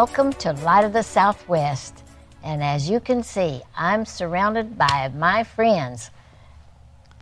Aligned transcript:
Welcome 0.00 0.32
to 0.32 0.54
Light 0.54 0.84
of 0.86 0.94
the 0.94 1.02
Southwest. 1.02 2.02
And 2.42 2.64
as 2.64 2.88
you 2.88 3.00
can 3.00 3.22
see, 3.22 3.60
I'm 3.76 4.06
surrounded 4.06 4.78
by 4.78 5.12
my 5.14 5.44
friends, 5.44 6.10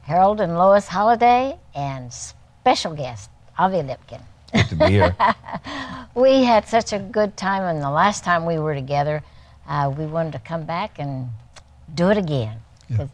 Harold 0.02 0.40
and 0.40 0.56
Lois 0.56 0.86
Holliday, 0.86 1.58
and 1.74 2.12
special 2.12 2.94
guest, 2.94 3.30
Avi 3.58 3.78
Lipkin. 3.78 4.22
Good 4.54 4.68
to 4.68 4.76
be 4.76 4.90
here. 4.90 5.16
we 6.14 6.44
had 6.44 6.68
such 6.68 6.92
a 6.92 7.00
good 7.00 7.36
time, 7.36 7.64
and 7.64 7.82
the 7.82 7.90
last 7.90 8.22
time 8.22 8.46
we 8.46 8.60
were 8.60 8.76
together, 8.76 9.24
uh, 9.66 9.92
we 9.98 10.06
wanted 10.06 10.34
to 10.34 10.38
come 10.38 10.62
back 10.62 11.00
and 11.00 11.30
do 11.92 12.10
it 12.10 12.16
again. 12.16 12.58
Yeah. 12.88 13.08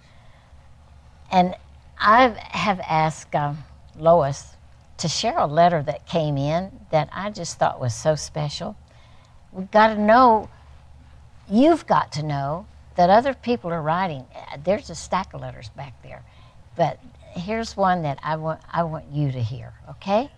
And 1.32 1.54
I 1.98 2.28
have 2.50 2.80
asked 2.80 3.34
um, 3.34 3.64
Lois 3.98 4.56
to 4.98 5.08
share 5.08 5.38
a 5.38 5.46
letter 5.46 5.82
that 5.84 6.06
came 6.06 6.36
in 6.36 6.70
that 6.90 7.08
I 7.12 7.30
just 7.30 7.58
thought 7.58 7.80
was 7.80 7.94
so 7.94 8.14
special. 8.14 8.76
We've 9.54 9.70
got 9.70 9.94
to 9.94 10.00
know, 10.00 10.48
you've 11.48 11.86
got 11.86 12.10
to 12.12 12.24
know 12.24 12.66
that 12.96 13.08
other 13.08 13.34
people 13.34 13.70
are 13.70 13.80
writing. 13.80 14.26
There's 14.64 14.90
a 14.90 14.96
stack 14.96 15.32
of 15.32 15.42
letters 15.42 15.68
back 15.76 16.02
there, 16.02 16.24
but 16.76 16.98
here's 17.36 17.76
one 17.76 18.02
that 18.02 18.18
I 18.22 18.34
want, 18.34 18.60
I 18.72 18.82
want 18.82 19.06
you 19.12 19.30
to 19.30 19.40
hear, 19.40 19.74
okay? 19.88 20.32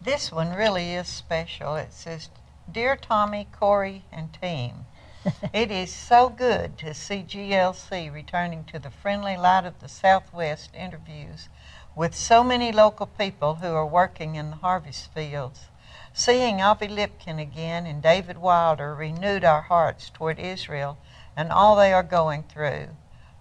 This 0.00 0.30
one 0.30 0.54
really 0.54 0.92
is 0.94 1.08
special. 1.08 1.74
It 1.74 1.92
says, 1.92 2.30
Dear 2.70 2.94
Tommy, 2.94 3.48
Corey, 3.50 4.04
and 4.12 4.32
team, 4.40 4.86
it 5.52 5.72
is 5.72 5.92
so 5.92 6.28
good 6.28 6.78
to 6.78 6.94
see 6.94 7.24
GLC 7.28 8.12
returning 8.12 8.62
to 8.66 8.78
the 8.78 8.90
friendly 8.90 9.36
light 9.36 9.66
of 9.66 9.80
the 9.80 9.88
Southwest 9.88 10.70
interviews 10.76 11.48
with 11.96 12.14
so 12.14 12.44
many 12.44 12.70
local 12.70 13.06
people 13.06 13.56
who 13.56 13.66
are 13.66 13.86
working 13.86 14.36
in 14.36 14.50
the 14.50 14.56
harvest 14.56 15.12
fields. 15.12 15.66
Seeing 16.12 16.60
Avi 16.60 16.88
Lipkin 16.88 17.38
again 17.38 17.86
and 17.86 18.02
David 18.02 18.36
Wilder 18.36 18.94
renewed 18.94 19.44
our 19.44 19.62
hearts 19.62 20.10
toward 20.10 20.40
Israel 20.40 20.98
and 21.36 21.52
all 21.52 21.76
they 21.76 21.92
are 21.92 22.02
going 22.02 22.42
through. 22.42 22.88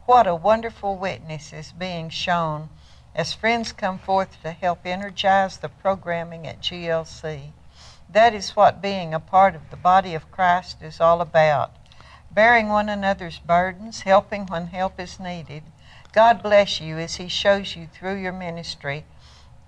What 0.06 0.28
a 0.28 0.36
wonderful 0.36 0.96
witness 0.96 1.52
is 1.52 1.72
being 1.72 2.10
shown 2.10 2.70
as 3.16 3.34
friends 3.34 3.72
come 3.72 3.98
forth 3.98 4.42
to 4.44 4.52
help 4.52 4.86
energize 4.86 5.58
the 5.58 5.70
programming 5.70 6.46
at 6.46 6.62
GLC. 6.62 7.54
That 8.08 8.36
is 8.36 8.56
what 8.56 8.84
being 8.84 9.16
a 9.16 9.20
part 9.20 9.56
of 9.56 9.72
the 9.72 9.78
body 9.78 10.14
of 10.14 10.32
Christ 10.32 10.84
is 10.84 11.02
all 11.02 11.22
about. 11.22 11.72
Bearing 12.32 12.70
one 12.70 12.88
another's 12.88 13.40
burdens, 13.40 14.02
helping 14.02 14.46
when 14.46 14.68
help 14.68 15.00
is 15.00 15.20
needed. 15.20 15.64
God 16.14 16.44
bless 16.44 16.80
you 16.80 17.00
as 17.00 17.16
He 17.16 17.28
shows 17.28 17.76
you 17.76 17.88
through 17.88 18.16
your 18.16 18.32
ministry 18.32 19.06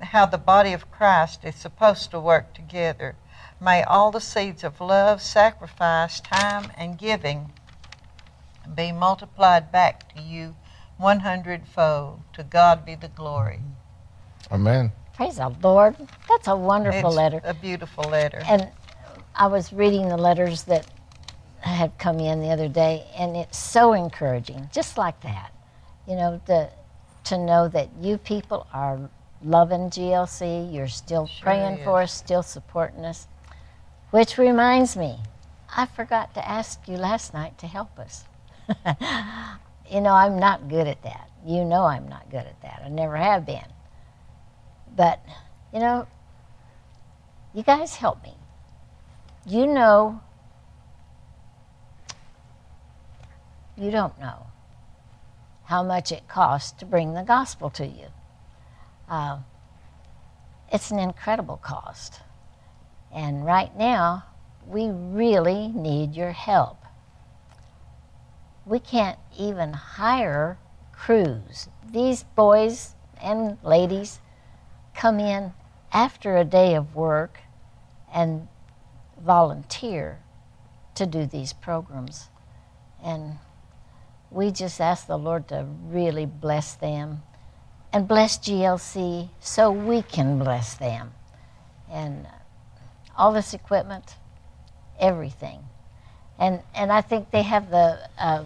how 0.01 0.25
the 0.25 0.37
body 0.37 0.73
of 0.73 0.91
Christ 0.91 1.43
is 1.43 1.55
supposed 1.55 2.11
to 2.11 2.19
work 2.19 2.53
together. 2.53 3.15
May 3.59 3.83
all 3.83 4.11
the 4.11 4.21
seeds 4.21 4.63
of 4.63 4.81
love, 4.81 5.21
sacrifice, 5.21 6.19
time, 6.19 6.71
and 6.77 6.97
giving 6.97 7.53
be 8.75 8.91
multiplied 8.91 9.71
back 9.71 10.13
to 10.15 10.21
you 10.21 10.55
100 10.97 11.67
fold. 11.67 12.21
To 12.33 12.43
God 12.43 12.85
be 12.85 12.95
the 12.95 13.07
glory. 13.07 13.59
Amen. 14.51 14.91
Praise 15.13 15.37
the 15.37 15.49
Lord. 15.61 15.95
That's 16.27 16.47
a 16.47 16.55
wonderful 16.55 17.09
It's 17.09 17.17
letter. 17.17 17.41
A 17.43 17.53
beautiful 17.53 18.03
letter. 18.05 18.41
And 18.47 18.69
I 19.35 19.47
was 19.47 19.71
reading 19.71 20.09
the 20.09 20.17
letters 20.17 20.63
that 20.63 20.87
had 21.59 21.97
come 21.97 22.19
in 22.19 22.41
the 22.41 22.49
other 22.49 22.67
day, 22.67 23.05
and 23.15 23.37
it's 23.37 23.57
so 23.57 23.93
encouraging, 23.93 24.69
just 24.73 24.97
like 24.97 25.21
that. 25.21 25.53
You 26.07 26.15
know, 26.15 26.41
the, 26.45 26.69
to 27.25 27.37
know 27.37 27.67
that 27.69 27.89
you 27.99 28.17
people 28.17 28.67
are 28.73 29.09
loving 29.43 29.89
GLC, 29.89 30.73
you're 30.73 30.87
still 30.87 31.27
Sure 31.27 31.43
praying 31.43 31.83
for 31.83 32.01
us, 32.01 32.13
still 32.13 32.43
supporting 32.43 33.05
us. 33.05 33.27
Which 34.11 34.37
reminds 34.37 34.95
me, 34.95 35.17
I 35.75 35.85
forgot 35.85 36.33
to 36.33 36.47
ask 36.47 36.87
you 36.87 36.97
last 36.97 37.33
night 37.33 37.57
to 37.59 37.67
help 37.67 37.97
us. 37.97 38.25
you 39.89 40.01
know, 40.01 40.13
I'm 40.13 40.37
not 40.37 40.69
good 40.69 40.87
at 40.87 41.01
that. 41.03 41.29
You 41.45 41.63
know, 41.63 41.85
I'm 41.85 42.07
not 42.07 42.29
good 42.29 42.45
at 42.45 42.61
that. 42.61 42.81
I 42.85 42.89
never 42.89 43.15
have 43.15 43.45
been. 43.45 43.65
But, 44.95 45.23
you 45.73 45.79
know, 45.79 46.07
you 47.53 47.63
guys 47.63 47.95
help 47.95 48.21
me. 48.23 48.33
You 49.45 49.65
know, 49.65 50.21
you 53.77 53.91
don't 53.91 54.19
know 54.19 54.47
how 55.65 55.83
much 55.83 56.11
it 56.11 56.27
costs 56.27 56.71
to 56.73 56.85
bring 56.85 57.13
the 57.13 57.23
gospel 57.23 57.69
to 57.71 57.87
you. 57.87 58.07
Uh, 59.11 59.39
it's 60.71 60.89
an 60.89 60.97
incredible 60.97 61.57
cost. 61.57 62.21
And 63.13 63.45
right 63.45 63.75
now, 63.75 64.23
we 64.65 64.89
really 64.89 65.67
need 65.67 66.15
your 66.15 66.31
help. 66.31 66.77
We 68.65 68.79
can't 68.79 69.19
even 69.37 69.73
hire 69.73 70.57
crews. 70.93 71.67
These 71.85 72.23
boys 72.23 72.95
and 73.21 73.57
ladies 73.63 74.21
come 74.95 75.19
in 75.19 75.51
after 75.91 76.37
a 76.37 76.45
day 76.45 76.73
of 76.75 76.95
work 76.95 77.39
and 78.13 78.47
volunteer 79.21 80.19
to 80.95 81.05
do 81.05 81.25
these 81.25 81.51
programs. 81.51 82.29
And 83.03 83.39
we 84.29 84.51
just 84.51 84.79
ask 84.79 85.05
the 85.05 85.17
Lord 85.17 85.49
to 85.49 85.65
really 85.89 86.25
bless 86.25 86.75
them 86.75 87.23
and 87.93 88.07
bless 88.07 88.37
GLC 88.37 89.29
so 89.39 89.71
we 89.71 90.01
can 90.01 90.39
bless 90.39 90.75
them. 90.75 91.11
And 91.91 92.27
all 93.17 93.33
this 93.33 93.53
equipment, 93.53 94.15
everything. 94.99 95.59
And, 96.39 96.61
and 96.73 96.91
I 96.91 97.01
think 97.01 97.31
they 97.31 97.43
have 97.43 97.69
the, 97.69 98.09
uh, 98.17 98.45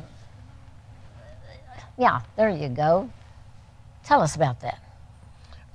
yeah, 1.97 2.21
there 2.35 2.49
you 2.49 2.69
go. 2.69 3.09
Tell 4.03 4.21
us 4.21 4.35
about 4.35 4.61
that. 4.61 4.81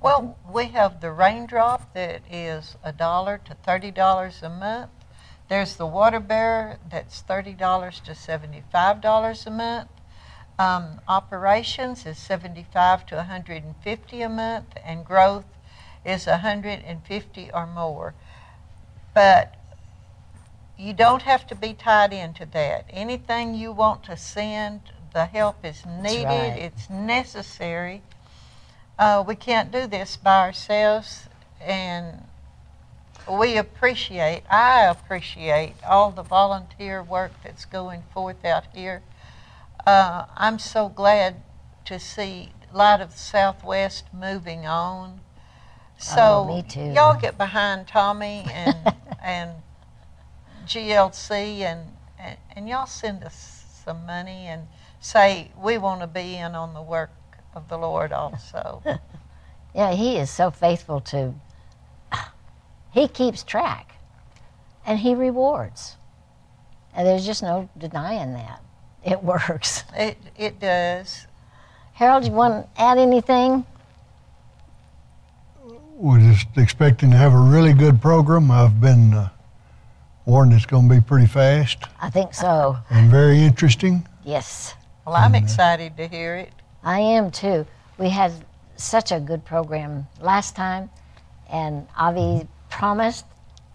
Well, 0.01 0.35
we 0.51 0.65
have 0.67 0.99
the 0.99 1.11
raindrop 1.11 1.93
that 1.93 2.21
is 2.31 2.75
a 2.83 2.91
dollar 2.91 3.39
to 3.45 3.53
thirty 3.53 3.91
dollars 3.91 4.41
a 4.41 4.49
month. 4.49 4.89
There's 5.47 5.75
the 5.75 5.85
water 5.85 6.19
bearer 6.19 6.77
that's 6.89 7.21
thirty 7.21 7.53
dollars 7.53 7.99
to 8.05 8.15
seventy-five 8.15 8.99
dollars 8.99 9.45
a 9.45 9.51
month. 9.51 9.89
Um, 10.61 11.01
operations 11.07 12.05
is 12.05 12.19
seventy-five 12.19 13.07
to 13.07 13.15
one 13.15 13.25
hundred 13.25 13.63
and 13.63 13.75
fifty 13.83 14.21
a 14.21 14.29
month, 14.29 14.69
and 14.85 15.03
growth 15.03 15.45
is 16.05 16.25
hundred 16.25 16.83
and 16.85 17.03
fifty 17.03 17.49
or 17.51 17.65
more. 17.65 18.13
But 19.15 19.55
you 20.77 20.93
don't 20.93 21.23
have 21.23 21.47
to 21.47 21.55
be 21.55 21.73
tied 21.73 22.13
into 22.13 22.45
that. 22.45 22.85
Anything 22.91 23.55
you 23.55 23.71
want 23.71 24.03
to 24.03 24.15
send, 24.15 24.81
the 25.13 25.25
help 25.25 25.65
is 25.65 25.83
needed. 25.85 26.25
right. 26.25 26.57
It's 26.57 26.89
necessary. 26.91 28.03
Uh, 28.99 29.23
we 29.25 29.35
can't 29.35 29.71
do 29.71 29.87
this 29.87 30.15
by 30.15 30.41
ourselves, 30.41 31.27
and 31.59 32.25
we 33.27 33.57
appreciate, 33.57 34.43
I 34.49 34.85
appreciate 34.85 35.73
all 35.83 36.11
the 36.11 36.23
volunteer 36.23 37.01
work 37.01 37.31
that's 37.43 37.65
going 37.65 38.03
forth 38.13 38.45
out 38.45 38.65
here. 38.75 39.01
Uh, 39.85 40.25
I'm 40.37 40.59
so 40.59 40.89
glad 40.89 41.41
to 41.85 41.99
see 41.99 42.51
Light 42.73 43.01
of 43.01 43.11
the 43.11 43.17
Southwest 43.17 44.05
moving 44.13 44.65
on. 44.65 45.21
So 45.97 46.45
Oh, 46.49 46.55
me 46.55 46.63
too. 46.63 46.79
y'all 46.93 47.17
get 47.19 47.37
behind 47.37 47.87
Tommy 47.87 48.49
and 48.51 48.93
and 49.23 49.51
GLC 50.65 51.59
and, 51.61 51.97
and 52.19 52.37
and 52.55 52.69
y'all 52.69 52.85
send 52.85 53.23
us 53.23 53.65
some 53.85 54.05
money 54.05 54.47
and 54.47 54.67
say 54.99 55.51
we 55.57 55.77
want 55.77 56.01
to 56.01 56.07
be 56.07 56.35
in 56.35 56.55
on 56.55 56.73
the 56.73 56.81
work 56.81 57.11
of 57.55 57.67
the 57.67 57.77
Lord 57.77 58.11
also. 58.11 58.81
Yeah, 59.73 59.93
he 59.93 60.17
is 60.17 60.29
so 60.29 60.51
faithful 60.51 60.99
to, 61.01 61.33
he 62.91 63.07
keeps 63.07 63.41
track 63.41 63.95
and 64.85 64.99
he 64.99 65.15
rewards. 65.15 65.95
And 66.93 67.07
there's 67.07 67.25
just 67.25 67.41
no 67.41 67.69
denying 67.77 68.33
that. 68.33 68.61
It 69.03 69.23
works. 69.23 69.83
it 69.95 70.17
it 70.37 70.59
does. 70.59 71.27
Harold, 71.93 72.25
you 72.25 72.31
want 72.31 72.65
to 72.75 72.81
add 72.81 72.97
anything? 72.97 73.65
We're 75.95 76.19
just 76.19 76.47
expecting 76.57 77.11
to 77.11 77.17
have 77.17 77.33
a 77.33 77.37
really 77.37 77.73
good 77.73 78.01
program. 78.01 78.49
I've 78.49 78.81
been 78.81 79.13
uh, 79.13 79.29
warned 80.25 80.53
it's 80.53 80.65
going 80.65 80.89
to 80.89 80.95
be 80.95 81.01
pretty 81.01 81.27
fast 81.27 81.77
I 82.01 82.09
think 82.09 82.33
so. 82.33 82.77
and 82.89 83.09
very 83.11 83.39
interesting. 83.39 84.07
Yes, 84.23 84.73
Well, 85.05 85.15
I'm 85.15 85.35
excited 85.35 85.97
to 85.97 86.07
hear 86.07 86.37
it. 86.37 86.51
I 86.83 86.99
am 86.99 87.31
too. 87.31 87.65
We 87.97 88.09
had 88.09 88.31
such 88.75 89.11
a 89.11 89.19
good 89.19 89.45
program 89.45 90.07
last 90.19 90.55
time, 90.55 90.89
and 91.51 91.87
Avi 91.97 92.47
promised 92.69 93.25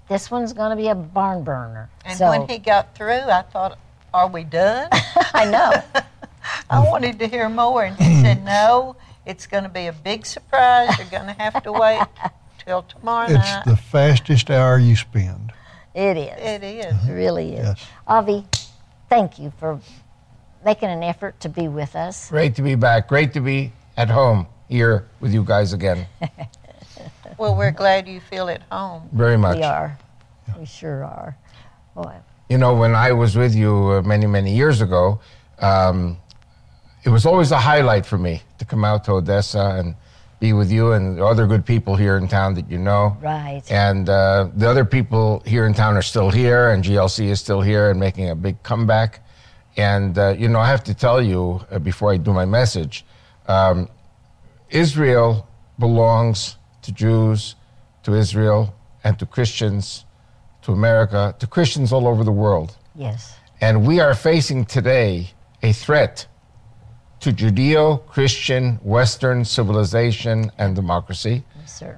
this 0.08 0.30
one's 0.30 0.52
going 0.52 0.70
to 0.70 0.76
be 0.76 0.88
a 0.88 0.94
barn 0.94 1.44
burner. 1.44 1.90
And 2.04 2.16
so 2.18 2.30
when 2.30 2.48
he 2.48 2.58
got 2.58 2.94
through, 2.96 3.10
I 3.12 3.42
thought, 3.42 3.78
"Are 4.16 4.28
we 4.28 4.44
done?" 4.44 4.88
I 5.34 5.44
know. 5.44 5.72
I 6.70 6.80
wanted 6.80 7.18
to 7.18 7.26
hear 7.28 7.48
more, 7.48 7.84
and 7.84 7.96
he 7.96 8.22
said, 8.22 8.44
"No, 8.56 8.96
it's 9.26 9.46
going 9.46 9.64
to 9.64 9.68
be 9.68 9.86
a 9.86 9.92
big 9.92 10.24
surprise. 10.24 10.96
You're 10.98 11.08
going 11.08 11.26
to 11.26 11.40
have 11.42 11.62
to 11.64 11.72
wait 11.72 12.02
till 12.64 12.82
tomorrow 12.82 13.26
It's 13.26 13.34
night." 13.34 13.64
the 13.66 13.76
fastest 13.76 14.50
hour 14.50 14.78
you 14.78 14.96
spend. 14.96 15.52
It 15.94 16.16
is. 16.16 16.38
It 16.38 16.62
is. 16.64 16.86
Uh-huh. 16.86 17.12
It 17.12 17.14
really 17.14 17.54
is. 17.54 17.66
Yes. 17.66 17.86
Avi, 18.06 18.44
thank 19.08 19.38
you 19.38 19.52
for 19.58 19.80
making 20.64 20.88
an 20.88 21.02
effort 21.02 21.38
to 21.40 21.48
be 21.48 21.68
with 21.68 21.94
us. 21.96 22.28
Great 22.30 22.54
to 22.56 22.62
be 22.62 22.74
back. 22.74 23.08
Great 23.08 23.32
to 23.34 23.40
be 23.40 23.72
at 23.96 24.08
home 24.10 24.46
here 24.68 25.08
with 25.20 25.32
you 25.32 25.42
guys 25.44 25.72
again. 25.72 26.06
Well, 27.38 27.54
we're 27.54 27.70
glad 27.70 28.08
you 28.08 28.20
feel 28.20 28.48
at 28.48 28.62
home. 28.72 29.08
Very 29.12 29.36
much. 29.36 29.56
We 29.58 29.62
are. 29.62 29.98
We 30.58 30.64
sure 30.64 31.04
are. 31.04 31.36
Boy, 31.94 32.14
You 32.48 32.58
know, 32.58 32.74
when 32.74 32.94
I 32.94 33.12
was 33.12 33.36
with 33.36 33.54
you 33.54 33.74
uh, 33.90 34.02
many, 34.02 34.26
many 34.26 34.54
years 34.54 34.80
ago, 34.80 35.20
um, 35.58 36.18
it 37.04 37.08
was 37.08 37.26
always 37.26 37.50
a 37.50 37.58
highlight 37.58 38.06
for 38.06 38.18
me 38.18 38.42
to 38.58 38.64
come 38.64 38.84
out 38.84 39.04
to 39.04 39.12
Odessa 39.12 39.76
and 39.78 39.96
be 40.38 40.52
with 40.52 40.70
you 40.70 40.92
and 40.92 41.18
the 41.18 41.24
other 41.24 41.46
good 41.46 41.64
people 41.64 41.96
here 41.96 42.16
in 42.16 42.28
town 42.28 42.54
that 42.54 42.70
you 42.70 42.78
know. 42.78 43.16
right. 43.20 43.62
And 43.70 44.08
uh, 44.08 44.50
the 44.54 44.68
other 44.68 44.84
people 44.84 45.42
here 45.46 45.66
in 45.66 45.74
town 45.74 45.96
are 45.96 46.02
still 46.02 46.30
here, 46.30 46.70
and 46.70 46.84
GLC 46.84 47.26
is 47.30 47.40
still 47.40 47.62
here 47.62 47.90
and 47.90 47.98
making 47.98 48.28
a 48.30 48.34
big 48.34 48.62
comeback. 48.62 49.20
And, 49.76 50.16
uh, 50.16 50.34
you 50.38 50.48
know, 50.48 50.60
I 50.60 50.68
have 50.68 50.84
to 50.84 50.94
tell 50.94 51.20
you 51.20 51.60
uh, 51.70 51.78
before 51.78 52.12
I 52.12 52.16
do 52.16 52.32
my 52.32 52.44
message 52.44 53.04
um, 53.48 53.88
Israel 54.70 55.48
belongs 55.78 56.56
to 56.82 56.92
Jews, 56.92 57.54
to 58.02 58.14
Israel, 58.14 58.74
and 59.04 59.18
to 59.18 59.26
Christians, 59.26 60.04
to 60.66 60.72
America, 60.72 61.32
to 61.38 61.46
Christians 61.46 61.92
all 61.92 62.08
over 62.08 62.24
the 62.24 62.32
world. 62.32 62.76
yes. 62.96 63.36
And 63.60 63.86
we 63.86 64.00
are 64.00 64.14
facing 64.14 64.66
today 64.66 65.30
a 65.62 65.72
threat 65.72 66.26
to 67.20 67.32
Judeo 67.32 68.04
Christian 68.06 68.74
Western 68.82 69.44
civilization 69.44 70.50
and 70.58 70.76
democracy. 70.76 71.42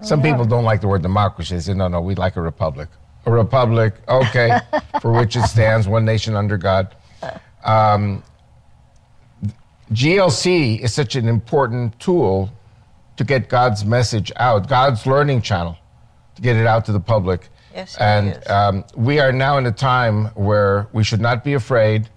Some 0.02 0.20
are. 0.20 0.22
people 0.22 0.44
don't 0.44 0.64
like 0.64 0.80
the 0.82 0.86
word 0.86 1.02
democracy. 1.02 1.54
They 1.56 1.60
say, 1.62 1.74
no, 1.74 1.88
no, 1.88 2.00
we 2.00 2.14
like 2.14 2.36
a 2.36 2.42
republic. 2.42 2.88
A 3.26 3.32
republic, 3.32 3.94
okay, 4.06 4.60
for 5.00 5.12
which 5.12 5.34
it 5.34 5.44
stands, 5.44 5.88
one 5.88 6.04
nation 6.04 6.36
under 6.36 6.58
God. 6.58 6.94
Um, 7.64 8.22
GLC 9.92 10.78
is 10.78 10.92
such 10.92 11.16
an 11.16 11.26
important 11.26 11.98
tool 11.98 12.52
to 13.16 13.24
get 13.24 13.48
God's 13.48 13.84
message 13.84 14.30
out, 14.36 14.68
God's 14.68 15.06
learning 15.06 15.40
channel, 15.42 15.76
to 16.36 16.42
get 16.42 16.54
it 16.54 16.66
out 16.66 16.84
to 16.84 16.92
the 16.92 17.00
public. 17.00 17.48
Yes, 17.78 17.96
and 17.98 18.44
um, 18.50 18.84
we 18.96 19.20
are 19.20 19.30
now 19.30 19.56
in 19.56 19.64
a 19.66 19.70
time 19.70 20.26
where 20.34 20.88
we 20.92 21.04
should 21.04 21.20
not 21.20 21.44
be 21.44 21.54
afraid. 21.54 22.08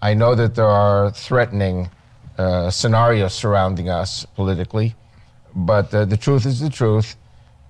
I 0.00 0.14
know 0.14 0.34
that 0.34 0.54
there 0.54 0.64
are 0.64 1.10
threatening 1.10 1.90
uh, 2.38 2.70
scenarios 2.70 3.34
surrounding 3.34 3.90
us 3.90 4.24
politically, 4.24 4.94
but 5.54 5.92
uh, 5.92 6.06
the 6.06 6.16
truth 6.16 6.46
is 6.46 6.60
the 6.60 6.70
truth. 6.70 7.16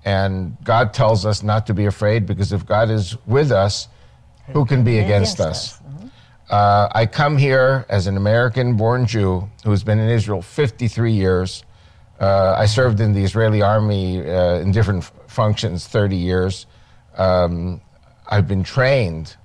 And 0.05 0.55
God 0.63 0.93
tells 0.93 1.25
us 1.25 1.43
not 1.43 1.67
to 1.67 1.73
be 1.73 1.85
afraid 1.85 2.25
because 2.25 2.53
if 2.53 2.65
God 2.65 2.89
is 2.89 3.17
with 3.25 3.51
us, 3.51 3.89
who 4.53 4.63
can 4.63 4.85
be 4.85 4.99
against, 4.99 5.41
us? 5.41 5.81
Uh, 6.49 6.87
I 6.93 7.07
come 7.07 7.37
here 7.37 7.85
as 7.89 8.07
an 8.07 8.15
American 8.15 8.77
born 8.77 9.05
Jew 9.05 9.49
who's 9.65 9.83
been 9.83 9.99
in 9.99 10.09
Israel 10.09 10.41
53 10.41 11.11
years. 11.11 11.65
Uh, 12.21 12.55
I 12.57 12.67
served 12.67 13.01
in 13.01 13.11
the 13.11 13.21
Israeli 13.21 13.61
army 13.61 14.21
uh, 14.21 14.59
in 14.59 14.71
different 14.71 15.03
f- 15.03 15.11
functions 15.27 15.87
30 15.87 16.15
years. 16.15 16.67
Um, 17.17 17.81
I've 18.27 18.47
been 18.47 18.63
trained 18.63 19.35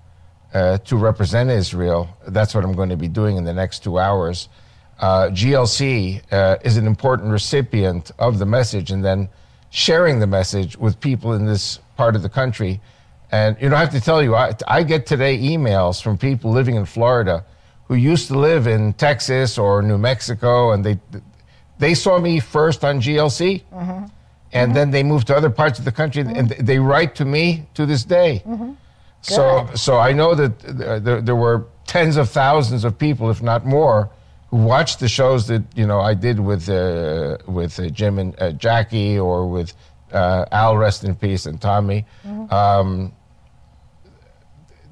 uh, 0.55 0.79
to 0.79 0.97
represent 0.97 1.51
Israel. 1.51 2.09
That's 2.29 2.55
what 2.55 2.65
I'm 2.65 2.75
going 2.75 2.91
to 2.91 2.97
be 2.97 3.09
doing 3.09 3.37
in 3.37 3.45
the 3.45 3.55
next 3.55 3.83
two 3.83 3.99
hours. 3.99 4.49
Uh, 4.99 5.29
GLC 5.31 6.23
uh, 6.31 6.59
is 6.63 6.77
an 6.77 6.87
important 6.87 7.33
recipient 7.33 8.11
of 8.19 8.39
the 8.39 8.47
message 8.47 8.91
and 8.91 9.05
then 9.05 9.29
sharing 9.71 10.21
the 10.21 10.27
message 10.27 10.77
with 10.77 11.01
people 11.01 11.33
in 11.33 11.47
this 11.47 11.81
part 11.97 12.15
of 12.15 12.23
the 12.23 12.29
country. 12.29 12.81
And, 13.33 13.57
you 13.61 13.71
know, 13.71 13.77
I 13.77 13.81
have 13.81 13.91
to 13.93 14.01
tell 14.01 14.23
you, 14.23 14.35
I, 14.35 14.53
I 14.69 14.83
get 14.83 15.07
today 15.07 15.39
emails 15.39 16.03
from 16.03 16.19
people 16.19 16.53
living 16.53 16.77
in 16.77 16.85
Florida 16.85 17.45
who 17.87 17.95
used 17.95 18.29
to 18.29 18.39
live 18.39 18.67
in 18.67 18.93
Texas 18.93 19.59
or 19.59 19.83
New 19.83 19.99
Mexico, 19.99 20.73
and 20.73 20.85
they, 20.85 20.99
they 21.79 21.95
saw 21.95 22.19
me 22.19 22.39
first 22.39 22.85
on 22.85 23.01
GLC 23.01 23.63
and 24.53 24.77
then 24.77 24.91
they 24.91 25.03
move 25.03 25.25
to 25.25 25.37
other 25.37 25.51
parts 25.51 25.79
of 25.79 25.85
the 25.85 25.93
country 25.93 26.23
and 26.23 26.51
they 26.51 26.79
write 26.79 27.15
to 27.17 27.25
me 27.25 27.67
to 27.75 27.87
this 27.87 28.05
day. 28.05 28.43
So 29.23 29.67
Good. 29.67 29.79
so 29.79 29.99
i 29.99 30.13
know 30.13 30.35
that 30.35 30.59
there, 31.05 31.21
there 31.21 31.37
were 31.37 31.67
tens 31.87 32.17
of 32.17 32.29
thousands 32.29 32.85
of 32.85 32.99
people 32.99 33.31
if 33.31 33.41
not 33.41 33.65
more 33.65 34.11
who 34.51 34.57
watched 34.57 34.99
the 34.99 35.09
shows 35.09 35.47
that 35.47 35.63
you 35.77 35.87
know 35.87 36.01
i 36.01 36.13
did 36.13 36.41
with 36.41 36.69
uh, 36.69 37.39
with 37.47 37.79
uh, 37.79 37.89
jim 37.89 38.19
and 38.19 38.35
uh, 38.41 38.51
jackie 38.53 39.19
or 39.19 39.47
with 39.49 39.75
uh, 40.13 40.45
al 40.51 40.77
rest 40.77 41.05
in 41.05 41.15
peace 41.15 41.47
and 41.47 41.61
tommy. 41.61 42.05
Um, 42.51 43.13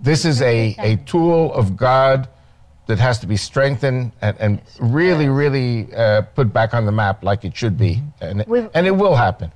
this 0.01 0.25
is 0.25 0.41
a, 0.43 0.75
a 0.79 0.97
tool 1.05 1.53
of 1.53 1.77
god 1.77 2.29
that 2.91 2.99
has 2.99 3.19
to 3.21 3.27
be 3.27 3.37
strengthened 3.37 4.13
and, 4.21 4.37
and 4.39 4.63
really 4.79 5.29
really 5.29 5.93
uh, 5.95 6.23
put 6.23 6.53
back 6.53 6.75
on 6.75 6.85
the 6.87 6.93
map 6.93 7.25
like 7.25 7.45
it 7.45 7.57
should 7.57 7.77
be 7.79 8.03
and, 8.21 8.45
We've- 8.47 8.69
and 8.75 8.87
it 8.87 8.97
will 9.03 9.17
happen 9.17 9.51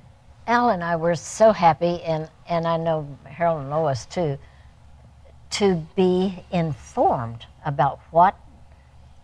Al 0.47 0.69
and 0.69 0.83
I 0.83 0.95
were 0.95 1.15
so 1.15 1.51
happy, 1.51 2.03
and, 2.03 2.29
and 2.47 2.67
I 2.67 2.77
know 2.77 3.07
Harold 3.23 3.61
and 3.61 3.69
Lois 3.71 4.05
too, 4.05 4.37
to 5.51 5.75
be 5.95 6.43
informed 6.51 7.45
about 7.65 7.99
what, 8.11 8.37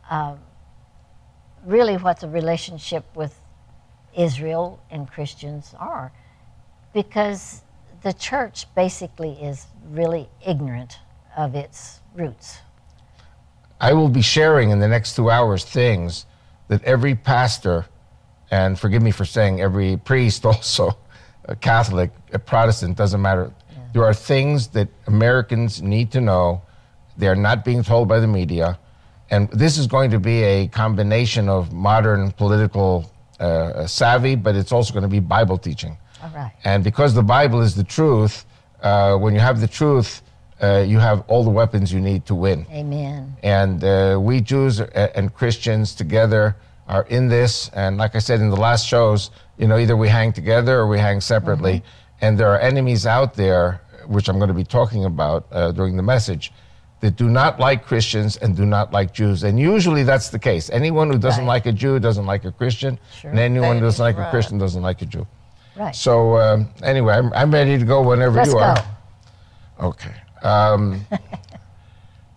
um, 0.09 0.39
really 1.63 1.95
what 1.97 2.19
the 2.19 2.27
relationship 2.27 3.05
with 3.15 3.39
Israel 4.17 4.81
and 4.89 5.07
Christians 5.07 5.75
are. 5.77 6.11
Because 6.91 7.61
the 8.01 8.13
church 8.13 8.65
basically 8.73 9.33
is 9.33 9.67
really 9.89 10.27
ignorant 10.45 10.97
of 11.37 11.53
its 11.53 11.99
roots. 12.15 12.57
I 13.81 13.94
will 13.94 14.10
be 14.10 14.22
sharing 14.22 14.69
in 14.69 14.80
the 14.80 14.88
next 14.88 15.16
two 15.16 15.31
hours 15.31 15.66
things 15.66 16.28
that 16.68 16.83
every 16.83 17.16
pastor, 17.16 17.88
and 18.52 18.80
forgive 18.80 19.02
me 19.02 19.09
for 19.09 19.26
saying 19.26 19.59
every 19.59 19.97
priest 19.97 20.45
also, 20.52 20.92
a 21.45 21.56
Catholic, 21.56 22.11
a 22.31 22.40
Protestant, 22.40 22.95
doesn't 22.95 23.21
matter. 23.21 23.52
There 23.94 24.06
are 24.06 24.14
things 24.14 24.68
that 24.69 24.88
Americans 25.07 25.81
need 25.81 26.11
to 26.11 26.21
know. 26.21 26.61
They 27.18 27.28
are 27.28 27.35
not 27.35 27.66
being 27.66 27.83
told 27.83 28.07
by 28.07 28.19
the 28.19 28.28
media. 28.28 28.80
And 29.31 29.50
this 29.50 29.78
is 29.78 29.88
going 29.88 30.11
to 30.11 30.19
be 30.19 30.44
a 30.44 30.68
combination 30.68 31.50
of 31.50 31.73
modern 31.73 32.31
political 32.31 33.11
uh, 33.40 33.88
savvy, 33.88 34.35
but 34.35 34.56
it's 34.56 34.71
also 34.71 34.94
going 34.94 35.04
to 35.04 35.09
be 35.09 35.19
Bible 35.19 35.57
teaching. 35.57 35.97
All 36.23 36.30
right. 36.30 36.52
And 36.64 36.83
because 36.83 37.16
the 37.16 37.23
Bible 37.23 37.61
is 37.61 37.76
the 37.76 37.83
truth, 37.83 38.45
uh, 38.83 39.18
when 39.18 39.33
you 39.33 39.40
have 39.40 39.59
the 39.59 39.68
truth, 39.68 40.21
uh, 40.61 40.83
you 40.87 40.99
have 40.99 41.23
all 41.27 41.44
the 41.44 41.49
weapons 41.49 41.91
you 41.91 41.99
need 41.99 42.25
to 42.27 42.35
win. 42.35 42.65
Amen. 42.71 43.35
And 43.44 43.83
uh, 43.83 44.19
we 44.21 44.41
Jews 44.41 44.80
and 44.80 45.33
Christians 45.33 45.95
together 45.95 46.56
are 46.87 47.03
in 47.03 47.27
this. 47.30 47.69
And 47.73 47.97
like 47.97 48.15
I 48.15 48.19
said 48.19 48.41
in 48.41 48.49
the 48.49 48.57
last 48.57 48.85
shows, 48.87 49.31
you 49.57 49.68
know, 49.68 49.77
either 49.77 49.95
we 49.97 50.07
hang 50.09 50.33
together 50.33 50.80
or 50.80 50.87
we 50.87 50.99
hang 50.99 51.21
separately. 51.21 51.83
And 52.21 52.37
there 52.39 52.49
are 52.49 52.59
enemies 52.59 53.06
out 53.07 53.33
there, 53.33 53.81
which 54.07 54.27
I'm 54.30 54.37
going 54.37 54.49
to 54.49 54.53
be 54.53 54.63
talking 54.63 55.06
about 55.06 55.47
uh, 55.51 55.71
during 55.71 55.97
the 55.97 56.03
message, 56.03 56.51
that 56.99 57.15
do 57.15 57.27
not 57.30 57.59
like 57.59 57.83
Christians 57.83 58.37
and 58.37 58.56
do 58.56 58.63
not 58.65 58.94
like 58.94 59.11
Jews. 59.11 59.41
And 59.44 59.59
usually 59.59 60.03
that's 60.03 60.30
the 60.30 60.37
case. 60.37 60.69
Anyone 60.69 61.09
who 61.09 61.18
doesn't 61.18 61.45
Right. 61.45 61.56
like 61.56 61.65
a 61.65 61.71
Jew 61.71 61.97
doesn't 61.99 62.27
like 62.27 62.45
a 62.45 62.51
Christian, 62.51 62.99
Sure. 63.19 63.31
and 63.31 63.39
anyone 63.39 63.77
who 63.77 63.81
doesn't 63.85 64.03
like 64.03 64.18
a. 64.19 64.30
Christian 64.30 64.59
doesn't 64.59 64.83
like 64.83 65.01
a 65.01 65.06
Jew. 65.06 65.25
Right. 65.75 65.95
So 65.95 66.37
um, 66.37 66.68
anyway, 66.83 67.15
I'm, 67.15 67.33
I'm 67.33 67.49
ready 67.51 67.80
to 67.80 67.85
go 67.85 68.03
whenever 68.03 68.35
Let's 68.35 68.49
you 68.49 68.56
go. 68.59 68.59
are. 68.59 68.85
Okay. 69.80 70.13
Um, 70.44 71.06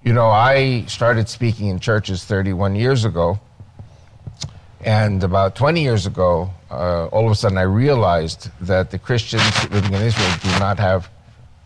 you 0.04 0.12
know, 0.12 0.28
I 0.28 0.84
started 0.86 1.28
speaking 1.28 1.68
in 1.68 1.80
churches 1.80 2.24
31 2.24 2.76
years 2.76 3.04
ago. 3.04 3.40
And 4.84 5.24
about 5.24 5.56
20 5.56 5.82
years 5.82 6.04
ago, 6.06 6.50
uh, 6.70 7.06
all 7.06 7.24
of 7.24 7.32
a 7.32 7.34
sudden 7.34 7.56
I 7.56 7.62
realized 7.62 8.50
that 8.60 8.90
the 8.90 8.98
Christians 8.98 9.70
living 9.70 9.94
in 9.94 10.02
Israel 10.02 10.30
do 10.42 10.50
not 10.58 10.78
have 10.78 11.08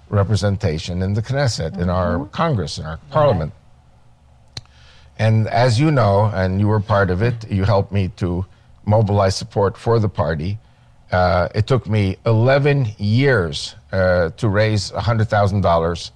representation 0.09 1.03
in 1.03 1.15
the 1.15 1.23
Knesset, 1.23 1.79
in 1.79 1.91
our 1.91 2.27
Congress, 2.27 2.79
in 2.79 2.87
our 2.87 2.99
parliament. 3.11 3.53
And 5.19 5.49
as 5.49 5.81
you 5.81 5.91
know, 5.91 6.31
and 6.33 6.61
you 6.61 6.69
were 6.69 6.81
part 6.81 7.11
of 7.11 7.23
it, 7.23 7.51
you 7.51 7.65
helped 7.65 7.91
me 7.91 8.09
to 8.19 8.47
mobilize 8.87 9.37
support 9.37 9.77
for 9.77 9.99
the 9.99 10.09
party. 10.09 10.59
Uh, 11.11 11.49
it 11.55 11.67
took 11.67 11.89
me 11.89 12.17
11 12.25 12.87
years 12.99 13.75
uh, 13.91 14.31
to 14.37 14.49
raise 14.49 14.93
$100,000, 14.93 16.11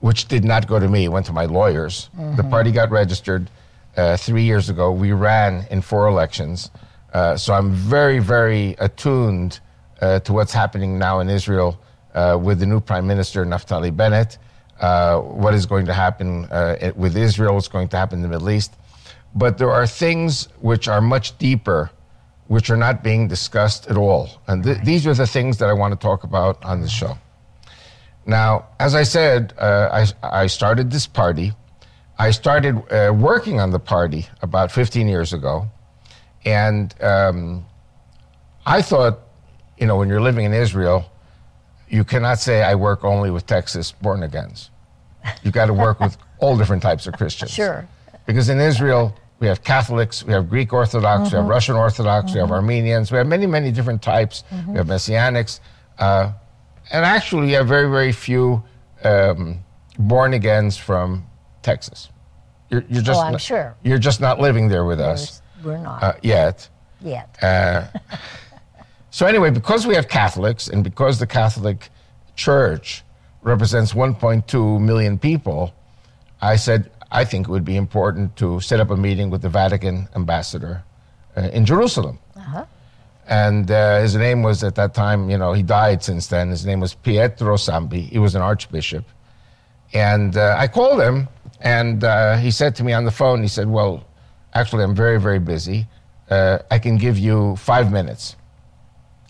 which 0.00 0.28
did 0.28 0.44
not 0.44 0.66
go 0.66 0.78
to 0.78 0.88
me, 0.88 1.04
it 1.04 1.08
went 1.08 1.26
to 1.26 1.32
my 1.32 1.44
lawyers. 1.44 2.10
The 2.36 2.42
party 2.44 2.72
got 2.72 2.90
registered 2.90 3.50
uh, 3.96 4.16
three 4.16 4.42
years 4.42 4.68
ago. 4.70 4.90
We 4.92 5.12
ran 5.12 5.66
in 5.70 5.82
four 5.82 6.08
elections. 6.08 6.70
Uh, 7.12 7.36
so 7.36 7.52
I'm 7.54 7.70
very, 7.72 8.18
very 8.18 8.76
attuned 8.78 9.60
uh, 10.00 10.20
to 10.20 10.32
what's 10.32 10.52
happening 10.52 10.98
now 10.98 11.20
in 11.20 11.28
Israel 11.28 11.78
uh, 12.14 12.38
with 12.40 12.60
the 12.60 12.66
new 12.66 12.80
Prime 12.80 13.06
Minister, 13.06 13.44
Naftali 13.44 13.94
Bennett. 13.94 14.38
Uh, 14.80 15.20
what 15.20 15.52
is 15.52 15.66
going 15.66 15.84
to 15.84 15.92
happen 15.92 16.46
uh, 16.46 16.92
with 16.96 17.14
Israel, 17.16 17.54
what's 17.54 17.68
going 17.68 17.88
to 17.88 17.96
happen 17.98 18.18
in 18.18 18.22
the 18.22 18.28
Middle 18.28 18.48
East. 18.50 18.72
But 19.34 19.58
there 19.58 19.70
are 19.70 19.86
things 19.86 20.48
which 20.60 20.88
are 20.88 21.02
much 21.02 21.36
deeper, 21.36 21.90
which 22.46 22.70
are 22.70 22.76
not 22.76 23.04
being 23.04 23.28
discussed 23.28 23.88
at 23.88 23.96
all. 23.98 24.30
And 24.46 24.64
th- 24.64 24.78
these 24.82 25.06
are 25.06 25.14
the 25.14 25.26
things 25.26 25.58
that 25.58 25.68
I 25.68 25.74
want 25.74 25.92
to 25.92 25.98
talk 25.98 26.24
about 26.24 26.64
on 26.64 26.80
the 26.80 26.88
show. 26.88 27.18
Now, 28.26 28.66
as 28.78 28.94
I 28.94 29.02
said, 29.02 29.54
uh, 29.58 30.04
I, 30.22 30.42
I 30.42 30.46
started 30.46 30.90
this 30.90 31.06
party. 31.06 31.52
I 32.18 32.30
started 32.30 32.76
uh, 32.92 33.12
working 33.12 33.60
on 33.60 33.70
the 33.70 33.78
party 33.78 34.28
about 34.42 34.70
15 34.70 35.08
years 35.08 35.32
ago. 35.32 35.70
And 36.44 36.94
um, 37.02 37.64
I 38.66 38.82
thought, 38.82 39.20
you 39.78 39.86
know, 39.86 39.96
when 39.96 40.08
you're 40.08 40.20
living 40.20 40.44
in 40.44 40.52
Israel, 40.52 41.10
you 41.88 42.04
cannot 42.04 42.38
say, 42.38 42.62
I 42.62 42.74
work 42.74 43.04
only 43.04 43.30
with 43.30 43.46
Texas 43.46 43.92
born 43.92 44.22
agains. 44.22 44.70
You've 45.42 45.54
got 45.54 45.66
to 45.66 45.74
work 45.74 45.98
with 46.00 46.16
all 46.38 46.56
different 46.56 46.82
types 46.82 47.06
of 47.06 47.14
Christians. 47.14 47.50
Sure. 47.50 47.88
Because 48.26 48.48
in 48.48 48.60
Israel, 48.60 49.16
we 49.40 49.46
have 49.46 49.64
Catholics, 49.64 50.22
we 50.22 50.32
have 50.34 50.48
Greek 50.48 50.72
Orthodox, 50.72 51.32
we 51.32 51.38
have 51.38 51.46
Russian 51.46 51.74
Orthodox, 51.74 52.34
we 52.34 52.40
have 52.40 52.50
Armenians, 52.52 53.10
we 53.10 53.16
have 53.16 53.26
many, 53.26 53.46
many 53.46 53.72
different 53.72 54.02
types. 54.02 54.44
We 54.68 54.76
have 54.76 54.86
Messianics. 54.86 55.60
Uh, 55.98 56.32
and 56.90 57.04
actually, 57.04 57.46
we 57.46 57.52
have 57.52 57.68
very, 57.68 57.88
very 57.90 58.12
few 58.12 58.62
um, 59.04 59.60
born 59.98 60.34
agains 60.34 60.76
from 60.76 61.26
Texas. 61.62 62.08
You're, 62.70 62.84
you're 62.88 63.02
just 63.02 63.18
Oh, 63.20 63.24
I'm 63.24 63.32
not, 63.32 63.40
sure. 63.40 63.76
You're 63.82 63.98
just 63.98 64.20
not 64.20 64.40
living 64.40 64.68
there 64.68 64.84
with 64.84 65.00
us 65.00 65.42
We're 65.64 65.78
not 65.78 66.02
uh, 66.02 66.12
yet. 66.22 66.68
yet. 67.00 67.38
So 69.12 69.26
anyway, 69.26 69.50
because 69.50 69.88
we 69.88 69.96
have 69.96 70.06
Catholics 70.08 70.68
and 70.68 70.84
because 70.84 71.18
the 71.18 71.26
Catholic 71.26 71.90
Church 72.36 73.02
represents 73.42 73.92
1.2 73.92 74.80
million 74.80 75.18
people, 75.18 75.74
I 76.40 76.54
said 76.54 76.92
I 77.10 77.24
think 77.24 77.48
it 77.48 77.50
would 77.50 77.64
be 77.64 77.76
important 77.76 78.36
to 78.36 78.60
set 78.60 78.78
up 78.78 78.90
a 78.90 78.96
meeting 78.96 79.28
with 79.28 79.42
the 79.42 79.48
Vatican 79.48 80.08
ambassador 80.14 80.84
uh, 81.36 81.48
in 81.52 81.66
Jerusalem. 81.66 82.20
And 83.30 83.70
uh, 83.70 84.00
his 84.00 84.16
name 84.16 84.42
was 84.42 84.62
at 84.64 84.74
that 84.74 84.92
time, 84.92 85.30
you 85.30 85.38
know, 85.38 85.52
he 85.52 85.62
died 85.62 86.02
since 86.02 86.26
then. 86.26 86.50
His 86.50 86.66
name 86.66 86.80
was 86.80 86.94
Pietro 86.94 87.56
Sambi. 87.56 88.08
He 88.08 88.18
was 88.18 88.34
an 88.34 88.42
archbishop. 88.42 89.04
And 89.94 90.36
uh, 90.36 90.56
I 90.58 90.66
called 90.68 91.00
him, 91.00 91.28
and 91.60 92.04
uh, 92.04 92.36
he 92.36 92.50
said 92.50 92.74
to 92.76 92.84
me 92.84 92.92
on 92.92 93.04
the 93.04 93.10
phone, 93.10 93.40
he 93.40 93.48
said, 93.48 93.68
Well, 93.68 94.04
actually, 94.52 94.84
I'm 94.84 94.94
very, 94.94 95.18
very 95.18 95.38
busy. 95.38 95.86
Uh, 96.28 96.58
I 96.70 96.78
can 96.78 96.96
give 96.96 97.18
you 97.18 97.56
five 97.56 97.90
minutes. 97.90 98.36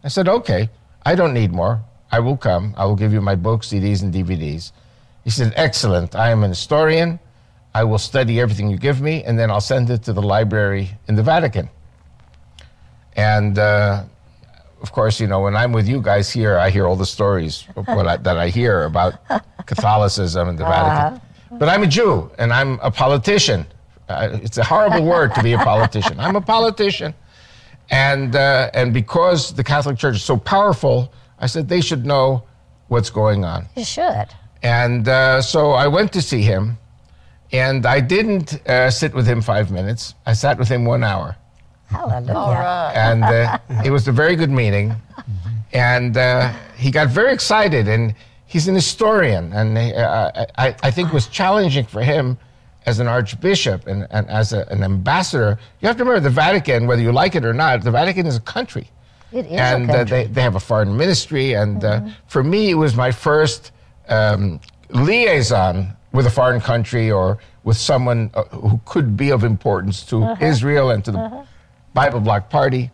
I 0.04 0.08
said, 0.08 0.28
okay, 0.28 0.68
I 1.04 1.14
don't 1.14 1.34
need 1.34 1.52
more. 1.52 1.82
I 2.12 2.20
will 2.20 2.36
come. 2.36 2.74
I 2.76 2.84
will 2.84 2.96
give 2.96 3.12
you 3.12 3.20
my 3.20 3.34
books, 3.34 3.68
CDs, 3.68 4.02
and 4.02 4.12
DVDs. 4.12 4.72
He 5.24 5.30
said, 5.30 5.52
excellent. 5.56 6.14
I 6.14 6.30
am 6.30 6.42
an 6.42 6.50
historian. 6.50 7.18
I 7.74 7.84
will 7.84 7.98
study 7.98 8.40
everything 8.40 8.68
you 8.70 8.76
give 8.78 9.00
me, 9.00 9.22
and 9.24 9.38
then 9.38 9.50
I'll 9.50 9.60
send 9.60 9.90
it 9.90 10.02
to 10.04 10.12
the 10.12 10.22
library 10.22 10.90
in 11.08 11.14
the 11.14 11.22
Vatican. 11.22 11.70
And 13.16 13.58
uh, 13.58 14.04
of 14.82 14.92
course, 14.92 15.20
you 15.20 15.26
know, 15.26 15.40
when 15.40 15.56
I'm 15.56 15.72
with 15.72 15.88
you 15.88 16.00
guys 16.00 16.30
here, 16.30 16.58
I 16.58 16.70
hear 16.70 16.86
all 16.86 16.96
the 16.96 17.06
stories 17.06 17.66
what 17.74 18.06
I, 18.06 18.16
that 18.18 18.36
I 18.38 18.48
hear 18.48 18.84
about 18.84 19.14
Catholicism 19.66 20.48
and 20.48 20.58
the 20.58 20.64
Vatican. 20.64 21.20
But 21.58 21.68
I'm 21.68 21.82
a 21.82 21.86
Jew, 21.86 22.30
and 22.38 22.52
I'm 22.52 22.78
a 22.80 22.90
politician. 22.90 23.66
Uh, 24.08 24.38
it's 24.42 24.58
a 24.58 24.64
horrible 24.64 25.04
word 25.04 25.34
to 25.34 25.42
be 25.42 25.52
a 25.52 25.58
politician. 25.58 26.18
I'm 26.18 26.36
a 26.36 26.40
politician. 26.40 27.14
And, 27.90 28.36
uh, 28.36 28.70
and 28.72 28.94
because 28.94 29.52
the 29.52 29.64
Catholic 29.64 29.98
Church 29.98 30.16
is 30.16 30.22
so 30.24 30.36
powerful, 30.36 31.12
I 31.40 31.46
said 31.46 31.68
they 31.68 31.80
should 31.80 32.06
know 32.06 32.44
what's 32.88 33.10
going 33.10 33.44
on. 33.44 33.68
You 33.76 33.84
should. 33.84 34.26
And 34.62 35.08
uh, 35.08 35.42
so 35.42 35.72
I 35.72 35.86
went 35.88 36.12
to 36.12 36.22
see 36.22 36.42
him, 36.42 36.78
and 37.52 37.84
I 37.86 38.00
didn't 38.00 38.66
uh, 38.68 38.90
sit 38.90 39.12
with 39.14 39.26
him 39.26 39.40
five 39.40 39.70
minutes. 39.70 40.14
I 40.26 40.34
sat 40.34 40.58
with 40.58 40.68
him 40.68 40.84
one 40.84 41.02
hour. 41.02 41.36
Hallelujah. 41.90 42.34
All 42.34 42.52
right. 42.52 42.92
And 42.94 43.24
uh, 43.24 43.58
it 43.84 43.90
was 43.90 44.08
a 44.08 44.12
very 44.12 44.36
good 44.36 44.50
meeting. 44.50 44.94
And 45.72 46.16
uh, 46.16 46.52
he 46.76 46.90
got 46.90 47.08
very 47.08 47.32
excited, 47.32 47.86
and 47.86 48.14
he's 48.46 48.66
an 48.66 48.74
historian. 48.74 49.52
And 49.52 49.78
uh, 49.78 50.46
I, 50.58 50.74
I 50.82 50.90
think 50.90 51.08
it 51.08 51.14
was 51.14 51.28
challenging 51.28 51.84
for 51.84 52.02
him 52.02 52.38
as 52.86 52.98
an 52.98 53.06
archbishop 53.06 53.86
and, 53.86 54.06
and 54.10 54.28
as 54.28 54.52
a, 54.52 54.66
an 54.70 54.82
ambassador. 54.82 55.58
You 55.80 55.88
have 55.88 55.96
to 55.98 56.04
remember 56.04 56.20
the 56.20 56.34
Vatican, 56.34 56.86
whether 56.86 57.02
you 57.02 57.12
like 57.12 57.34
it 57.34 57.44
or 57.44 57.52
not, 57.52 57.82
the 57.82 57.90
Vatican 57.90 58.26
is 58.26 58.36
a 58.36 58.40
country 58.40 58.88
It 59.32 59.46
is 59.46 59.60
and 59.60 59.90
a 59.90 59.98
uh, 59.98 60.04
they, 60.04 60.26
they 60.26 60.42
have 60.42 60.56
a 60.56 60.60
foreign 60.60 60.96
ministry. 60.96 61.52
And 61.52 61.84
uh, 61.84 62.08
for 62.26 62.42
me, 62.42 62.70
it 62.70 62.74
was 62.74 62.96
my 62.96 63.12
first 63.12 63.72
um, 64.08 64.60
liaison 64.88 65.96
with 66.12 66.26
a 66.26 66.30
foreign 66.30 66.60
country 66.60 67.10
or 67.10 67.38
with 67.62 67.76
someone 67.76 68.30
uh, 68.34 68.42
who 68.44 68.80
could 68.86 69.16
be 69.16 69.30
of 69.30 69.44
importance 69.44 70.02
to 70.06 70.36
Israel 70.40 70.90
and 70.90 71.04
to 71.04 71.12
the 71.12 71.46
Bible 71.94 72.20
Bloc 72.20 72.50
Party. 72.50 72.90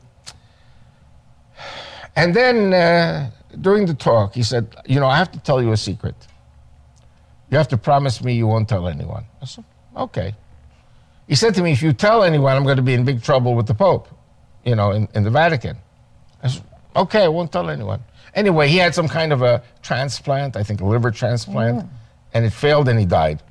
And 2.15 2.35
then 2.35 2.73
uh, 2.73 3.31
during 3.61 3.87
the 3.87 3.95
talk, 3.95 4.35
he 4.35 4.43
said, 4.43 4.75
You 4.87 5.01
know, 5.01 5.07
I 5.07 5.17
have 5.17 5.31
to 5.33 5.39
tell 5.39 5.63
you 5.63 5.73
a 5.73 5.77
secret. 5.77 6.15
You 7.51 7.59
have 7.59 7.69
to 7.69 7.77
promise 7.77 8.23
me 8.23 8.35
you 8.35 8.47
won't 8.47 8.69
tell 8.69 8.89
anyone. 8.89 9.25
I 9.41 9.45
said, 9.45 9.65
Okay. 9.97 10.35
He 11.29 11.35
said 11.35 11.55
to 11.57 11.63
me, 11.63 11.73
If 11.73 11.83
you 11.83 11.93
tell 11.93 12.23
anyone, 12.23 12.57
I'm 12.57 12.65
going 12.65 12.77
to 12.77 12.83
be 12.83 12.95
in 12.95 13.05
big 13.05 13.23
trouble 13.23 13.55
with 13.55 13.67
the 13.67 13.75
Pope, 13.75 14.09
you 14.65 14.75
know, 14.75 14.93
in, 14.93 15.09
in 15.15 15.25
the 15.25 15.31
Vatican. 15.31 15.77
I 16.43 16.49
said, 16.49 16.63
okay, 16.95 17.25
I 17.25 17.29
won't 17.29 17.53
tell 17.53 17.69
anyone. 17.71 18.03
Anyway, 18.35 18.69
he 18.69 18.77
had 18.77 18.95
some 18.95 19.09
kind 19.09 19.33
of 19.33 19.43
a 19.43 19.63
transplant, 19.83 20.57
I 20.57 20.63
think 20.63 20.81
a 20.81 20.85
liver 20.85 21.11
transplant, 21.11 21.89
and 22.35 22.45
it 22.45 22.51
failed 22.51 22.89
and 22.89 22.99
he 22.99 23.07
died. 23.07 23.43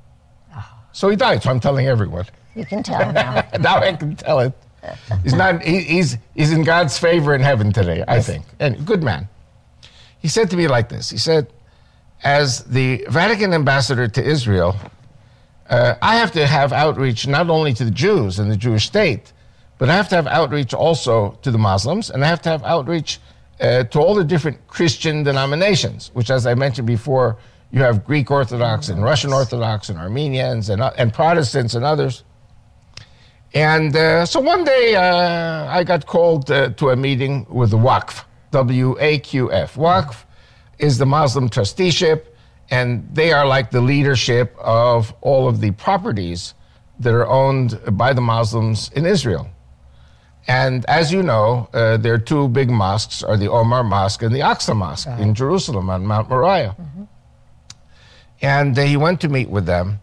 So 0.92 1.10
he 1.10 1.16
died, 1.16 1.44
so 1.44 1.50
I'm 1.50 1.60
telling 1.60 1.88
everyone. 1.88 2.26
you 2.56 2.66
can 2.66 2.82
tell 2.84 3.12
now. 3.12 3.46
now 3.60 3.80
I 3.80 3.94
can 3.94 4.16
tell 4.16 4.40
it. 4.40 4.54
He's 5.24 5.34
not, 5.34 5.62
he, 5.62 5.82
he's, 5.82 6.18
he's 6.34 6.52
in 6.52 6.64
God's 6.64 6.98
favor 6.98 7.34
in 7.34 7.42
heaven 7.42 7.72
today, 7.72 8.04
I 8.08 8.22
think. 8.22 8.46
And 8.60 8.86
good 8.86 9.04
man. 9.04 9.28
He 10.20 10.28
said 10.28 10.50
to 10.52 10.58
me 10.58 10.68
like 10.68 10.90
this 10.90 11.10
He 11.10 11.18
said, 11.18 11.48
as 12.24 12.64
the 12.64 13.06
Vatican 13.10 13.54
ambassador 13.54 14.08
to 14.08 14.24
Israel, 14.24 14.76
uh, 15.70 15.96
I 16.02 16.16
have 16.16 16.32
to 16.34 16.46
have 16.48 16.74
outreach 16.74 17.28
not 17.28 17.50
only 17.50 17.74
to 17.74 17.86
the 17.86 17.92
Jews 17.92 18.40
and 18.40 18.50
the 18.50 18.58
Jewish 18.58 18.86
state, 18.86 19.34
but 19.78 19.90
I 19.90 19.96
have 19.96 20.10
to 20.10 20.16
have 20.16 20.28
outreach 20.28 20.74
also 20.74 21.38
to 21.42 21.52
the 21.52 21.58
Muslims, 21.58 22.10
and 22.10 22.24
I 22.24 22.28
have 22.28 22.42
to 22.44 22.50
have 22.50 22.64
outreach 22.64 23.20
uh, 23.60 23.84
to 23.84 24.00
all 24.00 24.16
the 24.16 24.24
different 24.24 24.68
Christian 24.68 25.24
denominations, 25.24 26.12
which, 26.14 26.30
as 26.30 26.46
I 26.46 26.56
mentioned 26.56 26.88
before, 26.88 27.38
you 27.72 27.82
have 27.82 28.06
Greek 28.06 28.32
Orthodox 28.32 28.90
and 28.90 29.04
Russian 29.04 29.34
Orthodox 29.34 29.90
and 29.90 30.00
Armenians 30.00 30.70
and, 30.70 30.82
uh, 30.82 30.92
and 30.98 31.14
Protestants 31.14 31.76
and 31.76 31.84
others. 31.84 32.24
And 33.56 33.96
uh, 33.96 34.26
so 34.26 34.42
one 34.42 34.66
day 34.66 34.96
uh, 34.96 35.68
I 35.68 35.86
got 35.86 36.06
called 36.06 36.52
uh, 36.52 36.70
to 36.72 36.90
a 36.90 36.96
meeting 36.96 37.46
with 37.50 37.72
the 37.72 37.78
Waqf, 37.78 38.26
W 38.52 38.98
A 39.00 39.20
Q 39.20 39.50
F. 39.52 39.76
Waqf 39.76 40.26
is 40.78 40.98
the 40.98 41.06
Muslim 41.06 41.48
trusteeship, 41.48 42.36
and 42.70 43.08
they 43.14 43.32
are 43.32 43.48
like 43.48 43.72
the 43.72 43.80
leadership 43.80 44.54
of 44.60 45.14
all 45.22 45.48
of 45.48 45.62
the 45.62 45.72
properties 45.72 46.54
that 47.00 47.14
are 47.14 47.28
owned 47.28 47.80
by 47.92 48.12
the 48.12 48.20
Muslims 48.20 48.92
in 48.94 49.06
Israel. 49.06 49.48
And 50.48 50.86
as 50.86 51.14
you 51.14 51.24
know, 51.24 51.70
uh, 51.74 51.96
their 51.96 52.18
two 52.18 52.50
big 52.50 52.70
mosques 52.70 53.24
are 53.24 53.38
the 53.38 53.50
Omar 53.50 53.84
Mosque 53.84 54.22
and 54.22 54.36
the 54.36 54.42
Aqsa 54.42 54.76
Mosque 54.76 55.08
in 55.18 55.34
Jerusalem 55.34 55.90
on 55.90 56.06
Mount 56.06 56.30
Moriah. 56.30 56.76
And 58.42 58.78
uh, 58.78 58.84
he 58.84 58.98
went 58.98 59.22
to 59.22 59.30
meet 59.30 59.50
with 59.50 59.66
them. 59.66 60.02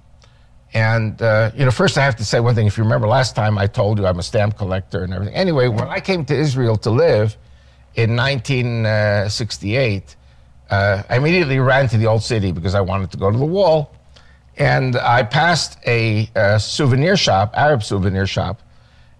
And, 0.74 1.20
uh, 1.20 1.50
you 1.54 1.64
know, 1.64 1.70
first 1.70 1.98
I 1.98 2.04
have 2.04 2.16
to 2.16 2.24
say 2.24 2.40
one 2.40 2.54
thing. 2.54 2.66
If 2.66 2.78
you 2.78 2.84
remember 2.84 3.06
last 3.06 3.36
time 3.36 3.58
I 3.58 3.66
told 3.66 3.98
you 3.98 4.06
I'm 4.06 4.18
a 4.18 4.22
stamp 4.22 4.56
collector 4.56 5.04
and 5.04 5.12
everything. 5.12 5.34
Anyway, 5.34 5.68
when 5.68 5.88
I 5.88 6.00
came 6.00 6.24
to 6.26 6.34
Israel 6.34 6.76
to 6.78 6.90
live 6.90 7.36
in 7.94 8.16
1968, 8.16 10.16
uh, 10.70 11.02
I 11.08 11.16
immediately 11.16 11.58
ran 11.58 11.88
to 11.88 11.98
the 11.98 12.06
old 12.06 12.22
city 12.22 12.52
because 12.52 12.74
I 12.74 12.80
wanted 12.80 13.10
to 13.10 13.18
go 13.18 13.30
to 13.30 13.36
the 13.36 13.44
wall. 13.44 13.94
And 14.56 14.96
I 14.96 15.22
passed 15.22 15.78
a, 15.86 16.28
uh 16.36 16.58
souvenir 16.58 17.16
shop, 17.16 17.52
Arab 17.54 17.82
souvenir 17.82 18.26
shop, 18.26 18.62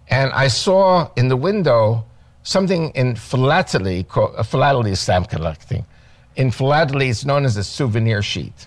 and 0.09 0.31
I 0.33 0.49
saw 0.49 1.11
in 1.17 1.29
the 1.29 1.37
window 1.37 2.05
something 2.43 2.91
in 2.91 3.17
philately, 3.17 4.07
uh, 4.15 4.43
philately 4.43 4.93
is 4.93 5.01
stamp 5.01 5.31
collecting. 5.31 5.85
In 6.37 6.51
philately, 6.51 7.09
it's 7.09 7.25
known 7.25 7.45
as 7.45 7.57
a 7.57 7.65
souvenir 7.65 8.23
sheet. 8.23 8.67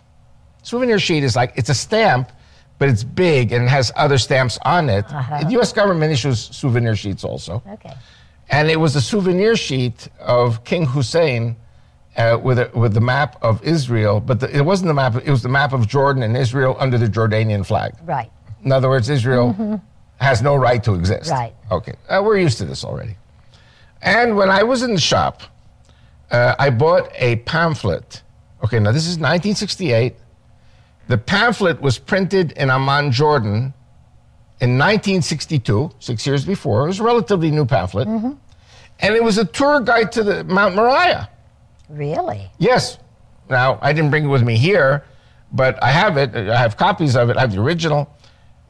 Souvenir 0.64 1.00
sheet 1.00 1.24
is 1.24 1.36
like, 1.36 1.54
it's 1.56 1.70
a 1.70 1.76
stamp, 1.76 2.32
but 2.78 2.90
it's 2.90 3.04
big 3.04 3.52
and 3.52 3.66
it 3.66 3.70
has 3.70 3.92
other 3.96 4.18
stamps 4.18 4.58
on 4.64 4.90
it. 4.90 5.08
The 5.08 5.60
US 5.60 5.72
government 5.72 6.12
issues 6.12 6.40
souvenir 6.56 6.96
sheets 6.96 7.24
also. 7.24 7.64
Okay. 7.70 7.94
And 8.50 8.70
it 8.70 8.80
was 8.80 8.96
a 8.96 9.02
souvenir 9.02 9.56
sheet 9.56 10.08
of 10.20 10.64
King 10.64 10.86
Hussein 10.86 11.56
uh, 12.18 12.40
with, 12.42 12.60
a, 12.60 12.70
with 12.74 12.94
the 12.94 13.02
map 13.02 13.38
of 13.42 13.62
Israel, 13.64 14.20
but 14.20 14.40
the, 14.40 14.56
it 14.56 14.62
wasn't 14.62 14.88
the 14.88 14.94
map, 14.94 15.16
it 15.16 15.30
was 15.30 15.42
the 15.42 15.50
map 15.50 15.74
of 15.74 15.88
Jordan 15.88 16.24
and 16.24 16.38
Israel 16.38 16.76
under 16.80 16.98
the 16.98 17.08
Jordanian 17.08 17.66
flag. 17.66 17.94
Right. 18.04 18.32
In 18.64 18.72
other 18.72 18.90
words, 18.90 19.10
Israel 19.10 19.82
has 20.20 20.42
no 20.42 20.56
right 20.56 20.84
to 20.84 20.94
exist. 20.94 21.30
Right. 21.30 21.54
Okay. 21.72 21.94
Uh, 22.08 22.22
we're 22.24 22.38
used 22.38 22.58
to 22.60 22.66
this 22.66 22.84
already. 22.84 23.16
And 24.02 24.38
when 24.38 24.50
I 24.50 24.64
was 24.64 24.84
in 24.84 24.94
the 24.94 25.02
shop, 25.02 25.42
uh, 26.32 26.56
I 26.58 26.70
bought 26.70 27.12
a 27.16 27.38
pamphlet. 27.38 28.22
Okay, 28.64 28.80
now 28.80 28.92
this 28.92 29.04
is 29.04 29.18
1968. 29.18 30.16
The 31.08 31.18
pamphlet 31.18 31.82
was 31.82 32.00
printed 32.00 32.52
in 32.54 32.70
Amman, 32.70 33.12
Jordan 33.12 33.74
in 34.60 34.78
1962, 34.78 35.92
six 36.00 36.26
years 36.26 36.46
before. 36.46 36.86
It 36.86 36.88
was 36.88 37.00
a 37.00 37.04
relatively 37.04 37.52
new 37.52 37.66
pamphlet. 37.66 38.08
Mm-hmm. 38.08 38.32
And 39.00 39.16
it 39.16 39.24
was 39.24 39.38
a 39.38 39.46
tour 39.46 39.82
guide 39.82 40.12
to 40.14 40.24
the 40.24 40.44
Mount 40.46 40.76
Moriah. 40.76 41.30
Really? 41.90 42.50
Yes. 42.58 42.98
Now, 43.50 43.78
I 43.82 43.94
didn't 43.94 44.10
bring 44.10 44.26
it 44.26 44.30
with 44.30 44.44
me 44.44 44.58
here, 44.58 45.04
but 45.52 45.82
I 45.84 45.92
have 45.92 46.18
it. 46.18 46.34
I 46.36 46.58
have 46.58 46.78
copies 46.78 47.16
of 47.16 47.30
it. 47.30 47.38
I 47.38 47.42
have 47.42 47.52
the 47.52 47.62
original. 47.62 48.10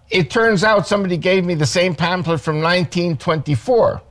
It 0.09 0.29
turns 0.29 0.63
out 0.63 0.87
somebody 0.87 1.17
gave 1.17 1.45
me 1.45 1.55
the 1.55 1.65
same 1.65 1.95
pamphlet 1.95 2.41
from 2.41 2.57
1924, 2.61 4.01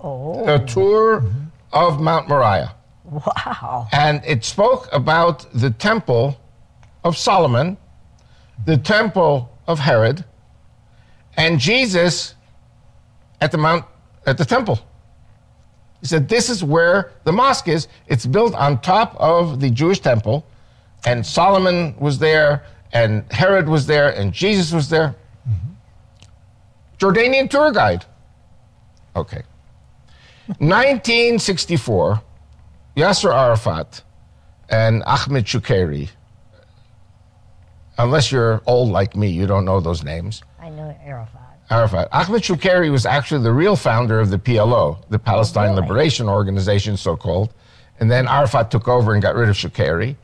Oh, 0.00 0.54
a 0.54 0.64
tour 0.64 1.20
mm-hmm. 1.20 1.44
of 1.72 2.00
Mount 2.00 2.28
Moriah. 2.28 2.74
wow. 3.04 3.88
And 3.92 4.22
it 4.24 4.44
spoke 4.44 4.88
about 4.92 5.46
the 5.52 5.70
temple 5.70 6.38
of 7.04 7.16
Solomon, 7.16 7.76
the 8.64 8.76
temple 8.76 9.50
of 9.66 9.78
Herod, 9.78 10.24
and 11.36 11.60
Jesus 11.60 12.34
at 13.40 13.52
the 13.52 13.58
Mount 13.58 13.84
at 14.26 14.38
the 14.38 14.44
temple. 14.44 14.78
He 16.00 16.06
said, 16.06 16.28
This 16.28 16.50
is 16.50 16.64
where 16.64 17.12
the 17.24 17.32
mosque 17.32 17.68
is. 17.68 17.88
It's 18.06 18.26
built 18.26 18.54
on 18.54 18.80
top 18.80 19.16
of 19.18 19.60
the 19.60 19.70
Jewish 19.70 20.00
temple, 20.00 20.46
and 21.06 21.24
Solomon 21.24 21.94
was 21.98 22.18
there, 22.18 22.64
and 22.92 23.30
Herod 23.32 23.68
was 23.68 23.86
there, 23.86 24.10
and 24.10 24.32
Jesus 24.32 24.72
was 24.72 24.88
there. 24.88 25.14
Mm-hmm. 25.48 25.72
Jordanian 26.98 27.50
tour 27.50 27.72
guide. 27.72 28.04
Okay. 29.16 29.42
1964, 30.58 32.22
Yasser 32.96 33.34
Arafat 33.34 34.02
and 34.68 35.02
Ahmed 35.04 35.46
Shukeri. 35.46 36.10
Unless 37.98 38.32
you're 38.32 38.62
old 38.66 38.90
like 38.90 39.14
me, 39.14 39.28
you 39.28 39.46
don't 39.46 39.64
know 39.64 39.80
those 39.80 40.02
names. 40.02 40.42
I 40.60 40.70
know 40.70 40.96
Arafat. 41.04 41.40
Arafat. 41.70 42.08
Ahmed 42.12 42.42
Shukeri 42.42 42.90
was 42.90 43.06
actually 43.06 43.42
the 43.42 43.52
real 43.52 43.76
founder 43.76 44.20
of 44.20 44.30
the 44.30 44.38
PLO, 44.38 44.98
the 45.08 45.18
Palestine 45.18 45.70
oh, 45.70 45.74
really? 45.74 45.82
Liberation 45.82 46.28
Organization, 46.28 46.96
so 46.96 47.16
called. 47.16 47.54
And 48.00 48.10
then 48.10 48.26
Arafat 48.26 48.70
took 48.70 48.88
over 48.88 49.14
and 49.14 49.22
got 49.22 49.34
rid 49.34 49.48
of 49.48 49.56
Shukeri. 49.56 50.16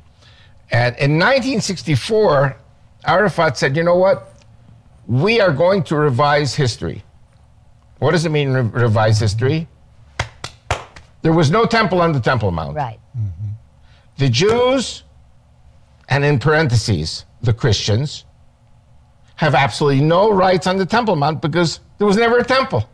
And 0.72 0.96
in 0.96 1.18
1964, 1.18 2.56
Arafat 3.04 3.56
said, 3.56 3.76
you 3.76 3.82
know 3.82 3.96
what? 3.96 4.34
We 5.06 5.40
are 5.40 5.52
going 5.52 5.82
to 5.84 5.96
revise 5.96 6.54
history. 6.54 7.02
What 7.98 8.12
does 8.12 8.24
it 8.24 8.30
mean, 8.30 8.50
re- 8.50 8.62
revise 8.62 9.18
history? 9.18 9.68
There 11.22 11.32
was 11.32 11.50
no 11.50 11.66
temple 11.66 12.00
on 12.00 12.12
the 12.12 12.20
Temple 12.20 12.50
Mount. 12.50 12.76
Right. 12.76 12.98
The 14.18 14.28
Jews, 14.28 15.02
and 16.08 16.24
in 16.24 16.38
parentheses, 16.38 17.24
the 17.42 17.52
Christians, 17.52 18.25
have 19.37 19.54
absolutely 19.54 20.02
no 20.02 20.30
rights 20.30 20.66
on 20.66 20.76
the 20.76 20.87
Temple 20.87 21.16
Mount 21.16 21.40
because 21.40 21.80
there 21.99 22.06
was 22.06 22.16
never 22.16 22.38
a 22.38 22.44
temple. 22.44 22.88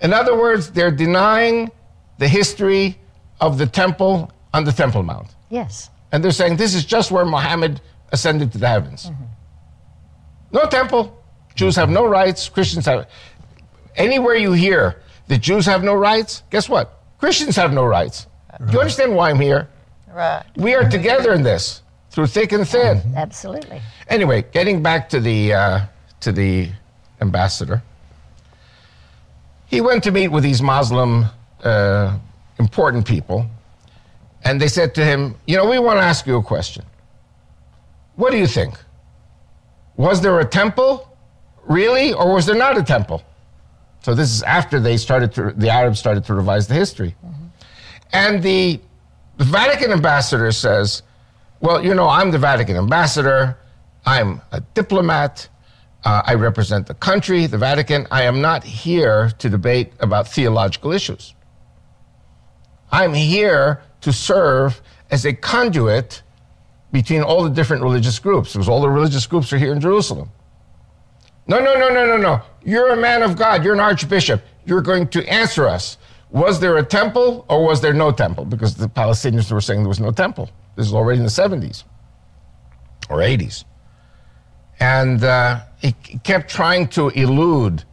In 0.00 0.12
other 0.12 0.36
words, 0.36 0.70
they're 0.70 0.90
denying 0.90 1.70
the 2.18 2.28
history 2.28 2.98
of 3.40 3.58
the 3.58 3.66
temple 3.66 4.32
on 4.52 4.64
the 4.64 4.72
Temple 4.72 5.02
Mount. 5.02 5.28
Yes. 5.50 5.90
And 6.12 6.22
they're 6.22 6.30
saying 6.30 6.56
this 6.56 6.74
is 6.74 6.84
just 6.84 7.10
where 7.10 7.24
Muhammad 7.24 7.80
ascended 8.12 8.52
to 8.52 8.58
the 8.58 8.68
heavens. 8.68 9.06
Mm-hmm. 9.06 9.24
No 10.52 10.66
temple. 10.66 11.22
Jews 11.54 11.76
have 11.76 11.90
no 11.90 12.06
rights. 12.06 12.48
Christians 12.48 12.86
have. 12.86 13.08
Anywhere 13.96 14.34
you 14.34 14.52
hear 14.52 15.02
that 15.28 15.38
Jews 15.38 15.66
have 15.66 15.82
no 15.82 15.94
rights, 15.94 16.42
guess 16.50 16.68
what? 16.68 17.00
Christians 17.18 17.56
have 17.56 17.72
no 17.72 17.84
rights. 17.84 18.26
Do 18.66 18.72
you 18.72 18.80
understand 18.80 19.14
why 19.14 19.30
I'm 19.30 19.40
here? 19.40 19.68
Right. 20.12 20.44
We 20.56 20.74
are 20.74 20.88
together 20.88 21.32
in 21.32 21.42
this 21.42 21.82
through 22.14 22.28
thick 22.28 22.52
and 22.52 22.66
thin. 22.66 23.02
Absolutely. 23.16 23.82
Anyway, 24.08 24.44
getting 24.52 24.80
back 24.80 25.08
to 25.08 25.18
the 25.18 25.52
uh, 25.52 25.80
to 26.20 26.30
the 26.30 26.70
ambassador, 27.20 27.82
he 29.66 29.80
went 29.80 30.04
to 30.04 30.12
meet 30.12 30.28
with 30.28 30.44
these 30.44 30.62
Muslim 30.62 31.26
uh, 31.64 32.16
important 32.60 33.04
people, 33.04 33.44
and 34.44 34.60
they 34.60 34.68
said 34.68 34.94
to 34.94 35.04
him, 35.04 35.34
"You 35.48 35.56
know, 35.56 35.68
we 35.68 35.80
want 35.80 35.98
to 35.98 36.04
ask 36.04 36.24
you 36.24 36.36
a 36.36 36.42
question. 36.42 36.84
What 38.14 38.30
do 38.30 38.38
you 38.38 38.46
think? 38.46 38.78
Was 39.96 40.20
there 40.20 40.38
a 40.38 40.44
temple, 40.44 41.08
really, 41.64 42.12
or 42.12 42.32
was 42.32 42.46
there 42.46 42.56
not 42.56 42.78
a 42.78 42.84
temple?" 42.84 43.24
So 44.02 44.14
this 44.14 44.30
is 44.30 44.44
after 44.44 44.78
they 44.78 44.98
started 44.98 45.32
to 45.32 45.50
the 45.50 45.68
Arabs 45.68 45.98
started 45.98 46.24
to 46.26 46.34
revise 46.34 46.68
the 46.68 46.74
history, 46.74 47.16
and 48.12 48.40
the 48.40 48.78
the 49.36 49.44
Vatican 49.44 49.90
ambassador 49.90 50.52
says, 50.52 51.02
Well, 51.64 51.82
you 51.82 51.94
know, 51.94 52.06
I'm 52.06 52.30
the 52.30 52.38
Vatican 52.38 52.76
ambassador. 52.76 53.56
I'm 54.04 54.42
a 54.52 54.60
diplomat. 54.74 55.48
Uh, 56.04 56.20
I 56.22 56.34
represent 56.34 56.86
the 56.86 56.92
country, 56.92 57.46
the 57.46 57.56
Vatican. 57.56 58.06
I 58.10 58.24
am 58.24 58.42
not 58.42 58.62
here 58.62 59.30
to 59.38 59.48
debate 59.48 59.94
about 60.00 60.28
theological 60.28 60.92
issues. 60.92 61.34
I'm 62.92 63.14
here 63.14 63.82
to 64.02 64.12
serve 64.12 64.82
as 65.10 65.24
a 65.24 65.32
conduit 65.32 66.22
between 66.92 67.22
all 67.22 67.42
the 67.42 67.48
different 67.48 67.82
religious 67.82 68.18
groups, 68.18 68.52
because 68.52 68.68
all 68.68 68.82
the 68.82 68.90
religious 68.90 69.26
groups 69.26 69.50
are 69.50 69.56
here 69.56 69.72
in 69.72 69.80
Jerusalem. 69.80 70.30
No, 71.46 71.60
no, 71.60 71.78
no, 71.78 71.88
no, 71.88 72.04
no, 72.04 72.18
no. 72.18 72.42
You're 72.62 72.90
a 72.90 72.96
man 72.96 73.22
of 73.22 73.38
God. 73.38 73.64
You're 73.64 73.72
an 73.72 73.80
archbishop. 73.80 74.42
You're 74.66 74.82
going 74.82 75.08
to 75.08 75.26
answer 75.32 75.66
us. 75.66 75.96
Was 76.28 76.60
there 76.60 76.76
a 76.76 76.84
temple 76.84 77.46
or 77.48 77.64
was 77.64 77.80
there 77.80 77.94
no 77.94 78.12
temple? 78.12 78.44
Because 78.44 78.74
the 78.74 78.86
Palestinians 78.86 79.50
were 79.50 79.62
saying 79.62 79.80
there 79.80 79.88
was 79.88 79.98
no 79.98 80.10
temple. 80.10 80.50
This 80.76 80.86
is 80.86 80.94
already 80.94 81.18
in 81.18 81.24
the 81.24 81.30
70s 81.30 81.84
or 83.08 83.18
80s. 83.18 83.64
And 84.80 85.22
uh, 85.22 85.60
he 85.78 85.92
kept 85.92 86.50
trying 86.50 86.88
to 86.88 87.08
elude, 87.10 87.84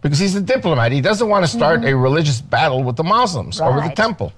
because 0.00 0.18
he's 0.18 0.34
a 0.34 0.40
diplomat. 0.40 0.92
He 0.92 1.00
doesn't 1.00 1.28
want 1.28 1.44
to 1.44 1.50
start 1.50 1.84
a 1.84 1.94
religious 1.96 2.40
battle 2.40 2.82
with 2.82 2.96
the 2.96 3.04
Muslims 3.04 3.60
over 3.60 3.80
the 3.80 3.94
temple. 3.94 4.32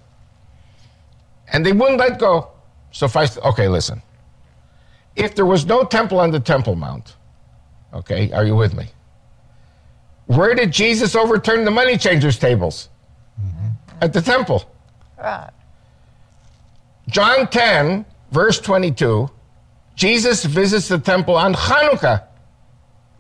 And 1.53 1.65
they 1.65 1.73
wouldn't 1.73 1.99
let 1.99 2.19
go. 2.19 2.51
So 2.91 3.07
if 3.07 3.17
I, 3.17 3.29
okay, 3.49 3.69
listen. 3.69 4.03
If 5.17 5.35
there 5.35 5.47
was 5.47 5.65
no 5.67 5.85
temple 5.85 6.19
on 6.19 6.33
the 6.33 6.41
Temple 6.41 6.75
Mount, 6.75 7.17
okay, 7.93 8.33
are 8.33 8.45
you 8.45 8.57
with 8.57 8.75
me? 8.75 8.89
Where 10.27 10.55
did 10.55 10.73
Jesus 10.73 11.15
overturn 11.15 11.65
the 11.65 11.71
money 11.71 11.97
changers' 11.97 12.39
tables? 12.39 12.89
At 14.01 14.13
the 14.13 14.21
temple. 14.21 14.71
Right. 15.19 15.51
John 17.09 17.47
10, 17.49 18.05
verse 18.31 18.61
22, 18.61 19.31
Jesus 19.95 20.45
visits 20.45 20.89
the 20.89 20.99
temple 20.99 21.37
on 21.37 21.55
Hanukkah, 21.55 22.25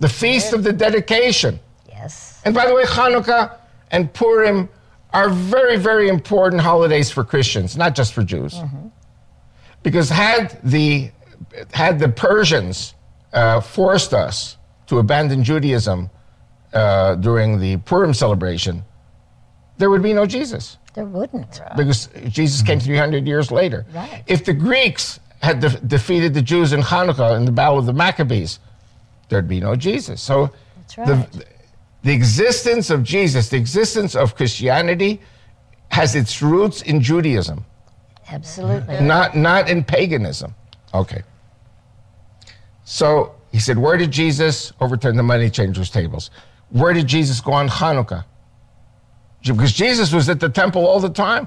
the 0.00 0.08
feast 0.08 0.52
of 0.52 0.64
the 0.64 0.72
dedication. 0.72 1.60
Yes. 1.88 2.40
And 2.44 2.54
by 2.54 2.66
the 2.66 2.74
way, 2.74 2.84
Hanukkah 2.84 3.56
and 3.90 4.12
Purim 4.12 4.68
are 5.12 5.30
very, 5.30 5.76
very 5.76 6.08
important 6.08 6.60
holidays 6.60 7.10
for 7.10 7.22
Christians, 7.24 7.76
not 7.76 7.94
just 7.94 8.12
for 8.12 8.24
Jews. 8.24 8.58
Because 9.82 10.08
had 10.08 10.58
the, 10.64 11.10
had 11.72 11.98
the 11.98 12.08
Persians 12.08 12.94
uh, 13.32 13.60
forced 13.60 14.12
us 14.12 14.56
to 14.86 14.98
abandon 14.98 15.44
Judaism 15.44 16.10
uh, 16.72 17.14
during 17.16 17.60
the 17.60 17.76
Purim 17.78 18.12
celebration, 18.12 18.84
there 19.78 19.90
would 19.90 20.02
be 20.02 20.12
no 20.12 20.26
Jesus 20.26 20.78
There 20.94 21.04
wouldn't. 21.04 21.60
because 21.76 22.08
Jesus 22.28 22.62
came 22.62 22.78
mm. 22.78 22.84
300 22.84 23.26
years 23.26 23.50
later. 23.50 23.84
Right. 23.92 24.22
If 24.26 24.44
the 24.44 24.52
Greeks 24.52 25.20
had 25.42 25.60
de- 25.60 25.80
defeated 25.80 26.34
the 26.34 26.42
Jews 26.42 26.72
in 26.72 26.80
Hanukkah 26.80 27.36
in 27.36 27.44
the 27.44 27.52
Battle 27.52 27.78
of 27.78 27.86
the 27.86 27.92
Maccabees, 27.92 28.60
there'd 29.28 29.48
be 29.48 29.60
no 29.60 29.76
Jesus. 29.76 30.22
So 30.22 30.50
That's 30.96 30.96
the, 30.96 31.44
the 32.02 32.12
existence 32.12 32.90
of 32.90 33.02
Jesus, 33.02 33.48
the 33.48 33.56
existence 33.56 34.14
of 34.14 34.36
Christianity, 34.36 35.20
has 35.88 36.14
its 36.14 36.42
roots 36.42 36.82
in 36.82 37.00
Judaism, 37.00 37.64
Absolutely. 38.30 39.00
not, 39.00 39.36
not 39.36 39.68
in 39.68 39.84
paganism. 39.84 40.54
Okay. 40.92 41.22
So 42.84 43.34
he 43.52 43.58
said, 43.58 43.78
Where 43.78 43.96
did 43.96 44.10
Jesus 44.10 44.72
overturn 44.80 45.16
the 45.16 45.22
money 45.22 45.50
changers' 45.50 45.90
tables? 45.90 46.30
Where 46.70 46.92
did 46.92 47.06
Jesus 47.06 47.40
go 47.40 47.52
on 47.52 47.68
Hanukkah? 47.68 48.24
Because 49.52 49.72
Jesus 49.72 50.12
was 50.12 50.28
at 50.28 50.40
the 50.40 50.48
temple 50.48 50.86
all 50.86 51.00
the 51.00 51.10
time. 51.10 51.46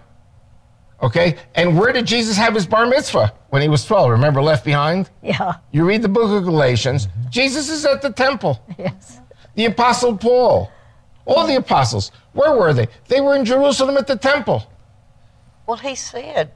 Okay? 1.01 1.37
And 1.55 1.77
where 1.77 1.91
did 1.91 2.05
Jesus 2.05 2.37
have 2.37 2.53
his 2.53 2.65
bar 2.65 2.85
mitzvah 2.85 3.33
when 3.49 3.61
he 3.61 3.69
was 3.69 3.85
12? 3.85 4.11
Remember, 4.11 4.41
left 4.41 4.63
behind? 4.65 5.09
Yeah. 5.21 5.55
You 5.71 5.85
read 5.85 6.01
the 6.01 6.09
book 6.09 6.31
of 6.31 6.43
Galatians, 6.43 7.07
Jesus 7.29 7.69
is 7.69 7.85
at 7.85 8.01
the 8.01 8.11
temple. 8.11 8.61
Yes. 8.77 9.19
The 9.55 9.65
apostle 9.65 10.15
Paul, 10.17 10.71
all 11.25 11.47
the 11.47 11.55
apostles, 11.55 12.11
where 12.33 12.55
were 12.55 12.73
they? 12.73 12.87
They 13.07 13.21
were 13.21 13.35
in 13.35 13.43
Jerusalem 13.45 13.97
at 13.97 14.07
the 14.07 14.15
temple. 14.15 14.71
Well, 15.65 15.77
he 15.77 15.95
said 15.95 16.51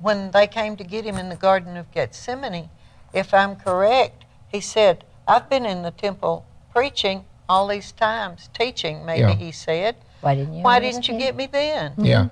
when 0.00 0.32
they 0.32 0.46
came 0.48 0.76
to 0.76 0.84
get 0.84 1.04
him 1.04 1.16
in 1.16 1.28
the 1.28 1.36
Garden 1.36 1.76
of 1.76 1.90
Gethsemane, 1.92 2.68
if 3.12 3.32
I'm 3.32 3.54
correct, 3.56 4.24
he 4.48 4.60
said, 4.60 5.04
I've 5.28 5.48
been 5.48 5.64
in 5.64 5.82
the 5.82 5.92
temple 5.92 6.44
preaching 6.72 7.24
all 7.48 7.68
these 7.68 7.92
times, 7.92 8.50
teaching, 8.52 9.04
maybe 9.06 9.20
Yeah. 9.20 9.34
he 9.34 9.52
said. 9.52 9.96
Why 10.22 10.34
didn't 10.36 10.54
you? 10.54 10.62
Why 10.62 10.80
didn't 10.80 11.06
you 11.08 11.14
me? 11.14 11.20
get 11.20 11.36
me 11.36 11.46
then? 11.46 11.90
Mm-hmm. 11.92 12.04
Yeah. 12.04 12.28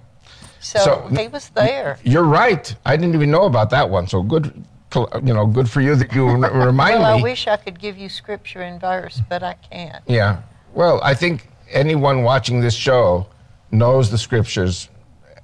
So, 0.61 0.79
So- 0.79 1.09
he 1.09 1.29
was 1.29 1.50
there. 1.50 1.98
You're 2.03 2.24
right. 2.24 2.74
I 2.87 2.96
didn't 2.96 3.14
even 3.14 3.31
know 3.31 3.44
about 3.44 3.70
that 3.70 3.90
one. 3.90 4.07
So 4.07 4.22
good, 4.22 4.64
you 4.94 5.35
know, 5.35 5.46
good 5.46 5.68
for 5.68 5.81
you 5.81 5.94
that 5.96 6.14
you 6.14 6.29
re- 6.29 6.50
remind 6.66 7.00
Well, 7.00 7.18
I 7.18 7.22
wish 7.22 7.46
I 7.46 7.57
could 7.57 7.79
give 7.79 7.98
you 7.98 8.09
scripture 8.09 8.62
and 8.62 8.81
verse, 8.81 9.20
but 9.29 9.42
I 9.42 9.55
can't. 9.55 10.03
Yeah. 10.07 10.42
Well, 10.72 11.00
I 11.03 11.14
think 11.14 11.48
anyone 11.70 12.22
watching 12.22 12.61
this 12.61 12.74
show 12.74 13.26
knows 13.72 14.11
the 14.11 14.18
scriptures 14.18 14.88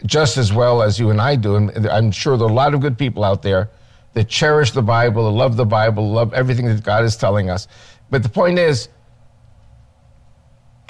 just 0.04 0.36
as 0.36 0.52
well 0.52 0.82
as 0.82 0.98
you 0.98 1.10
and 1.10 1.20
I 1.20 1.36
do. 1.36 1.56
And 1.56 1.86
I'm 1.88 2.10
sure 2.10 2.36
there 2.36 2.46
are 2.46 2.50
a 2.50 2.54
lot 2.54 2.74
of 2.74 2.80
good 2.80 2.98
people 2.98 3.24
out 3.24 3.42
there 3.42 3.70
that 4.12 4.28
cherish 4.28 4.70
the 4.70 4.82
Bible, 4.82 5.24
that 5.24 5.36
love 5.36 5.56
the 5.56 5.64
Bible, 5.64 6.10
love 6.10 6.32
everything 6.34 6.66
that 6.66 6.82
God 6.82 7.04
is 7.04 7.16
telling 7.16 7.50
us. 7.50 7.66
But 8.10 8.22
the 8.22 8.28
point 8.28 8.58
is, 8.58 8.88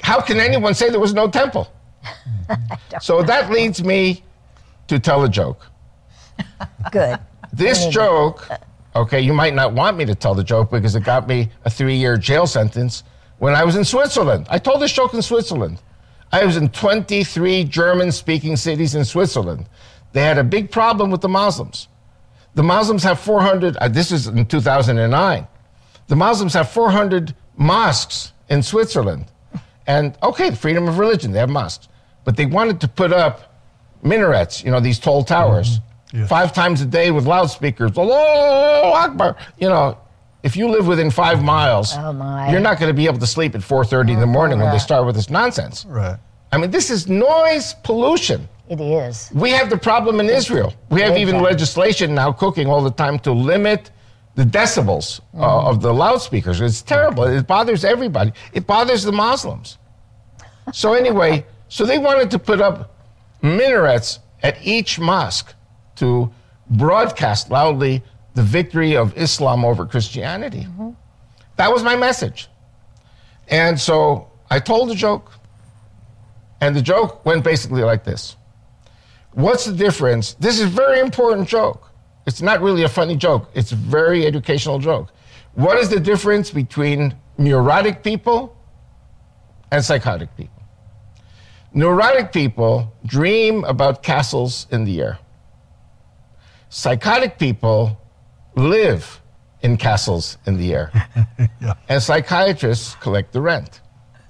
how 0.01 0.21
can 0.21 0.39
anyone 0.39 0.73
say 0.73 0.89
there 0.89 0.99
was 0.99 1.13
no 1.13 1.29
temple? 1.29 1.71
so 3.01 3.21
that 3.23 3.51
leads 3.51 3.83
me 3.83 4.23
to 4.87 4.99
tell 4.99 5.23
a 5.23 5.29
joke. 5.29 5.67
Good. 6.91 7.19
This 7.51 7.87
joke, 7.87 8.47
okay, 8.95 9.19
you 9.19 9.33
might 9.33 9.53
not 9.53 9.73
want 9.73 9.97
me 9.97 10.05
to 10.05 10.15
tell 10.15 10.35
the 10.35 10.43
joke 10.43 10.71
because 10.71 10.95
it 10.95 11.03
got 11.03 11.27
me 11.27 11.49
a 11.65 11.69
three 11.69 11.95
year 11.95 12.17
jail 12.17 12.47
sentence 12.47 13.03
when 13.39 13.55
I 13.55 13.63
was 13.63 13.75
in 13.75 13.83
Switzerland. 13.83 14.47
I 14.49 14.59
told 14.59 14.81
this 14.81 14.91
joke 14.91 15.13
in 15.13 15.21
Switzerland. 15.21 15.81
I 16.31 16.45
was 16.45 16.57
in 16.57 16.69
23 16.69 17.63
German 17.65 18.11
speaking 18.11 18.57
cities 18.57 18.95
in 18.95 19.05
Switzerland. 19.05 19.67
They 20.13 20.23
had 20.23 20.37
a 20.37 20.43
big 20.43 20.71
problem 20.71 21.09
with 21.09 21.21
the 21.21 21.29
Muslims. 21.29 21.87
The 22.55 22.63
Muslims 22.63 23.03
have 23.03 23.19
400, 23.19 23.77
uh, 23.77 23.87
this 23.87 24.11
is 24.11 24.27
in 24.27 24.45
2009. 24.45 25.47
The 26.07 26.15
Muslims 26.15 26.53
have 26.53 26.69
400 26.69 27.35
mosques 27.55 28.33
in 28.49 28.63
Switzerland. 28.63 29.25
And 29.87 30.17
okay, 30.21 30.49
the 30.49 30.55
freedom 30.55 30.87
of 30.87 30.99
religion, 30.99 31.31
they 31.31 31.39
have 31.39 31.49
mosques. 31.49 31.87
But 32.25 32.35
they 32.35 32.45
wanted 32.45 32.81
to 32.81 32.87
put 32.87 33.13
up 33.13 33.55
minarets, 34.03 34.63
you 34.63 34.69
know, 34.69 34.79
these 34.79 34.99
tall 34.99 35.23
towers, 35.23 35.79
mm-hmm. 35.79 36.19
Yes. 36.19 36.29
five 36.29 36.53
times 36.53 36.81
a 36.81 36.85
day 36.85 37.11
with 37.11 37.25
loudspeakers. 37.25 37.97
Allahu 37.97 38.95
Akbar. 38.95 39.35
You 39.57 39.69
know, 39.69 39.97
if 40.43 40.55
you 40.55 40.69
live 40.69 40.87
within 40.87 41.09
five 41.11 41.43
miles, 41.43 41.93
Oh, 41.97 42.13
my. 42.13 42.51
you're 42.51 42.61
not 42.61 42.79
going 42.79 42.89
to 42.89 42.93
be 42.93 43.05
able 43.05 43.19
to 43.19 43.27
sleep 43.27 43.55
at 43.55 43.61
4.30 43.61 44.11
in 44.11 44.19
the 44.19 44.23
oh, 44.23 44.25
morning 44.27 44.59
when 44.59 44.71
they 44.71 44.79
start 44.79 45.05
with 45.05 45.15
this 45.15 45.29
nonsense. 45.29 45.85
Right. 45.85 46.17
I 46.51 46.57
mean, 46.57 46.71
this 46.71 46.89
is 46.89 47.07
noise 47.07 47.73
pollution. 47.83 48.47
It 48.69 48.79
is. 48.79 49.31
We 49.33 49.51
have 49.51 49.69
the 49.69 49.77
problem 49.77 50.19
in 50.19 50.29
Israel. 50.29 50.73
We 50.89 51.01
have 51.01 51.17
even 51.17 51.41
legislation 51.41 52.13
now 52.15 52.31
cooking 52.31 52.67
all 52.67 52.81
the 52.81 52.91
time 52.91 53.19
to 53.19 53.31
limit 53.31 53.91
the 54.37 54.43
decibels 54.43 55.19
uh, 55.33 55.67
of 55.67 55.81
the 55.81 55.91
loudspeakers. 55.91 56.61
It's 56.61 56.83
terrible. 56.83 57.23
It 57.23 57.47
bothers 57.47 57.83
everybody. 57.83 58.31
It 58.53 58.67
bothers 58.67 59.03
the 59.03 59.11
Muslims. 59.11 59.79
So 60.71 60.93
anyway, 60.93 61.43
so 61.69 61.85
they 61.85 61.97
wanted 61.97 62.29
to 62.31 62.39
put 62.39 62.61
up 62.61 62.95
minarets 63.41 64.19
at 64.43 64.63
each 64.65 64.99
mosque 64.99 65.55
to 65.95 66.31
broadcast 66.69 67.49
loudly 67.49 68.03
the 68.35 68.43
victory 68.43 68.95
of 68.95 69.17
Islam 69.17 69.65
over 69.65 69.87
Christianity. 69.87 70.67
That 71.55 71.73
was 71.73 71.81
my 71.81 71.95
message. 71.95 72.47
And 73.47 73.79
so 73.79 74.29
I 74.51 74.59
told 74.59 74.89
the 74.89 74.95
joke, 74.95 75.31
and 76.61 76.75
the 76.75 76.81
joke 76.83 77.25
went 77.25 77.43
basically 77.43 77.81
like 77.81 78.03
this. 78.03 78.35
What's 79.31 79.65
the 79.65 79.73
difference? 79.73 80.35
This 80.35 80.59
is 80.59 80.65
a 80.65 80.67
very 80.67 80.99
important 80.99 81.47
joke. 81.47 81.86
It's 82.27 82.41
not 82.41 82.61
really 82.61 82.83
a 82.83 82.89
funny 82.89 83.15
joke. 83.15 83.49
It's 83.55 83.71
a 83.71 83.75
very 83.75 84.27
educational 84.27 84.79
joke. 84.79 85.13
What 85.53 85.77
is 85.77 85.89
the 85.89 85.99
difference 85.99 86.51
between 86.51 87.15
neurotic 87.37 88.03
people 88.03 88.55
and 89.71 89.83
psychotic 89.83 90.35
people? 90.35 90.61
Neurotic 91.73 92.33
people 92.33 92.93
dream 93.05 93.63
about 93.63 94.03
castles 94.03 94.67
in 94.71 94.83
the 94.83 95.01
air. 95.01 95.19
Psychotic 96.69 97.39
people 97.39 97.97
live 98.55 99.21
in 99.61 99.77
castles 99.77 100.37
in 100.45 100.57
the 100.57 100.73
air. 100.73 100.91
Yeah. 101.61 101.73
And 101.89 102.01
psychiatrists 102.01 102.95
collect 102.95 103.31
the 103.33 103.41
rent. 103.41 103.81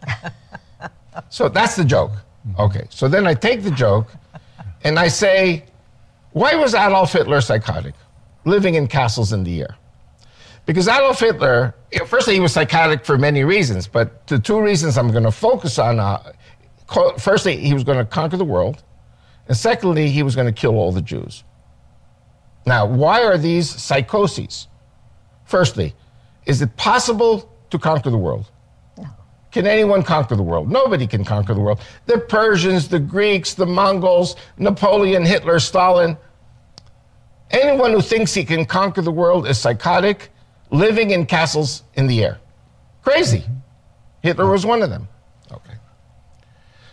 so 1.29 1.49
that's 1.49 1.75
the 1.75 1.83
joke. 1.83 2.11
Okay, 2.57 2.85
so 2.89 3.07
then 3.07 3.27
I 3.27 3.33
take 3.33 3.63
the 3.63 3.71
joke 3.71 4.07
and 4.83 4.97
I 4.97 5.09
say, 5.09 5.65
why 6.37 6.55
was 6.55 6.73
Adolf 6.73 7.13
Hitler 7.13 7.41
psychotic, 7.41 7.95
living 8.45 8.75
in 8.75 8.87
castles 8.87 9.33
in 9.33 9.43
the 9.43 9.61
air? 9.61 9.75
Because 10.65 10.87
Adolf 10.87 11.19
Hitler, 11.19 11.75
firstly, 12.05 12.33
he 12.33 12.39
was 12.39 12.51
psychotic 12.51 13.05
for 13.05 13.17
many 13.17 13.43
reasons, 13.43 13.87
but 13.87 14.27
the 14.27 14.37
two 14.37 14.61
reasons 14.61 14.97
I'm 14.97 15.11
going 15.11 15.23
to 15.23 15.31
focus 15.31 15.79
on 15.79 15.99
uh, 15.99 16.33
firstly, 17.17 17.57
he 17.57 17.73
was 17.73 17.83
going 17.83 17.97
to 17.97 18.05
conquer 18.05 18.37
the 18.37 18.45
world, 18.45 18.83
and 19.47 19.55
secondly, 19.55 20.09
he 20.09 20.23
was 20.23 20.35
going 20.35 20.47
to 20.47 20.53
kill 20.53 20.75
all 20.75 20.91
the 20.91 21.01
Jews. 21.01 21.43
Now, 22.65 22.85
why 22.85 23.23
are 23.23 23.37
these 23.37 23.69
psychoses? 23.69 24.67
Firstly, 25.45 25.95
is 26.45 26.61
it 26.61 26.75
possible 26.75 27.49
to 27.69 27.79
conquer 27.79 28.09
the 28.09 28.17
world? 28.17 28.51
No. 28.97 29.05
Can 29.51 29.65
anyone 29.65 30.03
conquer 30.03 30.35
the 30.35 30.43
world? 30.43 30.69
Nobody 30.69 31.07
can 31.07 31.23
conquer 31.23 31.53
the 31.53 31.61
world. 31.61 31.79
The 32.05 32.19
Persians, 32.19 32.89
the 32.89 32.99
Greeks, 32.99 33.53
the 33.53 33.65
Mongols, 33.65 34.35
Napoleon, 34.57 35.25
Hitler, 35.25 35.59
Stalin. 35.59 36.17
Anyone 37.51 37.91
who 37.93 38.01
thinks 38.01 38.33
he 38.33 38.43
can 38.43 38.65
conquer 38.65 39.01
the 39.01 39.11
world 39.11 39.47
is 39.47 39.57
psychotic, 39.57 40.29
living 40.71 41.11
in 41.11 41.25
castles 41.25 41.83
in 41.93 42.07
the 42.07 42.23
air. 42.23 42.39
Crazy. 43.01 43.45
Hitler 44.21 44.49
was 44.49 44.65
one 44.65 44.81
of 44.81 44.89
them. 44.89 45.07
Okay. 45.51 45.75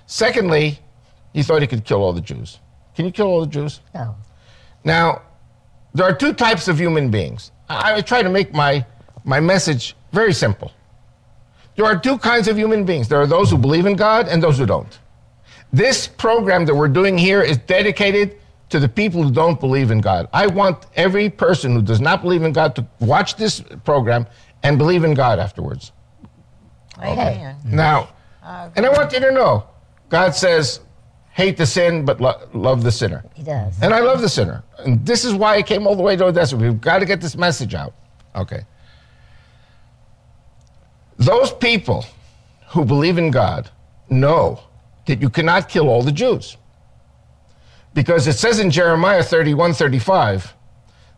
Secondly, 0.06 0.78
he 1.32 1.42
thought 1.42 1.60
he 1.60 1.66
could 1.66 1.84
kill 1.84 2.02
all 2.02 2.12
the 2.12 2.20
Jews. 2.20 2.60
Can 2.94 3.04
you 3.04 3.10
kill 3.10 3.26
all 3.26 3.40
the 3.40 3.48
Jews? 3.48 3.80
No. 3.94 4.14
Now, 4.84 5.22
there 5.94 6.06
are 6.06 6.14
two 6.14 6.32
types 6.32 6.68
of 6.68 6.78
human 6.78 7.10
beings. 7.10 7.50
I, 7.68 7.94
I 7.96 8.00
try 8.00 8.22
to 8.22 8.28
make 8.28 8.52
my, 8.52 8.84
my 9.24 9.40
message 9.40 9.96
very 10.12 10.32
simple. 10.32 10.70
There 11.76 11.84
are 11.84 11.98
two 11.98 12.18
kinds 12.18 12.46
of 12.46 12.56
human 12.56 12.84
beings 12.84 13.08
there 13.08 13.20
are 13.20 13.26
those 13.26 13.50
who 13.50 13.58
believe 13.58 13.86
in 13.86 13.96
God 13.96 14.28
and 14.28 14.40
those 14.42 14.58
who 14.58 14.66
don't. 14.66 14.98
This 15.72 16.06
program 16.06 16.64
that 16.66 16.74
we're 16.74 16.88
doing 16.88 17.18
here 17.18 17.42
is 17.42 17.58
dedicated 17.58 18.38
to 18.74 18.80
the 18.80 18.88
people 18.88 19.22
who 19.22 19.30
don't 19.30 19.60
believe 19.60 19.92
in 19.92 20.00
God. 20.00 20.28
I 20.32 20.48
want 20.48 20.86
every 20.96 21.30
person 21.30 21.76
who 21.76 21.80
does 21.80 22.00
not 22.00 22.22
believe 22.22 22.42
in 22.42 22.52
God 22.52 22.74
to 22.74 22.84
watch 22.98 23.36
this 23.36 23.60
program 23.84 24.26
and 24.64 24.78
believe 24.78 25.04
in 25.04 25.14
God 25.14 25.38
afterwards. 25.38 25.92
Amen. 27.00 27.54
Now, 27.64 28.08
uh, 28.42 28.70
and 28.74 28.84
I 28.84 28.88
want 28.88 29.12
you 29.12 29.20
to 29.20 29.30
know 29.30 29.68
God 30.08 30.34
says, 30.34 30.80
hate 31.30 31.56
the 31.56 31.66
sin, 31.66 32.04
but 32.04 32.20
lo- 32.20 32.48
love 32.52 32.82
the 32.82 32.90
sinner. 32.90 33.24
He 33.34 33.44
does. 33.44 33.80
And 33.80 33.94
I 33.94 34.00
love 34.00 34.20
the 34.20 34.28
sinner. 34.28 34.64
And 34.80 35.06
this 35.06 35.24
is 35.24 35.34
why 35.34 35.54
I 35.54 35.62
came 35.62 35.86
all 35.86 35.94
the 35.94 36.02
way 36.02 36.16
to 36.16 36.24
Odessa. 36.24 36.56
We've 36.56 36.80
got 36.80 36.98
to 36.98 37.04
get 37.04 37.20
this 37.20 37.36
message 37.36 37.76
out. 37.76 37.94
Okay. 38.34 38.64
Those 41.16 41.52
people 41.52 42.04
who 42.70 42.84
believe 42.84 43.18
in 43.18 43.30
God 43.30 43.70
know 44.10 44.64
that 45.06 45.22
you 45.22 45.30
cannot 45.30 45.68
kill 45.68 45.88
all 45.88 46.02
the 46.02 46.10
Jews. 46.10 46.56
Because 47.94 48.26
it 48.26 48.34
says 48.34 48.58
in 48.58 48.70
Jeremiah 48.70 49.22
31 49.22 49.72
35, 49.74 50.54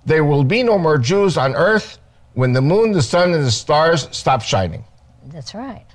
there 0.05 0.25
will 0.25 0.45
be 0.45 0.63
no 0.63 0.79
more 0.79 0.99
Jews 0.99 1.37
on 1.37 1.55
earth 1.57 1.99
when 2.35 2.53
the 2.53 2.61
moon, 2.61 2.93
the 2.93 3.03
sun, 3.03 3.33
and 3.35 3.45
the 3.45 3.51
stars 3.51 4.09
stop 4.13 4.43
shining. 4.43 4.85
That's 5.25 5.55
right. 5.55 5.87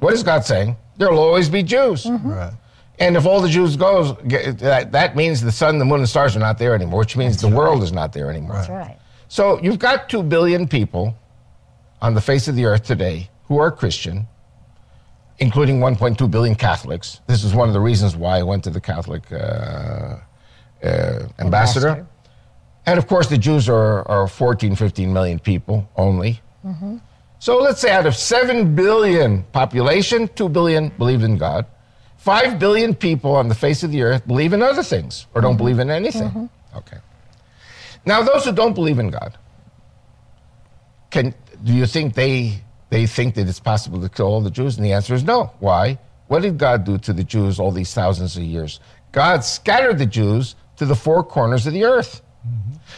What 0.00 0.14
is 0.14 0.22
God 0.22 0.44
saying? 0.44 0.76
There 0.96 1.10
will 1.10 1.18
always 1.18 1.48
be 1.48 1.62
Jews. 1.62 2.06
Right. 2.06 2.52
And 2.98 3.16
if 3.16 3.24
all 3.26 3.40
the 3.40 3.48
Jews 3.48 3.76
goes, 3.76 4.12
ge- 4.26 4.56
that, 4.58 4.92
that 4.92 5.16
means 5.16 5.40
the 5.40 5.52
sun, 5.52 5.78
the 5.78 5.84
moon, 5.84 5.96
and 5.96 6.04
the 6.04 6.08
stars 6.08 6.36
are 6.36 6.40
not 6.40 6.58
there 6.58 6.74
anymore, 6.74 6.98
which 7.00 7.16
means 7.16 7.40
the 7.40 7.48
world 7.48 7.82
is 7.82 7.92
not 7.92 8.12
there 8.12 8.30
anymore. 8.30 8.56
That's 8.56 8.68
right. 8.68 8.98
So 9.28 9.60
you've 9.62 9.78
got 9.78 10.08
two 10.08 10.22
billion 10.22 10.66
people 10.66 11.16
on 12.02 12.14
the 12.14 12.20
face 12.20 12.48
of 12.48 12.56
the 12.56 12.64
earth 12.64 12.82
today 12.82 13.30
who 13.44 13.58
are 13.58 13.70
Christian, 13.70 14.26
including 15.38 15.80
1.2 15.80 16.30
billion 16.30 16.54
Catholics. 16.54 17.20
This 17.26 17.44
is 17.44 17.54
one 17.54 17.68
of 17.68 17.74
the 17.74 17.80
reasons 17.80 18.16
why 18.16 18.38
I 18.38 18.42
went 18.42 18.64
to 18.64 18.70
the 18.70 18.80
Catholic 18.80 19.30
uh, 19.32 20.16
Uh, 20.82 21.26
ambassador. 21.38 21.88
Ambassador. 21.88 22.06
And 22.86 22.98
of 22.98 23.06
course, 23.06 23.28
the 23.28 23.38
Jews 23.38 23.68
are, 23.68 24.08
are 24.08 24.26
14, 24.26 24.74
15 24.74 25.12
million 25.12 25.38
people 25.38 25.88
only. 25.96 26.40
Mm-hmm. 26.64 26.96
So 27.38 27.58
let's 27.58 27.80
say 27.80 27.90
out 27.90 28.06
of 28.06 28.16
7 28.16 28.74
billion 28.74 29.44
population, 29.44 30.28
2 30.34 30.48
billion 30.48 30.88
believe 30.90 31.22
in 31.22 31.36
God. 31.36 31.66
5 32.18 32.58
billion 32.58 32.94
people 32.94 33.34
on 33.34 33.48
the 33.48 33.54
face 33.54 33.82
of 33.82 33.92
the 33.92 34.02
earth 34.02 34.26
believe 34.26 34.52
in 34.52 34.62
other 34.62 34.82
things 34.82 35.26
or 35.34 35.40
don't 35.40 35.52
mm-hmm. 35.52 35.58
believe 35.58 35.78
in 35.78 35.90
anything. 35.90 36.28
Mm-hmm. 36.28 36.76
Okay. 36.76 36.98
Now, 38.04 38.22
those 38.22 38.44
who 38.44 38.52
don't 38.52 38.74
believe 38.74 38.98
in 38.98 39.08
God, 39.08 39.38
can 41.10 41.34
do 41.64 41.72
you 41.72 41.86
think 41.86 42.14
they 42.14 42.62
they 42.88 43.06
think 43.06 43.34
that 43.34 43.48
it's 43.48 43.60
possible 43.60 44.00
to 44.00 44.08
kill 44.08 44.26
all 44.26 44.40
the 44.40 44.50
Jews? 44.50 44.76
And 44.76 44.84
the 44.84 44.92
answer 44.92 45.14
is 45.14 45.24
no. 45.24 45.52
Why? 45.60 45.98
What 46.28 46.42
did 46.42 46.58
God 46.58 46.84
do 46.84 46.98
to 46.98 47.12
the 47.12 47.24
Jews 47.24 47.58
all 47.58 47.72
these 47.72 47.92
thousands 47.92 48.36
of 48.36 48.42
years? 48.42 48.80
God 49.12 49.44
scattered 49.44 49.98
the 49.98 50.06
Jews 50.06 50.54
to 50.80 50.86
the 50.86 50.96
four 50.96 51.22
corners 51.22 51.66
of 51.66 51.74
the 51.74 51.84
earth. 51.84 52.22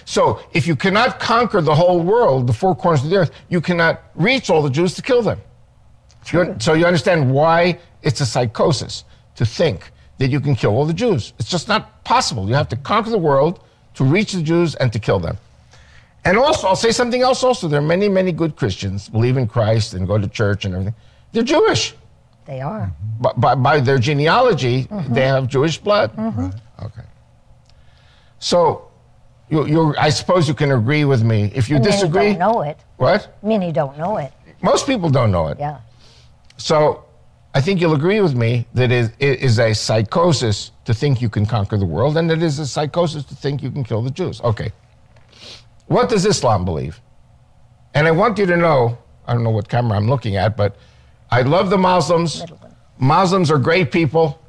So, 0.05 0.41
if 0.53 0.69
you 0.69 0.77
cannot 0.77 1.19
conquer 1.19 1.61
the 1.61 1.75
whole 1.75 2.01
world, 2.01 2.47
the 2.47 2.53
four 2.53 2.77
corners 2.77 3.03
of 3.03 3.11
the 3.11 3.17
earth, 3.17 3.33
you 3.49 3.61
cannot 3.61 4.05
reach 4.15 4.51
all 4.51 4.63
the 4.63 4.71
Jews 4.71 4.95
to 4.95 5.03
kill 5.03 5.21
them. 5.21 5.41
So, 6.61 6.75
you 6.75 6.87
understand 6.87 7.29
why 7.35 7.81
it's 8.03 8.21
a 8.21 8.27
psychosis 8.27 9.03
to 9.35 9.45
think 9.45 9.91
that 10.19 10.29
you 10.31 10.39
can 10.39 10.55
kill 10.55 10.71
all 10.77 10.87
the 10.87 10.95
Jews. 10.95 11.33
It's 11.41 11.51
just 11.51 11.67
not 11.67 12.05
possible. 12.05 12.49
You 12.49 12.55
have 12.55 12.69
to 12.69 12.77
conquer 12.77 13.11
the 13.11 13.19
world 13.19 13.65
to 13.95 14.05
reach 14.05 14.31
the 14.33 14.43
Jews 14.43 14.77
and 14.77 14.93
to 14.93 15.01
kill 15.01 15.19
them. 15.19 15.37
And 16.25 16.39
also, 16.39 16.69
I'll 16.69 16.77
say 16.77 16.93
something 16.93 17.21
else 17.21 17.43
also. 17.43 17.67
There 17.67 17.81
are 17.81 17.91
many, 17.97 18.09
many 18.09 18.31
good 18.31 18.55
Christians, 18.55 19.09
believe 19.09 19.37
in 19.37 19.49
Christ 19.49 19.95
and 19.95 20.07
go 20.07 20.19
to 20.19 20.29
church 20.29 20.65
and 20.65 20.73
everything. 20.75 20.95
They're 21.33 21.43
Jewish. 21.43 21.97
They 22.45 22.61
are. 22.61 22.93
By, 23.21 23.33
by, 23.33 23.55
by 23.57 23.81
their 23.81 23.99
genealogy, 23.99 24.83
they 24.83 24.97
mm-hmm. 24.97 25.15
have 25.15 25.49
Jewish 25.49 25.79
blood. 25.79 26.15
Mm-hmm. 26.17 26.51
Okay. 26.85 27.03
So, 28.43 28.89
you, 29.49 29.67
you, 29.67 29.95
I 29.97 30.11
suppose 30.11 30.49
you 30.49 30.55
can 30.55 30.73
agree 30.73 31.05
with 31.05 31.23
me. 31.23 31.53
If 31.55 31.71
you 31.71 31.77
And 31.77 31.85
disagree, 31.85 32.33
Many 32.33 32.39
don't 32.39 32.53
know 32.55 32.63
it. 32.63 32.79
what? 32.97 33.39
Many 33.43 33.71
don't 33.71 33.97
know 33.97 34.17
it. 34.17 34.33
Most 34.63 34.85
people 34.85 35.11
don't 35.11 35.31
know 35.31 35.47
it. 35.47 35.59
Yeah. 35.61 35.79
So, 36.57 37.05
I 37.55 37.61
think 37.61 37.81
you'll 37.81 37.95
agree 37.95 38.21
with 38.21 38.35
me 38.35 38.67
that 38.75 38.91
it 38.91 39.13
it 39.21 39.41
is 39.41 39.59
a 39.61 39.75
psychosis 39.75 40.73
to 40.87 40.93
think 40.95 41.21
you 41.23 41.29
can 41.29 41.47
conquer 41.47 41.77
the 41.77 41.87
world, 41.87 42.17
and 42.17 42.31
it 42.33 42.43
is 42.43 42.59
a 42.59 42.67
psychosis 42.67 43.25
to 43.25 43.35
think 43.37 43.63
you 43.63 43.71
can 43.71 43.85
kill 43.85 44.03
the 44.03 44.11
Jews. 44.11 44.41
Okay. 44.41 44.73
What 45.87 46.09
does 46.09 46.25
Islam 46.27 46.65
believe? 46.65 47.01
And 47.95 48.09
I 48.09 48.11
want 48.11 48.39
you 48.39 48.47
to 48.47 48.57
know 48.57 48.99
I 49.29 49.35
don't 49.35 49.45
know 49.45 49.51
what 49.51 49.69
camera 49.69 49.97
I'm 49.99 50.09
looking 50.09 50.37
at, 50.37 50.57
but 50.57 50.77
I 51.31 51.43
love 51.43 51.71
the 51.71 51.79
Muslims. 51.79 52.43
Muslims 52.99 53.51
are 53.53 53.59
great 53.59 53.93
people. 53.93 54.42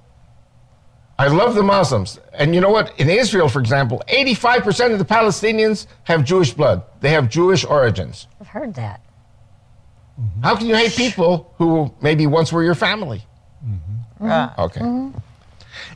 I 1.24 1.28
love 1.28 1.56
the 1.56 1.64
Muslims. 1.64 2.20
And 2.34 2.54
you 2.54 2.60
know 2.60 2.70
what? 2.70 3.00
In 3.00 3.10
Israel, 3.10 3.48
for 3.48 3.62
example, 3.62 4.04
85% 4.10 4.92
of 4.92 5.00
the 5.00 5.06
Palestinians 5.06 5.88
have 6.04 6.26
Jewish 6.26 6.54
blood, 6.54 6.84
they 7.00 7.12
have 7.12 7.30
Jewish 7.30 7.64
origins. 7.64 8.28
I've 8.42 8.48
heard 8.48 8.74
that. 8.74 9.00
Mm-hmm. 10.20 10.42
How 10.42 10.58
can 10.58 10.68
you 10.68 10.76
hate 10.76 10.92
people 10.92 11.54
who 11.58 11.94
maybe 12.02 12.28
once 12.28 12.52
were 12.52 12.62
your 12.62 12.76
family? 12.76 13.24
Mm-hmm. 13.66 14.26
Right. 14.26 14.50
Mm-hmm. 14.50 14.62
Okay. 14.62 15.22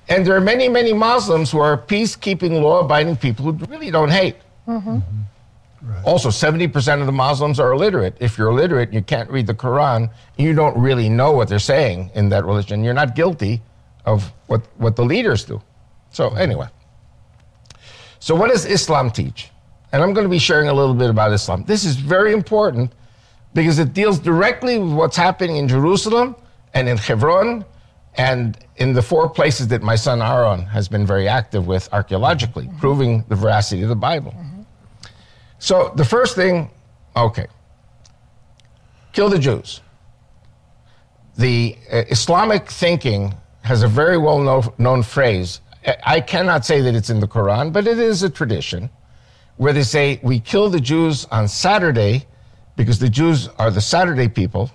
And 0.07 0.25
there 0.25 0.33
are 0.37 0.41
many, 0.41 0.69
many 0.69 0.93
Muslims 0.93 1.51
who 1.51 1.59
are 1.59 1.77
peacekeeping, 1.77 2.61
law 2.61 2.79
abiding 2.79 3.17
people 3.17 3.43
who 3.43 3.51
really 3.65 3.91
don't 3.91 4.09
hate. 4.09 4.37
Also, 6.05 6.29
70% 6.29 7.01
of 7.01 7.05
the 7.05 7.11
Muslims 7.11 7.59
are 7.59 7.73
illiterate. 7.73 8.15
If 8.21 8.37
you're 8.37 8.49
illiterate 8.49 8.89
and 8.89 8.95
you 8.95 9.01
can't 9.01 9.29
read 9.29 9.45
the 9.45 9.53
Quran, 9.53 10.09
you 10.37 10.53
don't 10.53 10.77
really 10.77 11.09
know 11.09 11.33
what 11.33 11.49
they're 11.49 11.59
saying 11.59 12.11
in 12.15 12.29
that 12.29 12.45
religion. 12.45 12.81
You're 12.81 12.93
not 12.93 13.13
guilty 13.13 13.61
of 14.07 14.31
what, 14.47 14.65
what 14.77 14.95
the 14.95 15.05
leaders 15.05 15.43
do. 15.43 15.61
So, 16.09 16.33
anyway. 16.33 16.67
So, 18.19 18.33
what 18.33 18.49
does 18.49 18.65
Islam 18.65 19.11
teach? 19.11 19.51
And 19.91 20.01
I'm 20.01 20.13
going 20.13 20.23
to 20.23 20.29
be 20.29 20.39
sharing 20.39 20.69
a 20.69 20.73
little 20.73 20.95
bit 20.95 21.09
about 21.09 21.31
Islam. 21.31 21.63
This 21.65 21.85
is 21.85 21.95
very 21.95 22.33
important 22.33 22.91
because 23.53 23.77
it 23.77 23.93
deals 23.93 24.17
directly 24.17 24.79
with 24.79 24.93
what's 24.93 25.17
happening 25.17 25.57
in 25.57 25.67
Jerusalem 25.67 26.35
and 26.73 26.89
in 26.89 26.97
Hebron 26.97 27.63
and 28.15 28.57
in 28.77 28.93
the 28.93 29.01
four 29.01 29.29
places 29.29 29.67
that 29.67 29.83
my 29.83 29.95
son 29.95 30.21
Aaron 30.21 30.65
has 30.65 30.87
been 30.87 31.05
very 31.05 31.27
active 31.27 31.67
with 31.67 31.87
archaeologically, 31.93 32.69
proving 32.79 33.23
the 33.27 33.35
veracity 33.35 33.83
of 33.83 33.89
the 33.89 33.95
Bible. 33.95 34.33
So 35.59 35.93
the 35.95 36.05
first 36.05 36.35
thing, 36.35 36.69
okay, 37.15 37.47
kill 39.13 39.29
the 39.29 39.39
Jews. 39.39 39.81
The 41.37 41.77
uh, 41.91 42.03
Islamic 42.09 42.69
thinking 42.69 43.33
has 43.67 43.83
a 43.83 43.87
very 43.87 44.17
well 44.17 44.39
know, 44.39 44.73
known 44.77 45.03
phrase. 45.03 45.61
I- 45.85 45.97
I 46.03 46.21
cannot 46.21 46.65
say 46.65 46.81
that 46.81 46.95
it's 46.95 47.09
in 47.09 47.19
the 47.19 47.27
Quran, 47.27 47.71
but 47.71 47.85
it 47.85 47.99
is 47.99 48.23
a 48.23 48.29
tradition 48.29 48.89
where 49.57 49.73
they 49.73 49.83
say 49.83 50.19
we 50.23 50.39
kill 50.39 50.69
the 50.69 50.79
Jews 50.79 51.25
on 51.31 51.47
Saturday 51.47 52.25
because 52.77 52.99
the 52.99 53.09
Jews 53.09 53.49
are 53.59 53.69
the 53.69 53.81
Saturday 53.81 54.29
people. 54.29 54.71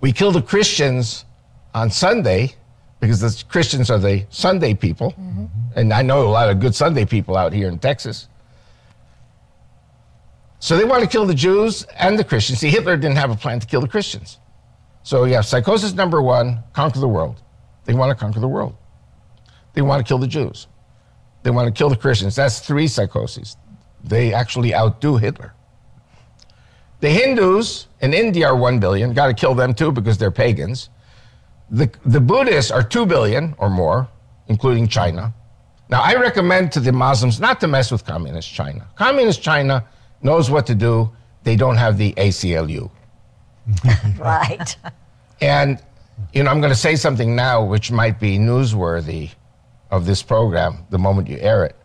We 0.00 0.12
kill 0.12 0.32
the 0.32 0.42
Christians 0.42 1.24
on 1.74 1.90
Sunday 1.90 2.54
because 3.00 3.20
the 3.20 3.44
Christians 3.48 3.90
are 3.90 3.98
the 3.98 4.26
Sunday 4.30 4.74
people. 4.74 5.12
Mm-hmm. 5.12 5.44
And 5.76 5.92
I 5.92 6.02
know 6.02 6.26
a 6.26 6.28
lot 6.28 6.50
of 6.50 6.60
good 6.60 6.74
Sunday 6.74 7.04
people 7.04 7.36
out 7.36 7.52
here 7.52 7.68
in 7.68 7.78
Texas. 7.78 8.28
So 10.58 10.76
they 10.76 10.84
want 10.84 11.02
to 11.02 11.08
kill 11.08 11.26
the 11.26 11.34
Jews 11.34 11.84
and 11.96 12.18
the 12.18 12.24
Christians. 12.24 12.58
See, 12.60 12.70
Hitler 12.70 12.96
didn't 12.96 13.16
have 13.16 13.30
a 13.30 13.36
plan 13.36 13.60
to 13.60 13.66
kill 13.66 13.80
the 13.80 13.88
Christians. 13.88 14.38
So 15.02 15.24
you 15.24 15.34
have 15.34 15.46
psychosis 15.46 15.92
number 15.94 16.20
one 16.20 16.64
conquer 16.72 16.98
the 16.98 17.08
world. 17.08 17.42
They 17.86 17.94
want 17.94 18.10
to 18.10 18.14
conquer 18.14 18.40
the 18.40 18.48
world. 18.48 18.76
They 19.72 19.82
want 19.82 20.04
to 20.04 20.08
kill 20.08 20.18
the 20.18 20.26
Jews. 20.26 20.66
They 21.42 21.50
want 21.50 21.66
to 21.66 21.76
kill 21.76 21.88
the 21.88 21.96
Christians. 21.96 22.36
That's 22.36 22.60
three 22.60 22.88
psychoses. 22.88 23.56
They 24.02 24.34
actually 24.34 24.74
outdo 24.74 25.16
Hitler. 25.16 25.54
The 27.00 27.10
Hindus 27.10 27.88
in 28.00 28.14
India 28.14 28.46
are 28.46 28.56
1 28.56 28.78
billion. 28.80 29.12
Got 29.12 29.26
to 29.26 29.34
kill 29.34 29.54
them 29.54 29.74
too 29.74 29.92
because 29.92 30.18
they're 30.18 30.30
pagans. 30.30 30.90
The, 31.70 31.90
the 32.04 32.20
Buddhists 32.20 32.70
are 32.70 32.82
2 32.82 33.06
billion 33.06 33.54
or 33.58 33.68
more, 33.68 34.08
including 34.48 34.88
China. 34.88 35.34
Now, 35.88 36.02
I 36.02 36.14
recommend 36.14 36.72
to 36.72 36.80
the 36.80 36.92
Muslims 36.92 37.38
not 37.38 37.60
to 37.60 37.68
mess 37.68 37.90
with 37.92 38.04
communist 38.04 38.52
China. 38.52 38.86
Communist 38.96 39.42
China 39.42 39.84
knows 40.22 40.50
what 40.50 40.66
to 40.66 40.74
do. 40.74 41.10
They 41.44 41.54
don't 41.54 41.76
have 41.76 41.98
the 41.98 42.12
ACLU. 42.14 42.90
Right. 44.18 44.76
And, 45.40 45.82
you 46.32 46.42
know, 46.42 46.50
I'm 46.50 46.60
going 46.60 46.72
to 46.72 46.78
say 46.78 46.96
something 46.96 47.36
now 47.36 47.64
which 47.64 47.90
might 47.90 48.18
be 48.18 48.38
newsworthy 48.38 49.30
of 49.90 50.06
this 50.06 50.22
program 50.22 50.86
the 50.90 50.98
moment 50.98 51.28
you 51.28 51.38
air 51.38 51.64
it. 51.64 51.76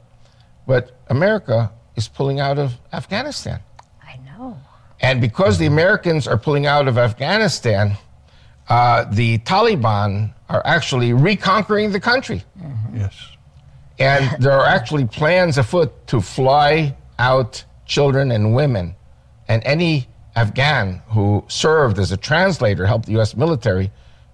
But 0.67 0.97
America 1.09 1.71
is 1.95 2.07
pulling 2.07 2.39
out 2.39 2.57
of 2.57 2.73
Afghanistan. 2.93 3.59
I 4.03 4.17
know. 4.17 4.57
And 4.99 5.21
because 5.21 5.57
the 5.57 5.65
Americans 5.65 6.27
are 6.27 6.37
pulling 6.37 6.65
out 6.65 6.87
of 6.87 6.97
Afghanistan, 6.97 7.97
uh, 8.69 9.05
the 9.11 9.39
Taliban 9.39 10.33
are 10.49 10.61
actually 10.65 11.13
reconquering 11.13 11.91
the 11.91 11.99
country. 11.99 12.43
Yes. 12.93 13.15
And 13.99 14.41
there 14.41 14.53
are 14.53 14.65
actually 14.65 15.05
plans 15.05 15.57
afoot 15.57 16.07
to 16.07 16.21
fly 16.21 16.95
out 17.19 17.63
children 17.85 18.31
and 18.31 18.55
women. 18.55 18.95
And 19.47 19.61
any 19.65 20.07
Afghan 20.35 21.01
who 21.09 21.43
served 21.47 21.99
as 21.99 22.11
a 22.11 22.17
translator, 22.17 22.85
helped 22.85 23.05
the 23.05 23.19
US 23.19 23.35
military, 23.35 23.91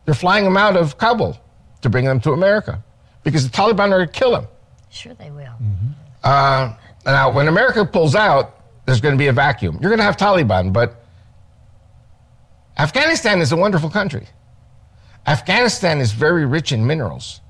they're 0.08 0.16
flying 0.16 0.46
them 0.46 0.56
out 0.56 0.78
of 0.78 0.98
Kabul 0.98 1.38
to 1.82 1.90
bring 1.90 2.06
them 2.06 2.22
to 2.22 2.32
America 2.32 2.82
because 3.24 3.44
the 3.48 3.56
Taliban 3.56 3.92
are 3.92 3.98
going 4.00 4.08
to 4.08 4.14
kill 4.14 4.32
them. 4.32 4.48
Sure 4.90 5.14
they 5.16 5.30
will. 5.32 5.52
Uh, 6.24 6.74
now, 7.06 7.30
when 7.30 7.50
America 7.50 7.84
pulls 7.86 8.16
out, 8.16 8.56
there's 8.86 9.02
going 9.02 9.14
to 9.14 9.20
be 9.20 9.28
a 9.28 9.34
vacuum. 9.34 9.78
You're 9.82 9.90
going 9.90 10.00
to 10.00 10.06
have 10.06 10.16
Taliban, 10.16 10.72
but 10.72 11.04
Afghanistan 12.80 13.42
is 13.42 13.52
a 13.52 13.58
wonderful 13.58 13.90
country. 13.90 14.28
Afghanistan 15.28 16.00
is 16.00 16.14
very 16.14 16.46
rich 16.46 16.72
in 16.72 16.88
minerals. 16.88 17.42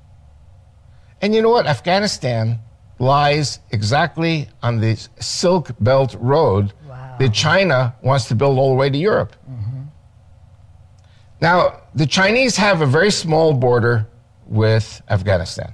And 1.22 1.32
you 1.34 1.42
know 1.42 1.50
what? 1.50 1.66
Afghanistan 1.66 2.58
lies 2.98 3.60
exactly 3.70 4.48
on 4.64 4.80
the 4.80 4.96
Silk 5.20 5.70
Belt 5.78 6.16
Road 6.18 6.72
Wow. 6.88 7.14
that 7.20 7.32
China 7.32 7.94
wants 8.02 8.26
to 8.28 8.34
build 8.34 8.58
all 8.58 8.70
the 8.70 8.74
way 8.74 8.90
to 8.90 8.98
Europe. 8.98 9.36
Now, 11.40 11.82
the 11.94 12.06
Chinese 12.06 12.56
have 12.56 12.82
a 12.82 12.86
very 12.86 13.10
small 13.10 13.52
border 13.52 14.06
with 14.46 15.02
Afghanistan. 15.08 15.72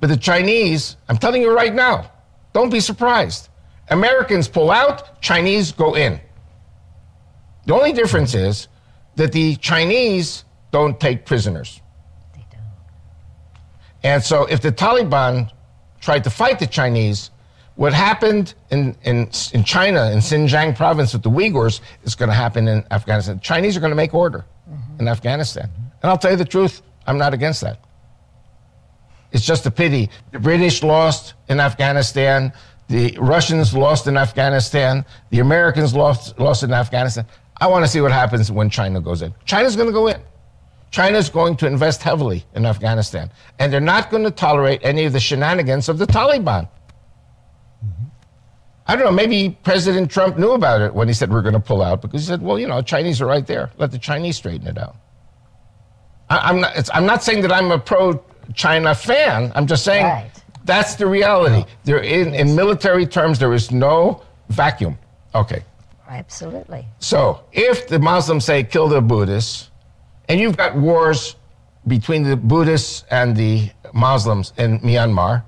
But 0.00 0.08
the 0.08 0.16
Chinese, 0.16 0.96
I'm 1.08 1.18
telling 1.18 1.42
you 1.42 1.54
right 1.54 1.74
now, 1.74 2.10
don't 2.52 2.70
be 2.70 2.80
surprised. 2.80 3.48
Americans 3.90 4.48
pull 4.48 4.70
out, 4.70 5.20
Chinese 5.22 5.72
go 5.72 5.96
in. 5.96 6.20
The 7.66 7.74
only 7.74 7.92
difference 7.92 8.34
is 8.34 8.68
that 9.16 9.32
the 9.32 9.56
Chinese 9.56 10.44
don't 10.70 11.00
take 11.00 11.24
prisoners. 11.24 11.80
They 12.34 12.44
don't. 12.50 12.62
And 14.02 14.22
so 14.22 14.44
if 14.44 14.60
the 14.60 14.72
Taliban 14.72 15.50
tried 16.00 16.24
to 16.24 16.30
fight 16.30 16.58
the 16.58 16.66
Chinese, 16.66 17.30
what 17.78 17.94
happened 17.94 18.54
in, 18.70 18.96
in, 19.04 19.30
in 19.52 19.62
China, 19.62 20.10
in 20.10 20.18
Xinjiang 20.18 20.74
province 20.74 21.12
with 21.12 21.22
the 21.22 21.30
Uyghurs, 21.30 21.80
is 22.02 22.16
going 22.16 22.28
to 22.28 22.34
happen 22.34 22.66
in 22.66 22.84
Afghanistan. 22.90 23.36
The 23.36 23.40
Chinese 23.40 23.76
are 23.76 23.80
going 23.80 23.92
to 23.92 23.96
make 23.96 24.14
order 24.14 24.44
in 24.98 25.06
Afghanistan. 25.06 25.70
And 26.02 26.10
I'll 26.10 26.18
tell 26.18 26.32
you 26.32 26.36
the 26.36 26.44
truth, 26.44 26.82
I'm 27.06 27.18
not 27.18 27.34
against 27.34 27.60
that. 27.60 27.78
It's 29.30 29.46
just 29.46 29.64
a 29.66 29.70
pity. 29.70 30.10
The 30.32 30.40
British 30.40 30.82
lost 30.82 31.34
in 31.48 31.60
Afghanistan. 31.60 32.52
The 32.88 33.16
Russians 33.20 33.72
lost 33.72 34.08
in 34.08 34.16
Afghanistan. 34.16 35.04
The 35.30 35.38
Americans 35.38 35.94
lost, 35.94 36.36
lost 36.40 36.64
in 36.64 36.72
Afghanistan. 36.72 37.26
I 37.60 37.68
want 37.68 37.84
to 37.84 37.88
see 37.88 38.00
what 38.00 38.10
happens 38.10 38.50
when 38.50 38.70
China 38.70 39.00
goes 39.00 39.22
in. 39.22 39.32
China's 39.44 39.76
going 39.76 39.88
to 39.88 39.92
go 39.92 40.08
in. 40.08 40.20
China's 40.90 41.30
going 41.30 41.56
to 41.58 41.68
invest 41.68 42.02
heavily 42.02 42.44
in 42.56 42.66
Afghanistan. 42.66 43.30
And 43.60 43.72
they're 43.72 43.80
not 43.80 44.10
going 44.10 44.24
to 44.24 44.32
tolerate 44.32 44.80
any 44.82 45.04
of 45.04 45.12
the 45.12 45.20
shenanigans 45.20 45.88
of 45.88 45.98
the 45.98 46.06
Taliban. 46.06 46.68
I 48.90 48.96
don't 48.96 49.04
know, 49.04 49.12
maybe 49.12 49.56
President 49.64 50.10
Trump 50.10 50.38
knew 50.38 50.52
about 50.52 50.80
it 50.80 50.94
when 50.94 51.08
he 51.08 51.14
said 51.14 51.30
we're 51.30 51.42
going 51.42 51.52
to 51.52 51.60
pull 51.60 51.82
out 51.82 52.00
because 52.00 52.22
he 52.22 52.26
said, 52.26 52.40
well, 52.40 52.58
you 52.58 52.66
know, 52.66 52.80
Chinese 52.80 53.20
are 53.20 53.26
right 53.26 53.46
there. 53.46 53.70
Let 53.76 53.90
the 53.90 53.98
Chinese 53.98 54.36
straighten 54.36 54.66
it 54.66 54.78
out. 54.78 54.96
I, 56.30 56.38
I'm, 56.38 56.60
not, 56.60 56.74
it's, 56.74 56.88
I'm 56.94 57.04
not 57.04 57.22
saying 57.22 57.42
that 57.42 57.52
I'm 57.52 57.70
a 57.70 57.78
pro 57.78 58.22
China 58.54 58.94
fan. 58.94 59.52
I'm 59.54 59.66
just 59.66 59.84
saying 59.84 60.04
Right. 60.06 60.30
that's 60.64 60.94
the 60.94 61.06
reality. 61.06 61.70
There 61.84 61.98
in, 61.98 62.34
in 62.34 62.56
military 62.56 63.06
terms, 63.06 63.38
there 63.38 63.52
is 63.52 63.70
no 63.70 64.22
vacuum. 64.48 64.96
Okay. 65.34 65.62
Absolutely. 66.08 66.86
So 66.98 67.44
if 67.52 67.88
the 67.88 67.98
Muslims 67.98 68.46
say 68.46 68.64
kill 68.64 68.88
the 68.88 69.02
Buddhists, 69.02 69.70
and 70.30 70.40
you've 70.40 70.56
got 70.56 70.74
wars 70.74 71.36
between 71.86 72.22
the 72.22 72.36
Buddhists 72.36 73.04
and 73.10 73.36
the 73.36 73.70
Muslims 73.92 74.54
in 74.56 74.78
Myanmar, 74.80 75.44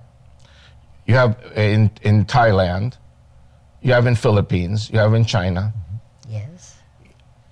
you 1.10 1.16
have 1.16 1.36
uh, 1.56 1.60
in, 1.60 1.90
in 2.02 2.24
Thailand, 2.24 2.96
you 3.82 3.92
have 3.92 4.06
in 4.06 4.14
Philippines, 4.14 4.88
you 4.92 4.98
have 5.00 5.12
in 5.14 5.24
China. 5.24 5.72
Mm-hmm. 5.72 6.32
Yes. 6.32 6.76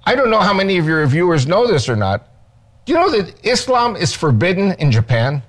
I 0.04 0.14
don't 0.14 0.30
know 0.30 0.38
how 0.38 0.54
many 0.54 0.78
of 0.78 0.86
your 0.86 1.04
viewers 1.06 1.46
know 1.46 1.66
this 1.66 1.88
or 1.88 1.96
not. 1.96 2.28
Do 2.84 2.92
you 2.92 2.98
know 3.00 3.10
that 3.10 3.44
Islam 3.44 3.96
is 3.96 4.14
forbidden 4.14 4.72
in 4.78 4.92
Japan? 4.92 5.42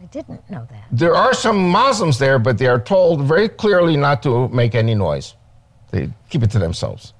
I 0.00 0.04
I 0.06 0.08
didn't 0.08 0.48
know 0.48 0.64
that. 0.70 0.84
There 0.92 1.16
are 1.16 1.34
some 1.34 1.68
Muslims 1.68 2.16
there, 2.18 2.38
but 2.38 2.58
they 2.58 2.68
are 2.68 2.80
told 2.80 3.22
very 3.22 3.48
clearly 3.48 3.96
not 3.96 4.22
to 4.22 4.48
make 4.48 4.76
any 4.76 4.94
noise. 4.94 5.34
They 5.90 6.10
keep 6.30 6.42
it 6.44 6.50
to 6.52 6.60
themselves. 6.60 7.12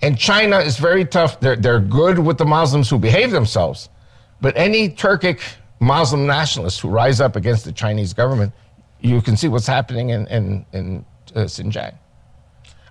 And 0.00 0.18
China 0.18 0.58
is 0.58 0.78
very 0.78 1.04
tough. 1.04 1.38
They're, 1.40 1.56
they're 1.56 1.80
good 1.80 2.18
with 2.18 2.38
the 2.38 2.46
Muslims 2.46 2.88
who 2.88 2.98
behave 2.98 3.30
themselves. 3.30 3.90
But 4.40 4.56
any 4.56 4.88
Turkic 4.88 5.40
Muslim 5.80 6.26
nationalists 6.26 6.80
who 6.80 6.88
rise 6.88 7.20
up 7.20 7.36
against 7.36 7.66
the 7.66 7.72
Chinese 7.72 8.14
government, 8.14 8.52
you 9.02 9.20
can 9.20 9.36
see 9.36 9.48
what's 9.48 9.66
happening 9.66 10.10
in, 10.10 10.26
in, 10.28 10.64
in 10.72 11.04
uh, 11.34 11.40
Xinjiang. 11.40 11.94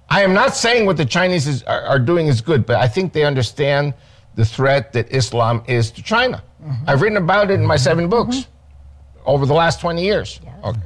I 0.10 0.24
am 0.24 0.34
not 0.34 0.56
saying 0.56 0.86
what 0.86 0.98
the 0.98 1.06
Chinese 1.06 1.48
is, 1.48 1.64
are, 1.64 1.82
are, 1.84 2.00
doing 2.00 2.28
is 2.28 2.42
good, 2.42 2.66
but 2.66 2.76
I 2.76 2.88
think 2.88 3.14
they 3.14 3.24
understand 3.24 3.94
the 4.36 4.44
threat 4.44 4.92
that 4.94 5.10
Islam 5.14 5.64
is 5.68 5.90
to 5.92 6.04
China. 6.04 6.44
Mm-hmm. 6.62 6.90
I've 6.90 7.02
written 7.02 7.18
about 7.18 7.50
it 7.50 7.56
in 7.56 7.66
my 7.66 7.78
seven 7.78 8.10
books 8.10 8.36
mm-hmm. 8.36 9.22
over 9.26 9.46
the 9.46 9.54
last 9.54 9.80
20 9.80 10.04
years. 10.04 10.42
Yes. 10.44 10.54
Okay. 10.66 10.80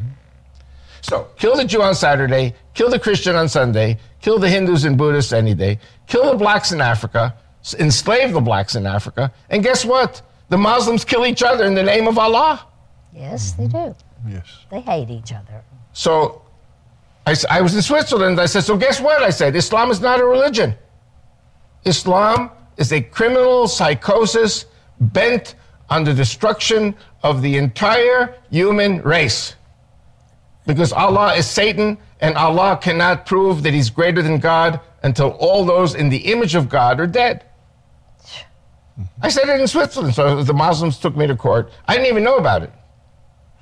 So, 1.01 1.27
kill 1.37 1.55
the 1.55 1.65
Jew 1.65 1.81
on 1.81 1.95
Saturday, 1.95 2.53
kill 2.73 2.89
the 2.89 2.99
Christian 2.99 3.35
on 3.35 3.49
Sunday, 3.49 3.97
kill 4.21 4.39
the 4.39 4.49
Hindus 4.49 4.85
and 4.85 4.97
Buddhists 4.97 5.33
any 5.33 5.53
day, 5.53 5.79
kill 6.07 6.31
the 6.31 6.37
blacks 6.37 6.71
in 6.71 6.81
Africa, 6.81 7.35
enslave 7.79 8.33
the 8.33 8.41
blacks 8.41 8.75
in 8.75 8.85
Africa, 8.85 9.31
and 9.49 9.63
guess 9.63 9.85
what? 9.85 10.21
The 10.49 10.57
Muslims 10.57 11.03
kill 11.03 11.25
each 11.25 11.41
other 11.41 11.65
in 11.65 11.73
the 11.73 11.83
name 11.83 12.07
of 12.07 12.17
Allah. 12.17 12.65
Yes, 13.13 13.53
they 13.53 13.67
do. 13.67 13.95
Yes. 14.27 14.65
They 14.71 14.81
hate 14.81 15.09
each 15.09 15.31
other. 15.31 15.63
So 15.93 16.41
I, 17.25 17.35
I 17.49 17.61
was 17.61 17.75
in 17.75 17.81
Switzerland. 17.81 18.39
I 18.39 18.45
said, 18.45 18.61
So 18.63 18.77
guess 18.77 18.99
what? 18.99 19.21
I 19.21 19.29
said, 19.29 19.55
Islam 19.55 19.91
is 19.91 19.99
not 19.99 20.19
a 20.19 20.25
religion. 20.25 20.75
Islam 21.85 22.51
is 22.77 22.91
a 22.91 23.01
criminal 23.01 23.67
psychosis 23.67 24.65
bent 24.99 25.55
on 25.89 26.03
the 26.03 26.13
destruction 26.13 26.95
of 27.23 27.41
the 27.41 27.57
entire 27.57 28.35
human 28.49 29.01
race. 29.01 29.55
Because 30.65 30.91
Allah 30.91 31.35
is 31.35 31.47
Satan, 31.47 31.97
and 32.21 32.35
Allah 32.35 32.79
cannot 32.81 33.25
prove 33.25 33.61
that 33.63 33.73
He's 33.73 33.89
greater 33.91 34.21
than 34.21 34.39
God 34.39 34.79
until 35.03 35.31
all 35.31 35.63
those 35.63 35.93
in 35.93 36.09
the 36.09 36.17
image 36.17 36.55
of 36.55 36.69
God 36.69 36.99
are 36.99 37.07
dead. 37.07 37.45
I 39.21 39.29
said 39.29 39.49
it 39.49 39.59
in 39.59 39.67
Switzerland, 39.67 40.15
so 40.15 40.43
the 40.43 40.53
Muslims 40.53 40.97
took 40.97 41.15
me 41.15 41.27
to 41.27 41.35
court. 41.35 41.71
I 41.87 41.95
didn't 41.95 42.07
even 42.07 42.23
know 42.23 42.37
about 42.37 42.63
it. 42.63 42.71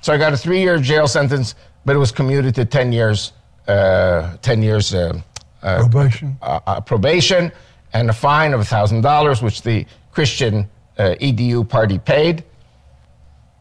So 0.04 0.12
I 0.12 0.18
got 0.18 0.34
a 0.34 0.36
three 0.36 0.60
year 0.60 0.76
jail 0.76 1.08
sentence, 1.08 1.54
but 1.86 1.96
it 1.96 1.98
was 1.98 2.12
commuted 2.12 2.54
to 2.56 2.66
10 2.66 2.92
years 2.92 3.32
uh, 3.66 4.36
10 4.42 4.62
years 4.62 4.92
uh, 4.92 5.18
uh, 5.62 5.78
probation. 5.78 6.36
probation 6.84 7.52
and 7.94 8.10
a 8.10 8.12
fine 8.12 8.52
of 8.52 8.60
$1,000, 8.60 9.42
which 9.42 9.62
the 9.62 9.86
Christian 10.12 10.68
EDU 10.98 11.66
party 11.66 11.98
paid. 11.98 12.44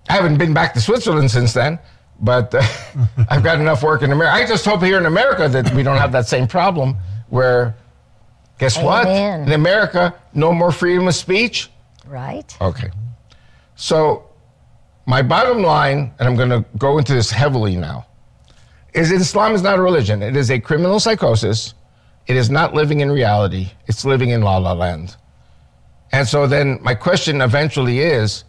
I 0.10 0.14
haven't 0.16 0.38
been 0.38 0.54
back 0.54 0.74
to 0.74 0.82
Switzerland 0.82 1.32
since 1.32 1.54
then, 1.54 1.80
but 2.20 2.54
I've 3.30 3.42
got 3.42 3.62
enough 3.62 3.82
work 3.82 4.02
in 4.02 4.12
America. 4.12 4.36
I 4.36 4.46
just 4.46 4.66
hope 4.66 4.82
here 4.82 4.98
in 4.98 5.06
America 5.06 5.48
that 5.48 5.74
we 5.74 5.82
don't 5.82 5.96
have 5.96 6.12
that 6.12 6.28
same 6.28 6.48
problem 6.48 6.98
where, 7.30 7.74
guess 8.60 8.76
Amen. 8.76 8.86
what? 8.86 9.08
In 9.48 9.54
America, 9.54 10.14
no 10.34 10.52
more 10.52 10.74
freedom 10.74 11.08
of 11.08 11.16
speech. 11.16 11.70
Right. 12.06 12.54
Okay. 12.60 12.92
So, 13.78 14.26
my 15.06 15.22
bottom 15.22 15.62
line, 15.62 16.14
and 16.20 16.28
I'm 16.28 16.36
going 16.36 16.50
to 16.50 16.66
go 16.78 16.98
into 16.98 17.14
this 17.14 17.30
heavily 17.30 17.76
now, 17.76 18.06
is 18.94 19.12
Islam 19.12 19.54
is 19.54 19.62
not 19.62 19.80
a 19.80 19.82
religion. 19.82 20.22
It 20.22 20.36
is 20.36 20.52
a 20.52 20.60
criminal 20.60 21.00
psychosis. 21.00 21.74
It 22.28 22.36
is 22.36 22.50
not 22.50 22.74
living 22.74 23.02
in 23.02 23.12
reality. 23.12 23.72
It's 23.88 24.06
living 24.06 24.30
in 24.30 24.42
la 24.42 24.58
la 24.58 24.74
land. 24.74 25.18
And 26.12 26.28
so 26.28 26.48
then 26.48 26.80
my 26.82 26.94
question 26.94 27.42
eventually 27.42 28.00
is, 28.00 28.44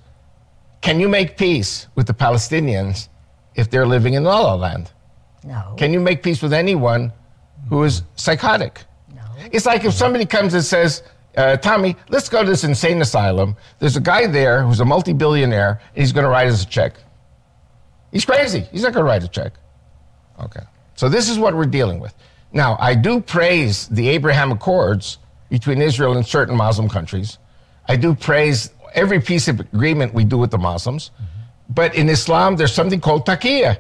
can 0.81 1.01
you 1.01 1.09
make 1.09 1.39
peace 1.39 1.89
with 1.95 2.07
the 2.07 2.13
Palestinians 2.13 3.09
if 3.55 3.71
they're 3.71 3.87
living 3.87 4.15
in 4.15 4.23
la 4.23 4.41
la 4.41 4.55
land? 4.55 4.93
No. 5.43 5.75
Can 5.77 5.93
you 5.93 5.99
make 5.99 6.23
peace 6.23 6.43
with 6.43 6.53
anyone 6.53 7.13
who 7.69 7.83
is 7.83 8.03
psychotic? 8.17 8.85
No. 9.15 9.23
It's 9.51 9.67
like 9.67 9.85
if 9.85 9.95
somebody 9.95 10.27
comes 10.27 10.55
and 10.55 10.63
says, 10.63 11.03
uh, 11.37 11.57
Tommy, 11.57 11.97
let's 12.09 12.29
go 12.29 12.43
to 12.43 12.49
this 12.49 12.65
insane 12.65 13.01
asylum. 13.03 13.57
There's 13.79 13.97
a 13.97 14.01
guy 14.01 14.27
there 14.27 14.63
who's 14.63 14.81
a 14.81 14.85
multi 14.85 15.13
billionaire, 15.13 15.81
and 15.95 16.03
he's 16.03 16.13
going 16.13 16.25
to 16.25 16.31
write 16.31 16.49
us 16.49 16.63
a 16.63 16.67
check. 16.67 16.95
He's 18.13 18.25
crazy. 18.25 18.61
He's 18.71 18.83
not 18.83 18.93
going 18.93 19.05
to 19.05 19.09
write 19.09 19.25
a 19.25 19.29
check. 19.29 19.55
Okay. 20.41 20.63
So 20.95 21.09
this 21.09 21.29
is 21.29 21.39
what 21.39 21.55
we're 21.55 21.67
dealing 21.67 21.99
with. 21.99 22.15
Now, 22.53 22.77
I 22.79 22.95
do 22.95 23.21
praise 23.21 23.89
the 23.89 24.09
Abraham 24.09 24.53
Accords 24.53 25.19
between 25.51 25.83
Israel 25.83 26.17
and 26.17 26.25
certain 26.25 26.57
Muslim 26.57 26.89
countries. 26.89 27.39
I 27.89 27.97
do 27.97 28.15
praise 28.15 28.71
every 28.95 29.21
piece 29.21 29.49
of 29.49 29.59
agreement 29.61 30.15
we 30.15 30.25
do 30.25 30.39
with 30.39 30.53
the 30.53 30.59
Muslims. 30.59 31.11
Mm-hmm. 31.11 31.25
But 31.71 31.95
in 31.97 32.09
Islam, 32.09 32.57
there's 32.57 32.73
something 32.73 33.01
called 33.01 33.27
taqiyya. 33.27 33.79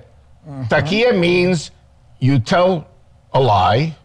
Mm-hmm. 0.49 0.62
Taqiyya 0.64 1.19
means 1.19 1.71
you 2.19 2.38
tell 2.40 2.88
a 3.33 3.40
lie, 3.40 3.97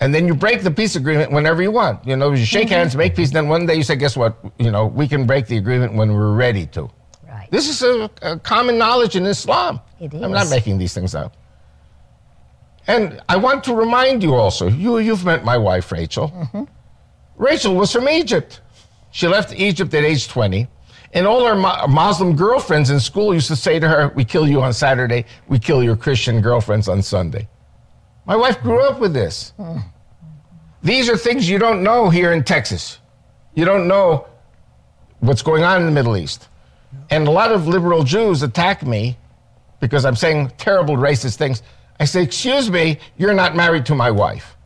and 0.00 0.14
then 0.14 0.26
you 0.26 0.34
break 0.34 0.62
the 0.62 0.70
peace 0.70 0.96
agreement 0.96 1.30
whenever 1.30 1.62
you 1.62 1.70
want. 1.70 2.06
You 2.06 2.16
know, 2.16 2.32
you 2.32 2.44
shake 2.44 2.66
mm-hmm. 2.66 2.74
hands, 2.74 2.96
make 2.96 3.14
peace, 3.14 3.30
then 3.30 3.48
one 3.48 3.66
day 3.66 3.74
you 3.74 3.82
say, 3.82 3.96
guess 3.96 4.16
what? 4.16 4.36
You 4.58 4.70
know, 4.70 4.86
we 4.86 5.06
can 5.06 5.26
break 5.26 5.46
the 5.46 5.56
agreement 5.56 5.94
when 5.94 6.12
we're 6.12 6.32
ready 6.34 6.66
to. 6.68 6.90
Right. 7.26 7.48
This 7.50 7.68
is 7.68 7.82
a, 7.82 8.10
a 8.22 8.38
common 8.38 8.76
knowledge 8.76 9.16
in 9.16 9.24
Islam. 9.24 9.80
It 10.00 10.12
is. 10.12 10.22
I'm 10.22 10.32
not 10.32 10.50
making 10.50 10.78
these 10.78 10.94
things 10.94 11.14
up. 11.14 11.36
And 12.86 13.22
I 13.28 13.36
want 13.36 13.64
to 13.64 13.74
remind 13.74 14.22
you 14.22 14.34
also, 14.34 14.68
you, 14.68 14.98
you've 14.98 15.24
met 15.24 15.44
my 15.44 15.56
wife, 15.56 15.90
Rachel. 15.90 16.28
Mm-hmm. 16.28 16.64
Rachel 17.36 17.74
was 17.74 17.92
from 17.92 18.08
Egypt. 18.08 18.60
She 19.10 19.26
left 19.26 19.54
Egypt 19.54 19.94
at 19.94 20.04
age 20.04 20.28
20. 20.28 20.68
And 21.14 21.26
all 21.26 21.46
her 21.46 21.54
Muslim 21.86 22.34
girlfriends 22.34 22.90
in 22.90 22.98
school 22.98 23.32
used 23.32 23.46
to 23.46 23.56
say 23.56 23.78
to 23.78 23.88
her, 23.88 24.08
We 24.16 24.24
kill 24.24 24.48
you 24.48 24.60
on 24.60 24.72
Saturday, 24.72 25.24
we 25.48 25.60
kill 25.60 25.82
your 25.82 25.96
Christian 25.96 26.40
girlfriends 26.40 26.88
on 26.88 27.00
Sunday. 27.02 27.48
My 28.26 28.36
wife 28.36 28.60
grew 28.62 28.80
up 28.80 29.00
with 29.00 29.12
this. 29.12 29.52
These 30.82 31.08
are 31.08 31.16
things 31.16 31.48
you 31.48 31.58
don't 31.58 31.82
know 31.82 32.10
here 32.10 32.32
in 32.32 32.44
Texas. 32.44 32.98
You 33.54 33.64
don't 33.64 33.86
know 33.86 34.26
what's 35.20 35.42
going 35.42 35.62
on 35.62 35.80
in 35.80 35.86
the 35.86 35.92
Middle 35.92 36.16
East. 36.16 36.48
And 37.10 37.26
a 37.26 37.30
lot 37.30 37.52
of 37.52 37.66
liberal 37.66 38.02
Jews 38.02 38.42
attack 38.42 38.86
me 38.86 39.16
because 39.80 40.04
I'm 40.04 40.16
saying 40.16 40.52
terrible 40.56 40.96
racist 40.96 41.36
things. 41.36 41.62
I 42.00 42.04
say, 42.04 42.22
Excuse 42.22 42.70
me, 42.70 42.98
you're 43.16 43.34
not 43.34 43.54
married 43.56 43.86
to 43.86 43.94
my 43.94 44.10
wife. 44.10 44.56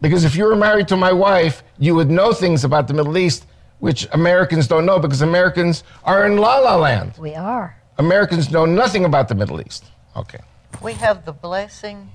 Because 0.00 0.24
if 0.24 0.34
you 0.34 0.44
were 0.44 0.56
married 0.56 0.88
to 0.88 0.96
my 0.96 1.12
wife, 1.12 1.62
you 1.78 1.94
would 1.94 2.10
know 2.10 2.32
things 2.32 2.64
about 2.64 2.88
the 2.88 2.94
Middle 2.94 3.16
East 3.16 3.46
which 3.78 4.06
Americans 4.12 4.68
don't 4.68 4.86
know 4.86 5.00
because 5.00 5.22
Americans 5.22 5.82
are 6.04 6.24
in 6.24 6.36
la 6.36 6.58
la 6.58 6.76
land. 6.76 7.14
We 7.18 7.34
are. 7.34 7.76
Americans 7.98 8.48
know 8.48 8.64
nothing 8.64 9.04
about 9.04 9.26
the 9.26 9.34
Middle 9.34 9.60
East. 9.60 9.86
Okay. 10.16 10.38
We 10.80 10.92
have 10.94 11.24
the 11.24 11.32
blessing 11.32 12.08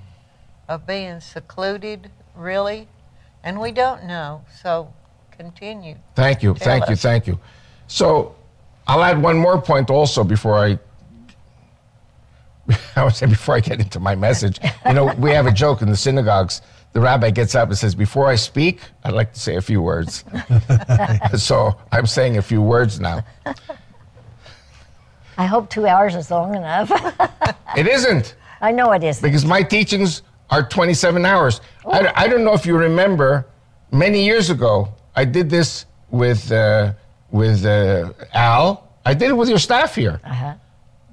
of 0.68 0.86
being 0.86 1.20
secluded, 1.20 2.10
really, 2.34 2.88
and 3.42 3.60
we 3.60 3.72
don't 3.72 4.04
know. 4.04 4.44
So 4.62 4.92
continue. 5.30 5.96
Thank 6.14 6.42
you. 6.42 6.54
Thank 6.54 6.84
us. 6.84 6.90
you. 6.90 6.96
Thank 6.96 7.26
you. 7.26 7.38
So 7.86 8.36
I'll 8.86 9.02
add 9.02 9.20
one 9.22 9.38
more 9.38 9.60
point 9.60 9.90
also 9.90 10.24
before 10.24 10.58
I 10.58 10.78
I 12.96 13.04
would 13.04 13.14
say 13.14 13.26
before 13.26 13.54
I 13.54 13.60
get 13.60 13.80
into 13.80 14.00
my 14.00 14.14
message, 14.14 14.58
you 14.86 14.92
know, 14.92 15.12
we 15.18 15.30
have 15.30 15.46
a 15.46 15.52
joke 15.52 15.82
in 15.82 15.88
the 15.88 15.96
synagogues. 15.96 16.60
The 16.92 17.00
rabbi 17.00 17.30
gets 17.30 17.54
up 17.54 17.68
and 17.68 17.78
says, 17.78 17.94
Before 17.94 18.26
I 18.26 18.34
speak, 18.34 18.80
I'd 19.04 19.14
like 19.14 19.32
to 19.32 19.40
say 19.40 19.56
a 19.56 19.60
few 19.60 19.82
words. 19.82 20.24
so 21.36 21.76
I'm 21.92 22.06
saying 22.06 22.38
a 22.38 22.42
few 22.42 22.62
words 22.62 22.98
now. 22.98 23.24
I 25.36 25.46
hope 25.46 25.70
two 25.70 25.86
hours 25.86 26.14
is 26.14 26.30
long 26.30 26.54
enough. 26.54 26.90
it 27.76 27.86
isn't. 27.86 28.34
I 28.60 28.72
know 28.72 28.90
it 28.92 29.04
isn't. 29.04 29.22
Because 29.22 29.44
my 29.44 29.62
teachings 29.62 30.22
are 30.50 30.66
27 30.66 31.24
hours. 31.24 31.60
I, 31.86 32.12
I, 32.14 32.28
don't 32.28 32.44
know 32.44 32.54
if 32.54 32.64
you 32.64 32.76
remember, 32.76 33.46
many 33.92 34.24
years 34.24 34.50
ago, 34.50 34.88
I 35.14 35.24
did 35.24 35.50
this 35.50 35.84
with, 36.10 36.50
uh, 36.50 36.94
with 37.30 37.64
uh, 37.64 38.12
Al. 38.32 38.88
I 39.04 39.14
did 39.14 39.30
it 39.30 39.34
with 39.34 39.48
your 39.48 39.58
staff 39.58 39.94
here. 39.94 40.20
Uh-huh 40.24 40.54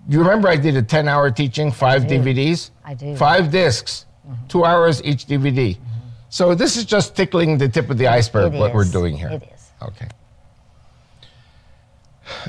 you 0.07 0.19
remember 0.19 0.47
I 0.47 0.55
did 0.55 0.75
a 0.75 0.81
10 0.81 1.07
hour 1.07 1.31
teaching, 1.31 1.71
five 1.71 2.05
I 2.05 2.07
DVDs? 2.07 2.71
I 2.83 2.93
do. 2.93 3.15
Five 3.15 3.51
disks, 3.51 4.05
mm-hmm. 4.27 4.47
two 4.47 4.65
hours 4.65 5.03
each 5.03 5.25
DVD. 5.25 5.75
Mm-hmm. 5.75 5.83
So 6.29 6.53
this 6.53 6.77
is 6.77 6.85
just 6.85 7.15
tickling 7.15 7.57
the 7.57 7.67
tip 7.67 7.89
of 7.89 7.97
the 7.97 8.07
iceberg, 8.07 8.53
it 8.53 8.57
what 8.57 8.71
is. 8.71 8.75
we're 8.75 8.91
doing 8.91 9.17
here. 9.17 9.29
It 9.29 9.43
is. 9.53 9.69
Okay. 9.81 10.07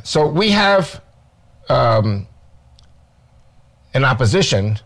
So 0.05 0.27
we 0.27 0.51
have 0.51 1.03
um, 1.69 2.27
an 3.95 4.05
opposition 4.05 4.79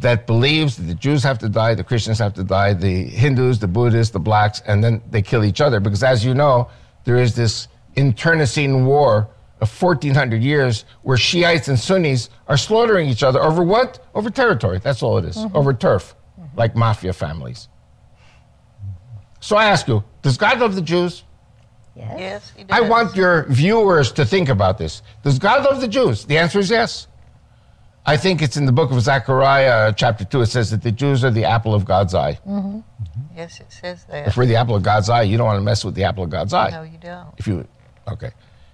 that 0.00 0.26
believes 0.26 0.76
that 0.76 0.84
the 0.84 0.94
Jews 0.94 1.22
have 1.22 1.38
to 1.38 1.48
die, 1.48 1.74
the 1.74 1.84
Christians 1.84 2.18
have 2.18 2.34
to 2.34 2.44
die, 2.44 2.72
the 2.72 3.04
Hindus, 3.04 3.58
the 3.58 3.68
Buddhists, 3.68 4.12
the 4.12 4.20
blacks, 4.20 4.62
and 4.66 4.82
then 4.82 5.02
they 5.10 5.22
kill 5.22 5.44
each 5.44 5.60
other. 5.60 5.80
Because 5.80 6.02
as 6.02 6.24
you 6.24 6.34
know, 6.34 6.68
there 7.04 7.16
is 7.16 7.34
this 7.34 7.68
internecine 7.96 8.86
war 8.86 9.28
of 9.60 9.82
1400 9.82 10.42
years 10.42 10.84
where 11.02 11.16
Shiites 11.16 11.68
and 11.68 11.78
Sunnis 11.78 12.30
are 12.48 12.56
slaughtering 12.56 13.08
each 13.08 13.22
other 13.22 13.40
over 13.40 13.62
what? 13.62 14.06
Over 14.14 14.30
territory. 14.30 14.78
That's 14.78 15.02
all 15.02 15.18
it 15.18 15.24
is. 15.24 15.36
Mm-hmm. 15.36 15.56
Over 15.56 15.74
turf, 15.74 16.14
mm-hmm. 16.38 16.58
like 16.58 16.74
mafia 16.74 17.12
families. 17.12 17.68
So 19.40 19.56
I 19.56 19.66
ask 19.66 19.86
you, 19.88 20.04
does 20.22 20.36
God 20.36 20.60
love 20.60 20.74
the 20.74 20.82
Jews? 20.82 21.24
Yes. 21.96 22.16
Yes, 22.18 22.52
he 22.56 22.64
does. 22.64 22.78
I 22.78 22.88
want 22.88 23.16
your 23.16 23.46
viewers 23.48 24.12
to 24.12 24.24
think 24.24 24.48
about 24.48 24.78
this. 24.78 25.02
Does 25.22 25.38
God 25.38 25.64
love 25.64 25.80
the 25.80 25.88
Jews? 25.88 26.24
The 26.24 26.38
answer 26.38 26.58
is 26.58 26.70
yes. 26.70 27.08
I 28.06 28.16
think 28.16 28.40
it's 28.40 28.56
in 28.56 28.66
the 28.66 28.72
book 28.72 28.90
of 28.90 29.00
Zechariah, 29.00 29.92
chapter 29.96 30.24
2. 30.24 30.40
It 30.42 30.46
says 30.46 30.70
that 30.70 30.82
the 30.82 30.90
Jews 30.90 31.22
are 31.22 31.30
the 31.30 31.44
apple 31.44 31.74
of 31.74 31.84
God's 31.84 32.14
eye. 32.14 32.38
Mm-hmm. 32.46 32.78
Mm-hmm. 32.78 33.36
Yes, 33.36 33.60
it 33.60 33.70
says 33.70 34.04
that. 34.04 34.26
If 34.26 34.36
we're 34.36 34.46
the 34.46 34.56
apple 34.56 34.74
of 34.74 34.82
God's 34.82 35.10
eye, 35.10 35.22
you 35.22 35.36
don't 35.36 35.46
want 35.46 35.58
to 35.58 35.62
mess 35.62 35.84
with 35.84 35.94
the 35.94 36.04
apple 36.04 36.24
of 36.24 36.30
God's 36.30 36.54
eye. 36.54 36.70
No, 36.70 36.82
you 36.82 36.98
don't. 36.98 37.28
If 37.36 37.46
you, 37.46 37.66
okay. 38.08 38.30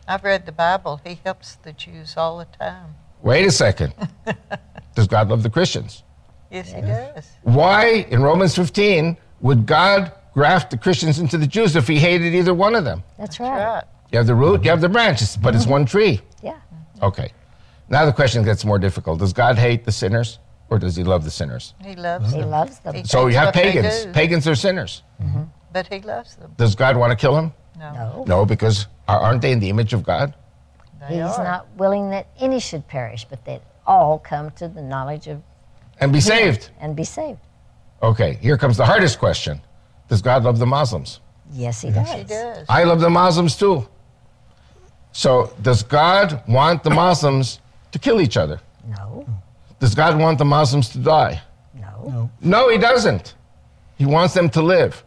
I've 0.06 0.22
read 0.22 0.46
the 0.46 0.52
Bible. 0.52 1.00
He 1.04 1.18
helps 1.24 1.56
the 1.56 1.72
Jews 1.72 2.16
all 2.16 2.38
the 2.38 2.44
time. 2.44 2.94
Wait 3.22 3.44
a 3.46 3.50
second. 3.50 3.92
Does 4.94 5.08
God 5.08 5.28
love 5.28 5.42
the 5.42 5.50
Christians? 5.50 6.04
Yes, 6.50 6.72
he 6.72 6.80
does. 6.80 7.28
Why, 7.42 8.06
in 8.08 8.22
Romans 8.22 8.54
15, 8.54 9.16
would 9.40 9.66
God 9.66 10.12
graft 10.32 10.70
the 10.70 10.78
Christians 10.78 11.18
into 11.18 11.36
the 11.36 11.46
Jews 11.46 11.74
if 11.74 11.88
he 11.88 11.98
hated 11.98 12.34
either 12.34 12.54
one 12.54 12.76
of 12.76 12.84
them? 12.84 13.02
That's 13.18 13.38
That's 13.38 13.40
right. 13.40 13.64
right. 13.64 13.84
You 14.12 14.18
have 14.18 14.28
the 14.28 14.34
root, 14.36 14.64
you 14.64 14.70
have 14.70 14.80
the 14.80 14.88
branches, 14.88 15.36
but 15.36 15.54
it's 15.54 15.64
mm-hmm. 15.64 15.72
one 15.72 15.86
tree. 15.86 16.20
Yeah. 16.42 16.56
Okay. 17.02 17.32
Now 17.88 18.04
the 18.06 18.12
question 18.12 18.42
gets 18.44 18.64
more 18.64 18.78
difficult. 18.78 19.18
Does 19.20 19.32
God 19.32 19.58
hate 19.58 19.84
the 19.84 19.92
sinners 19.92 20.38
or 20.70 20.78
does 20.78 20.96
he 20.96 21.04
love 21.04 21.24
the 21.24 21.30
sinners? 21.30 21.74
He 21.84 21.94
loves 21.94 22.32
He 22.32 22.40
them. 22.40 22.50
loves 22.50 22.78
them. 22.80 22.94
He 22.94 23.04
So 23.04 23.26
hates 23.26 23.32
you 23.34 23.38
have 23.38 23.46
what 23.48 23.54
they 23.54 23.72
pagans. 23.72 24.04
do, 24.04 24.12
Pagans 24.12 24.48
are 24.48 24.54
sinners. 24.56 25.02
Mm-hmm. 25.22 25.42
But 25.72 25.86
he 25.86 26.00
loves 26.00 26.34
them. 26.36 26.52
Does 26.56 26.74
God 26.74 26.96
want 26.96 27.10
to 27.12 27.16
kill 27.16 27.34
them? 27.34 27.52
No, 27.78 27.92
No. 27.92 28.24
No, 28.26 28.46
because 28.46 28.86
are- 29.08 29.20
aren't 29.20 29.42
they 29.42 29.52
in 29.52 29.60
the 29.60 29.68
image 29.70 29.92
of 29.92 30.02
God? 30.02 30.34
they 31.08 31.16
He's 31.16 31.24
are. 31.38 31.44
not 31.44 31.68
willing 31.76 32.10
that 32.10 32.26
any 32.40 32.58
should 32.58 32.88
perish, 32.88 33.24
but 33.28 33.44
that 33.44 33.62
all 33.86 34.18
come 34.18 34.50
to 34.52 34.66
the 34.66 34.82
knowledge 34.82 35.28
of 35.28 35.40
And 36.00 36.10
be 36.12 36.18
Him 36.18 36.22
saved. 36.22 36.70
and 36.80 36.96
be 36.96 37.04
saved. 37.04 37.38
Okay, 38.02 38.34
here 38.40 38.56
comes 38.58 38.76
the 38.76 38.84
hardest 38.86 39.18
question. 39.18 39.60
Does 40.08 40.20
God 40.22 40.42
love 40.44 40.58
the 40.58 40.66
Muslims? 40.66 41.20
Yes, 41.52 41.82
he 41.82 41.90
does. 41.90 42.10
He 42.12 42.24
does. 42.24 42.66
I 42.68 42.82
love 42.84 43.00
the 43.00 43.10
Muslims 43.10 43.56
too. 43.56 43.86
So 45.12 45.52
does 45.62 45.82
God 45.82 46.42
want 46.48 46.82
the 46.82 46.90
Muslims 46.90 47.60
to 47.96 48.02
kill 48.02 48.20
each 48.20 48.36
other? 48.36 48.60
No, 48.86 49.26
Does 49.80 49.94
God 49.94 50.18
want 50.18 50.38
the 50.38 50.44
Muslims 50.44 50.88
to 50.90 50.98
die? 50.98 51.40
no. 51.74 52.30
No, 52.40 52.68
he 52.68 52.78
doesn't. 52.78 53.34
He 53.98 54.06
wants 54.06 54.34
them 54.34 54.48
to 54.50 54.62
live. 54.62 55.02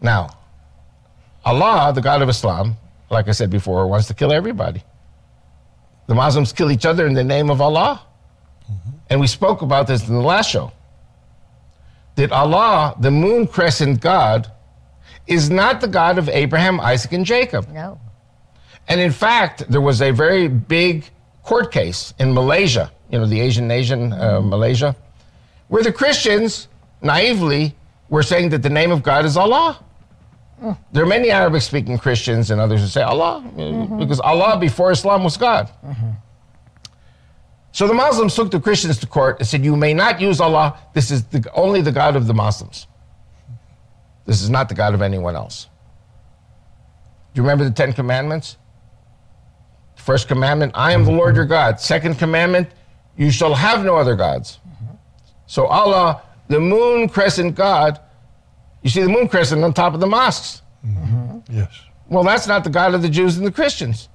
Now, 0.00 0.36
Allah, 1.44 1.92
the 1.94 2.02
God 2.02 2.20
of 2.22 2.28
Islam, 2.28 2.76
like 3.08 3.28
I 3.28 3.32
said 3.32 3.50
before, 3.50 3.86
wants 3.86 4.08
to 4.08 4.14
kill 4.14 4.32
everybody. 4.32 4.82
The 6.06 6.14
Muslims 6.14 6.52
kill 6.52 6.70
each 6.70 6.84
other 6.84 7.06
in 7.06 7.14
the 7.14 7.24
name 7.24 7.50
of 7.50 7.60
Allah. 7.60 8.02
And 9.08 9.20
we 9.20 9.26
spoke 9.28 9.62
about 9.62 9.86
this 9.86 10.06
in 10.08 10.14
the 10.14 10.20
last 10.34 10.50
show. 10.50 10.72
That 12.16 12.32
Allah, 12.32 12.96
the 13.00 13.10
moon 13.10 13.46
crescent 13.46 14.00
God, 14.00 14.50
is 15.26 15.48
not 15.50 15.80
the 15.80 15.88
God 15.88 16.18
of 16.18 16.28
Abraham, 16.28 16.80
Isaac, 16.80 17.12
and 17.12 17.24
Jacob. 17.24 17.68
No. 17.72 17.98
And 18.88 19.00
in 19.00 19.10
fact, 19.10 19.64
there 19.68 19.80
was 19.80 20.00
a 20.00 20.10
very 20.12 20.48
big 20.48 21.04
court 21.42 21.72
case 21.72 22.14
in 22.18 22.32
Malaysia, 22.32 22.90
you 23.10 23.18
know, 23.18 23.26
the 23.26 23.40
Asian 23.40 23.66
nation, 23.66 24.12
uh, 24.12 24.40
Malaysia, 24.40 24.94
where 25.68 25.82
the 25.82 25.92
Christians 25.92 26.68
naively 27.02 27.74
were 28.08 28.22
saying 28.22 28.50
that 28.50 28.62
the 28.62 28.70
name 28.70 28.92
of 28.92 29.02
God 29.02 29.24
is 29.24 29.36
Allah. 29.36 29.82
There 30.92 31.02
are 31.02 31.06
many 31.06 31.30
Arabic 31.30 31.62
speaking 31.62 31.98
Christians 31.98 32.50
and 32.50 32.60
others 32.60 32.80
who 32.80 32.86
say 32.86 33.02
Allah, 33.02 33.44
uh, 33.58 33.96
because 33.96 34.20
Allah 34.20 34.58
before 34.58 34.90
Islam 34.90 35.22
was 35.22 35.36
God. 35.36 35.68
So 37.72 37.86
the 37.86 37.92
Muslims 37.92 38.34
took 38.34 38.50
the 38.50 38.58
Christians 38.58 38.96
to 38.98 39.06
court 39.06 39.38
and 39.38 39.46
said, 39.46 39.62
You 39.62 39.76
may 39.76 39.92
not 39.92 40.18
use 40.18 40.40
Allah. 40.40 40.78
This 40.94 41.10
is 41.10 41.24
the, 41.24 41.46
only 41.54 41.82
the 41.82 41.92
God 41.92 42.16
of 42.16 42.26
the 42.26 42.32
Muslims. 42.32 42.86
This 44.24 44.40
is 44.40 44.48
not 44.48 44.70
the 44.70 44.74
God 44.74 44.94
of 44.94 45.02
anyone 45.02 45.36
else. 45.36 45.68
Do 47.34 47.40
you 47.40 47.42
remember 47.42 47.64
the 47.64 47.70
Ten 47.70 47.92
Commandments? 47.92 48.56
First 50.06 50.28
commandment, 50.28 50.70
I 50.76 50.92
am 50.92 51.04
the 51.04 51.10
Lord 51.10 51.34
your 51.34 51.46
God. 51.46 51.80
Second 51.80 52.16
commandment, 52.16 52.68
you 53.16 53.32
shall 53.32 53.52
have 53.54 53.84
no 53.84 53.96
other 53.96 54.14
gods. 54.14 54.60
So 55.46 55.66
Allah, 55.66 56.22
the 56.46 56.60
moon 56.60 57.08
crescent 57.08 57.56
God, 57.56 57.98
you 58.82 58.90
see 58.90 59.02
the 59.02 59.08
moon 59.08 59.26
crescent 59.26 59.64
on 59.64 59.72
top 59.72 59.94
of 59.94 60.00
the 60.00 60.06
mosques. 60.06 60.62
Mm-hmm. 60.86 61.52
Yes. 61.52 61.76
Well, 62.08 62.22
that's 62.22 62.46
not 62.46 62.62
the 62.62 62.70
God 62.70 62.94
of 62.94 63.02
the 63.02 63.08
Jews 63.08 63.36
and 63.36 63.44
the 63.44 63.50
Christians. 63.50 64.08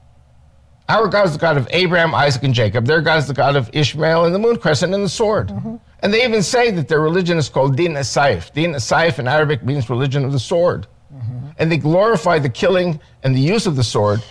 Our 0.87 1.09
God 1.09 1.25
is 1.25 1.33
the 1.33 1.39
God 1.39 1.57
of 1.57 1.67
Abraham, 1.71 2.15
Isaac, 2.15 2.43
and 2.43 2.53
Jacob. 2.53 2.85
Their 2.85 3.01
God 3.01 3.17
is 3.17 3.27
the 3.27 3.33
God 3.33 3.57
of 3.57 3.69
Ishmael 3.73 4.23
and 4.23 4.33
the 4.33 4.39
moon 4.39 4.55
crescent 4.55 4.93
and 4.93 5.03
the 5.03 5.09
sword. 5.09 5.49
Mm-hmm. 5.49 5.75
And 6.03 6.13
they 6.13 6.23
even 6.23 6.41
say 6.41 6.71
that 6.71 6.87
their 6.87 7.01
religion 7.01 7.37
is 7.37 7.49
called 7.49 7.75
Din 7.75 7.97
As-Saif. 7.97 8.53
Din 8.53 8.75
As-Saif 8.75 9.19
in 9.19 9.27
Arabic 9.27 9.61
means 9.65 9.89
religion 9.89 10.23
of 10.23 10.31
the 10.31 10.39
sword. 10.39 10.87
Mm-hmm. 11.13 11.47
And 11.59 11.69
they 11.69 11.75
glorify 11.75 12.39
the 12.39 12.49
killing 12.49 13.01
and 13.23 13.35
the 13.35 13.41
use 13.41 13.65
of 13.67 13.75
the 13.75 13.83
sword 13.83 14.23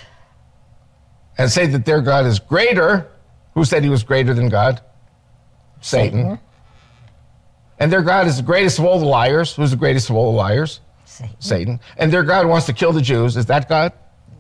and 1.41 1.51
say 1.51 1.67
that 1.67 1.87
their 1.87 2.03
God 2.03 2.27
is 2.27 2.39
greater. 2.39 3.09
Who 3.55 3.65
said 3.65 3.83
he 3.83 3.89
was 3.89 4.05
greater 4.05 4.35
than 4.35 4.51
God? 4.51 4.83
Satan. 5.81 6.39
And 7.79 7.91
their 7.91 8.03
God 8.03 8.27
is 8.27 8.37
the 8.37 8.43
greatest 8.43 8.79
of 8.79 8.85
all 8.85 8.99
the 8.99 9.07
liars. 9.07 9.55
Who's 9.55 9.71
the 9.71 9.77
greatest 9.79 10.11
of 10.11 10.17
all 10.17 10.33
the 10.33 10.37
liars? 10.37 10.81
Satan. 11.07 11.37
Satan. 11.39 11.81
And 11.97 12.13
their 12.13 12.25
God 12.25 12.47
wants 12.47 12.67
to 12.67 12.75
kill 12.75 12.93
the 12.93 13.01
Jews. 13.01 13.39
Is 13.39 13.47
that 13.47 13.71
God? 13.71 13.95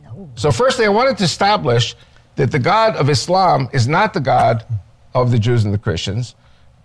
No. 0.05 0.30
So, 0.34 0.53
firstly, 0.53 0.84
I 0.84 0.90
wanted 0.90 1.16
to 1.18 1.24
establish 1.24 1.96
that 2.36 2.53
the 2.53 2.59
God 2.59 2.96
of 2.96 3.09
Islam 3.09 3.70
is 3.72 3.88
not 3.88 4.12
the 4.12 4.20
God 4.20 4.66
of 5.14 5.30
the 5.30 5.38
Jews 5.38 5.64
and 5.64 5.72
the 5.72 5.78
Christians, 5.78 6.34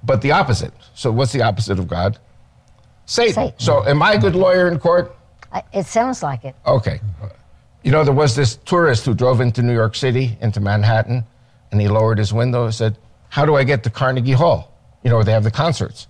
but 0.02 0.22
the 0.22 0.32
opposite. 0.32 0.74
So, 0.94 1.12
what's 1.12 1.34
the 1.34 1.42
opposite 1.42 1.78
of 1.78 1.90
God? 1.90 2.20
Satan. 3.06 3.34
Satan. 3.34 3.60
So, 3.60 3.86
am 3.86 4.02
I 4.02 4.14
a 4.14 4.18
good 4.18 4.36
lawyer 4.36 4.70
in 4.70 4.80
court? 4.80 5.14
I, 5.52 5.62
it 5.74 5.86
sounds 5.86 6.24
like 6.24 6.46
it. 6.46 6.56
Okay. 6.66 7.02
You 7.86 7.92
know, 7.92 8.04
there 8.04 8.16
was 8.16 8.36
this 8.36 8.56
tourist 8.56 9.06
who 9.06 9.14
drove 9.14 9.42
into 9.42 9.62
New 9.62 9.72
York 9.74 9.94
City, 9.96 10.40
into 10.42 10.60
Manhattan, 10.60 11.24
and 11.72 11.80
he 11.80 11.88
lowered 11.88 12.18
his 12.18 12.34
window 12.34 12.66
and 12.66 12.74
said, 12.74 12.98
How 13.30 13.46
do 13.46 13.56
I 13.56 13.64
get 13.64 13.84
to 13.84 13.92
Carnegie 13.92 14.32
Hall? 14.32 14.76
You 15.04 15.12
know, 15.12 15.18
where 15.18 15.24
they 15.24 15.32
have 15.32 15.44
the 15.44 15.52
concerts. 15.52 16.08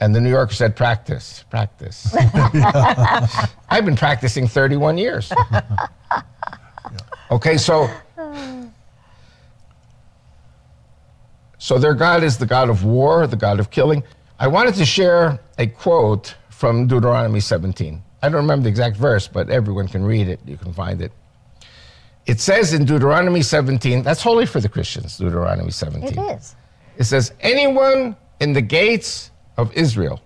And 0.00 0.12
the 0.12 0.20
New 0.20 0.30
Yorker 0.30 0.52
said, 0.52 0.74
Practice, 0.74 1.44
practice. 1.48 2.12
I've 3.70 3.84
been 3.84 3.94
practicing 3.94 4.48
31 4.48 4.98
years. 4.98 5.32
Okay, 7.30 7.56
so. 7.56 7.88
So 11.56 11.78
their 11.78 11.94
God 11.94 12.22
is 12.22 12.36
the 12.36 12.44
God 12.44 12.68
of 12.68 12.84
war, 12.84 13.26
the 13.26 13.36
God 13.36 13.58
of 13.58 13.70
killing. 13.70 14.02
I 14.38 14.48
wanted 14.48 14.74
to 14.74 14.84
share 14.84 15.40
a 15.56 15.66
quote 15.66 16.34
from 16.50 16.86
Deuteronomy 16.88 17.40
17. 17.40 18.02
I 18.22 18.28
don't 18.28 18.42
remember 18.42 18.64
the 18.64 18.68
exact 18.68 18.96
verse, 18.96 19.26
but 19.26 19.50
everyone 19.50 19.88
can 19.88 20.04
read 20.04 20.28
it. 20.28 20.40
You 20.46 20.56
can 20.56 20.72
find 20.72 21.02
it. 21.02 21.12
It 22.26 22.40
says 22.40 22.72
in 22.72 22.84
Deuteronomy 22.84 23.42
17, 23.42 24.02
that's 24.02 24.22
holy 24.22 24.46
for 24.46 24.60
the 24.60 24.68
Christians, 24.68 25.18
Deuteronomy 25.18 25.72
17. 25.72 26.08
It 26.08 26.18
is. 26.36 26.54
It 26.96 27.04
says, 27.04 27.32
anyone 27.40 28.14
in 28.40 28.52
the 28.52 28.60
gates 28.60 29.32
of 29.56 29.72
Israel, 29.72 30.20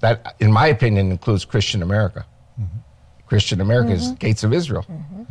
that, 0.00 0.36
in 0.40 0.52
my 0.52 0.68
opinion, 0.68 1.10
includes 1.10 1.44
Christian 1.44 1.82
America. 1.82 2.24
Mm-hmm. 2.60 2.78
Christian 3.26 3.60
America 3.60 3.92
is 3.92 4.06
mm-hmm. 4.06 4.14
gates 4.14 4.44
of 4.44 4.52
Israel. 4.52 4.86
Mm-hmm. 4.88 5.24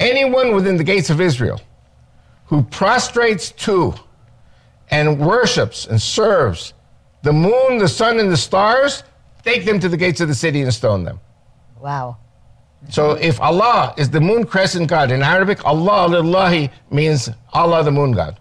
Anyone 0.00 0.54
within 0.54 0.76
the 0.76 0.84
gates 0.84 1.10
of 1.10 1.20
Israel 1.20 1.60
who 2.46 2.62
prostrates 2.64 3.52
to 3.52 3.94
and 4.90 5.18
worships 5.18 5.86
and 5.86 6.00
serves 6.00 6.74
the 7.22 7.32
moon, 7.32 7.78
the 7.78 7.88
sun, 7.88 8.18
and 8.18 8.30
the 8.30 8.36
stars, 8.36 9.04
take 9.44 9.64
them 9.64 9.80
to 9.80 9.88
the 9.88 9.96
gates 9.96 10.20
of 10.20 10.28
the 10.28 10.34
city 10.34 10.62
and 10.62 10.72
stone 10.72 11.04
them. 11.04 11.20
Wow. 11.80 12.18
So 12.88 13.12
if 13.12 13.40
Allah 13.40 13.94
is 13.96 14.10
the 14.10 14.20
moon 14.20 14.44
crescent 14.44 14.88
God, 14.88 15.10
in 15.10 15.22
Arabic, 15.22 15.64
Allah 15.64 16.08
lillahi 16.08 16.70
means 16.90 17.28
Allah 17.52 17.84
the 17.84 17.92
moon 17.92 18.12
God. 18.12 18.38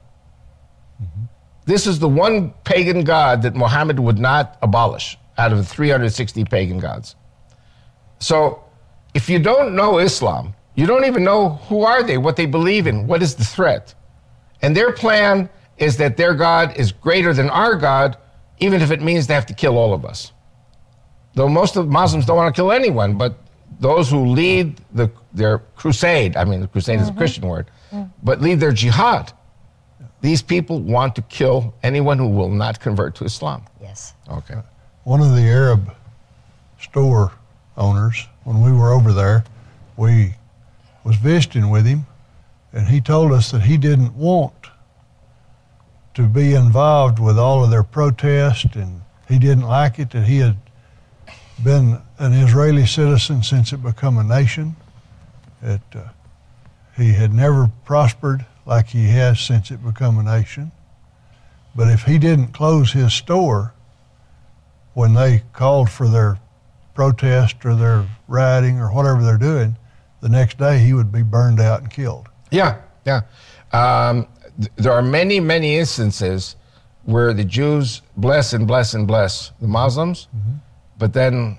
Mm-hmm. 1.02 1.26
This 1.66 1.86
is 1.86 2.00
the 2.00 2.10
one 2.10 2.52
pagan 2.64 3.04
god 3.04 3.44
that 3.44 3.56
Muhammad 3.56 4.00
would 4.00 4.18
not 4.18 4.58
abolish 4.62 5.18
out 5.38 5.52
of 5.52 5.60
the 5.60 5.64
360 5.64 6.44
pagan 6.46 6.80
gods. 6.80 7.16
So 8.20 8.64
if 9.14 9.30
you 9.30 9.40
don't 9.40 9.76
know 9.76 10.00
Islam, 10.00 10.54
you 10.76 10.86
don't 10.86 11.06
even 11.06 11.24
know 11.24 11.50
who 11.68 11.84
are 11.84 12.02
they, 12.02 12.18
what 12.18 12.36
they 12.36 12.46
believe 12.46 12.88
in, 12.88 13.08
what 13.08 13.22
is 13.22 13.36
the 13.36 13.46
threat. 13.46 13.94
And 14.62 14.76
their 14.76 14.92
plan 14.92 15.50
is 15.78 15.98
that 15.98 16.18
their 16.18 16.34
God 16.34 16.76
is 16.78 16.92
greater 16.92 17.34
than 17.34 17.50
our 17.50 17.76
God, 17.76 18.18
even 18.60 18.82
if 18.82 18.92
it 18.92 19.02
means 19.02 19.28
they 19.28 19.34
have 19.34 19.48
to 19.48 19.54
kill 19.54 19.78
all 19.78 19.94
of 19.94 20.06
us 20.06 20.32
though 21.34 21.48
most 21.48 21.76
of 21.76 21.88
Muslims 21.88 22.26
don't 22.26 22.38
want 22.38 22.54
to 22.54 22.60
kill 22.60 22.72
anyone, 22.72 23.18
but 23.18 23.36
those 23.80 24.10
who 24.10 24.26
lead 24.28 24.80
the, 24.94 25.10
their 25.34 25.60
crusade, 25.76 26.38
I 26.38 26.44
mean, 26.44 26.62
the 26.62 26.68
crusade 26.68 27.00
is 27.00 27.08
a 27.08 27.12
mm-hmm. 27.12 27.18
Christian 27.18 27.48
word, 27.48 27.72
mm. 27.92 28.10
but 28.24 28.42
lead 28.42 28.60
their 28.60 28.72
jihad, 28.72 29.34
these 30.22 30.42
people 30.42 30.80
want 30.80 31.16
to 31.16 31.22
kill 31.24 31.74
anyone 31.82 32.18
who 32.18 32.28
will 32.28 32.50
not 32.50 32.80
convert 32.80 33.16
to 33.16 33.26
Islam. 33.26 33.64
Yes. 33.82 34.14
Okay. 34.30 34.62
One 35.04 35.20
of 35.20 35.36
the 35.36 35.42
Arab 35.42 35.96
store 36.80 37.32
owners, 37.76 38.28
when 38.44 38.62
we 38.62 38.72
were 38.72 38.94
over 38.94 39.14
there, 39.14 39.44
we 39.98 40.36
was 41.04 41.16
visiting 41.16 41.70
with 41.70 41.86
him, 41.86 42.06
and 42.74 42.88
he 42.88 43.02
told 43.02 43.32
us 43.32 43.52
that 43.52 43.64
he 43.64 43.78
didn't 43.78 44.16
want 44.16 44.54
to 46.14 46.28
be 46.28 46.54
involved 46.54 47.20
with 47.20 47.40
all 47.40 47.64
of 47.64 47.72
their 47.72 47.84
protest, 47.84 48.76
and 48.76 49.02
he 49.28 49.40
didn't 49.40 49.64
like 49.64 49.98
it. 49.98 50.12
That 50.12 50.26
he 50.26 50.38
had 50.38 50.58
been 51.64 52.02
an 52.20 52.34
Israeli 52.34 52.86
citizen 52.86 53.44
since 53.44 53.74
it 53.74 53.84
became 53.84 54.18
a 54.18 54.24
nation. 54.24 54.76
It, 55.62 55.82
uh, 55.96 56.10
he 56.98 57.14
had 57.14 57.34
never 57.34 57.72
prospered 57.86 58.46
like 58.66 58.88
he 58.88 59.08
has 59.10 59.40
since 59.40 59.72
it 59.72 59.84
became 59.84 60.18
a 60.18 60.24
nation. 60.24 60.72
But 61.76 61.90
if 61.90 62.04
he 62.04 62.18
didn't 62.18 62.50
close 62.50 62.92
his 62.92 63.14
store 63.14 63.74
when 64.94 65.14
they 65.14 65.44
called 65.54 65.90
for 65.90 66.08
their 66.08 66.38
protest 66.94 67.66
or 67.66 67.76
their 67.76 68.06
rioting 68.28 68.80
or 68.80 68.90
whatever 68.94 69.24
they're 69.24 69.38
doing, 69.38 69.78
the 70.22 70.30
next 70.30 70.58
day 70.58 70.80
he 70.80 70.94
would 70.94 71.12
be 71.12 71.24
burned 71.24 71.60
out 71.60 71.82
and 71.82 71.90
killed. 71.90 72.28
Yeah, 72.52 72.82
yeah. 73.06 73.22
Um, 73.72 74.28
th- 74.60 74.72
there 74.76 74.92
are 74.92 75.02
many, 75.02 75.40
many 75.40 75.78
instances 75.78 76.56
where 77.04 77.34
the 77.34 77.44
Jews 77.46 78.02
bless 78.18 78.54
and 78.54 78.68
bless 78.68 78.94
and 78.94 79.08
bless 79.08 79.52
the 79.60 79.68
Muslims, 79.68 80.28
but 81.02 81.14
then 81.14 81.58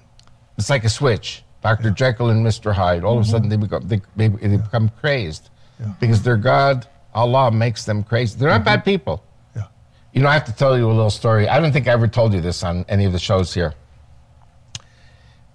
it's 0.57 0.71
like 0.71 0.85
a 0.85 0.89
switch. 0.89 1.43
Dr. 1.63 1.91
Jekyll 1.91 2.31
and 2.31 2.47
Mr. 2.47 2.73
Hyde. 2.73 3.03
All 3.03 3.19
of 3.19 3.19
a 3.19 3.23
mm-hmm. 3.23 3.31
sudden, 3.33 3.49
they 3.49 3.57
become 3.57 3.83
they, 3.89 4.01
they, 4.15 4.29
they 4.29 4.57
become 4.57 4.89
crazed 5.01 5.51
because 5.99 6.23
their 6.23 6.37
God, 6.37 6.87
Allah, 7.13 7.51
makes 7.51 7.85
them 7.85 8.05
crazy. 8.05 8.39
They're 8.39 8.49
not 8.49 8.59
mm-hmm. 8.59 8.65
bad 8.67 8.85
people. 8.85 9.25
Yeah. 9.57 9.65
You 10.13 10.23
know, 10.23 10.29
I 10.29 10.35
have 10.35 10.45
to 10.45 10.55
tell 10.55 10.79
you 10.79 10.87
a 10.87 10.95
little 10.95 11.11
story. 11.11 11.49
I 11.49 11.59
don't 11.59 11.73
think 11.73 11.89
I 11.89 11.91
ever 11.91 12.07
told 12.07 12.33
you 12.35 12.41
this 12.41 12.63
on 12.63 12.85
any 12.89 13.05
of 13.05 13.13
the 13.13 13.19
shows 13.19 13.53
here. 13.53 13.75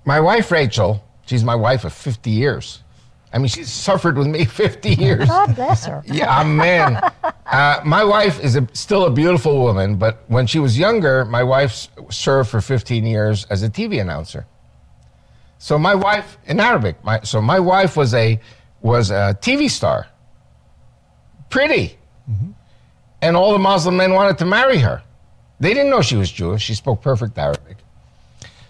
My 0.04 0.20
wife 0.20 0.52
Rachel, 0.52 1.02
she's 1.26 1.46
my 1.46 1.56
wife 1.56 1.86
of 1.86 1.94
50 1.94 2.30
years. 2.30 2.84
I 3.38 3.40
mean, 3.40 3.50
she's 3.50 3.72
suffered 3.72 4.18
with 4.18 4.26
me 4.26 4.46
50 4.64 4.96
years. 4.96 5.28
God 5.30 5.56
bless 5.56 5.86
her. 5.86 6.02
Yeah, 6.08 6.42
man. 6.44 7.00
Uh, 7.46 7.80
my 7.86 8.04
wife 8.04 8.44
is 8.44 8.56
a, 8.56 8.68
still 8.74 9.06
a 9.06 9.12
beautiful 9.12 9.62
woman, 9.62 9.96
but 9.96 10.24
when 10.26 10.48
she 10.48 10.58
was 10.58 10.76
younger, 10.76 11.24
my 11.24 11.44
wife 11.44 11.88
served 12.10 12.50
for 12.50 12.62
15 12.62 13.06
years 13.06 13.46
as 13.52 13.62
a 13.62 13.70
TV 13.70 14.02
announcer. 14.02 14.48
So 15.60 15.78
my 15.78 15.94
wife 15.94 16.40
in 16.48 16.60
Arabic. 16.60 16.96
My, 17.04 17.20
so 17.22 17.40
my 17.40 17.60
wife 17.60 17.96
was 17.96 18.16
a 18.16 18.40
was 18.82 19.12
a 19.12 19.38
TV 19.40 19.70
star, 19.70 20.08
pretty, 21.52 21.96
and 23.22 23.36
all 23.36 23.52
the 23.54 23.60
Muslim 23.60 23.98
men 23.98 24.14
wanted 24.14 24.40
to 24.40 24.46
marry 24.46 24.80
her. 24.80 25.04
They 25.60 25.76
didn't 25.76 25.92
know 25.92 26.02
she 26.02 26.16
was 26.16 26.32
Jewish. 26.32 26.64
She 26.64 26.74
spoke 26.74 27.04
perfect 27.04 27.38
Arabic. 27.38 27.78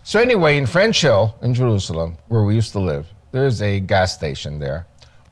So 0.04 0.20
anyway, 0.20 0.58
in 0.58 0.66
French 0.66 1.02
Hill 1.02 1.36
in 1.42 1.54
Jerusalem, 1.54 2.18
where 2.28 2.44
we 2.44 2.56
used 2.56 2.74
to 2.74 2.80
live, 2.80 3.08
there's 3.38 3.62
a 3.62 3.80
gas 3.80 4.14
station 4.14 4.60
there, 4.60 4.88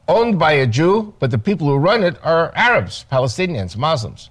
owned 0.07 0.37
by 0.37 0.53
a 0.53 0.67
Jew, 0.67 1.13
but 1.19 1.31
the 1.31 1.37
people 1.37 1.67
who 1.67 1.77
run 1.77 2.03
it 2.03 2.17
are 2.23 2.51
Arabs, 2.55 3.05
Palestinians, 3.11 3.75
Muslims. 3.75 4.29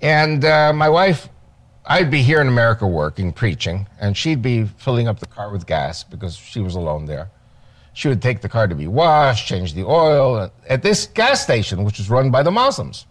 And 0.00 0.44
uh, 0.44 0.72
my 0.72 0.88
wife, 0.88 1.28
I'd 1.84 2.10
be 2.10 2.22
here 2.22 2.40
in 2.40 2.48
America 2.48 2.86
working, 2.86 3.32
preaching, 3.32 3.86
and 4.00 4.16
she'd 4.16 4.42
be 4.42 4.64
filling 4.64 5.08
up 5.08 5.20
the 5.20 5.26
car 5.26 5.50
with 5.50 5.66
gas 5.66 6.04
because 6.04 6.36
she 6.36 6.60
was 6.60 6.74
alone 6.74 7.06
there. 7.06 7.30
She 7.92 8.08
would 8.08 8.22
take 8.22 8.40
the 8.40 8.48
car 8.48 8.68
to 8.68 8.74
be 8.74 8.86
washed, 8.86 9.46
change 9.46 9.74
the 9.74 9.84
oil 9.84 10.50
at 10.68 10.82
this 10.82 11.06
gas 11.06 11.42
station, 11.42 11.84
which 11.84 11.98
was 11.98 12.08
run 12.08 12.30
by 12.30 12.42
the 12.42 12.50
Muslims. 12.50 13.06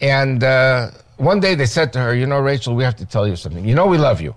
And 0.00 0.42
uh, 0.42 0.90
one 1.16 1.38
day 1.40 1.54
they 1.54 1.66
said 1.66 1.92
to 1.92 2.00
her, 2.00 2.14
You 2.14 2.26
know, 2.26 2.40
Rachel, 2.40 2.74
we 2.74 2.82
have 2.82 2.96
to 2.96 3.06
tell 3.06 3.28
you 3.28 3.36
something. 3.36 3.64
You 3.64 3.74
know, 3.74 3.86
we 3.86 3.98
love 3.98 4.20
you. 4.20 4.34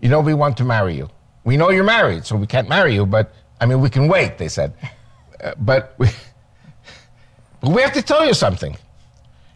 You 0.00 0.08
know, 0.08 0.20
we 0.20 0.34
want 0.34 0.56
to 0.58 0.64
marry 0.64 0.94
you. 0.94 1.10
We 1.44 1.56
know 1.56 1.70
you're 1.70 1.84
married, 1.84 2.26
so 2.26 2.36
we 2.36 2.46
can't 2.46 2.68
marry 2.68 2.94
you, 2.94 3.06
but 3.06 3.32
I 3.60 3.66
mean, 3.66 3.80
we 3.80 3.90
can 3.90 4.08
wait, 4.08 4.38
they 4.38 4.48
said. 4.48 4.74
Uh, 5.42 5.54
but, 5.56 5.94
we, 5.96 6.06
but 7.62 7.70
we 7.70 7.80
have 7.80 7.94
to 7.94 8.02
tell 8.02 8.26
you 8.26 8.34
something. 8.34 8.76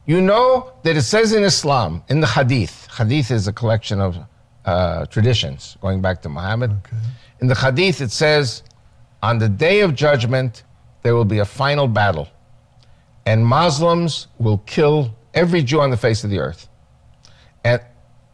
You 0.07 0.23
know 0.23 0.73
that 0.83 0.97
it 0.97 1.03
says 1.03 1.35
in 1.35 1.43
Islam, 1.43 2.03
in 2.09 2.21
the 2.21 2.27
Hadith, 2.27 2.89
Hadith 2.91 3.31
is 3.31 3.49
a 3.49 3.53
collection 3.53 4.01
of 4.01 4.17
uh, 4.65 5.05
traditions 5.07 5.77
going 5.83 6.01
back 6.01 6.23
to 6.23 6.31
Muhammad. 6.31 6.73
In 7.41 7.49
the 7.49 7.55
Hadith, 7.55 8.01
it 8.01 8.11
says, 8.11 8.63
on 9.23 9.37
the 9.37 9.49
day 9.49 9.81
of 9.81 9.95
judgment, 9.95 10.65
there 11.03 11.15
will 11.15 11.27
be 11.27 11.41
a 11.41 11.45
final 11.45 11.87
battle, 11.87 12.29
and 13.27 13.45
Muslims 13.45 14.29
will 14.39 14.59
kill 14.65 15.15
every 15.35 15.63
Jew 15.63 15.81
on 15.81 15.91
the 15.91 15.99
face 15.99 16.25
of 16.25 16.31
the 16.31 16.39
earth. 16.39 16.69
And 17.65 17.81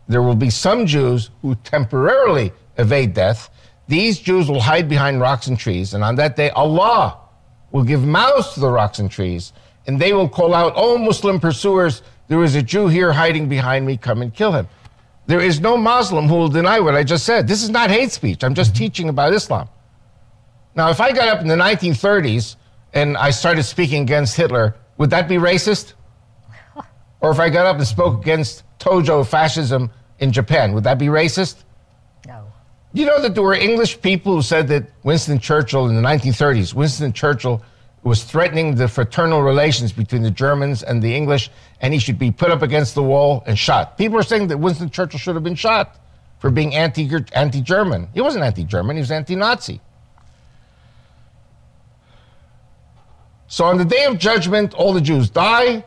there 0.09 0.23
will 0.23 0.37
be 0.37 0.51
some 0.51 0.87
Jews 0.87 1.31
who 1.43 1.55
temporarily 1.57 2.53
evade 2.81 3.15
death. 3.15 3.51
These 3.89 4.21
Jews 4.21 4.49
will 4.49 4.61
hide 4.61 4.89
behind 4.89 5.21
rocks 5.21 5.47
and 5.47 5.59
trees, 5.59 5.95
and 5.95 6.05
on 6.05 6.15
that 6.17 6.37
day, 6.37 6.51
Allah 6.51 7.19
will 7.73 7.85
give 7.85 8.05
mouths 8.05 8.55
to 8.55 8.61
the 8.61 8.71
rocks 8.71 8.99
and 8.99 9.11
trees, 9.11 9.53
and 9.87 10.01
they 10.01 10.13
will 10.13 10.29
call 10.29 10.55
out, 10.55 10.73
Oh, 10.77 10.99
Muslim 10.99 11.41
pursuers, 11.41 12.03
there 12.29 12.43
is 12.45 12.55
a 12.55 12.63
Jew 12.63 12.87
here 12.87 13.13
hiding 13.13 13.49
behind 13.49 13.87
me, 13.87 13.97
come 13.97 14.23
and 14.23 14.33
kill 14.33 14.53
him. 14.53 14.69
There 15.27 15.41
is 15.41 15.61
no 15.61 15.77
Muslim 15.77 16.29
who 16.29 16.35
will 16.35 16.49
deny 16.49 16.81
what 16.81 16.95
I 16.95 17.05
just 17.05 17.25
said. 17.25 17.47
This 17.47 17.63
is 17.63 17.71
not 17.71 17.91
hate 17.91 18.11
speech. 18.13 18.43
I'm 18.43 18.55
just 18.55 18.73
mm-hmm. 18.73 18.79
teaching 18.79 19.09
about 19.09 19.33
Islam. 19.33 19.69
Now, 20.75 20.91
if 20.91 21.01
I 21.01 21.13
got 21.13 21.29
up 21.29 21.41
in 21.41 21.49
the 21.49 21.57
1930s 21.57 22.57
and 22.95 23.17
I 23.17 23.31
started 23.31 23.65
speaking 23.65 24.03
against 24.03 24.37
Hitler, 24.37 24.77
would 24.99 25.11
that 25.11 25.29
be 25.29 25.37
racist? 25.37 25.95
Or 27.23 27.31
if 27.31 27.39
I 27.39 27.51
got 27.51 27.67
up 27.67 27.77
and 27.77 27.87
spoke 27.87 28.23
against 28.23 28.63
Tojo 28.79 29.27
fascism 29.27 29.91
in 30.21 30.33
Japan, 30.33 30.73
would 30.73 30.85
that 30.85 30.99
be 30.99 31.07
racist? 31.07 31.65
You 32.93 33.07
know 33.07 33.21
that 33.21 33.35
there 33.35 33.43
were 33.43 33.55
English 33.55 34.01
people 34.03 34.35
who 34.35 34.43
said 34.43 34.67
that 34.69 34.91
Winston 35.05 35.39
Churchill 35.39 35.89
in 35.89 35.95
the 35.95 36.03
1930s, 36.03 36.75
Winston 36.75 37.13
Churchill 37.13 37.63
was 38.03 38.25
threatening 38.25 38.75
the 38.75 38.89
fraternal 38.89 39.43
relations 39.43 39.93
between 39.93 40.23
the 40.23 40.31
Germans 40.31 40.83
and 40.83 41.01
the 41.01 41.15
English, 41.15 41.51
and 41.81 41.95
he 41.95 42.01
should 42.01 42.19
be 42.19 42.33
put 42.33 42.51
up 42.51 42.63
against 42.63 42.95
the 42.97 43.03
wall 43.03 43.45
and 43.47 43.57
shot. 43.57 43.97
People 43.97 44.19
are 44.19 44.25
saying 44.25 44.49
that 44.49 44.59
Winston 44.59 44.91
Churchill 44.91 45.21
should 45.21 45.37
have 45.37 45.45
been 45.45 45.55
shot 45.55 46.01
for 46.41 46.51
being 46.51 46.75
anti 46.75 47.09
anti 47.33 47.61
German. 47.61 48.09
He 48.13 48.21
wasn't 48.21 48.45
anti 48.45 48.65
German, 48.65 48.97
he 48.97 49.01
was 49.01 49.13
anti 49.13 49.37
Nazi. 49.37 49.81
So 53.47 53.65
on 53.65 53.79
the 53.79 53.85
day 53.85 54.05
of 54.07 54.19
judgment, 54.19 54.75
all 54.75 54.93
the 54.93 55.01
Jews 55.01 55.29
die, 55.29 55.85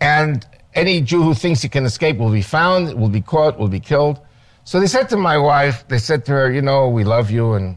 and 0.00 0.46
any 0.74 1.00
Jew 1.00 1.22
who 1.22 1.34
thinks 1.34 1.62
he 1.62 1.68
can 1.68 1.84
escape 1.84 2.18
will 2.18 2.32
be 2.32 2.42
found, 2.42 2.92
will 2.94 3.08
be 3.08 3.20
caught, 3.20 3.58
will 3.58 3.68
be 3.68 3.80
killed. 3.80 4.20
So 4.64 4.80
they 4.80 4.86
said 4.86 5.10
to 5.10 5.16
my 5.18 5.36
wife, 5.36 5.86
they 5.88 5.98
said 5.98 6.24
to 6.26 6.32
her, 6.32 6.50
you 6.50 6.62
know, 6.62 6.88
we 6.88 7.04
love 7.04 7.30
you, 7.30 7.52
and 7.52 7.76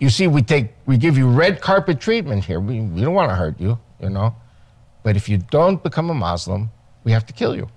you 0.00 0.10
see, 0.10 0.26
we 0.26 0.42
take, 0.42 0.70
we 0.84 0.98
give 0.98 1.16
you 1.16 1.28
red 1.28 1.60
carpet 1.60 2.00
treatment 2.00 2.44
here. 2.44 2.58
We, 2.58 2.80
we 2.80 3.00
don't 3.02 3.14
want 3.14 3.30
to 3.30 3.36
hurt 3.36 3.58
you, 3.60 3.78
you 4.00 4.10
know, 4.10 4.34
but 5.04 5.16
if 5.16 5.28
you 5.28 5.38
don't 5.38 5.80
become 5.82 6.10
a 6.10 6.14
Muslim, 6.14 6.70
we 7.04 7.12
have 7.12 7.24
to 7.26 7.32
kill 7.32 7.54
you. 7.54 7.68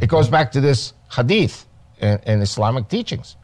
It 0.00 0.08
goes 0.08 0.28
back 0.28 0.50
to 0.52 0.60
this 0.60 0.92
hadith 1.12 1.66
in, 2.00 2.18
in 2.26 2.40
Islamic 2.42 2.88
teachings. 2.88 3.36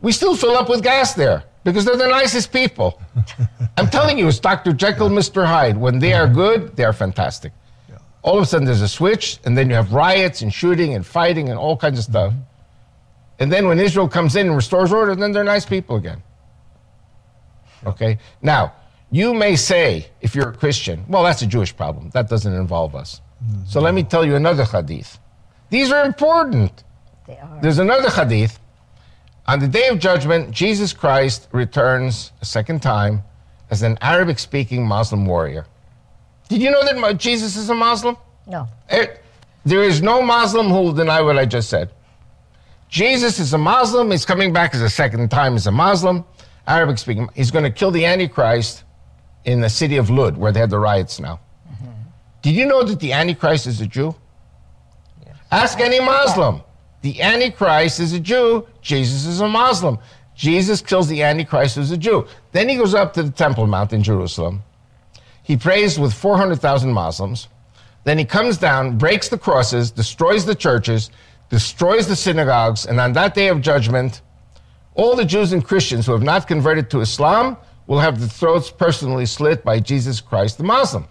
We 0.00 0.12
still 0.12 0.36
fill 0.36 0.56
up 0.56 0.68
with 0.68 0.82
gas 0.82 1.14
there 1.14 1.44
because 1.62 1.84
they're 1.84 1.96
the 1.96 2.08
nicest 2.08 2.52
people. 2.52 3.00
I'm 3.78 3.88
telling 3.88 4.18
you, 4.18 4.28
it's 4.28 4.38
Dr. 4.38 4.72
Jekyll, 4.72 5.08
Mr. 5.08 5.46
Hyde. 5.46 5.76
When 5.76 5.98
they 5.98 6.12
are 6.12 6.28
good, 6.28 6.76
they 6.76 6.84
are 6.84 6.92
fantastic. 6.92 7.52
All 8.24 8.38
of 8.38 8.42
a 8.42 8.46
sudden, 8.46 8.64
there's 8.64 8.80
a 8.80 8.88
switch, 8.88 9.38
and 9.44 9.56
then 9.56 9.68
you 9.68 9.76
have 9.76 9.92
riots 9.92 10.40
and 10.40 10.52
shooting 10.52 10.94
and 10.94 11.04
fighting 11.04 11.50
and 11.50 11.58
all 11.58 11.76
kinds 11.76 11.98
of 11.98 12.04
stuff. 12.04 12.32
And 13.38 13.52
then 13.52 13.68
when 13.68 13.78
Israel 13.78 14.08
comes 14.08 14.34
in 14.34 14.46
and 14.46 14.56
restores 14.56 14.94
order, 14.94 15.14
then 15.14 15.32
they're 15.32 15.44
nice 15.44 15.66
people 15.66 15.96
again. 15.96 16.22
Okay? 17.84 18.18
Now, 18.40 18.72
you 19.10 19.34
may 19.34 19.56
say, 19.56 20.08
if 20.22 20.34
you're 20.34 20.48
a 20.48 20.54
Christian, 20.54 21.04
well, 21.06 21.22
that's 21.22 21.42
a 21.42 21.46
Jewish 21.46 21.76
problem. 21.76 22.08
That 22.10 22.30
doesn't 22.30 22.54
involve 22.54 22.96
us. 22.96 23.20
So 23.66 23.78
let 23.78 23.92
me 23.92 24.02
tell 24.02 24.24
you 24.24 24.36
another 24.36 24.64
hadith. 24.64 25.18
These 25.68 25.92
are 25.92 26.06
important. 26.06 26.82
They 27.26 27.36
are. 27.36 27.58
There's 27.60 27.78
another 27.78 28.08
hadith. 28.08 28.58
On 29.46 29.58
the 29.58 29.68
day 29.68 29.88
of 29.88 29.98
judgment, 29.98 30.50
Jesus 30.50 30.94
Christ 30.94 31.48
returns 31.52 32.32
a 32.40 32.46
second 32.46 32.80
time 32.80 33.22
as 33.70 33.82
an 33.82 33.98
Arabic 34.00 34.38
speaking 34.38 34.86
Muslim 34.86 35.26
warrior. 35.26 35.66
Did 36.48 36.60
you 36.62 36.70
know 36.70 36.82
that 36.84 37.18
Jesus 37.18 37.56
is 37.56 37.70
a 37.70 37.74
Muslim? 37.74 38.16
No. 38.46 38.68
Eh, 38.88 39.06
There 39.64 39.82
is 39.82 40.02
no 40.02 40.20
Muslim 40.22 40.68
who 40.68 40.80
will 40.82 40.92
deny 40.92 41.20
what 41.22 41.38
I 41.38 41.46
just 41.46 41.70
said. 41.70 41.90
Jesus 42.88 43.38
is 43.40 43.52
a 43.54 43.58
Muslim. 43.58 44.10
He's 44.10 44.24
coming 44.26 44.52
back 44.52 44.74
as 44.74 44.82
a 44.82 44.90
second 44.90 45.30
time 45.30 45.54
as 45.56 45.66
a 45.66 45.72
Muslim, 45.72 46.24
Arabic 46.66 46.98
speaking. 46.98 47.28
He's 47.34 47.50
going 47.50 47.64
to 47.64 47.70
kill 47.70 47.90
the 47.90 48.04
Antichrist 48.06 48.84
in 49.44 49.60
the 49.60 49.68
city 49.70 49.96
of 49.96 50.10
Lud, 50.10 50.36
where 50.36 50.52
they 50.52 50.60
had 50.60 50.70
the 50.70 50.78
riots 50.78 51.18
now. 51.18 51.40
Did 52.42 52.54
you 52.54 52.66
know 52.66 52.82
that 52.82 53.00
the 53.00 53.12
Antichrist 53.12 53.66
is 53.66 53.80
a 53.80 53.86
Jew? 53.86 54.14
Ask 55.50 55.80
any 55.80 55.98
Muslim. 56.00 56.60
The 57.00 57.20
Antichrist 57.22 58.00
is 58.00 58.12
a 58.12 58.20
Jew. 58.20 58.66
Jesus 58.82 59.24
is 59.24 59.40
a 59.40 59.48
Muslim. 59.48 59.98
Jesus 60.34 60.80
kills 60.82 61.08
the 61.08 61.22
Antichrist 61.22 61.76
who's 61.76 61.90
a 61.90 61.96
Jew. 61.96 62.26
Then 62.52 62.68
he 62.68 62.76
goes 62.76 62.94
up 62.94 63.12
to 63.14 63.22
the 63.22 63.30
Temple 63.30 63.66
Mount 63.66 63.92
in 63.92 64.02
Jerusalem. 64.02 64.62
He 65.44 65.56
prays 65.56 65.98
with 65.98 66.12
400,000 66.12 66.92
Muslims. 66.92 67.48
Then 68.02 68.18
he 68.18 68.24
comes 68.24 68.58
down, 68.58 68.98
breaks 68.98 69.28
the 69.28 69.38
crosses, 69.38 69.90
destroys 69.90 70.44
the 70.44 70.54
churches, 70.54 71.10
destroys 71.48 72.08
the 72.08 72.16
synagogues, 72.16 72.86
and 72.86 72.98
on 72.98 73.12
that 73.12 73.34
day 73.34 73.48
of 73.48 73.60
judgment, 73.60 74.22
all 74.94 75.14
the 75.14 75.24
Jews 75.24 75.52
and 75.52 75.64
Christians 75.64 76.06
who 76.06 76.12
have 76.12 76.22
not 76.22 76.48
converted 76.48 76.90
to 76.90 77.00
Islam 77.00 77.56
will 77.86 78.00
have 78.00 78.18
their 78.18 78.28
throats 78.28 78.70
personally 78.70 79.26
slit 79.26 79.64
by 79.64 79.78
Jesus 79.78 80.20
Christ 80.20 80.58
the 80.58 80.64
Muslim. 80.64 81.06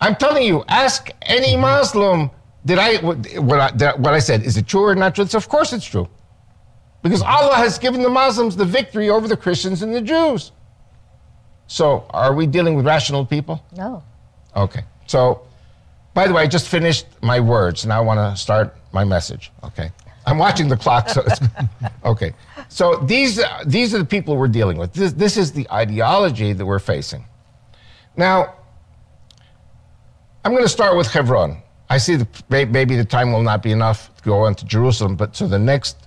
I'm 0.00 0.14
telling 0.16 0.44
you, 0.44 0.64
ask 0.68 1.10
any 1.22 1.52
mm-hmm. 1.52 1.60
Muslim 1.60 2.30
did 2.64 2.78
I 2.78 2.96
what, 3.40 3.60
I 3.60 3.70
did, 3.70 3.92
what 3.98 4.12
I 4.14 4.18
said 4.18 4.42
is 4.42 4.56
it 4.56 4.66
true 4.66 4.84
or 4.84 4.94
not 4.94 5.14
true? 5.14 5.24
It's, 5.24 5.34
of 5.34 5.48
course 5.48 5.72
it's 5.72 5.84
true, 5.84 6.08
because 7.02 7.22
mm-hmm. 7.22 7.44
Allah 7.44 7.56
has 7.56 7.78
given 7.78 8.02
the 8.02 8.08
Muslims 8.08 8.56
the 8.56 8.64
victory 8.64 9.08
over 9.10 9.26
the 9.26 9.36
Christians 9.36 9.82
and 9.82 9.94
the 9.94 10.02
Jews. 10.02 10.52
So, 11.70 12.04
are 12.10 12.34
we 12.34 12.48
dealing 12.48 12.74
with 12.74 12.84
rational 12.84 13.24
people? 13.24 13.64
No. 13.76 14.02
Okay. 14.56 14.82
So, 15.06 15.42
by 16.14 16.26
the 16.26 16.34
way, 16.34 16.42
I 16.42 16.48
just 16.48 16.66
finished 16.66 17.06
my 17.22 17.38
words. 17.38 17.86
Now 17.86 17.98
I 17.98 18.00
want 18.00 18.18
to 18.18 18.36
start 18.36 18.76
my 18.92 19.04
message. 19.04 19.52
Okay. 19.62 19.92
I'm 20.26 20.36
watching 20.36 20.66
the 20.66 20.76
clock. 20.76 21.08
So 21.08 21.22
it's, 21.24 21.40
okay. 22.04 22.34
So 22.68 22.96
these 22.96 23.40
these 23.66 23.94
are 23.94 23.98
the 23.98 24.04
people 24.04 24.36
we're 24.36 24.48
dealing 24.48 24.78
with. 24.78 24.92
This, 24.92 25.12
this 25.12 25.36
is 25.36 25.52
the 25.52 25.70
ideology 25.70 26.52
that 26.52 26.66
we're 26.66 26.80
facing. 26.80 27.24
Now, 28.16 28.54
I'm 30.44 30.50
going 30.50 30.64
to 30.64 30.68
start 30.68 30.96
with 30.96 31.06
Hebron. 31.06 31.62
I 31.88 31.98
see 31.98 32.16
that 32.16 32.50
maybe 32.50 32.96
the 32.96 33.04
time 33.04 33.32
will 33.32 33.44
not 33.44 33.62
be 33.62 33.70
enough 33.70 34.10
to 34.16 34.22
go 34.24 34.42
on 34.42 34.56
to 34.56 34.64
Jerusalem, 34.64 35.14
but 35.14 35.36
so 35.36 35.46
the 35.46 35.58
next 35.58 35.98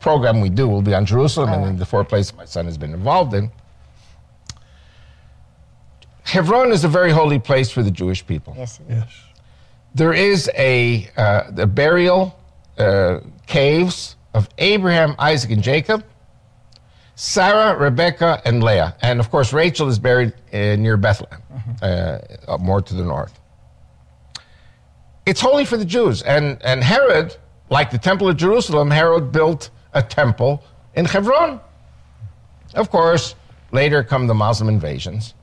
program 0.00 0.40
we 0.40 0.48
do 0.50 0.66
will 0.66 0.82
be 0.82 0.94
on 0.94 1.06
Jerusalem 1.06 1.52
and 1.52 1.64
then 1.64 1.76
the 1.76 1.86
four 1.86 2.04
places 2.04 2.34
my 2.34 2.44
son 2.44 2.64
has 2.64 2.76
been 2.76 2.92
involved 2.92 3.34
in. 3.34 3.52
Hebron 6.26 6.72
is 6.72 6.82
a 6.82 6.88
very 6.88 7.12
holy 7.12 7.38
place 7.38 7.70
for 7.70 7.84
the 7.84 7.90
Jewish 7.90 8.26
people. 8.26 8.54
Yes, 8.56 8.80
it 8.80 8.92
is. 8.92 8.98
Yes. 8.98 9.22
There 9.94 10.12
is 10.12 10.50
a, 10.56 11.08
uh, 11.16 11.50
the 11.52 11.66
burial 11.66 12.38
uh, 12.76 13.20
caves 13.46 14.16
of 14.34 14.48
Abraham, 14.58 15.14
Isaac, 15.20 15.52
and 15.52 15.62
Jacob, 15.62 16.04
Sarah, 17.14 17.78
Rebecca, 17.78 18.42
and 18.44 18.62
Leah. 18.62 18.96
And 19.02 19.20
of 19.20 19.30
course, 19.30 19.52
Rachel 19.52 19.88
is 19.88 20.00
buried 20.00 20.34
uh, 20.52 20.76
near 20.76 20.96
Bethlehem, 20.96 21.40
uh, 21.80 22.18
up 22.48 22.60
more 22.60 22.82
to 22.82 22.94
the 22.94 23.04
north. 23.04 23.38
It's 25.24 25.40
holy 25.40 25.64
for 25.64 25.76
the 25.76 25.84
Jews. 25.84 26.22
And, 26.22 26.58
and 26.62 26.82
Herod, 26.82 27.36
like 27.70 27.90
the 27.90 27.98
Temple 27.98 28.28
of 28.28 28.36
Jerusalem, 28.36 28.90
Herod 28.90 29.30
built 29.30 29.70
a 29.94 30.02
temple 30.02 30.62
in 30.94 31.04
Hebron. 31.04 31.60
Of 32.74 32.90
course, 32.90 33.36
later 33.70 34.02
come 34.02 34.26
the 34.26 34.34
Muslim 34.34 34.68
invasions. 34.68 35.34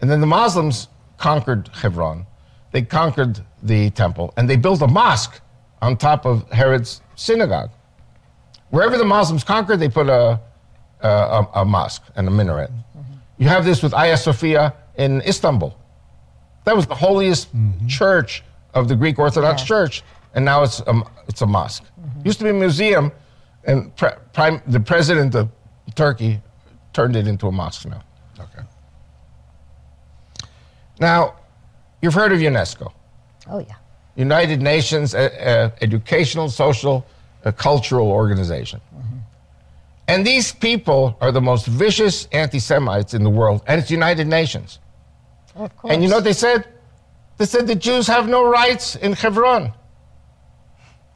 And 0.00 0.10
then 0.10 0.20
the 0.20 0.26
Muslims 0.26 0.88
conquered 1.18 1.68
Hebron. 1.72 2.26
They 2.72 2.82
conquered 2.82 3.40
the 3.62 3.90
temple 3.90 4.32
and 4.36 4.48
they 4.48 4.56
built 4.56 4.82
a 4.82 4.86
mosque 4.86 5.40
on 5.82 5.96
top 5.96 6.24
of 6.24 6.50
Herod's 6.50 7.02
synagogue. 7.16 7.70
Wherever 8.70 8.96
the 8.96 9.04
Muslims 9.04 9.44
conquered, 9.44 9.78
they 9.78 9.88
put 9.88 10.08
a, 10.08 10.40
a, 11.00 11.46
a, 11.54 11.64
mosque 11.64 12.02
and 12.16 12.28
a 12.28 12.30
minaret. 12.30 12.70
You 13.38 13.48
have 13.48 13.64
this 13.64 13.82
with 13.82 13.92
Hagia 13.92 14.16
Sophia 14.16 14.74
in 14.96 15.22
Istanbul. 15.22 15.76
That 16.64 16.76
was 16.76 16.86
the 16.86 16.94
holiest 16.94 17.54
mm-hmm. 17.56 17.86
church 17.86 18.44
of 18.74 18.86
the 18.86 18.94
Greek 18.94 19.18
Orthodox 19.18 19.62
Yeah. 19.62 19.66
Church, 19.66 20.04
and 20.34 20.44
now 20.44 20.62
it's 20.62 20.80
a, 20.80 21.02
it's 21.26 21.40
a 21.40 21.46
mosque. 21.46 21.82
Mm-hmm. 21.82 22.26
Used 22.26 22.38
to 22.38 22.44
be 22.44 22.50
a 22.50 22.54
museum, 22.54 23.10
and 23.64 23.94
pre- 23.96 24.10
prime, 24.32 24.62
the 24.66 24.78
president 24.78 25.34
of 25.34 25.48
Turkey 25.94 26.40
turned 26.92 27.16
it 27.16 27.26
into 27.26 27.46
a 27.48 27.52
mosque 27.52 27.88
now. 27.88 28.02
Now, 31.00 31.36
you've 32.02 32.14
heard 32.14 32.32
of 32.32 32.38
UNESCO. 32.38 32.92
Oh, 33.48 33.58
yeah. 33.58 33.74
United 34.16 34.60
Nations 34.60 35.14
uh, 35.14 35.18
uh, 35.18 35.76
Educational, 35.80 36.48
Social, 36.50 37.06
uh, 37.44 37.52
Cultural 37.52 38.08
Organization. 38.08 38.80
Mm-hmm. 38.94 39.16
And 40.08 40.26
these 40.26 40.52
people 40.52 41.16
are 41.20 41.32
the 41.32 41.40
most 41.40 41.66
vicious 41.66 42.26
anti 42.32 42.58
Semites 42.58 43.14
in 43.14 43.24
the 43.24 43.30
world, 43.30 43.62
and 43.66 43.80
it's 43.80 43.90
United 43.90 44.26
Nations. 44.26 44.78
Oh, 45.56 45.64
of 45.64 45.76
course. 45.76 45.92
And 45.92 46.02
you 46.02 46.08
know 46.08 46.16
what 46.16 46.24
they 46.24 46.32
said? 46.32 46.66
They 47.38 47.46
said 47.46 47.66
the 47.66 47.74
Jews 47.74 48.06
have 48.06 48.28
no 48.28 48.44
rights 48.44 48.96
in 48.96 49.14
Hebron. 49.14 49.72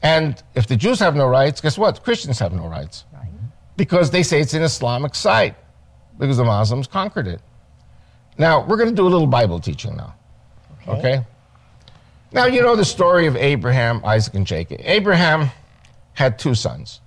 And 0.02 0.42
if 0.54 0.66
the 0.66 0.76
Jews 0.76 0.98
have 1.00 1.16
no 1.16 1.26
rights, 1.26 1.60
guess 1.60 1.76
what? 1.76 2.02
Christians 2.02 2.38
have 2.38 2.52
no 2.52 2.66
rights. 2.66 3.04
Right. 3.12 3.28
Because 3.76 4.10
they 4.10 4.22
say 4.22 4.40
it's 4.40 4.54
an 4.54 4.62
Islamic 4.62 5.14
site, 5.14 5.56
because 6.18 6.36
the 6.36 6.44
Muslims 6.44 6.86
conquered 6.86 7.26
it. 7.26 7.40
Now, 8.36 8.66
we're 8.66 8.76
going 8.76 8.88
to 8.88 8.94
do 8.94 9.06
a 9.06 9.08
little 9.08 9.26
Bible 9.26 9.60
teaching 9.60 9.96
now. 9.96 10.14
Okay? 10.88 11.24
Now, 12.32 12.46
you 12.46 12.62
know 12.62 12.74
the 12.74 12.84
story 12.84 13.26
of 13.26 13.36
Abraham, 13.36 14.04
Isaac, 14.04 14.34
and 14.34 14.46
Jacob. 14.46 14.80
Abraham 14.82 15.50
had 16.14 16.38
two 16.38 16.54
sons. 16.54 17.00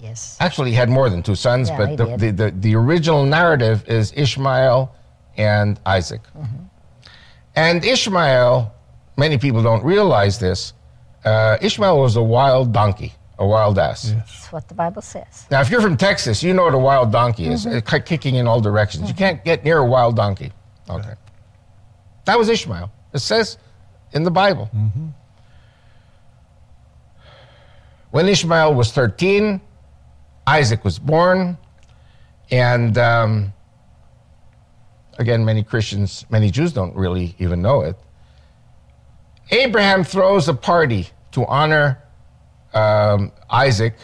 Yes. 0.00 0.36
Actually, 0.40 0.70
he 0.70 0.76
had 0.76 0.90
more 0.90 1.08
than 1.08 1.22
two 1.22 1.36
sons, 1.36 1.68
Yeah, 1.68 1.76
but 1.76 1.96
the, 1.96 2.16
the, 2.16 2.30
the, 2.32 2.50
the 2.50 2.74
original 2.74 3.24
narrative 3.24 3.88
is 3.88 4.12
Ishmael 4.14 4.94
and 5.36 5.80
Isaac. 5.86 6.22
Mm-hmm. 6.36 6.64
And 7.54 7.84
Ishmael, 7.84 8.74
many 9.16 9.38
people 9.38 9.62
don't 9.62 9.84
realize 9.84 10.38
this, 10.38 10.74
uh, 11.24 11.56
Ishmael 11.60 11.98
was 11.98 12.16
a 12.16 12.22
wild 12.22 12.72
donkey, 12.72 13.14
a 13.38 13.46
wild 13.46 13.78
ass. 13.78 14.12
That's 14.12 14.52
what 14.52 14.68
the 14.68 14.74
Bible 14.74 15.02
says. 15.02 15.46
Now, 15.50 15.60
if 15.60 15.70
you're 15.70 15.80
from 15.80 15.96
Texas, 15.96 16.42
you 16.42 16.52
know 16.52 16.64
what 16.64 16.74
a 16.74 16.78
wild 16.78 17.10
donkey 17.10 17.46
is. 17.48 17.64
Mm-hmm. 17.66 17.78
It's 17.78 18.08
kicking 18.08 18.34
in 18.34 18.46
all 18.46 18.60
directions. 18.60 19.08
You 19.08 19.14
can't 19.14 19.44
get 19.44 19.64
near 19.64 19.78
a 19.78 19.86
wild 19.86 20.16
donkey. 20.16 20.52
Okay. 20.88 21.14
That 22.24 22.38
was 22.38 22.48
Ishmael. 22.48 22.90
It 23.12 23.20
says 23.20 23.58
in 24.12 24.24
the 24.24 24.30
Bible. 24.30 24.70
When 28.10 28.28
Ishmael 28.28 28.74
was 28.74 28.92
13, 28.92 29.60
Isaac 30.46 30.84
was 30.84 30.98
born. 30.98 31.58
And 32.50 32.96
um, 32.98 33.52
again, 35.18 35.44
many 35.44 35.62
Christians, 35.62 36.24
many 36.30 36.50
Jews 36.50 36.72
don't 36.72 36.94
really 36.94 37.34
even 37.38 37.60
know 37.62 37.82
it. 37.82 37.96
Abraham 39.50 40.02
throws 40.04 40.48
a 40.48 40.54
party 40.54 41.08
to 41.32 41.44
honor 41.46 42.02
um, 42.74 43.32
Isaac 43.50 43.94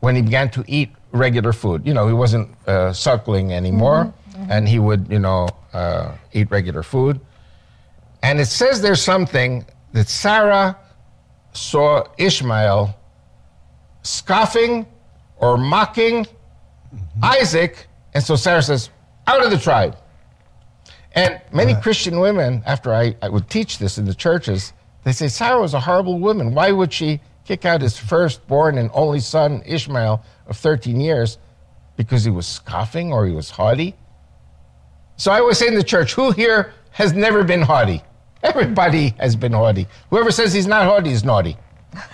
when 0.00 0.16
he 0.16 0.22
began 0.22 0.50
to 0.50 0.64
eat 0.66 0.90
regular 1.12 1.52
food. 1.52 1.86
You 1.86 1.94
know, 1.94 2.06
he 2.08 2.14
wasn't 2.14 2.48
uh, 2.66 2.92
suckling 2.92 3.52
anymore, 3.52 4.12
and 4.50 4.68
he 4.68 4.78
would, 4.78 5.08
you 5.10 5.18
know, 5.18 5.48
uh, 5.72 6.14
eat 6.32 6.50
regular 6.50 6.82
food. 6.82 7.20
And 8.22 8.40
it 8.40 8.46
says 8.46 8.80
there's 8.80 9.02
something 9.02 9.66
that 9.92 10.08
Sarah 10.08 10.78
saw 11.52 12.04
Ishmael 12.18 12.96
scoffing 14.02 14.86
or 15.36 15.56
mocking 15.56 16.26
Isaac, 17.22 17.86
and 18.14 18.22
so 18.22 18.36
Sarah 18.36 18.62
says, 18.62 18.90
out 19.26 19.44
of 19.44 19.50
the 19.50 19.58
tribe. 19.58 19.96
And 21.14 21.40
many 21.52 21.74
Christian 21.74 22.20
women, 22.20 22.62
after 22.64 22.92
I, 22.94 23.16
I 23.20 23.28
would 23.28 23.50
teach 23.50 23.78
this 23.78 23.98
in 23.98 24.04
the 24.04 24.14
churches, 24.14 24.72
they 25.04 25.12
say 25.12 25.28
Sarah 25.28 25.60
was 25.60 25.74
a 25.74 25.80
horrible 25.80 26.18
woman. 26.18 26.54
Why 26.54 26.72
would 26.72 26.92
she 26.92 27.20
kick 27.44 27.64
out 27.64 27.82
his 27.82 27.98
firstborn 27.98 28.78
and 28.78 28.90
only 28.94 29.20
son, 29.20 29.62
Ishmael, 29.66 30.24
of 30.46 30.56
13 30.56 31.00
years, 31.00 31.38
because 31.96 32.24
he 32.24 32.30
was 32.30 32.46
scoffing 32.46 33.12
or 33.12 33.26
he 33.26 33.32
was 33.32 33.50
haughty? 33.50 33.94
So 35.22 35.30
I 35.30 35.38
always 35.38 35.58
say 35.58 35.68
in 35.68 35.76
the 35.76 35.84
church, 35.84 36.14
who 36.14 36.32
here 36.32 36.74
has 36.90 37.12
never 37.12 37.44
been 37.44 37.62
haughty? 37.62 38.02
Everybody 38.42 39.10
has 39.20 39.36
been 39.36 39.52
haughty. 39.52 39.86
Whoever 40.10 40.32
says 40.32 40.52
he's 40.52 40.66
not 40.66 40.84
haughty 40.84 41.12
is 41.12 41.22
naughty. 41.22 41.56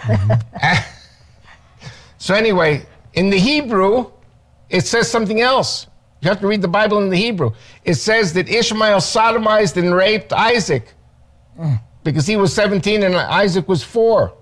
so 2.19 2.35
anyway, 2.35 2.85
in 3.15 3.31
the 3.31 3.39
Hebrew, 3.39 4.13
it 4.69 4.87
says 4.87 5.11
something 5.11 5.41
else. 5.41 5.87
You 6.21 6.29
have 6.29 6.39
to 6.41 6.47
read 6.47 6.61
the 6.61 6.69
Bible 6.69 6.99
in 6.99 7.09
the 7.09 7.17
Hebrew. 7.17 7.53
It 7.83 7.95
says 7.95 8.35
that 8.35 8.47
Ishmael 8.47 8.99
sodomized 8.99 9.79
and 9.79 9.95
raped 9.95 10.35
Isaac 10.35 10.93
because 12.05 12.27
he 12.27 12.37
was 12.37 12.53
17 12.53 13.05
and 13.05 13.17
Isaac 13.17 13.69
was 13.69 13.83
four 13.83 14.35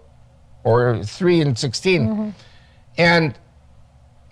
or 0.64 1.04
three 1.04 1.40
and 1.40 1.56
16. 1.56 2.02
Mm-hmm. 2.02 2.30
And 2.98 3.38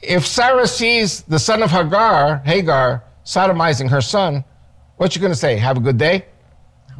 if 0.02 0.26
Sarah 0.26 0.66
sees 0.66 1.22
the 1.22 1.38
son 1.38 1.62
of 1.62 1.70
Hagar, 1.70 2.38
Hagar, 2.38 3.04
sodomizing 3.24 3.88
her 3.90 4.00
son, 4.00 4.44
what 4.96 5.14
you 5.14 5.20
going 5.20 5.32
to 5.32 5.38
say? 5.38 5.56
Have 5.56 5.76
a 5.76 5.80
good 5.80 5.98
day? 5.98 6.26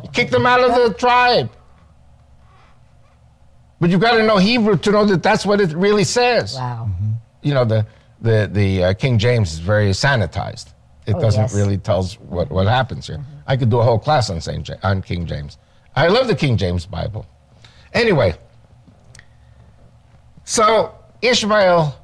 You 0.03 0.09
kick 0.11 0.31
them 0.31 0.47
out 0.47 0.61
of 0.61 0.75
the 0.75 0.95
tribe. 0.95 1.51
But 3.81 3.91
you've 3.91 4.01
got 4.01 4.17
to 4.17 4.27
know 4.27 4.39
Hebrew 4.39 4.77
to 4.79 4.91
know 4.91 5.05
that 5.07 5.23
that's 5.23 5.45
what 5.45 5.61
it 5.61 5.73
really 5.73 6.05
says 6.05 6.55
Wow. 6.57 6.89
you 7.43 7.53
know 7.53 7.65
the 7.65 7.87
the 8.21 8.49
the 8.51 8.85
uh, 8.85 8.95
King 8.95 9.19
James 9.19 9.53
is 9.53 9.59
very 9.59 9.91
sanitized. 9.91 10.73
It 11.07 11.15
Oh, 11.17 11.21
doesn't 11.21 11.43
yes. 11.43 11.55
really 11.55 11.77
tells 11.77 12.15
what 12.21 12.51
what 12.51 12.67
happens 12.67 13.07
here. 13.09 13.23
I 13.47 13.57
could 13.59 13.69
do 13.69 13.79
a 13.81 13.85
whole 13.85 13.99
class 13.99 14.31
on 14.31 14.41
Saint 14.41 14.67
ja- 14.69 14.77
on 14.83 15.03
King 15.03 15.27
James. 15.27 15.59
I 15.95 16.09
love 16.09 16.29
the 16.29 16.35
King 16.35 16.57
James 16.57 16.87
Bible. 16.87 17.27
Anyway, 17.93 18.35
so 20.45 20.95
Ishmael 21.23 21.95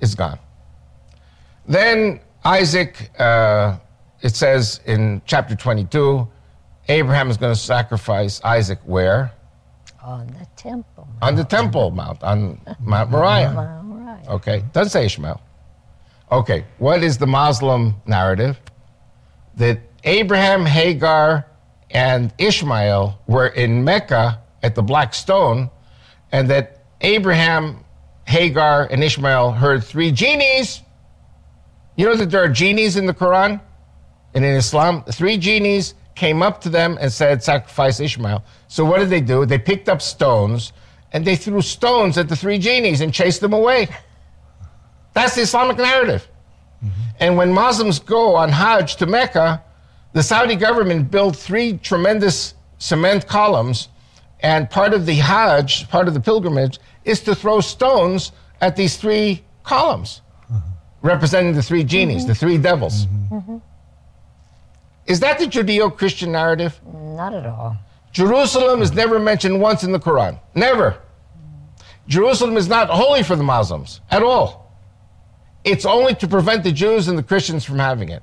is 0.00 0.14
gone. 0.14 0.38
Then 1.66 2.20
Isaac, 2.44 3.10
uh, 3.18 3.78
it 4.20 4.34
says 4.34 4.80
in 4.86 5.22
chapter 5.26 5.54
22, 5.54 6.28
Abraham 6.88 7.30
is 7.30 7.36
going 7.36 7.54
to 7.54 7.58
sacrifice 7.58 8.42
Isaac 8.44 8.80
where? 8.84 9.32
On 10.02 10.26
the 10.26 10.46
temple. 10.56 11.08
On 11.20 11.36
the 11.36 11.44
Temple 11.44 11.92
Mount, 11.92 12.22
on 12.24 12.60
Mount 12.80 13.10
Moriah. 13.10 13.54
All 13.56 13.94
right. 13.94 14.28
Okay, 14.28 14.64
doesn't 14.72 14.90
say 14.90 15.04
Ishmael. 15.04 15.40
Okay, 16.32 16.64
what 16.78 17.04
is 17.04 17.18
the 17.18 17.26
Muslim 17.26 17.94
narrative? 18.06 18.60
That 19.56 19.80
Abraham, 20.04 20.66
Hagar, 20.66 21.46
and 21.92 22.32
Ishmael 22.38 23.20
were 23.26 23.48
in 23.48 23.84
Mecca 23.84 24.40
at 24.62 24.74
the 24.74 24.82
Black 24.82 25.14
Stone 25.14 25.70
and 26.32 26.48
that 26.50 26.84
Abraham, 27.02 27.84
Hagar, 28.26 28.88
and 28.90 29.04
Ishmael 29.04 29.52
heard 29.52 29.84
three 29.84 30.10
genies. 30.10 30.81
You 31.96 32.06
know 32.06 32.16
that 32.16 32.30
there 32.30 32.42
are 32.42 32.48
genies 32.48 32.96
in 32.96 33.06
the 33.06 33.14
Quran 33.14 33.60
and 34.34 34.44
in 34.44 34.54
Islam? 34.54 35.04
Three 35.04 35.36
genies 35.36 35.94
came 36.14 36.42
up 36.42 36.60
to 36.62 36.68
them 36.68 36.98
and 37.00 37.12
said, 37.12 37.42
Sacrifice 37.42 38.00
Ishmael. 38.00 38.44
So 38.68 38.84
what 38.84 38.98
did 38.98 39.10
they 39.10 39.20
do? 39.20 39.44
They 39.46 39.58
picked 39.58 39.88
up 39.88 40.00
stones 40.00 40.72
and 41.12 41.24
they 41.24 41.36
threw 41.36 41.60
stones 41.60 42.16
at 42.16 42.28
the 42.28 42.36
three 42.36 42.58
genies 42.58 43.00
and 43.00 43.12
chased 43.12 43.40
them 43.40 43.52
away. 43.52 43.88
That's 45.12 45.34
the 45.34 45.42
Islamic 45.42 45.76
narrative. 45.76 46.26
Mm-hmm. 46.82 47.00
And 47.20 47.36
when 47.36 47.52
Muslims 47.52 47.98
go 47.98 48.34
on 48.34 48.48
Hajj 48.48 48.96
to 48.96 49.06
Mecca, 49.06 49.62
the 50.14 50.22
Saudi 50.22 50.56
government 50.56 51.10
built 51.10 51.36
three 51.36 51.78
tremendous 51.78 52.54
cement 52.78 53.26
columns, 53.26 53.88
and 54.40 54.68
part 54.68 54.92
of 54.92 55.06
the 55.06 55.14
Hajj, 55.14 55.88
part 55.88 56.08
of 56.08 56.14
the 56.14 56.20
pilgrimage, 56.20 56.78
is 57.04 57.20
to 57.22 57.34
throw 57.34 57.60
stones 57.60 58.32
at 58.60 58.76
these 58.76 58.96
three 58.96 59.44
columns, 59.62 60.22
representing 61.02 61.52
the 61.54 61.62
three 61.62 61.84
genies, 61.84 62.26
the 62.26 62.34
three 62.34 62.58
devils. 62.58 63.06
Mm-hmm. 63.06 63.34
Mm-hmm. 63.34 63.52
Mm-hmm. 63.52 63.58
Is 65.06 65.20
that 65.20 65.38
the 65.38 65.46
Judeo 65.46 65.94
Christian 65.96 66.32
narrative? 66.32 66.80
Not 66.86 67.34
at 67.34 67.44
all. 67.44 67.76
Jerusalem 68.12 68.82
is 68.82 68.92
never 68.92 69.18
mentioned 69.18 69.60
once 69.60 69.84
in 69.84 69.92
the 69.92 69.98
Quran. 69.98 70.38
Never. 70.54 70.98
Jerusalem 72.06 72.56
is 72.56 72.68
not 72.68 72.88
holy 72.88 73.22
for 73.22 73.36
the 73.36 73.42
Muslims 73.42 74.00
at 74.10 74.22
all. 74.22 74.76
It's 75.64 75.84
only 75.86 76.14
to 76.16 76.28
prevent 76.28 76.64
the 76.64 76.72
Jews 76.72 77.08
and 77.08 77.16
the 77.16 77.22
Christians 77.22 77.64
from 77.64 77.78
having 77.78 78.08
it. 78.08 78.22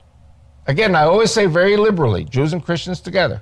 Again, 0.67 0.95
I 0.95 1.03
always 1.03 1.31
say 1.31 1.45
very 1.47 1.77
liberally 1.77 2.25
Jews 2.25 2.53
and 2.53 2.63
Christians 2.63 2.99
together. 2.99 3.41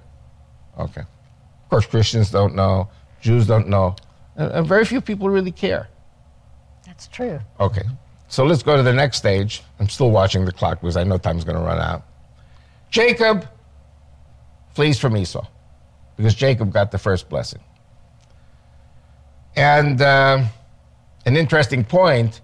Okay. 0.80 1.02
Of 1.02 1.70
course, 1.70 1.86
Christians 1.86 2.32
don't 2.32 2.56
know, 2.56 2.90
Jews 3.20 3.48
don't 3.48 3.68
know, 3.68 3.96
and, 4.36 4.52
and 4.52 4.68
very 4.68 4.86
few 4.86 5.02
people 5.02 5.30
really 5.30 5.52
care. 5.52 5.90
That's 6.86 7.08
true. 7.08 7.40
Okay. 7.60 7.84
So 8.28 8.44
let's 8.44 8.64
go 8.64 8.76
to 8.76 8.84
the 8.84 8.94
next 8.94 9.18
stage. 9.18 9.64
I'm 9.80 9.90
still 9.90 10.12
watching 10.12 10.46
the 10.46 10.52
clock 10.52 10.82
because 10.82 10.98
I 10.98 11.04
know 11.04 11.18
time's 11.18 11.44
going 11.44 11.58
to 11.58 11.64
run 11.64 11.80
out. 11.80 12.06
Jacob 12.92 13.48
flees 14.74 15.00
from 15.00 15.16
Esau 15.16 15.46
because 16.18 16.36
Jacob 16.36 16.74
got 16.74 16.92
the 16.92 16.98
first 16.98 17.30
blessing. 17.30 17.62
And 19.56 20.02
uh, 20.02 20.44
an 21.26 21.36
interesting 21.38 21.84
point 21.84 22.42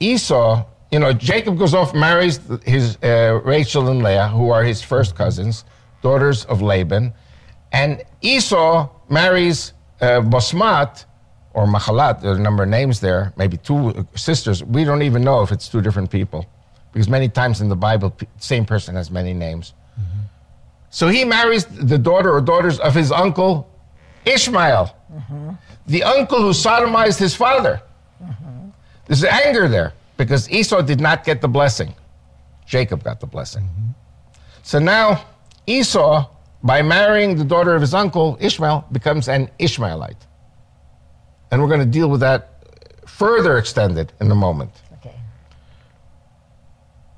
Esau, 0.00 0.64
you 0.90 0.98
know, 0.98 1.12
Jacob 1.12 1.58
goes 1.58 1.74
off, 1.74 1.94
marries 1.94 2.40
his 2.64 2.98
uh, 3.02 3.40
Rachel 3.44 3.88
and 3.88 4.02
Leah, 4.02 4.28
who 4.28 4.50
are 4.50 4.62
his 4.62 4.82
first 4.82 5.14
cousins, 5.14 5.64
daughters 6.02 6.44
of 6.46 6.60
Laban. 6.60 7.14
And 7.72 8.02
Esau 8.20 8.88
marries 9.08 9.72
uh, 10.00 10.20
Basmat 10.20 11.04
or 11.56 11.66
Mahalat, 11.66 12.20
there 12.20 12.32
are 12.32 12.36
a 12.36 12.38
number 12.38 12.64
of 12.64 12.68
names 12.68 13.00
there, 13.00 13.32
maybe 13.38 13.56
two 13.56 14.06
sisters. 14.14 14.62
We 14.62 14.84
don't 14.84 15.00
even 15.00 15.22
know 15.24 15.40
if 15.40 15.50
it's 15.50 15.70
two 15.70 15.80
different 15.80 16.10
people 16.10 16.44
because 16.92 17.08
many 17.08 17.30
times 17.30 17.62
in 17.62 17.70
the 17.70 17.74
Bible, 17.74 18.14
same 18.38 18.66
person 18.66 18.94
has 18.94 19.10
many 19.10 19.32
names. 19.32 19.72
So 20.90 21.08
he 21.08 21.24
marries 21.24 21.64
the 21.64 21.96
daughter 21.96 22.30
or 22.30 22.42
daughters 22.42 22.78
of 22.78 22.94
his 22.94 23.10
uncle 23.10 23.70
Ishmael, 24.26 24.94
the 25.86 26.02
uncle 26.04 26.42
who 26.42 26.50
sodomized 26.50 27.18
his 27.18 27.34
father. 27.34 27.80
There's 29.06 29.24
anger 29.24 29.66
there 29.66 29.94
because 30.18 30.50
Esau 30.50 30.82
did 30.82 31.00
not 31.00 31.24
get 31.24 31.40
the 31.40 31.48
blessing. 31.48 31.94
Jacob 32.66 33.02
got 33.02 33.18
the 33.20 33.26
blessing. 33.26 33.66
So 34.62 34.78
now 34.78 35.24
Esau, 35.66 36.28
by 36.62 36.82
marrying 36.82 37.36
the 37.38 37.44
daughter 37.44 37.74
of 37.74 37.80
his 37.80 37.94
uncle 37.94 38.36
Ishmael, 38.40 38.84
becomes 38.92 39.28
an 39.28 39.48
Ishmaelite. 39.58 40.22
And 41.50 41.62
we're 41.62 41.68
going 41.68 41.80
to 41.80 41.86
deal 41.86 42.08
with 42.08 42.20
that 42.20 42.56
further 43.06 43.58
extended 43.58 44.12
in 44.20 44.30
a 44.30 44.34
moment. 44.34 44.70
Okay. 44.94 45.14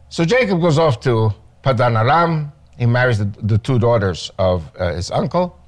So 0.08 0.24
Jacob 0.24 0.60
goes 0.60 0.78
off 0.78 1.00
to 1.00 1.32
Padan 1.62 1.96
Aram. 1.96 2.52
He 2.78 2.86
marries 2.86 3.18
the, 3.18 3.24
the 3.42 3.58
two 3.58 3.78
daughters 3.78 4.30
of 4.38 4.70
uh, 4.78 4.92
his 4.92 5.10
uncle. 5.10 5.58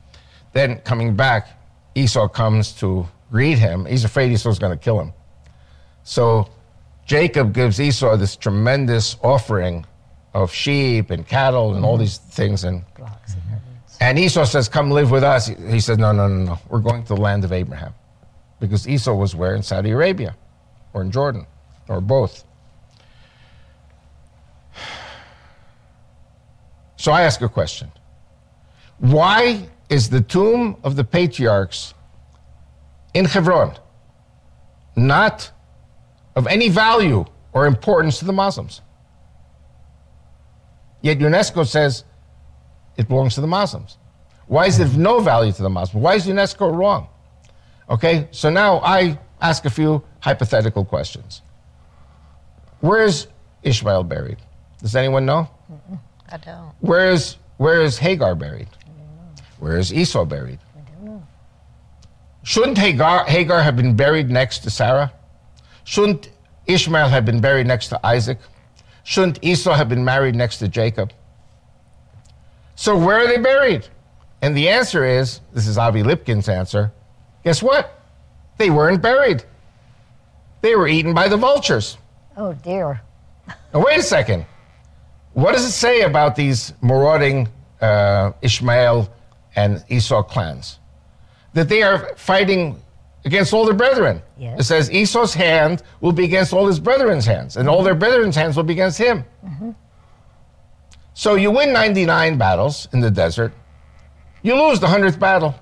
Then 0.52 0.78
coming 0.78 1.16
back, 1.16 1.48
Esau 1.94 2.28
comes 2.28 2.72
to 2.74 3.06
greet 3.30 3.58
him. 3.58 3.86
He's 3.86 4.04
afraid 4.04 4.32
Esau's 4.32 4.58
going 4.58 4.76
to 4.76 4.82
kill 4.82 5.00
him. 5.00 5.12
So 6.02 6.48
Jacob 7.06 7.52
gives 7.52 7.80
Esau 7.80 8.16
this 8.16 8.36
tremendous 8.36 9.16
offering 9.22 9.84
of 10.34 10.52
sheep 10.52 11.11
and 11.11 11.26
cattle 11.26 11.74
and 11.74 11.84
all 11.84 11.96
these 11.96 12.18
things. 12.18 12.64
And, 12.64 12.84
and 14.00 14.18
Esau 14.18 14.44
says, 14.44 14.68
Come 14.68 14.90
live 14.90 15.11
with 15.11 15.24
us. 15.24 15.46
He, 15.46 15.54
he 15.68 15.80
says, 15.80 15.98
No, 15.98 16.12
no, 16.12 16.28
no, 16.28 16.44
no. 16.44 16.58
We're 16.68 16.80
going 16.80 17.02
to 17.02 17.14
the 17.14 17.20
land 17.20 17.44
of 17.44 17.52
Abraham. 17.52 17.94
Because 18.61 18.86
Esau 18.86 19.14
was 19.14 19.34
where? 19.34 19.54
In 19.54 19.62
Saudi 19.62 19.90
Arabia 19.90 20.36
or 20.92 21.02
in 21.02 21.11
Jordan 21.11 21.46
or 21.88 22.00
both. 22.00 22.44
So 26.96 27.12
I 27.12 27.22
ask 27.22 27.40
a 27.40 27.48
question. 27.48 27.90
Why 28.98 29.70
is 29.88 30.11
the 30.11 30.20
tomb 30.20 30.76
of 30.84 30.96
the 30.96 31.04
patriarchs 31.04 31.94
in 33.14 33.24
Hebron 33.24 33.74
not 34.96 35.50
of 36.36 36.46
any 36.46 36.68
value 36.68 37.24
or 37.54 37.64
importance 37.64 38.18
to 38.18 38.26
the 38.26 38.34
Muslims? 38.34 38.82
Yet 41.00 41.18
UNESCO 41.20 41.66
says 41.66 42.04
it 42.98 43.08
belongs 43.08 43.34
to 43.36 43.40
the 43.40 43.46
Muslims. 43.46 43.96
Why 44.46 44.66
is 44.66 44.78
it 44.78 44.84
of 44.84 44.98
no 44.98 45.20
value 45.20 45.52
to 45.52 45.62
the 45.62 45.70
Muslims? 45.70 46.02
Why 46.02 46.16
is 46.16 46.26
UNESCO 46.26 46.76
wrong? 46.76 47.08
Okay, 47.91 48.28
so 48.30 48.49
now 48.51 48.78
I 48.78 49.18
ask 49.41 49.64
a 49.64 49.70
few 49.70 50.03
hypothetical 50.20 50.84
questions. 50.84 51.43
Where 52.80 53.03
is 53.05 53.26
Ishmael 53.62 54.05
buried? 54.05 54.38
Does 54.80 54.95
anyone 54.95 55.26
know? 55.26 55.51
I 56.30 56.36
don't. 56.36 56.72
Where 56.80 57.11
is 57.11 57.36
where 57.57 57.82
is 57.82 57.99
Hagar 57.99 58.34
buried? 58.34 58.68
Where 59.59 59.76
is 59.76 59.93
Esau 59.93 60.24
buried? 60.24 60.61
I 60.74 60.91
don't 60.91 61.05
know. 61.05 61.26
Shouldn't 62.45 62.78
Hagar, 62.78 63.26
Hagar 63.26 63.61
have 63.61 63.76
been 63.76 63.95
buried 63.95 64.30
next 64.30 64.61
to 64.61 64.70
Sarah? 64.70 65.12
Shouldn't 65.84 66.30
Ishmael 66.66 67.09
have 67.09 67.26
been 67.26 67.41
buried 67.41 67.66
next 67.66 67.88
to 67.88 68.07
Isaac? 68.07 68.38
Shouldn't 69.03 69.41
Esau 69.43 69.74
have 69.74 69.88
been 69.88 70.05
married 70.05 70.34
next 70.34 70.59
to 70.59 70.68
Jacob? 70.68 71.12
So 72.76 72.97
where 72.97 73.18
are 73.18 73.26
they 73.26 73.38
buried? 73.38 73.86
And 74.41 74.57
the 74.57 74.70
answer 74.70 75.05
is 75.05 75.41
this 75.53 75.66
is 75.66 75.76
Avi 75.76 76.03
Lipkin's 76.03 76.49
answer. 76.49 76.93
Guess 77.45 77.62
what? 77.62 77.99
They 78.59 78.70
weren't 78.70 79.03
buried. 79.03 79.45
They 80.61 80.76
were 80.76 80.88
eaten 80.88 81.14
by 81.14 81.28
the 81.28 81.36
vultures. 81.36 81.97
Oh 82.36 82.53
dear. 82.53 83.01
Now, 83.72 83.84
wait 83.84 83.99
a 83.99 84.03
second. 84.03 84.47
What 85.32 85.53
does 85.53 85.64
it 85.64 85.72
say 85.72 86.03
about 86.03 86.36
these 86.36 86.74
marauding 86.82 87.49
uh, 87.80 88.32
Ishmael 88.43 89.12
and 89.57 89.84
Esau 89.88 90.22
clans? 90.22 90.78
That 91.55 91.68
they 91.68 91.82
are 91.82 92.14
fighting 92.16 92.80
against 93.24 93.53
all 93.53 93.64
their 93.64 93.74
brethren. 93.74 94.22
Yes. 94.38 94.61
It 94.61 94.64
says 94.64 94.91
Esau's 94.91 95.34
hand 95.34 95.82
will 96.01 96.12
be 96.12 96.24
against 96.24 96.53
all 96.53 96.66
his 96.66 96.80
brethren's 96.80 97.26
hands, 97.26 97.57
and 97.57 97.68
all 97.68 97.82
their 97.82 97.95
brethren's 97.95 98.36
hands 98.36 98.57
will 98.57 98.64
be 98.64 98.72
against 98.72 98.99
him. 98.99 99.24
Mm-hmm. 99.45 99.70
So 101.14 101.34
you 101.34 101.51
win 101.51 101.72
99 101.72 102.38
battles 102.38 102.88
in 102.93 103.01
the 103.01 103.11
desert, 103.11 103.53
you 104.43 104.55
lose 104.55 104.80
the 104.80 104.86
100th 104.86 105.18
battle. 105.18 105.55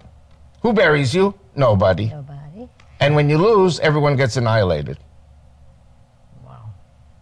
Who 0.63 0.73
buries 0.73 1.15
you? 1.15 1.38
Nobody. 1.59 2.07
Nobody. 2.07 2.69
And 3.01 3.17
when 3.17 3.29
you 3.29 3.37
lose, 3.37 3.81
everyone 3.81 4.17
gets 4.17 4.37
annihilated. 4.37 4.99
Wow. 6.45 6.71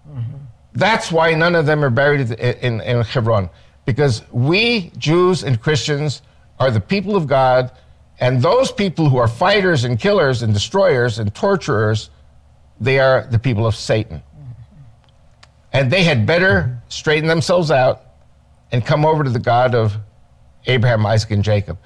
Mm-hmm. 0.08 0.36
That's 0.74 1.10
why 1.10 1.34
none 1.34 1.54
of 1.54 1.64
them 1.66 1.82
are 1.82 1.90
buried 1.90 2.30
in, 2.30 2.32
in, 2.32 2.80
in 2.82 3.00
Hebron. 3.02 3.48
Because 3.86 4.22
we, 4.30 4.90
Jews 4.98 5.42
and 5.42 5.60
Christians, 5.60 6.22
are 6.58 6.70
the 6.70 6.80
people 6.80 7.16
of 7.16 7.26
God, 7.26 7.72
and 8.20 8.42
those 8.42 8.70
people 8.70 9.08
who 9.08 9.16
are 9.16 9.28
fighters 9.28 9.84
and 9.84 9.98
killers 9.98 10.42
and 10.42 10.52
destroyers 10.52 11.18
and 11.18 11.34
torturers, 11.34 12.10
they 12.80 12.98
are 12.98 13.26
the 13.30 13.38
people 13.38 13.66
of 13.66 13.74
Satan. 13.74 14.18
Mm-hmm. 14.18 14.52
And 15.72 15.90
they 15.90 16.02
had 16.02 16.26
better 16.26 16.82
straighten 16.88 17.28
themselves 17.28 17.70
out 17.70 18.02
and 18.70 18.84
come 18.84 19.06
over 19.06 19.24
to 19.24 19.30
the 19.30 19.38
God 19.38 19.74
of 19.74 19.96
Abraham, 20.66 21.06
Isaac, 21.06 21.30
and 21.30 21.44
Jacob. 21.44 21.78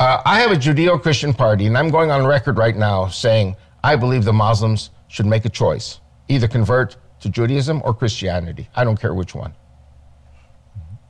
Uh, 0.00 0.22
I 0.24 0.40
have 0.40 0.50
a 0.50 0.54
Judeo 0.54 1.00
Christian 1.00 1.34
party, 1.34 1.66
and 1.66 1.76
I'm 1.76 1.90
going 1.90 2.10
on 2.10 2.26
record 2.26 2.56
right 2.56 2.74
now 2.74 3.08
saying 3.08 3.54
I 3.84 3.96
believe 3.96 4.24
the 4.24 4.32
Muslims 4.32 4.88
should 5.08 5.26
make 5.26 5.44
a 5.44 5.50
choice 5.50 6.00
either 6.28 6.48
convert 6.48 6.96
to 7.20 7.28
Judaism 7.28 7.82
or 7.84 7.92
Christianity. 7.92 8.66
I 8.74 8.82
don't 8.82 8.98
care 8.98 9.12
which 9.12 9.34
one. 9.34 9.52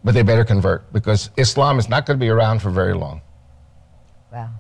But 0.03 0.14
they 0.14 0.22
better 0.22 0.45
convert 0.45 0.93
because 0.93 1.30
Islam 1.36 1.78
is 1.78 1.88
not 1.88 2.05
going 2.05 2.18
to 2.18 2.20
be 2.20 2.30
around 2.30 2.62
for 2.62 2.70
very 2.70 2.95
long. 2.95 3.20
Wow. 4.32 4.51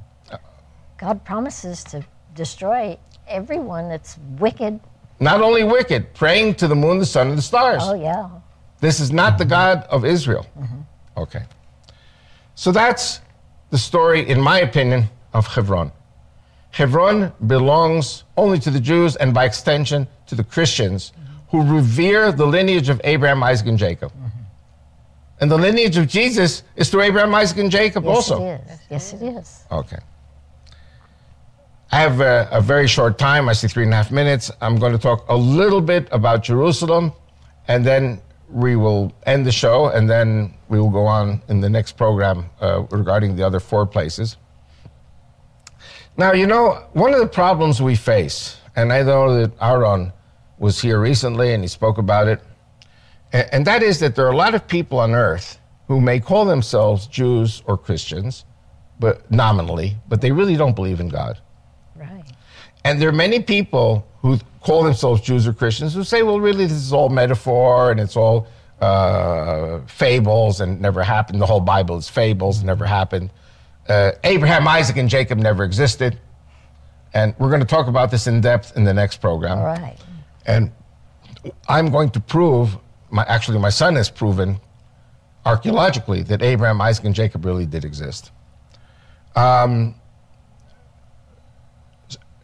God 0.96 1.24
promises 1.24 1.82
to 1.84 2.04
destroy 2.36 2.96
everyone 3.26 3.88
that's 3.88 4.16
wicked. 4.38 4.78
Not 5.18 5.40
only 5.40 5.64
wicked, 5.64 6.14
praying 6.14 6.54
to 6.56 6.68
the 6.68 6.76
moon, 6.76 6.98
the 6.98 7.06
sun, 7.06 7.30
and 7.30 7.38
the 7.38 7.42
stars. 7.42 7.82
Oh 7.84 7.94
yeah. 7.94 8.28
This 8.78 9.00
is 9.00 9.10
not 9.10 9.38
the 9.38 9.44
God 9.44 9.88
of 9.90 10.04
Israel. 10.04 10.46
Okay. 11.16 11.42
So 12.54 12.70
that's 12.70 13.22
the 13.70 13.78
story, 13.78 14.28
in 14.28 14.40
my 14.40 14.60
opinion, 14.60 15.08
of 15.32 15.46
Hebron. 15.46 15.92
Hebron 16.72 17.32
belongs 17.46 18.24
only 18.36 18.58
to 18.60 18.70
the 18.70 18.80
Jews 18.80 19.16
and 19.16 19.34
by 19.34 19.44
extension 19.44 20.06
to 20.26 20.34
the 20.34 20.44
Christians 20.44 21.12
who 21.50 21.62
revere 21.62 22.30
the 22.30 22.46
lineage 22.46 22.88
of 22.88 23.00
Abraham, 23.04 23.42
Isaac, 23.42 23.66
and 23.66 23.78
Jacob. 23.78 24.12
And 25.40 25.50
the 25.50 25.58
lineage 25.58 25.96
of 25.96 26.06
Jesus 26.06 26.62
is 26.76 26.90
through 26.90 27.02
Abraham, 27.02 27.34
Isaac, 27.34 27.58
and 27.58 27.70
Jacob 27.70 28.04
Yes, 28.04 28.14
also. 28.14 28.44
it 28.44 28.60
is. 28.68 28.80
Yes, 28.90 29.12
it 29.14 29.22
is. 29.22 29.64
Okay. 29.72 29.98
I 31.90 32.00
have 32.00 32.20
a, 32.20 32.48
a, 32.52 32.60
very 32.60 32.86
short 32.86 33.18
time. 33.18 33.48
I 33.48 33.52
see 33.52 33.66
three 33.66 33.82
and 33.82 33.92
a 33.92 33.96
half 33.96 34.12
minutes. 34.12 34.50
I'm 34.60 34.76
going 34.76 34.92
to 34.92 34.98
talk 34.98 35.24
a 35.28 35.36
little 35.36 35.80
bit 35.80 36.06
about 36.12 36.44
Jerusalem, 36.44 37.12
and 37.66 37.84
then 37.84 38.20
we 38.52 38.76
will 38.76 39.12
end 39.26 39.46
the 39.46 39.52
show, 39.52 39.88
and 39.88 40.08
then 40.08 40.54
we 40.68 40.78
will 40.78 40.90
go 40.90 41.06
on 41.06 41.42
in 41.48 41.60
the 41.60 41.68
next 41.68 41.96
program 41.96 42.46
uh, 42.60 42.82
regarding 42.90 43.36
the 43.36 43.42
other 43.42 43.60
four 43.60 43.86
places. 43.86 44.36
Now, 46.16 46.32
you 46.32 46.46
know, 46.46 46.84
one 46.92 47.14
of 47.14 47.20
the 47.20 47.26
problems 47.26 47.80
we 47.80 47.94
face, 47.94 48.58
and 48.76 48.92
I 48.92 49.02
know 49.02 49.34
that 49.40 49.52
Aaron 49.60 50.12
was 50.58 50.80
here 50.80 51.00
recently 51.00 51.54
and 51.54 51.62
he 51.62 51.68
spoke 51.68 51.98
about 51.98 52.28
it, 52.28 52.40
and, 53.32 53.48
and 53.52 53.66
that 53.66 53.82
is 53.82 54.00
that 54.00 54.14
there 54.16 54.26
are 54.26 54.32
a 54.32 54.36
lot 54.36 54.54
of 54.54 54.66
people 54.66 54.98
on 54.98 55.14
earth 55.14 55.58
who 55.88 56.00
may 56.00 56.20
call 56.20 56.44
themselves 56.44 57.06
Jews 57.06 57.62
or 57.66 57.78
Christians, 57.78 58.44
but 58.98 59.28
nominally, 59.30 59.96
but 60.08 60.20
they 60.20 60.30
really 60.30 60.56
don't 60.56 60.76
believe 60.76 61.00
in 61.00 61.08
God. 61.08 61.40
Right. 61.96 62.24
And 62.84 63.00
there 63.00 63.08
are 63.08 63.12
many 63.12 63.40
people 63.40 64.06
who 64.20 64.38
call 64.62 64.82
themselves 64.82 65.20
Jews 65.20 65.46
or 65.46 65.52
Christians 65.52 65.94
who 65.94 66.04
say, 66.04 66.22
well, 66.22 66.40
really, 66.40 66.66
this 66.66 66.76
is 66.76 66.92
all 66.92 67.08
metaphor 67.08 67.90
and 67.90 68.00
it's 68.00 68.16
all 68.16 68.46
uh, 68.80 69.80
fables 69.86 70.60
and 70.60 70.80
never 70.80 71.02
happened. 71.02 71.40
The 71.40 71.46
whole 71.46 71.60
Bible 71.60 71.96
is 71.96 72.08
fables, 72.08 72.62
never 72.62 72.86
happened. 72.86 73.30
Uh, 73.88 74.12
Abraham, 74.24 74.68
Isaac, 74.68 74.96
and 74.96 75.08
Jacob 75.08 75.38
never 75.38 75.64
existed. 75.64 76.18
And 77.12 77.34
we're 77.38 77.48
going 77.48 77.60
to 77.60 77.66
talk 77.66 77.88
about 77.88 78.10
this 78.10 78.26
in 78.26 78.40
depth 78.40 78.76
in 78.76 78.84
the 78.84 78.94
next 78.94 79.20
program. 79.20 79.58
All 79.58 79.64
right. 79.64 79.96
And 80.46 80.70
I'm 81.68 81.90
going 81.90 82.10
to 82.10 82.20
prove, 82.20 82.76
my, 83.10 83.24
actually, 83.24 83.58
my 83.58 83.70
son 83.70 83.96
has 83.96 84.10
proven 84.10 84.60
archaeologically 85.44 86.22
that 86.24 86.42
Abraham, 86.42 86.80
Isaac, 86.80 87.04
and 87.06 87.14
Jacob 87.14 87.44
really 87.44 87.66
did 87.66 87.84
exist. 87.84 88.30
Um, 89.34 89.94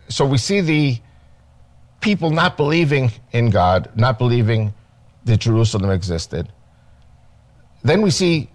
so 0.09 0.25
we 0.25 0.39
see 0.39 0.61
the 0.61 0.99
people 2.07 2.31
not 2.31 2.57
believing 2.57 3.11
in 3.33 3.51
God, 3.51 3.91
not 3.97 4.17
believing 4.17 4.73
that 5.25 5.39
Jerusalem 5.39 5.91
existed. 5.91 6.53
Then 7.83 8.01
we 8.01 8.13
see 8.13 8.49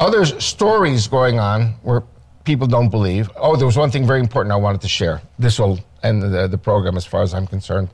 other 0.00 0.24
stories 0.24 1.06
going 1.06 1.38
on 1.38 1.74
where 1.84 2.02
people 2.42 2.66
don't 2.66 2.88
believe. 2.88 3.30
Oh, 3.36 3.54
there 3.54 3.66
was 3.66 3.76
one 3.76 3.92
thing 3.92 4.04
very 4.04 4.18
important 4.18 4.52
I 4.52 4.56
wanted 4.56 4.80
to 4.80 4.88
share. 4.88 5.22
This 5.38 5.60
will 5.60 5.78
end 6.02 6.22
the, 6.22 6.48
the 6.48 6.58
program 6.58 6.96
as 6.96 7.06
far 7.06 7.22
as 7.22 7.32
I'm 7.34 7.46
concerned. 7.46 7.88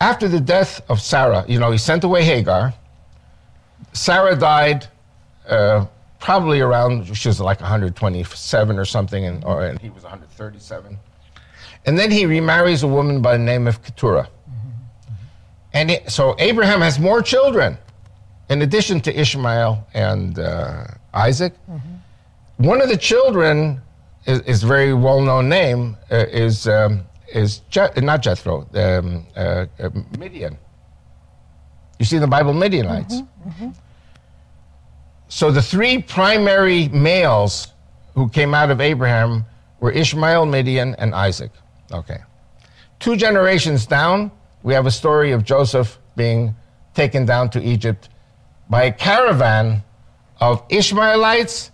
After 0.00 0.26
the 0.26 0.40
death 0.40 0.82
of 0.88 1.00
Sarah, 1.00 1.44
you 1.46 1.60
know, 1.60 1.70
he 1.70 1.78
sent 1.78 2.02
away 2.02 2.24
Hagar. 2.24 2.74
Sarah 3.92 4.34
died 4.34 4.88
uh, 5.48 5.86
probably 6.18 6.60
around, 6.60 7.16
she 7.16 7.28
was 7.28 7.38
like 7.38 7.60
127 7.60 8.76
or 8.76 8.84
something, 8.84 9.24
and, 9.24 9.44
or, 9.44 9.64
and 9.64 9.78
he 9.78 9.90
was 9.90 10.02
137. 10.02 10.98
And 11.86 11.98
then 11.98 12.10
he 12.10 12.24
remarries 12.26 12.82
a 12.82 12.88
woman 12.88 13.20
by 13.20 13.36
the 13.36 13.42
name 13.42 13.66
of 13.66 13.82
Keturah. 13.82 14.28
And 15.72 15.90
it, 15.90 16.10
so 16.10 16.34
Abraham 16.38 16.80
has 16.80 16.98
more 16.98 17.20
children 17.22 17.76
in 18.48 18.62
addition 18.62 19.00
to 19.02 19.20
Ishmael 19.20 19.86
and 19.94 20.38
uh, 20.38 20.84
Isaac. 21.12 21.52
One 22.58 22.80
of 22.80 22.88
the 22.88 22.96
children 22.96 23.82
is, 24.26 24.40
is 24.42 24.62
a 24.62 24.66
very 24.66 24.94
well 24.94 25.20
known 25.20 25.48
name, 25.48 25.96
uh, 26.10 26.26
is, 26.30 26.68
um, 26.68 27.02
is 27.32 27.58
Je- 27.70 27.90
not 27.96 28.22
Jethro, 28.22 28.66
um, 28.74 29.26
uh, 29.36 29.66
uh, 29.80 29.90
Midian. 30.18 30.56
You 31.98 32.04
see 32.06 32.16
in 32.16 32.22
the 32.22 32.28
Bible 32.28 32.54
Midianites. 32.54 33.20
So 35.28 35.50
the 35.50 35.62
three 35.62 36.00
primary 36.00 36.88
males 36.88 37.68
who 38.14 38.28
came 38.28 38.54
out 38.54 38.70
of 38.70 38.80
Abraham 38.80 39.44
were 39.80 39.90
Ishmael, 39.90 40.46
Midian, 40.46 40.94
and 40.96 41.14
Isaac. 41.14 41.50
Okay. 41.92 42.18
Two 43.00 43.16
generations 43.16 43.86
down, 43.86 44.30
we 44.62 44.72
have 44.74 44.86
a 44.86 44.90
story 44.90 45.32
of 45.32 45.44
Joseph 45.44 45.98
being 46.16 46.54
taken 46.94 47.26
down 47.26 47.50
to 47.50 47.62
Egypt 47.62 48.08
by 48.70 48.84
a 48.84 48.92
caravan 48.92 49.82
of 50.40 50.62
Ishmaelites, 50.70 51.70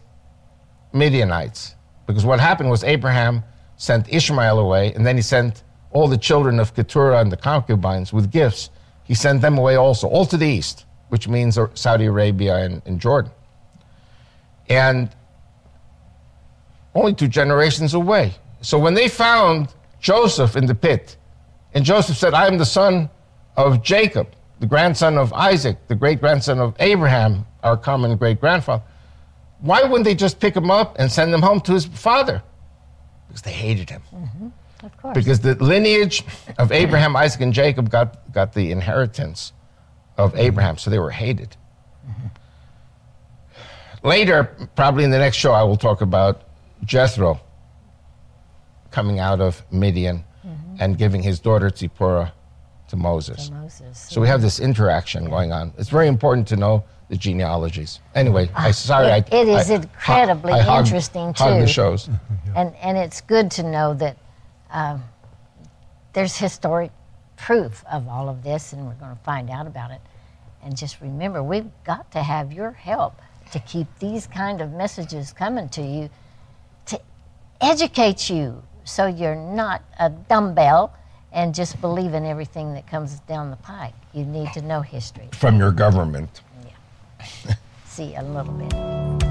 Midianites. 0.93 1.77
Because 2.07 2.25
what 2.25 2.41
happened 2.41 2.71
was 2.71 2.83
Abraham 2.83 3.45
sent 3.77 4.13
Ishmael 4.13 4.59
away, 4.59 4.93
and 4.95 5.07
then 5.07 5.17
he 5.17 5.23
sent 5.23 5.63
all 5.93 6.09
the 6.09 6.19
children 6.19 6.59
of 6.59 6.75
Keturah 6.75 7.21
and 7.21 7.31
the 7.31 7.37
concubines 7.37 8.13
with 8.13 8.31
gifts. 8.31 8.71
He 9.05 9.15
sent 9.15 9.41
them 9.41 9.59
away 9.59 9.77
also, 9.77 10.09
all 10.09 10.27
to 10.27 10.37
the 10.37 10.47
east, 10.47 10.87
which 11.09 11.29
means 11.29 11.59
Saudi 11.75 12.07
Arabia 12.07 12.57
and, 12.57 12.83
and 12.87 13.01
Jordan. 13.01 13.31
And 14.69 15.11
only 16.95 17.15
two 17.15 17.29
generations 17.29 17.95
away. 17.95 18.35
So 18.63 18.79
when 18.79 18.95
they 18.95 19.09
found 19.09 19.75
Joseph 20.01 20.57
in 20.57 20.67
the 20.67 20.75
pit, 20.75 21.17
and 21.75 21.85
Joseph 21.85 22.17
said, 22.17 22.35
I 22.35 22.47
am 22.47 22.59
the 22.59 22.67
son 22.67 23.11
of 23.57 23.83
Jacob, 23.83 24.29
the 24.59 24.67
grandson 24.67 25.19
of 25.19 25.33
Isaac, 25.33 25.77
the 25.89 25.95
great 25.95 26.21
grandson 26.21 26.59
of 26.59 26.75
Abraham, 26.81 27.47
our 27.63 27.77
common 27.77 28.17
great 28.17 28.41
grandfather. 28.41 28.83
Why 29.61 29.83
wouldn't 29.83 30.05
they 30.05 30.15
just 30.15 30.41
pick 30.41 30.57
him 30.57 30.71
up 30.71 30.99
and 30.99 31.13
send 31.13 31.33
him 31.33 31.43
home 31.43 31.61
to 31.63 31.73
his 31.73 31.85
father? 31.85 32.43
Because 33.29 33.43
they 33.43 33.53
hated 33.53 33.91
him. 33.91 34.03
Mm-hmm. 34.13 34.87
Of 34.87 34.97
course. 34.97 35.15
Because 35.15 35.41
the 35.41 35.55
lineage 35.63 36.25
of 36.59 36.73
Abraham, 36.73 37.15
Isaac, 37.15 37.43
and 37.43 37.53
Jacob 37.53 37.91
got, 37.91 38.33
got 38.33 38.55
the 38.55 38.71
inheritance 38.71 39.53
of 40.17 40.35
Abraham, 40.37 40.79
so 40.79 40.91
they 40.91 40.99
were 40.99 41.11
hated. 41.11 41.57
Mm-hmm. 42.09 44.09
Later, 44.09 44.45
probably 44.75 45.05
in 45.05 45.11
the 45.11 45.19
next 45.19 45.37
show, 45.37 45.53
I 45.53 45.63
will 45.63 45.77
talk 45.77 46.01
about 46.01 46.43
Jethro 46.85 47.41
coming 48.91 49.19
out 49.19 49.41
of 49.41 49.63
Midian 49.71 50.25
and 50.79 50.97
giving 50.97 51.23
his 51.23 51.39
daughter 51.41 51.71
Zipporah 51.71 52.33
to 52.89 52.97
Moses. 52.97 53.49
To 53.49 53.55
Moses. 53.55 54.07
So 54.11 54.21
we 54.21 54.27
have 54.29 54.41
this 54.43 54.59
interaction 54.61 55.29
going 55.29 55.53
on. 55.53 55.73
It's 55.79 55.91
very 55.91 56.09
important 56.09 56.49
to 56.49 56.57
know 56.57 56.85
the 57.09 57.17
genealogies. 57.17 58.01
Anyway, 58.15 58.49
I 58.55 58.71
sorry. 58.71 59.07
It- 59.09 59.29
I, 59.33 59.37
it 59.37 59.49
is 59.49 59.71
I- 59.71 59.75
incredibly 59.75 60.53
I 60.53 60.63
hogged- 60.63 60.87
interesting, 60.89 61.35
hogged 61.35 61.63
the 61.63 61.67
too. 61.67 61.73
shows. 61.73 62.09
and 62.57 62.75
and 62.77 62.97
it's 62.97 63.21
good 63.21 63.51
to 63.53 63.63
know 63.63 63.95
that 63.95 64.17
um, 64.71 65.05
there's 66.15 66.37
historic 66.37 66.91
proof 67.37 67.85
of 67.91 68.09
all 68.09 68.29
of 68.29 68.43
this, 68.43 68.73
and 68.73 68.87
we're 68.87 68.95
going 68.95 69.15
to 69.17 69.23
find 69.23 69.51
out 69.51 69.67
about 69.67 69.91
it. 69.91 70.01
And 70.63 70.77
just 70.77 71.01
remember, 71.01 71.43
we've 71.43 71.71
got 71.85 72.11
to 72.13 72.23
have 72.23 72.53
your 72.53 72.71
help 72.73 73.21
to 73.53 73.59
keep 73.61 73.87
these 73.99 74.27
kind 74.27 74.61
of 74.61 74.73
messages 74.73 75.33
coming 75.33 75.69
to 75.71 75.83
you, 75.83 76.11
to 76.87 77.01
educate 77.61 78.29
you, 78.31 78.63
so 78.85 79.07
you're 79.07 79.37
not 79.37 79.83
a 79.99 80.11
dumbbell 80.11 80.95
and 81.33 81.55
just 81.55 81.81
believe 81.81 82.15
in 82.15 82.25
everything 82.25 82.75
that 82.75 82.87
comes 82.87 83.21
down 83.21 83.51
the 83.51 83.57
pike. 83.57 83.95
You 84.13 84.25
need 84.25 84.53
to 84.55 84.63
know 84.63 84.81
history. 84.81 85.29
From 85.33 85.59
your 85.59 85.71
government. 85.71 86.43
Yeah. 86.65 87.55
See 87.87 88.15
a 88.15 88.23
little 88.23 88.53
bit. 88.53 89.30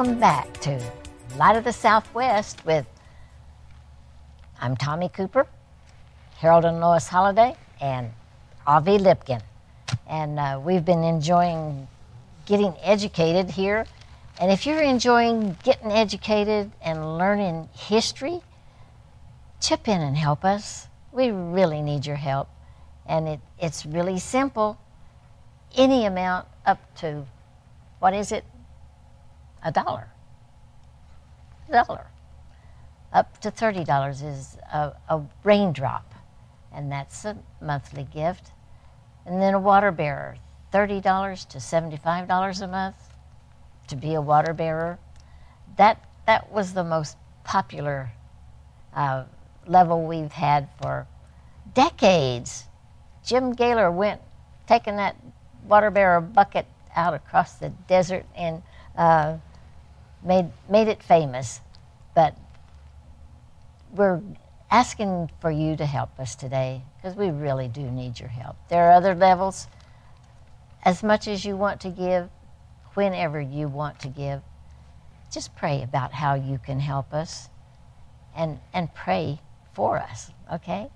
Welcome 0.00 0.18
back 0.18 0.50
to 0.54 0.82
Light 1.36 1.56
of 1.56 1.64
the 1.64 1.74
Southwest 1.74 2.64
with 2.64 2.86
I'm 4.58 4.74
Tommy 4.74 5.10
Cooper, 5.10 5.46
Harold 6.38 6.64
and 6.64 6.80
Lois 6.80 7.06
Holliday, 7.06 7.54
and 7.82 8.10
Avi 8.66 8.96
Lipkin. 8.96 9.42
And 10.08 10.38
uh, 10.38 10.58
we've 10.64 10.86
been 10.86 11.04
enjoying 11.04 11.86
getting 12.46 12.74
educated 12.80 13.50
here 13.50 13.84
And 14.40 14.50
if 14.50 14.64
you're 14.64 14.80
enjoying 14.80 15.58
getting 15.64 15.92
educated 15.92 16.72
and 16.80 17.18
learning 17.18 17.68
history, 17.74 18.40
chip 19.60 19.86
in 19.86 20.00
and 20.00 20.16
help 20.16 20.46
us. 20.46 20.88
We 21.12 21.30
really 21.30 21.82
need 21.82 22.06
your 22.06 22.16
help. 22.16 22.48
And 23.04 23.28
it, 23.28 23.40
it's 23.58 23.84
really 23.84 24.18
simple. 24.18 24.78
Any 25.76 26.06
amount 26.06 26.48
up 26.64 26.78
to, 27.00 27.26
what 27.98 28.14
is 28.14 28.32
it? 28.32 28.44
A 29.62 29.70
dollar. 29.70 30.08
A 31.68 31.84
dollar. 31.84 32.06
Up 33.12 33.38
to 33.40 33.50
$30 33.50 34.24
is 34.24 34.56
a, 34.72 34.92
a 35.08 35.20
raindrop, 35.42 36.14
and 36.72 36.90
that's 36.90 37.24
a 37.24 37.36
monthly 37.60 38.04
gift. 38.04 38.52
And 39.26 39.42
then 39.42 39.54
a 39.54 39.58
water 39.58 39.90
bearer, 39.90 40.36
$30 40.72 41.48
to 41.48 41.58
$75 41.58 42.62
a 42.62 42.66
month 42.68 42.96
to 43.88 43.96
be 43.96 44.14
a 44.14 44.20
water 44.20 44.54
bearer. 44.54 44.98
That, 45.76 46.02
that 46.26 46.50
was 46.50 46.72
the 46.72 46.84
most 46.84 47.16
popular 47.44 48.12
uh, 48.94 49.24
level 49.66 50.04
we've 50.04 50.32
had 50.32 50.68
for 50.80 51.06
decades. 51.74 52.64
Jim 53.24 53.52
Gaylor 53.52 53.90
went 53.90 54.20
taking 54.66 54.96
that 54.96 55.16
water 55.66 55.90
bearer 55.90 56.20
bucket 56.20 56.66
out 56.94 57.14
across 57.14 57.54
the 57.54 57.70
desert 57.88 58.24
and 58.34 58.62
uh, 58.96 59.36
made 60.22 60.50
made 60.68 60.88
it 60.88 61.02
famous. 61.02 61.60
But 62.14 62.36
we're 63.92 64.20
asking 64.70 65.30
for 65.40 65.50
you 65.50 65.76
to 65.76 65.86
help 65.86 66.18
us 66.20 66.34
today 66.34 66.82
because 66.96 67.16
we 67.16 67.30
really 67.30 67.68
do 67.68 67.82
need 67.82 68.20
your 68.20 68.28
help. 68.28 68.56
There 68.68 68.88
are 68.88 68.92
other 68.92 69.14
levels. 69.14 69.66
As 70.84 71.02
much 71.02 71.28
as 71.28 71.44
you 71.44 71.56
want 71.56 71.80
to 71.82 71.90
give, 71.90 72.30
whenever 72.94 73.40
you 73.40 73.68
want 73.68 74.00
to 74.00 74.08
give, 74.08 74.42
just 75.30 75.54
pray 75.54 75.82
about 75.82 76.12
how 76.12 76.34
you 76.34 76.58
can 76.58 76.80
help 76.80 77.12
us 77.12 77.48
and, 78.34 78.58
and 78.72 78.92
pray 78.94 79.40
for 79.74 79.98
us, 79.98 80.30
okay? 80.52 80.88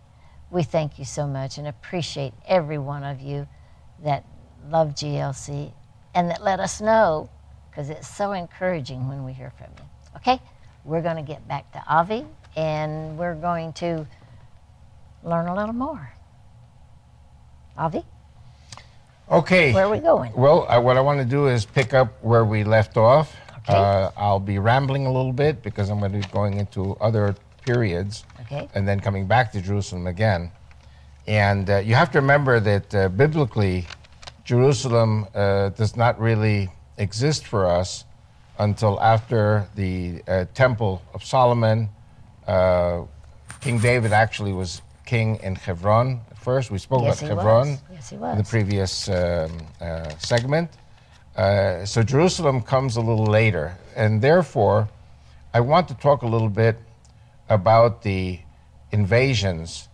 We 0.51 0.63
thank 0.63 0.99
you 0.99 1.05
so 1.05 1.27
much 1.27 1.59
and 1.59 1.67
appreciate 1.67 2.33
every 2.47 2.79
one 2.79 3.05
of 3.05 3.21
you 3.21 3.47
that 4.03 4.25
love 4.69 4.95
GLC 4.95 5.73
and 6.15 6.31
that 6.31 6.43
let 6.43 6.61
us 6.61 6.81
know 6.81 7.29
because 7.75 7.91
it's 7.91 8.07
so 8.09 8.33
encouraging 8.33 9.09
when 9.09 9.25
we 9.25 9.33
hear 9.33 9.51
from 9.59 9.67
you. 9.79 9.85
Okay, 10.17 10.41
we're 10.85 11.03
going 11.03 11.17
to 11.17 11.23
get 11.23 11.47
back 11.49 11.71
to 11.73 11.83
Avi 11.89 12.25
and 12.57 13.19
we're 13.19 13.35
going 13.35 13.73
to 13.75 14.07
learn 15.25 15.49
a 15.49 15.55
little 15.57 15.75
more. 15.75 16.13
Avi, 17.77 18.05
Okay. 19.29 19.73
where 19.73 19.87
are 19.87 19.91
we 19.91 19.99
going? 19.99 20.33
Well, 20.37 20.71
uh, 20.71 20.81
what 20.81 20.97
I 20.97 21.01
want 21.01 21.19
to 21.19 21.25
do 21.25 21.49
is 21.49 21.65
pick 21.65 21.93
up 21.95 22.23
where 22.23 22.45
we 22.45 22.63
left 22.63 22.97
off. 22.97 23.35
Okay. 23.59 23.75
Uh, 23.75 24.11
I'll 24.17 24.39
be 24.39 24.59
rambling 24.61 25.07
a 25.07 25.13
little 25.13 25.33
bit 25.33 25.63
because 25.63 25.89
I'm 25.91 25.99
going 25.99 26.13
to 26.13 26.19
be 26.19 26.33
going 26.33 26.59
into 26.59 26.95
other 27.01 27.35
periods 27.65 28.25
Okay. 28.43 28.69
and 28.75 28.87
then 28.87 29.01
coming 29.01 29.27
back 29.27 29.51
to 29.53 29.61
Jerusalem 29.61 30.07
again. 30.07 30.53
And 31.27 31.69
uh, 31.69 31.79
you 31.79 31.95
have 31.95 32.13
to 32.13 32.21
remember 32.21 32.61
that 32.61 32.95
uh, 32.95 33.09
biblically, 33.09 33.87
Jerusalem 34.45 35.27
uh, 35.35 35.71
does 35.71 35.97
not 35.97 36.21
really 36.21 36.69
exist 36.99 37.47
for 37.47 37.67
us 37.67 38.05
until 38.59 39.01
after 39.01 39.67
the 39.75 40.23
uh, 40.29 40.45
Temple 40.55 41.03
of 41.13 41.25
Solomon. 41.25 41.89
Uh, 42.47 43.03
king 43.61 43.79
David 43.79 44.13
actually 44.13 44.53
was 44.53 44.83
king 45.05 45.37
in 45.43 45.55
Hebron 45.55 46.21
at 46.31 46.39
first. 46.39 46.71
We 46.71 46.79
spoke 46.79 47.03
Yes, 47.03 47.23
about 47.23 47.31
he 47.31 47.37
Hebron. 47.37 47.79
Yes, 47.93 48.13
in 48.13 48.39
the 48.39 48.45
previous 48.45 49.09
um, 49.09 49.59
uh, 49.81 50.09
segment. 50.19 50.71
Uh, 51.37 51.85
so 51.85 52.03
Jerusalem 52.03 52.63
comes 52.63 52.97
a 52.97 53.01
little 53.01 53.27
later. 53.27 53.77
And 53.97 54.23
therefore, 54.23 54.89
I 55.53 55.61
want 55.61 55.89
to 55.89 55.95
talk 55.95 56.23
a 56.23 56.27
little 56.27 56.49
bit 56.49 56.79
about 57.49 58.03
the 58.03 58.39
invasions 58.93 59.89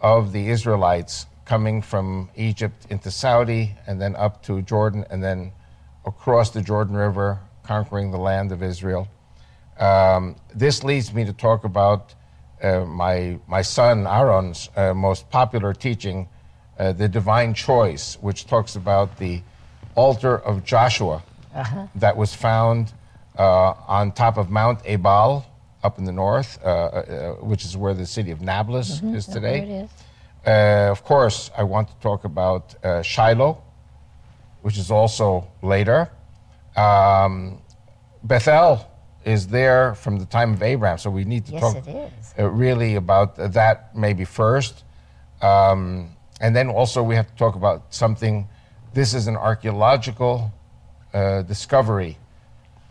of 0.00 0.32
the 0.32 0.48
Israelites 0.48 1.26
coming 1.44 1.80
from 1.80 2.28
Egypt 2.34 2.86
into 2.90 3.10
Saudi 3.10 3.74
and 3.86 4.00
then 4.00 4.16
up 4.16 4.42
to 4.42 4.62
Jordan 4.62 5.04
and 5.10 5.22
then 5.22 5.52
across 6.06 6.50
the 6.50 6.62
Jordan 6.62 6.96
River, 6.96 7.38
conquering 7.62 8.10
the 8.10 8.18
land 8.18 8.52
of 8.52 8.62
Israel. 8.62 9.08
Um, 9.78 10.36
this 10.54 10.84
leads 10.84 11.12
me 11.12 11.24
to 11.24 11.32
talk 11.32 11.64
about 11.64 12.14
uh, 12.62 12.84
my, 12.84 13.38
my 13.46 13.60
son 13.62 14.06
Aaron's 14.06 14.70
uh, 14.76 14.94
most 14.94 15.28
popular 15.28 15.74
teaching, 15.74 16.28
uh, 16.78 16.92
The 16.92 17.08
Divine 17.08 17.52
Choice, 17.52 18.16
which 18.20 18.46
talks 18.46 18.76
about 18.76 19.18
the 19.18 19.42
altar 19.94 20.38
of 20.38 20.64
Joshua 20.64 21.22
that 21.94 22.16
was 22.16 22.34
found 22.34 22.92
uh, 23.38 23.74
on 23.86 24.12
top 24.12 24.36
of 24.38 24.50
Mount 24.50 24.80
Ebal 24.84 25.44
up 25.82 25.98
in 25.98 26.04
the 26.04 26.12
north, 26.12 26.58
uh, 26.62 26.68
uh, 26.68 27.32
which 27.34 27.64
is 27.64 27.76
where 27.76 27.94
the 27.94 28.06
city 28.06 28.30
of 28.30 28.40
Nablus 28.40 29.02
is 29.02 29.26
today. 29.26 29.60
It 29.60 29.68
is. 29.84 29.90
Uh, 30.46 30.90
of 30.90 31.02
course, 31.02 31.50
I 31.56 31.62
want 31.64 31.88
to 31.88 31.94
talk 31.96 32.24
about 32.24 32.74
uh, 32.84 33.02
Shiloh, 33.02 33.62
which 34.66 34.78
is 34.78 34.90
also 34.90 35.46
later. 35.62 36.10
Um, 36.76 37.62
Bethel 38.24 38.84
is 39.24 39.46
there 39.46 39.94
from 39.94 40.18
the 40.18 40.24
time 40.26 40.54
of 40.54 40.60
Abraham, 40.60 40.98
so 40.98 41.08
we 41.08 41.24
need 41.24 41.46
to 41.46 41.52
Yes, 41.52 41.60
talk 41.60 41.76
it 41.76 41.88
is. 41.88 42.34
uh, 42.36 42.50
really 42.50 42.96
about 42.96 43.36
that 43.36 43.94
maybe 43.96 44.24
first. 44.24 44.82
Um, 45.40 46.16
and 46.40 46.56
then 46.56 46.68
also 46.68 47.00
we 47.00 47.14
have 47.14 47.28
to 47.28 47.36
talk 47.36 47.54
about 47.54 47.94
something. 47.94 48.48
This 48.92 49.14
is 49.14 49.28
an 49.28 49.36
archaeological 49.36 50.52
uh, 51.14 51.42
discovery 51.42 52.18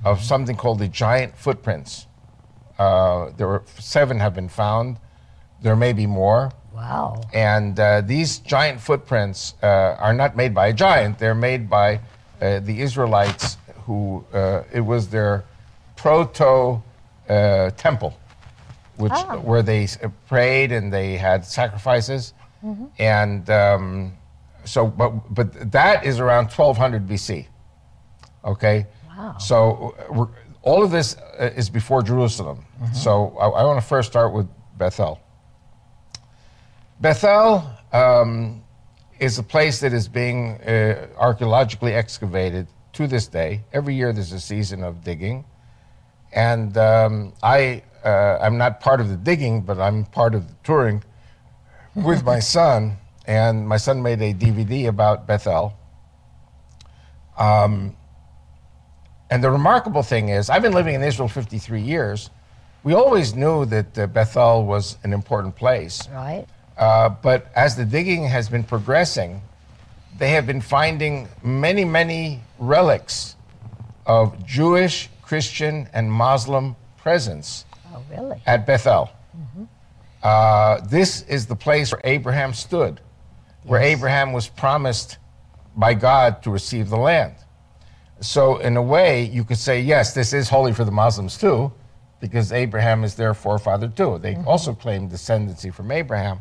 of 0.05 0.23
something 0.23 0.55
called 0.55 0.80
the 0.80 0.88
giant 0.88 1.36
footprints. 1.38 2.07
Uh, 2.80 3.32
there 3.36 3.47
were 3.49 3.63
seven 3.80 4.21
have 4.21 4.34
been 4.34 4.47
found. 4.47 4.97
There 5.61 5.76
may 5.76 5.91
be 5.91 6.07
more. 6.07 6.53
Wow. 6.76 7.21
And 7.34 7.80
uh, 7.80 8.01
these 8.01 8.39
giant 8.39 8.82
footprints 8.82 9.53
uh, 9.63 9.95
are 9.99 10.13
not 10.13 10.36
made 10.36 10.53
by 10.53 10.67
a 10.67 10.73
giant. 10.73 11.17
They're 11.17 11.34
made 11.36 11.69
by 11.69 11.99
uh, 12.41 12.59
the 12.59 12.82
Israelites 12.82 13.57
who, 13.86 14.26
uh, 14.34 14.63
it 14.73 14.82
was 14.82 15.07
their 15.07 15.45
proto 15.95 16.82
uh, 17.30 17.69
temple, 17.71 18.17
which, 18.97 19.11
Ah. 19.15 19.38
where 19.38 19.61
they 19.63 19.86
uh, 20.03 20.09
prayed 20.28 20.71
and 20.71 20.91
they 20.91 21.17
had 21.17 21.45
sacrifices. 21.45 22.34
And 22.97 23.47
um, 23.51 24.13
so, 24.63 24.88
but, 24.88 25.11
but 25.34 25.71
that 25.71 26.03
is 26.03 26.19
around 26.19 26.45
1200 26.45 27.07
BC. 27.07 27.45
Okay? 28.43 28.88
Wow. 29.15 29.38
So 29.38 29.95
we're, 30.09 30.28
all 30.63 30.84
of 30.84 30.89
this 30.89 31.15
is 31.39 31.69
before 31.69 32.01
Jerusalem. 32.01 32.65
So 32.91 33.38
I, 33.39 33.45
I 33.49 33.63
want 33.63 33.80
to 33.80 33.86
first 33.86 34.09
start 34.11 34.34
with 34.34 34.47
Bethel. 34.80 35.19
Bethel 37.00 37.64
um, 37.91 38.64
is 39.20 39.38
a 39.38 39.43
place 39.43 39.80
that 39.82 39.93
is 39.93 40.08
being 40.08 40.62
uh, 40.62 41.08
archaeologically 41.18 41.93
excavated 41.93 42.68
to 42.93 43.08
this 43.08 43.28
day. 43.28 43.62
Every 43.74 43.96
year 43.96 44.14
there's 44.14 44.32
a 44.32 44.39
season 44.39 44.84
of 44.84 45.04
digging. 45.04 45.46
And 46.34 46.78
um, 46.78 47.34
I, 47.43 47.84
uh, 48.04 48.39
I'm 48.41 48.58
not 48.58 48.80
part 48.80 49.02
of 49.02 49.10
the 49.10 49.18
digging, 49.18 49.62
but 49.62 49.80
I'm 49.80 50.06
part 50.06 50.36
of 50.36 50.48
the 50.48 50.56
touring 50.64 51.04
with 51.96 52.24
my 52.24 52.39
son. 52.56 52.98
And 53.28 53.68
my 53.68 53.78
son 53.78 54.02
made 54.02 54.22
a 54.22 54.34
DVD 54.34 54.88
about 54.88 55.28
Bethel. 55.28 55.74
Um, 57.38 57.96
and 59.30 59.43
the 59.43 59.50
remarkable 59.50 60.04
thing 60.04 60.30
is, 60.30 60.50
I've 60.50 60.62
been 60.62 60.74
living 60.74 60.96
in 60.96 61.04
Israel 61.04 61.28
53 61.28 61.82
years. 61.82 62.30
We 62.84 62.93
always 62.93 63.34
knew 63.34 63.66
that 63.66 63.98
uh, 63.98 64.08
Bethel 64.08 64.66
was 64.66 64.98
an 65.04 65.12
important 65.12 65.56
place. 65.56 66.08
Right? 66.14 66.46
Uh, 66.78 67.09
but 67.09 67.47
as 67.55 67.76
the 67.76 67.86
digging 67.86 68.23
has 68.26 68.49
been 68.49 68.63
progressing, 68.63 69.41
they 70.17 70.30
have 70.32 70.45
been 70.45 70.61
finding 70.61 71.28
many, 71.43 71.86
many 71.86 72.41
relics 72.59 73.36
of 74.05 74.45
Jewish, 74.45 75.09
Christian, 75.21 75.88
and 75.93 76.11
Muslim 76.11 76.76
presence 76.97 77.65
Oh, 77.93 78.01
really? 78.11 78.41
at 78.45 78.65
Bethel. 78.65 79.09
Uh, 80.23 80.82
this 80.88 81.21
is 81.23 81.45
the 81.45 81.55
place 81.55 81.91
where 81.91 82.01
Abraham 82.03 82.53
stood, 82.53 82.99
where 83.63 83.82
Yes. 83.82 83.97
Abraham 83.97 84.34
was 84.34 84.47
promised 84.47 85.17
by 85.76 85.93
God 85.93 86.41
to 86.43 86.49
receive 86.51 86.89
the 86.89 86.97
land. 86.97 87.36
So, 88.21 88.57
in 88.57 88.76
a 88.78 88.82
way, 88.82 89.23
you 89.23 89.43
could 89.43 89.57
say, 89.57 89.82
yes, 89.82 90.13
this 90.13 90.34
is 90.34 90.49
holy 90.49 90.73
for 90.73 90.84
the 90.84 90.91
Muslims 90.91 91.38
too, 91.38 91.71
because 92.21 92.51
Abraham 92.51 93.03
is 93.03 93.15
their 93.15 93.34
forefather 93.34 93.88
too. 93.88 94.17
They 94.17 94.36
also 94.47 94.73
claim 94.73 95.09
descendancy 95.09 95.71
from 95.73 95.91
Abraham. 95.91 96.39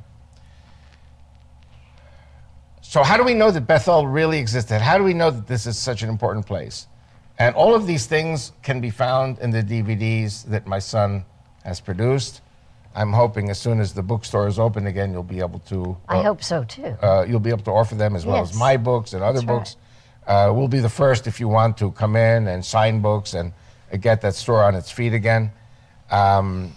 So, 2.95 3.03
how 3.03 3.17
do 3.17 3.25
we 3.25 3.35
know 3.35 3.51
that 3.51 3.63
Bethel 3.63 4.07
really 4.07 4.39
existed? 4.39 4.81
How 4.81 4.97
do 4.99 5.03
we 5.03 5.15
know 5.15 5.29
that 5.29 5.49
this 5.49 5.67
is 5.67 5.77
such 5.77 6.05
an 6.05 6.09
important 6.09 6.47
place? 6.47 6.87
And 7.41 7.53
all 7.57 7.75
of 7.75 7.89
these 7.89 8.07
things 8.07 8.53
can 8.63 8.81
be 8.81 8.91
found 8.91 9.41
in 9.41 9.51
the 9.51 9.65
DVDs 9.65 10.45
that 10.45 10.69
my 10.69 10.79
son 10.79 11.25
has 11.65 11.81
produced. 11.81 12.41
I'm 12.95 13.13
hoping 13.13 13.51
as 13.51 13.59
soon 13.59 13.81
as 13.81 13.95
the 13.95 14.03
bookstore 14.05 14.47
is 14.47 14.61
open 14.61 14.87
again, 14.87 15.11
you'll 15.11 15.25
be 15.25 15.41
able 15.41 15.59
to. 15.71 15.97
I 16.09 16.19
uh, 16.19 16.23
hope 16.23 16.45
so 16.45 16.63
too. 16.63 16.97
uh, 17.03 17.27
you'll 17.29 17.41
be 17.41 17.51
able 17.51 17.65
to 17.65 17.73
offer 17.73 17.97
them 17.97 18.15
as 18.15 18.25
well 18.25 18.41
as 18.41 18.57
my 18.57 18.77
books 18.77 19.13
and 19.13 19.25
other 19.25 19.41
That's 19.41 19.47
right. 19.49 19.59
books. 19.59 19.77
Uh, 20.25 20.53
we'll 20.55 20.69
be 20.69 20.79
the 20.79 20.89
first 20.89 21.27
if 21.27 21.41
you 21.41 21.49
want 21.49 21.77
to 21.79 21.91
come 21.91 22.15
in 22.15 22.47
and 22.47 22.65
sign 22.65 23.01
books 23.01 23.35
and 23.35 23.53
uh, 23.93 23.97
get 23.97 24.21
that 24.21 24.37
store 24.37 24.63
on 24.63 24.77
its 24.77 24.93
feet 24.93 25.15
again. 25.15 25.51
Um, 26.13 26.77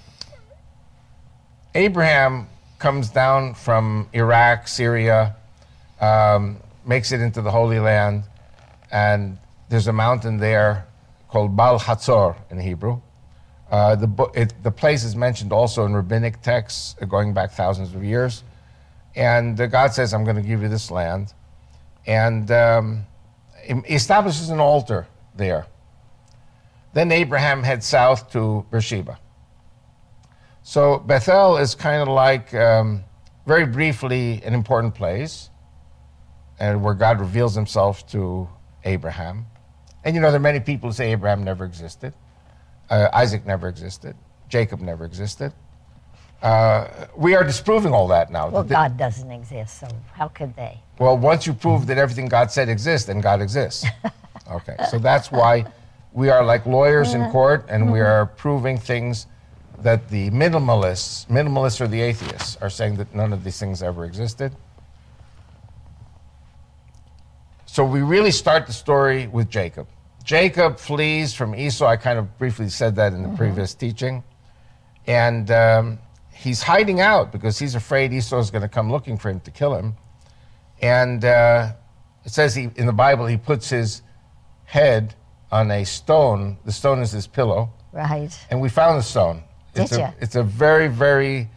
Abraham 1.75 2.47
comes 2.79 3.11
down 3.11 3.53
from 3.53 4.09
Iraq, 4.13 4.67
Syria, 4.67 5.35
um, 5.99 6.57
makes 6.85 7.11
it 7.11 7.21
into 7.21 7.41
the 7.41 7.51
Holy 7.51 7.79
Land, 7.79 8.23
and 8.91 9.37
there's 9.69 9.87
a 9.87 9.93
mountain 9.93 10.37
there 10.37 10.87
called 11.29 11.55
Baal 11.55 11.79
Hatzor 11.79 12.35
in 12.49 12.59
Hebrew. 12.59 13.01
Uh, 13.69 13.95
the, 13.95 14.31
it, 14.33 14.53
the 14.63 14.71
place 14.71 15.03
is 15.03 15.15
mentioned 15.15 15.51
also 15.51 15.85
in 15.85 15.93
rabbinic 15.93 16.41
texts 16.41 16.95
uh, 17.01 17.05
going 17.05 17.33
back 17.33 17.51
thousands 17.51 17.93
of 17.93 18.03
years. 18.03 18.43
And 19.15 19.59
uh, 19.59 19.67
God 19.67 19.93
says, 19.93 20.13
I'm 20.13 20.23
going 20.23 20.37
to 20.37 20.41
give 20.41 20.61
you 20.61 20.69
this 20.69 20.89
land. 20.89 21.33
And 22.05 22.49
um, 22.49 23.05
he 23.63 23.73
establishes 23.93 24.49
an 24.49 24.59
altar 24.59 25.07
there. 25.35 25.65
Then 26.93 27.11
Abraham 27.11 27.61
heads 27.63 27.85
south 27.85 28.31
to 28.31 28.65
Beersheba. 28.71 29.19
So 30.63 30.99
Bethel 30.99 31.57
is 31.57 31.75
kind 31.75 32.01
of 32.01 32.07
like, 32.07 32.53
um, 32.53 33.03
very 33.45 33.65
briefly, 33.65 34.41
an 34.43 34.53
important 34.53 34.95
place, 34.95 35.49
and 36.59 36.83
where 36.83 36.93
God 36.93 37.19
reveals 37.19 37.55
himself 37.55 38.07
to 38.07 38.47
Abraham. 38.85 39.45
And 40.03 40.15
you 40.15 40.21
know, 40.21 40.29
there 40.31 40.37
are 40.39 40.39
many 40.39 40.59
people 40.59 40.89
who 40.89 40.93
say 40.93 41.11
Abraham 41.11 41.43
never 41.43 41.65
existed, 41.65 42.13
uh, 42.89 43.09
Isaac 43.13 43.45
never 43.45 43.67
existed, 43.67 44.15
Jacob 44.49 44.81
never 44.81 45.05
existed. 45.05 45.53
Uh, 46.41 46.87
we 47.15 47.35
are 47.35 47.43
disproving 47.43 47.93
all 47.93 48.07
that 48.09 48.31
now. 48.31 48.47
Well, 48.49 48.63
The- 48.63 48.75
God 48.75 48.95
doesn't 48.97 49.31
exist, 49.31 49.79
so 49.79 49.87
how 50.13 50.27
could 50.27 50.55
they? 50.55 50.79
well, 50.99 51.17
once 51.17 51.47
you 51.47 51.53
prove 51.53 51.87
that 51.87 51.97
everything 51.97 52.27
God 52.27 52.51
said 52.51 52.69
exists, 52.69 53.07
then 53.07 53.21
God 53.21 53.41
exists. 53.41 53.85
Okay, 54.49 54.77
so 54.89 54.97
that's 54.97 55.29
why 55.29 55.65
we 56.13 56.29
are 56.29 56.41
like 56.41 56.65
lawyers 56.65 57.13
in 57.13 57.29
court, 57.31 57.65
and 57.67 57.91
we 57.91 57.99
are 57.99 58.27
proving 58.27 58.77
things 58.77 59.27
that 59.79 60.07
the 60.07 60.29
minimalists, 60.29 61.27
minimalists 61.27 61.81
or 61.81 61.87
the 61.89 61.99
atheists, 61.99 62.55
are 62.61 62.69
saying 62.69 62.95
that 62.95 63.13
none 63.13 63.33
of 63.33 63.43
these 63.43 63.59
things 63.59 63.83
ever 63.83 64.05
existed. 64.05 64.55
So 67.77 67.85
we 67.85 68.01
really 68.01 68.31
start 68.31 68.65
the 68.65 68.73
story 68.73 69.27
with 69.27 69.51
Jacob. 69.51 69.87
Jacob 70.23 70.79
flees 70.79 71.35
from 71.35 71.53
Esau. 71.53 71.85
I 71.85 71.95
kind 71.95 72.17
of 72.17 72.35
briefly 72.39 72.69
said 72.69 72.95
that 72.95 73.13
in 73.13 73.21
the 73.21 73.37
previous 73.37 73.75
teaching. 73.75 74.23
And 75.05 75.51
um, 75.51 75.99
he's 76.33 76.63
hiding 76.63 77.01
out 77.01 77.31
because 77.31 77.59
he's 77.59 77.75
afraid 77.75 78.13
Esau 78.13 78.39
is 78.39 78.49
going 78.49 78.63
to 78.63 78.67
come 78.67 78.91
looking 78.91 79.15
for 79.15 79.29
him 79.29 79.41
to 79.41 79.51
kill 79.51 79.75
him. 79.75 79.93
And 80.81 81.23
uh, 81.23 81.73
it 82.25 82.31
says 82.31 82.55
he, 82.55 82.71
in 82.77 82.87
the 82.87 82.93
Bible, 82.93 83.27
he 83.27 83.37
puts 83.37 83.69
his 83.69 84.01
head 84.65 85.13
on 85.51 85.69
a 85.69 85.83
stone. 85.83 86.57
The 86.65 86.71
stone 86.71 86.97
is 86.97 87.11
his 87.11 87.27
pillow. 87.27 87.69
Right. 87.91 88.35
And 88.49 88.59
we 88.59 88.69
found 88.69 88.97
the 88.97 89.03
stone. 89.03 89.43
It's 89.75 89.91
Did 89.91 89.99
a, 89.99 90.01
ya? 90.01 90.11
it's 90.19 90.35
a 90.35 90.41
very, 90.41 90.87
very 90.87 91.47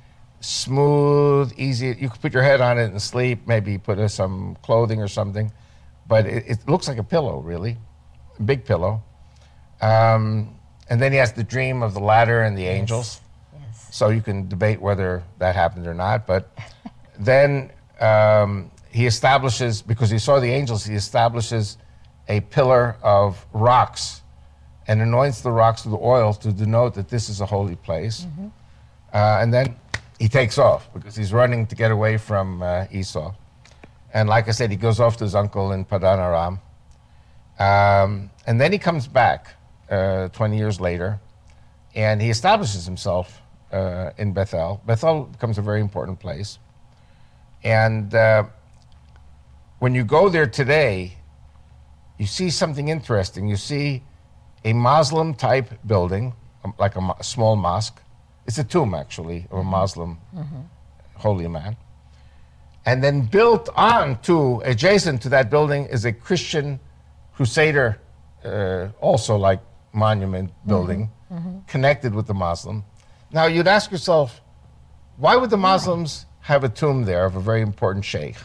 smooth, 0.40 1.54
easy. 1.56 1.96
You 1.98 2.10
could 2.10 2.20
put 2.20 2.34
your 2.34 2.42
head 2.42 2.60
on 2.60 2.76
it 2.76 2.90
and 2.90 3.00
sleep, 3.00 3.48
maybe 3.48 3.78
put 3.78 3.98
uh, 3.98 4.06
some 4.06 4.58
clothing 4.60 5.00
or 5.00 5.08
something. 5.08 5.50
But 6.10 6.26
it, 6.26 6.44
it 6.46 6.68
looks 6.68 6.88
like 6.88 6.98
a 6.98 7.04
pillow, 7.04 7.38
really. 7.38 7.78
A 8.38 8.42
big 8.42 8.64
pillow. 8.64 9.00
Um, 9.80 10.56
and 10.90 11.00
then 11.00 11.12
he 11.12 11.18
has 11.18 11.32
the 11.32 11.44
dream 11.44 11.84
of 11.84 11.94
the 11.94 12.00
ladder 12.00 12.42
and 12.42 12.58
the 12.58 12.66
angels. 12.66 13.20
Yes. 13.54 13.88
So 13.92 14.08
you 14.08 14.20
can 14.20 14.48
debate 14.48 14.80
whether 14.82 15.22
that 15.38 15.54
happened 15.54 15.86
or 15.86 15.94
not. 15.94 16.26
But 16.26 16.50
then 17.16 17.70
um, 18.00 18.72
he 18.90 19.06
establishes, 19.06 19.82
because 19.82 20.10
he 20.10 20.18
saw 20.18 20.40
the 20.40 20.50
angels, 20.50 20.84
he 20.84 20.96
establishes 20.96 21.78
a 22.28 22.40
pillar 22.40 22.96
of 23.02 23.46
rocks 23.52 24.22
and 24.88 25.00
anoints 25.00 25.42
the 25.42 25.52
rocks 25.52 25.86
with 25.86 25.94
oil 25.94 26.34
to 26.34 26.52
denote 26.52 26.94
that 26.94 27.08
this 27.08 27.28
is 27.28 27.40
a 27.40 27.46
holy 27.46 27.76
place. 27.76 28.26
Uh, 29.12 29.38
and 29.40 29.54
then 29.54 29.76
he 30.18 30.28
takes 30.28 30.58
off 30.58 30.92
because 30.92 31.14
he's 31.14 31.32
running 31.32 31.66
to 31.68 31.76
get 31.76 31.92
away 31.92 32.16
from 32.16 32.62
uh, 32.62 32.86
Esau. 32.90 33.32
And 34.12 34.28
like 34.28 34.48
I 34.48 34.50
said, 34.52 34.70
he 34.70 34.76
goes 34.76 35.00
off 35.00 35.16
to 35.18 35.24
his 35.24 35.34
uncle 35.34 35.72
in 35.72 35.84
Padanaram. 35.84 36.60
Um, 37.58 38.30
and 38.46 38.60
then 38.60 38.72
he 38.72 38.78
comes 38.78 39.06
back 39.06 39.54
uh, 39.90 40.28
20 40.28 40.56
years 40.56 40.80
later 40.80 41.20
and 41.94 42.22
he 42.22 42.30
establishes 42.30 42.86
himself 42.86 43.40
uh, 43.72 44.10
in 44.18 44.32
Bethel. 44.32 44.80
Bethel 44.86 45.24
becomes 45.24 45.58
a 45.58 45.62
very 45.62 45.80
important 45.80 46.18
place. 46.18 46.58
And 47.62 48.14
uh, 48.14 48.44
when 49.78 49.94
you 49.94 50.04
go 50.04 50.28
there 50.28 50.46
today, 50.46 51.16
you 52.18 52.26
see 52.26 52.50
something 52.50 52.88
interesting. 52.88 53.48
You 53.48 53.56
see 53.56 54.02
a 54.64 54.72
Muslim 54.72 55.34
type 55.34 55.70
building, 55.86 56.34
um, 56.64 56.74
like 56.78 56.96
a, 56.96 57.00
mo- 57.00 57.16
small 57.22 57.56
mosque. 57.56 58.00
It's 58.46 58.58
a 58.58 58.64
tomb, 58.64 58.94
actually, 58.94 59.46
of 59.50 59.58
a 59.58 59.64
Muslim 59.64 60.18
holy 61.16 61.48
man. 61.48 61.76
And 62.90 63.04
then 63.04 63.20
built 63.20 63.68
on 63.76 64.20
to, 64.22 64.60
adjacent 64.64 65.22
to 65.22 65.28
that 65.28 65.48
building, 65.48 65.86
is 65.86 66.04
a 66.04 66.12
Christian 66.12 66.80
crusader, 67.36 68.00
uh, 68.44 68.88
also 69.00 69.36
like 69.36 69.60
monument 69.92 70.50
building, 70.66 71.08
connected 71.68 72.12
with 72.12 72.26
the 72.26 72.34
Muslim. 72.34 72.82
Now, 73.30 73.46
you'd 73.46 73.68
ask 73.68 73.92
yourself, 73.92 74.40
why 75.18 75.36
would 75.36 75.50
the 75.50 75.56
Muslims 75.56 76.26
have 76.40 76.64
a 76.64 76.68
tomb 76.68 77.04
there 77.04 77.24
of 77.26 77.36
a 77.36 77.40
very 77.40 77.60
important 77.60 78.04
sheikh? 78.04 78.38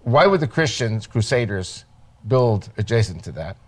Why 0.00 0.26
would 0.26 0.40
the 0.40 0.48
Christians, 0.48 1.06
crusaders, 1.06 1.84
build 2.26 2.70
adjacent 2.78 3.22
to 3.24 3.32
that? 3.32 3.58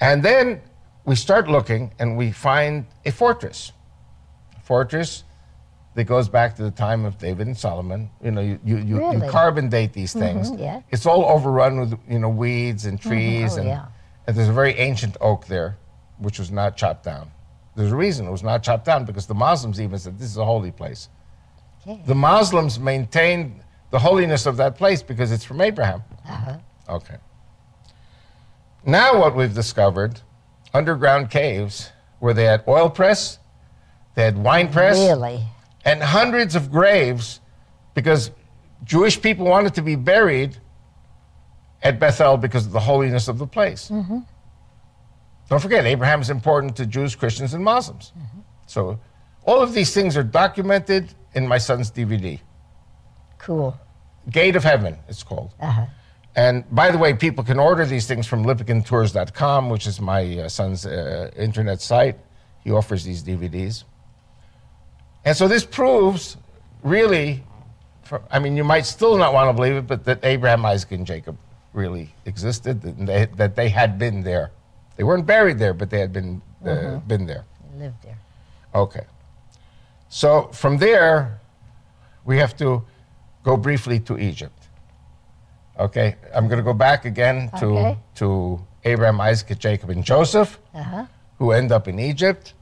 And 0.00 0.22
then 0.22 0.60
we 1.04 1.16
start 1.16 1.48
looking 1.48 1.90
and 1.98 2.16
we 2.16 2.30
find 2.30 2.86
a 3.04 3.10
fortress. 3.10 3.72
A 4.56 4.60
fortress 4.60 5.24
that 5.96 6.04
goes 6.04 6.28
back 6.28 6.54
to 6.54 6.62
the 6.62 6.70
time 6.70 7.06
of 7.06 7.16
David 7.16 7.46
and 7.46 7.56
Solomon. 7.56 8.10
You 8.22 8.30
know, 8.30 8.42
you, 8.42 8.60
you, 8.62 8.76
you, 8.76 9.12
you 9.12 9.30
carbon 9.30 9.70
date 9.70 9.94
these 9.94 10.12
things. 10.12 10.50
yeah. 10.52 10.82
It's 10.90 11.06
all 11.06 11.24
overrun 11.24 11.80
with, 11.80 11.98
you 12.06 12.18
know, 12.18 12.28
weeds 12.28 12.84
and 12.84 13.00
trees. 13.00 13.54
Oh, 13.54 13.60
and, 13.60 13.66
yeah. 13.66 13.86
and 14.26 14.36
there's 14.36 14.50
a 14.50 14.52
very 14.52 14.74
ancient 14.74 15.16
oak 15.22 15.46
there, 15.46 15.78
which 16.18 16.38
was 16.38 16.50
not 16.50 16.76
chopped 16.76 17.02
down. 17.02 17.30
There's 17.76 17.92
a 17.92 17.96
reason 17.96 18.26
it 18.26 18.30
was 18.30 18.42
not 18.42 18.62
chopped 18.62 18.84
down 18.84 19.06
because 19.06 19.26
the 19.26 19.34
Muslims 19.34 19.80
even 19.80 19.98
said 19.98 20.18
this 20.18 20.28
is 20.28 20.36
a 20.36 20.44
holy 20.44 20.70
place. 20.70 21.08
Okay. 21.86 22.02
The 22.04 22.14
Muslims 22.14 22.78
maintained 22.78 23.62
the 23.90 23.98
holiness 23.98 24.44
of 24.44 24.58
that 24.58 24.76
place 24.76 25.02
because 25.02 25.32
it's 25.32 25.44
from 25.44 25.62
Abraham. 25.62 26.02
Uh-huh. 26.28 26.58
Okay. 26.90 27.16
Now, 28.84 29.18
what 29.18 29.34
we've 29.34 29.54
discovered 29.54 30.20
underground 30.74 31.30
caves 31.30 31.90
where 32.18 32.34
they 32.34 32.44
had 32.44 32.64
oil 32.68 32.90
press, 32.90 33.38
they 34.14 34.24
had 34.24 34.36
wine 34.36 34.70
press, 34.70 34.98
Really? 34.98 35.42
And 35.86 36.02
hundreds 36.02 36.54
of 36.54 36.70
graves 36.70 37.40
because 37.94 38.30
Jewish 38.84 39.20
people 39.22 39.46
wanted 39.46 39.74
to 39.74 39.82
be 39.82 39.96
buried 39.96 40.58
at 41.82 41.98
Bethel 41.98 42.36
because 42.36 42.66
of 42.66 42.72
the 42.72 42.80
holiness 42.80 43.28
of 43.28 43.38
the 43.38 43.46
place. 43.46 43.88
Don't 45.48 45.62
forget, 45.62 45.86
Abraham 45.86 46.20
is 46.20 46.28
important 46.28 46.76
to 46.76 46.86
Jews, 46.86 47.14
Christians, 47.14 47.54
and 47.54 47.64
Muslims. 47.64 48.12
So, 48.66 48.98
all 49.44 49.62
of 49.62 49.72
these 49.72 49.94
things 49.94 50.16
are 50.16 50.24
documented 50.24 51.14
in 51.34 51.46
my 51.46 51.58
son's 51.58 51.90
DVD. 51.90 52.40
Cool. 53.38 53.78
Gate 54.30 54.56
of 54.56 54.64
Heaven, 54.64 54.96
it's 55.08 55.22
called. 55.22 55.54
Uh-huh. 55.60 55.86
And 56.34 56.64
by 56.74 56.90
the 56.90 56.98
way, 56.98 57.14
people 57.14 57.44
can 57.44 57.58
order 57.58 57.86
these 57.86 58.06
things 58.06 58.26
from 58.26 58.44
lipkintours.com, 58.44 59.70
which 59.70 59.86
is 59.86 60.00
my 60.00 60.40
uh, 60.40 60.48
son's 60.48 60.84
uh, 60.84 61.30
internet 61.36 61.80
site. 61.80 62.18
He 62.64 62.72
offers 62.72 63.04
these 63.04 63.22
DVDs. 63.22 63.84
And 65.26 65.36
so 65.36 65.48
this 65.48 65.64
proves 65.66 66.36
really, 66.82 67.42
for, 68.04 68.22
I 68.30 68.38
mean, 68.38 68.56
you 68.56 68.64
might 68.64 68.86
still 68.86 69.18
not 69.18 69.34
want 69.34 69.48
to 69.50 69.52
believe 69.52 69.74
it, 69.74 69.86
but 69.88 70.04
that 70.04 70.24
Abraham, 70.24 70.64
Isaac, 70.64 70.92
and 70.92 71.04
Jacob 71.06 71.36
really 71.74 72.14
existed, 72.24 72.82
and 72.84 73.06
they, 73.08 73.26
that 73.36 73.56
they 73.56 73.68
had 73.68 73.98
been 73.98 74.22
there. 74.22 74.52
They 74.96 75.02
weren't 75.04 75.26
buried 75.26 75.58
there, 75.58 75.74
but 75.74 75.90
they 75.90 75.98
had 75.98 76.12
been, 76.12 76.40
uh, 76.64 76.98
been 77.00 77.26
there. 77.26 77.44
Lived 77.76 78.02
there. 78.04 78.18
Okay. 78.74 79.04
So 80.08 80.48
from 80.52 80.78
there, 80.78 81.40
we 82.24 82.38
have 82.38 82.56
to 82.58 82.82
go 83.42 83.56
briefly 83.56 83.98
to 84.00 84.16
Egypt. 84.18 84.52
Okay, 85.78 86.16
I'm 86.34 86.46
going 86.48 86.56
to 86.58 86.64
go 86.64 86.72
back 86.72 87.04
again 87.04 87.50
to, 87.58 87.66
Okay. 87.66 87.98
to 88.14 88.64
Abraham, 88.84 89.20
Isaac, 89.20 89.58
Jacob, 89.58 89.90
and 89.90 90.02
Joseph, 90.04 90.58
Uh-huh. 90.72 91.04
who 91.38 91.50
end 91.52 91.72
up 91.72 91.88
in 91.88 91.98
Egypt. 91.98 92.54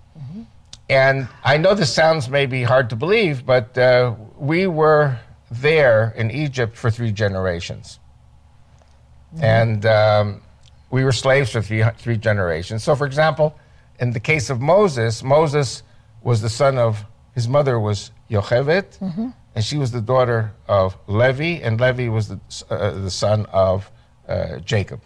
And 0.89 1.28
I 1.43 1.56
know 1.56 1.74
this 1.74 1.93
sounds 1.93 2.28
maybe 2.28 2.62
hard 2.62 2.90
to 2.90 2.97
believe, 2.97 3.47
but 3.47 3.77
uh, 3.78 4.15
we 4.36 4.66
were 4.66 5.19
there 5.51 6.12
in 6.16 6.31
Egypt 6.31 6.77
for 6.77 6.90
three 6.90 7.12
generations. 7.12 7.98
And 9.40 9.85
um, 9.86 10.43
we 10.90 11.05
were 11.05 11.12
slaves 11.12 11.51
for 11.51 11.62
three, 11.62 11.82
three 11.98 12.16
generations. 12.16 12.85
So, 12.85 12.94
for 12.94 13.06
example, 13.06 13.59
in 13.98 14.12
the 14.12 14.20
case 14.20 14.51
of 14.51 14.61
Moses, 14.61 15.23
Moses 15.23 15.82
was 16.23 16.40
the 16.43 16.48
son 16.51 16.78
of, 16.78 17.05
his 17.35 17.48
mother 17.48 17.81
was 17.81 18.11
Yocheved, 18.31 19.01
and 19.55 19.65
she 19.65 19.77
was 19.78 19.90
the 19.90 20.01
daughter 20.01 20.52
of 20.69 20.97
Levi, 21.09 21.61
and 21.65 21.81
Levi 21.81 22.09
was 22.09 22.28
the, 22.28 22.39
uh, 22.70 22.90
the 22.93 23.11
son 23.11 23.47
of 23.52 23.90
uh, 24.28 24.59
Jacob. 24.59 25.01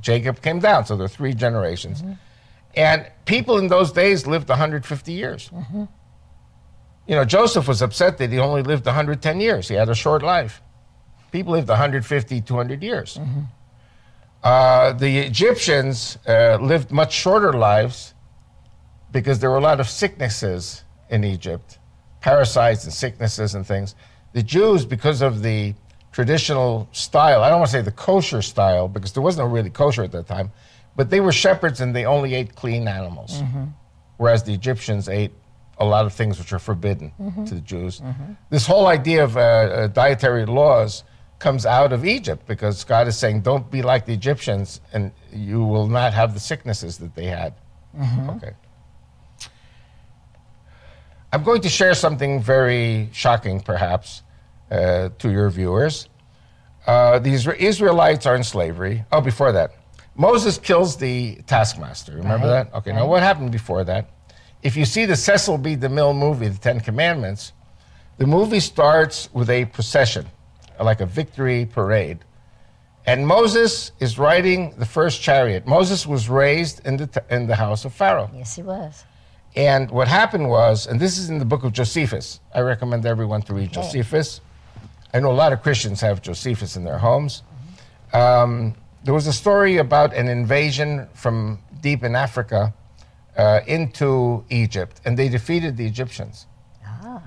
Jacob 0.00 0.40
came 0.42 0.58
down, 0.60 0.86
so 0.86 0.96
there 0.96 1.04
are 1.04 1.08
three 1.08 1.34
generations. 1.34 2.02
And 2.76 3.06
people 3.24 3.58
in 3.58 3.68
those 3.68 3.92
days 3.92 4.26
lived 4.26 4.48
150 4.48 5.12
years. 5.12 5.50
You 7.06 7.14
know, 7.16 7.24
Joseph 7.24 7.68
was 7.68 7.82
upset 7.82 8.18
that 8.18 8.30
he 8.30 8.38
only 8.38 8.62
lived 8.62 8.86
110 8.86 9.40
years. 9.40 9.68
He 9.68 9.74
had 9.74 9.88
a 9.88 9.94
short 9.94 10.22
life. 10.22 10.62
People 11.30 11.52
lived 11.52 11.68
150, 11.68 12.40
200 12.40 12.82
years. 12.82 13.18
Uh, 14.42 14.92
the 14.92 15.18
Egyptians 15.18 16.18
uh, 16.26 16.58
lived 16.60 16.90
much 16.92 17.12
shorter 17.12 17.52
lives 17.52 18.14
because 19.12 19.38
there 19.38 19.50
were 19.50 19.56
a 19.56 19.60
lot 19.60 19.80
of 19.80 19.88
sicknesses 19.88 20.84
in 21.10 21.24
Egypt, 21.24 21.78
parasites 22.20 22.84
and 22.84 22.92
sicknesses 22.92 23.54
and 23.54 23.66
things. 23.66 23.94
The 24.32 24.42
Jews, 24.42 24.84
because 24.84 25.22
of 25.22 25.42
the 25.42 25.74
traditional 26.12 26.88
style, 26.92 27.42
I 27.42 27.48
don't 27.48 27.58
want 27.60 27.70
to 27.70 27.76
say 27.76 27.82
the 27.82 27.92
kosher 27.92 28.42
style 28.42 28.88
because 28.88 29.12
there 29.12 29.22
was 29.22 29.36
no 29.36 29.44
really 29.44 29.70
kosher 29.70 30.02
at 30.02 30.12
that 30.12 30.26
time, 30.26 30.50
but 30.96 31.10
they 31.10 31.20
were 31.20 31.32
shepherds 31.32 31.80
and 31.80 31.94
they 31.94 32.04
only 32.04 32.34
ate 32.34 32.54
clean 32.54 32.86
animals, 32.88 33.42
whereas 34.16 34.42
the 34.44 34.52
Egyptians 34.54 35.08
ate 35.08 35.32
a 35.78 35.84
lot 35.84 36.06
of 36.06 36.12
things 36.12 36.38
which 36.38 36.52
are 36.52 36.58
forbidden 36.60 37.12
to 37.46 37.54
the 37.54 37.60
Jews. 37.60 38.00
This 38.50 38.66
whole 38.66 38.86
idea 38.86 39.24
of 39.24 39.36
uh, 39.36 39.40
uh, 39.40 39.86
dietary 39.88 40.46
laws 40.46 41.02
comes 41.40 41.66
out 41.66 41.92
of 41.92 42.04
Egypt 42.06 42.46
because 42.46 42.84
God 42.84 43.08
is 43.08 43.18
saying, 43.18 43.40
don't 43.42 43.68
be 43.70 43.82
like 43.82 44.06
the 44.06 44.12
Egyptians 44.14 44.80
and 44.92 45.10
you 45.32 45.64
will 45.64 45.88
not 45.88 46.14
have 46.14 46.32
the 46.32 46.40
sicknesses 46.40 46.98
that 46.98 47.14
they 47.16 47.26
had. 47.26 47.54
Okay. 48.36 48.52
I'm 51.32 51.42
going 51.42 51.62
to 51.62 51.68
share 51.68 51.94
something 51.94 52.40
very 52.40 53.08
shocking, 53.12 53.60
perhaps, 53.60 54.22
uh, 54.70 55.08
to 55.18 55.30
your 55.30 55.50
viewers. 55.50 56.08
Uh, 56.86 57.18
the 57.18 57.30
Isra- 57.34 57.56
Israelites 57.58 58.26
are 58.26 58.36
in 58.36 58.44
slavery. 58.44 59.04
Oh, 59.10 59.20
before 59.20 59.50
that, 59.52 59.72
Moses 60.16 60.58
kills 60.58 60.96
the 60.96 61.36
taskmaster. 61.46 62.12
Remember 62.12 62.46
Right, 62.46 62.70
that? 62.70 62.74
Okay, 62.78 62.92
now 62.92 63.06
what 63.06 63.22
happened 63.22 63.50
before 63.52 63.84
that? 63.84 64.08
If 64.62 64.76
you 64.76 64.84
see 64.84 65.04
the 65.04 65.16
Cecil 65.16 65.58
B. 65.58 65.76
DeMille 65.76 66.16
movie, 66.16 66.48
The 66.48 66.58
Ten 66.58 66.80
Commandments, 66.80 67.52
the 68.18 68.26
movie 68.26 68.60
starts 68.60 69.28
with 69.32 69.50
a 69.50 69.64
procession, 69.66 70.26
like 70.80 71.00
a 71.00 71.06
victory 71.06 71.66
parade. 71.66 72.20
And 73.06 73.26
Moses 73.26 73.92
is 74.00 74.18
riding 74.18 74.70
the 74.78 74.86
first 74.86 75.20
chariot. 75.20 75.66
Moses 75.66 76.06
was 76.06 76.28
raised 76.28 76.86
in 76.86 76.96
the, 76.96 77.06
t- 77.08 77.20
in 77.28 77.46
the 77.46 77.56
house 77.56 77.84
of 77.84 77.92
Pharaoh. 77.92 78.30
Yes, 78.34 78.54
he 78.56 78.62
was. 78.62 79.04
And 79.56 79.90
what 79.90 80.08
happened 80.08 80.48
was, 80.48 80.86
and 80.86 80.98
this 80.98 81.18
is 81.18 81.28
in 81.28 81.38
the 81.38 81.44
book 81.44 81.64
of 81.64 81.72
Josephus. 81.72 82.40
I 82.54 82.60
recommend 82.60 83.04
everyone 83.04 83.42
to 83.42 83.54
read 83.54 83.70
Okay. 83.76 83.82
Josephus. 83.82 84.40
I 85.12 85.20
know 85.20 85.30
a 85.30 85.32
lot 85.34 85.52
of 85.52 85.62
Christians 85.62 86.00
have 86.00 86.22
Josephus 86.22 86.76
in 86.76 86.84
their 86.84 86.98
homes. 86.98 87.42
Um, 88.12 88.74
there 89.04 89.12
was 89.12 89.26
a 89.26 89.32
story 89.32 89.76
about 89.76 90.14
an 90.14 90.28
invasion 90.28 91.06
from 91.12 91.58
deep 91.82 92.02
in 92.02 92.16
Africa 92.16 92.72
uh, 93.36 93.60
into 93.66 94.44
Egypt, 94.48 95.00
and 95.04 95.18
they 95.18 95.28
defeated 95.28 95.76
the 95.76 95.86
Egyptians. 95.86 96.46
Ah. 96.86 97.22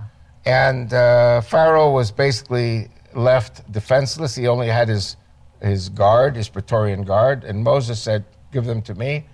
And 0.46 0.92
uh, 0.92 1.42
Pharaoh 1.42 1.92
was 1.92 2.12
basically 2.12 2.90
left 3.14 3.72
defenseless. 3.72 4.36
He 4.36 4.48
only 4.48 4.68
had 4.68 4.88
his, 4.90 5.18
his 5.62 5.90
guard, 5.90 6.36
his 6.36 6.50
Praetorian 6.50 7.04
guard, 7.04 7.44
and 7.44 7.64
Moses 7.64 8.02
said, 8.02 8.26
Give 8.52 8.66
them 8.66 8.82
to 8.84 8.96
me. 8.96 9.26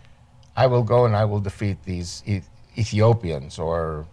I 0.56 0.68
will 0.68 0.84
go 0.84 1.06
and 1.06 1.16
I 1.16 1.24
will 1.24 1.40
defeat 1.40 1.78
these 1.84 2.24
Ethiopians, 2.78 3.58
or 3.58 4.06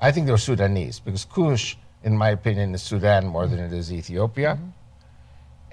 I 0.00 0.10
think 0.10 0.26
they 0.26 0.32
were 0.32 0.38
Sudanese, 0.38 0.98
because 0.98 1.24
Cush, 1.24 1.76
in 2.02 2.16
my 2.16 2.30
opinion, 2.30 2.74
is 2.74 2.82
Sudan 2.82 3.26
more 3.26 3.46
than 3.46 3.60
it 3.60 3.72
is 3.72 3.92
Ethiopia. 3.92 4.58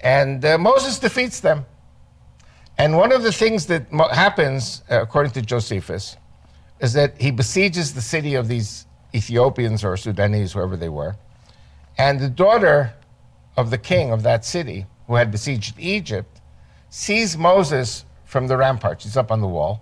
And 0.03 0.45
uh, 0.45 0.57
Moses 0.57 0.99
defeats 0.99 1.39
them. 1.39 1.65
And 2.77 2.97
one 2.97 3.11
of 3.11 3.23
the 3.23 3.31
things 3.31 3.67
that 3.67 3.87
happens, 4.11 4.83
uh, 4.89 5.01
according 5.01 5.31
to 5.33 5.41
Josephus, 5.41 6.17
is 6.79 6.93
that 6.93 7.19
he 7.19 7.31
besieges 7.31 7.93
the 7.93 8.01
city 8.01 8.35
of 8.35 8.47
these 8.47 8.85
Ethiopians 9.13 9.83
or 9.83 9.95
Sudanese, 9.95 10.53
whoever 10.53 10.75
they 10.75 10.89
were. 10.89 11.15
And 11.97 12.19
the 12.19 12.29
daughter 12.29 12.93
of 13.55 13.69
the 13.69 13.77
king 13.77 14.11
of 14.11 14.23
that 14.23 14.43
city, 14.43 14.85
who 15.07 15.15
had 15.15 15.31
besieged 15.31 15.79
Egypt, 15.79 16.41
sees 16.89 17.37
Moses 17.37 18.05
from 18.25 18.47
the 18.47 18.57
rampart. 18.57 19.01
She's 19.01 19.15
up 19.15 19.31
on 19.31 19.39
the 19.39 19.47
wall. 19.47 19.81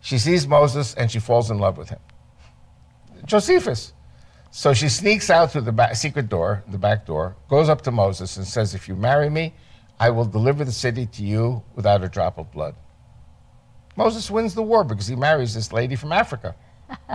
She 0.00 0.18
sees 0.18 0.46
Moses 0.46 0.92
and 0.94 1.10
she 1.10 1.18
falls 1.18 1.50
in 1.50 1.58
love 1.58 1.78
with 1.78 1.88
him. 1.88 2.00
Josephus. 3.24 3.94
So 4.50 4.74
she 4.74 4.88
sneaks 4.88 5.30
out 5.30 5.50
through 5.50 5.62
the 5.62 5.72
back, 5.72 5.96
secret 5.96 6.28
door, 6.28 6.62
the 6.68 6.78
back 6.78 7.06
door, 7.06 7.34
goes 7.48 7.68
up 7.68 7.80
to 7.82 7.90
Moses 7.90 8.36
and 8.36 8.46
says, 8.46 8.74
If 8.74 8.86
you 8.86 8.94
marry 8.94 9.28
me, 9.30 9.54
I 9.98 10.10
will 10.10 10.24
deliver 10.24 10.64
the 10.64 10.72
city 10.72 11.06
to 11.06 11.22
you 11.22 11.62
without 11.74 12.02
a 12.02 12.08
drop 12.08 12.38
of 12.38 12.50
blood. 12.52 12.74
Moses 13.96 14.30
wins 14.30 14.54
the 14.54 14.62
war 14.62 14.84
because 14.84 15.06
he 15.06 15.16
marries 15.16 15.54
this 15.54 15.72
lady 15.72 15.96
from 15.96 16.12
Africa. 16.12 16.54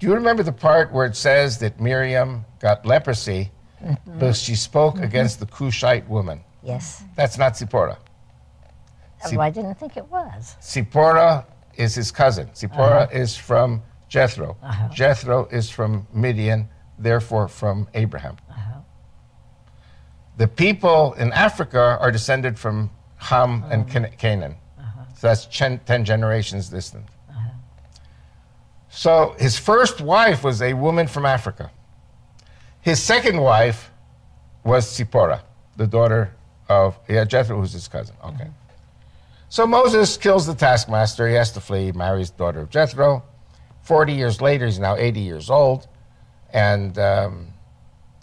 Do 0.00 0.06
you 0.06 0.14
remember 0.14 0.42
the 0.42 0.52
part 0.52 0.92
where 0.92 1.06
it 1.06 1.16
says 1.16 1.58
that 1.58 1.80
Miriam 1.80 2.44
got 2.60 2.84
leprosy 2.84 3.50
mm-hmm. 3.82 4.12
because 4.12 4.40
she 4.40 4.54
spoke 4.54 4.94
mm-hmm. 4.94 5.04
against 5.04 5.40
the 5.40 5.46
Cushite 5.46 6.08
woman? 6.08 6.42
Yes. 6.62 7.04
That's 7.14 7.38
not 7.38 7.56
Zipporah. 7.56 7.98
Oh, 9.24 9.40
I 9.40 9.50
didn't 9.50 9.76
think 9.76 9.96
it 9.96 10.06
was. 10.10 10.56
Zipporah 10.62 11.46
is 11.76 11.94
his 11.94 12.10
cousin. 12.10 12.54
Zipporah 12.54 13.04
uh-huh. 13.04 13.18
is 13.18 13.36
from 13.36 13.82
Jethro. 14.08 14.56
Uh-huh. 14.62 14.88
Jethro 14.88 15.46
is 15.46 15.70
from 15.70 16.06
Midian, 16.12 16.68
therefore 16.98 17.48
from 17.48 17.88
Abraham. 17.94 18.36
The 20.36 20.48
people 20.48 21.12
in 21.14 21.32
Africa 21.32 21.98
are 22.00 22.10
descended 22.10 22.58
from 22.58 22.90
Ham 23.16 23.64
and 23.70 23.84
oh. 23.84 23.92
Can- 23.92 24.10
Canaan. 24.18 24.56
Uh-huh. 24.78 25.04
So 25.16 25.26
that's 25.28 25.46
chen- 25.46 25.80
10 25.86 26.04
generations 26.04 26.68
distant. 26.68 27.06
Uh-huh. 27.30 27.48
So 28.90 29.36
his 29.38 29.58
first 29.58 30.00
wife 30.00 30.42
was 30.42 30.60
a 30.60 30.74
woman 30.74 31.06
from 31.06 31.24
Africa. 31.24 31.70
His 32.80 33.02
second 33.02 33.40
wife 33.40 33.90
was 34.64 34.90
Zipporah, 34.94 35.42
the 35.76 35.86
daughter 35.86 36.34
of 36.68 36.98
yeah, 37.08 37.24
Jethro, 37.24 37.58
who's 37.58 37.72
his 37.72 37.88
cousin. 37.88 38.16
Okay. 38.24 38.44
Uh-huh. 38.44 38.50
So 39.48 39.66
Moses 39.66 40.16
kills 40.16 40.46
the 40.46 40.54
taskmaster. 40.54 41.28
He 41.28 41.34
has 41.34 41.52
to 41.52 41.60
flee, 41.60 41.92
marries 41.92 42.30
the 42.32 42.38
daughter 42.38 42.60
of 42.60 42.70
Jethro. 42.70 43.22
40 43.82 44.12
years 44.12 44.40
later, 44.40 44.66
he's 44.66 44.80
now 44.80 44.96
80 44.96 45.20
years 45.20 45.48
old. 45.48 45.86
And 46.52 46.98
um, 46.98 47.48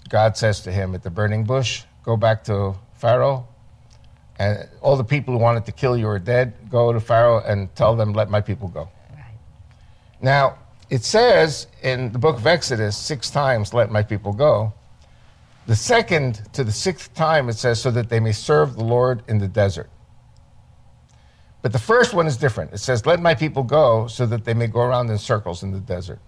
God 0.09 0.35
says 0.35 0.59
to 0.61 0.71
him 0.71 0.93
at 0.93 1.03
the 1.03 1.09
burning 1.09 1.45
bush, 1.45 1.83
Go 2.03 2.17
back 2.17 2.43
to 2.45 2.75
Pharaoh. 2.95 3.47
And 4.39 4.67
all 4.81 4.97
the 4.97 5.03
people 5.03 5.33
who 5.33 5.39
wanted 5.39 5.65
to 5.65 5.71
kill 5.71 5.95
you 5.95 6.07
are 6.07 6.19
dead. 6.19 6.53
Go 6.69 6.91
to 6.91 6.99
Pharaoh 6.99 7.43
and 7.45 7.73
tell 7.75 7.95
them, 7.95 8.13
Let 8.13 8.29
my 8.29 8.41
people 8.41 8.67
go. 8.67 8.89
Right. 9.13 9.37
Now, 10.21 10.57
it 10.89 11.03
says 11.03 11.67
in 11.83 12.11
the 12.11 12.19
book 12.19 12.37
of 12.37 12.47
Exodus 12.47 12.97
six 12.97 13.29
times, 13.29 13.73
Let 13.73 13.91
my 13.91 14.01
people 14.01 14.33
go. 14.33 14.73
The 15.67 15.75
second 15.75 16.41
to 16.53 16.63
the 16.63 16.71
sixth 16.71 17.13
time, 17.13 17.49
it 17.49 17.53
says, 17.53 17.79
So 17.79 17.91
that 17.91 18.09
they 18.09 18.19
may 18.19 18.31
serve 18.31 18.75
the 18.75 18.83
Lord 18.83 19.21
in 19.27 19.37
the 19.37 19.47
desert. 19.47 19.89
But 21.61 21.71
the 21.71 21.79
first 21.79 22.15
one 22.15 22.25
is 22.25 22.37
different. 22.37 22.73
It 22.73 22.79
says, 22.79 23.05
Let 23.05 23.21
my 23.21 23.35
people 23.35 23.63
go 23.63 24.07
so 24.07 24.25
that 24.25 24.43
they 24.43 24.55
may 24.55 24.67
go 24.67 24.81
around 24.81 25.09
in 25.11 25.17
circles 25.19 25.61
in 25.61 25.71
the 25.71 25.79
desert. 25.79 26.19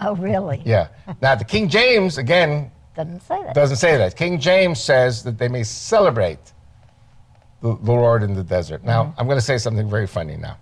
Oh, 0.00 0.14
really? 0.16 0.60
Yeah. 0.64 0.88
now, 1.22 1.34
the 1.34 1.44
King 1.44 1.70
James, 1.70 2.18
again, 2.18 2.70
Doesn't 2.96 3.20
say 3.20 3.42
that. 3.42 3.54
doesn't 3.54 3.76
say 3.76 3.98
that. 3.98 4.16
King 4.16 4.40
James 4.40 4.80
says 4.80 5.22
that 5.24 5.38
they 5.38 5.48
may 5.48 5.62
celebrate 5.62 6.38
the, 7.60 7.76
the 7.82 7.92
Lord 7.92 8.22
in 8.22 8.34
the 8.34 8.42
desert. 8.42 8.82
Now, 8.84 9.04
mm-hmm. 9.04 9.20
I'm 9.20 9.26
going 9.26 9.36
to 9.38 9.44
say 9.44 9.58
something 9.58 9.88
very 9.88 10.06
funny 10.06 10.36
now. 10.36 10.56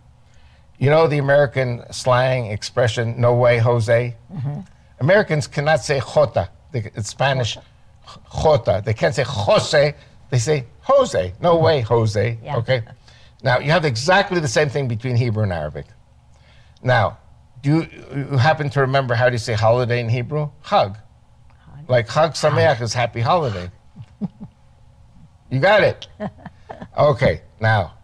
You 0.79 0.91
know 0.91 1.07
the 1.07 1.19
American 1.19 1.85
slang 1.93 2.47
expression, 2.47 3.21
no 3.21 3.35
way, 3.35 3.59
Jose? 3.59 4.17
Mm-hmm. 4.33 4.61
Americans 4.99 5.47
cannot 5.47 5.81
say 5.81 6.01
jota. 6.01 6.51
They, 6.73 6.91
it's 6.97 7.09
Spanish, 7.09 7.57
jota. 8.43 8.83
They 8.85 8.95
can't 8.95 9.15
say 9.15 9.25
Jose. 9.25 9.95
They 10.31 10.39
say 10.39 10.67
Jose. 10.81 11.35
No 11.41 11.55
mm-hmm. 11.55 11.65
way, 11.65 11.81
Jose. 11.83 12.39
Yeah. 12.43 12.57
Okay? 12.57 12.83
Now, 13.45 13.61
you 13.61 13.71
have 13.71 13.85
exactly 13.85 14.41
the 14.41 14.49
same 14.49 14.69
thing 14.69 14.89
between 14.89 15.15
Hebrew 15.15 15.45
and 15.45 15.53
Arabic. 15.53 15.87
Now, 16.83 17.19
do 17.63 17.71
you, 17.71 17.89
you 18.15 18.37
happen 18.37 18.69
to 18.71 18.81
remember 18.81 19.15
how 19.15 19.29
do 19.29 19.35
you 19.35 19.39
say 19.39 19.53
holiday 19.53 20.01
in 20.01 20.09
Hebrew? 20.09 20.51
Hug. 20.63 20.99
Like 21.89 22.09
Chag 22.09 22.31
Sameach 22.31 22.81
is 22.81 22.95
happy 22.95 23.21
holiday. 23.21 23.71
you 25.51 25.61
got 25.61 25.83
it. 25.83 26.07
Okay, 26.97 27.43
now, 27.61 27.95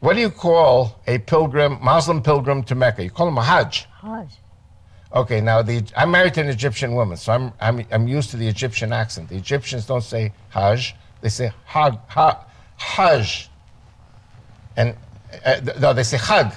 what 0.00 0.14
do 0.14 0.20
you 0.20 0.30
call 0.30 1.00
a 1.06 1.18
pilgrim, 1.18 1.78
Muslim 1.82 2.22
pilgrim 2.22 2.62
to 2.64 2.74
Mecca? 2.74 3.02
You 3.02 3.10
call 3.10 3.28
him 3.28 3.38
a 3.38 3.42
Hajj. 3.42 3.86
Hajj. 4.00 4.30
Okay, 5.14 5.40
now 5.40 5.62
the, 5.62 5.82
I'm 5.96 6.10
married 6.10 6.34
to 6.34 6.40
an 6.42 6.48
Egyptian 6.48 6.94
woman, 6.94 7.16
so 7.16 7.32
I'm, 7.32 7.52
I'm, 7.60 7.86
I'm 7.90 8.08
used 8.08 8.30
to 8.30 8.36
the 8.36 8.46
Egyptian 8.46 8.92
accent. 8.92 9.28
The 9.28 9.36
Egyptians 9.36 9.86
don't 9.86 10.02
say 10.02 10.32
Hajj, 10.50 10.94
they 11.22 11.28
say 11.28 11.52
Hag, 11.64 11.98
ha, 12.08 12.44
Hajj. 12.76 13.48
And 14.76 14.94
uh, 15.44 15.60
th- 15.60 15.78
no, 15.78 15.92
they 15.94 16.02
say 16.02 16.18
Hag 16.18 16.52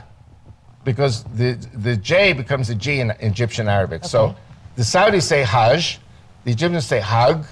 because 0.83 1.23
the, 1.35 1.53
the 1.73 1.95
J 1.95 2.33
becomes 2.33 2.69
a 2.69 2.75
G 2.75 2.99
in 2.99 3.11
Egyptian 3.19 3.67
Arabic. 3.69 4.03
So 4.03 4.25
Okay. 4.25 4.35
The 4.79 4.85
Saudis 4.85 5.23
say 5.23 5.43
Hajj, 5.43 5.99
the 6.45 6.51
Egyptians 6.51 6.85
say 6.85 7.01
Hag, 7.01 7.43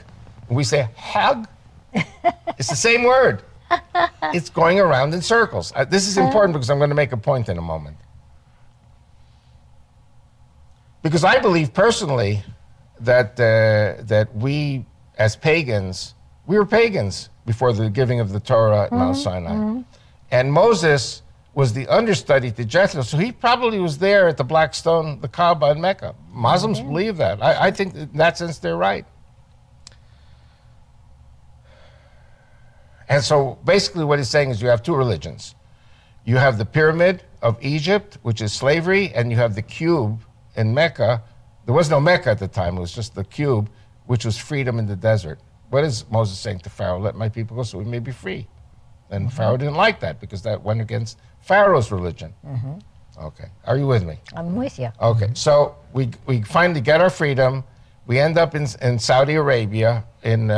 and 0.47 0.55
we 0.55 0.63
say 0.63 0.87
Hag. 0.95 1.45
it's 2.57 2.69
the 2.69 2.75
same 2.75 3.03
word. 3.03 3.41
It's 4.33 4.49
going 4.49 4.79
around 4.79 5.13
in 5.13 5.21
circles. 5.21 5.73
Uh, 5.75 5.83
this 5.83 6.07
is 6.07 6.17
important 6.17 6.53
because 6.53 6.69
I'm 6.69 6.77
going 6.77 6.89
to 6.89 6.95
make 6.95 7.11
a 7.11 7.17
point 7.17 7.49
in 7.49 7.57
a 7.57 7.61
moment. 7.61 7.97
Because 11.01 11.25
I 11.25 11.39
believe 11.39 11.73
personally 11.73 12.43
that, 13.01 13.31
uh, 13.31 14.01
that 14.03 14.33
we, 14.33 14.85
as 15.17 15.35
pagans, 15.35 16.15
we 16.45 16.57
were 16.57 16.65
pagans 16.65 17.27
before 17.45 17.73
the 17.73 17.89
giving 17.89 18.21
of 18.21 18.31
the 18.31 18.39
Torah 18.39 18.83
at 18.83 18.93
Mount 18.93 19.17
Sinai. 19.17 19.81
And 20.31 20.53
Moses 20.53 21.23
was 21.57 21.73
the 21.73 21.87
understudy 21.87 22.51
to 22.51 22.63
Jethro, 22.63 23.01
so 23.01 23.17
he 23.17 23.31
probably 23.31 23.79
was 23.79 23.97
there 23.97 24.27
at 24.27 24.37
the 24.37 24.43
Black 24.43 24.75
Stone, 24.75 25.21
the 25.21 25.27
Kaaba 25.27 25.71
in 25.71 25.81
Mecca. 25.81 26.13
Muslims 26.31 26.79
believe 26.79 27.17
that. 27.17 27.41
I, 27.41 27.69
I 27.69 27.71
think 27.71 27.95
in 27.95 28.11
that 28.13 28.37
sense 28.37 28.59
they're 28.59 28.77
right. 28.77 29.07
And 33.09 33.23
so 33.23 33.57
basically, 33.65 34.05
what 34.05 34.19
he's 34.19 34.29
saying 34.29 34.51
is 34.51 34.61
you 34.61 34.67
have 34.67 34.83
two 34.83 34.95
religions. 34.95 35.55
You 36.25 36.37
have 36.37 36.59
the 36.59 36.65
pyramid 36.65 37.23
of 37.41 37.57
Egypt, 37.59 38.19
which 38.21 38.39
is 38.39 38.53
slavery, 38.53 39.11
and 39.15 39.31
you 39.31 39.37
have 39.37 39.55
the 39.55 39.63
cube 39.63 40.21
in 40.57 40.75
Mecca. 40.75 41.23
There 41.65 41.73
was 41.73 41.89
no 41.89 41.99
Mecca 41.99 42.29
at 42.29 42.37
the 42.37 42.47
time, 42.47 42.77
it 42.77 42.81
was 42.81 42.91
just 42.91 43.15
the 43.15 43.23
cube, 43.23 43.67
which 44.05 44.25
was 44.25 44.37
freedom 44.37 44.77
in 44.77 44.85
the 44.85 44.95
desert. 44.95 45.39
What 45.71 45.83
is 45.83 46.07
Moses 46.11 46.37
saying 46.37 46.59
to 46.59 46.69
Pharaoh? 46.69 46.99
Let 46.99 47.15
my 47.15 47.29
people 47.29 47.57
go 47.57 47.63
so 47.63 47.79
we 47.79 47.85
may 47.85 47.97
be 47.97 48.11
free. 48.11 48.47
And 49.09 49.25
mm-hmm. 49.25 49.35
Pharaoh 49.35 49.57
didn't 49.57 49.73
like 49.73 49.99
that 50.01 50.19
because 50.19 50.43
that 50.43 50.61
went 50.61 50.81
against 50.81 51.17
Pharaoh's 51.47 51.91
religion. 51.91 52.33
Okay. 53.19 53.45
Are 53.65 53.77
you 53.77 53.87
with 53.87 54.03
me? 54.03 54.19
I'm 54.35 54.55
with 54.55 54.77
you. 54.77 54.89
Okay, 55.01 55.29
so 55.33 55.75
we, 55.93 56.11
we 56.27 56.41
finally 56.41 56.81
get 56.81 57.01
our 57.01 57.09
freedom. 57.09 57.63
We 58.05 58.19
end 58.19 58.37
up 58.37 58.53
in, 58.53 58.67
in 58.81 58.99
Saudi 58.99 59.35
Arabia. 59.35 60.03
In, 60.23 60.51
uh, 60.51 60.53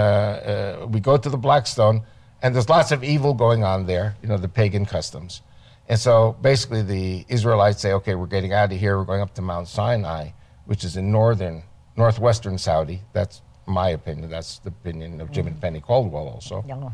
uh, 0.82 0.88
we 0.88 1.00
go 1.00 1.16
to 1.16 1.30
the 1.30 1.38
Blackstone, 1.38 2.02
and 2.42 2.54
there's 2.54 2.68
lots 2.68 2.92
of 2.92 3.04
evil 3.04 3.34
going 3.34 3.64
on 3.64 3.86
there, 3.86 4.16
you 4.22 4.28
know, 4.28 4.38
the 4.38 4.50
pagan 4.50 4.86
customs. 4.86 5.42
And 5.88 6.00
so 6.00 6.36
basically, 6.42 6.82
the 6.82 7.26
Israelites 7.30 7.82
say, 7.82 7.94
okay, 7.94 8.16
we're 8.16 8.28
getting 8.28 8.54
out 8.54 8.72
of 8.74 8.80
here. 8.80 8.98
We're 8.98 9.06
going 9.06 9.22
up 9.22 9.34
to 9.36 9.42
Mount 9.42 9.68
Sinai, 9.68 10.32
which 10.66 10.84
is 10.84 10.98
in 10.98 11.12
northern, 11.12 11.64
northwestern 11.96 12.58
Saudi. 12.58 13.02
That's 13.14 13.42
my 13.66 13.90
opinion. 13.90 14.30
That's 14.30 14.60
the 14.60 14.70
opinion 14.70 15.22
of 15.22 15.32
Jim 15.32 15.48
and 15.48 15.60
Penny 15.62 15.82
Caldwell 15.82 16.28
also. 16.28 16.64
Yeah. 16.68 16.90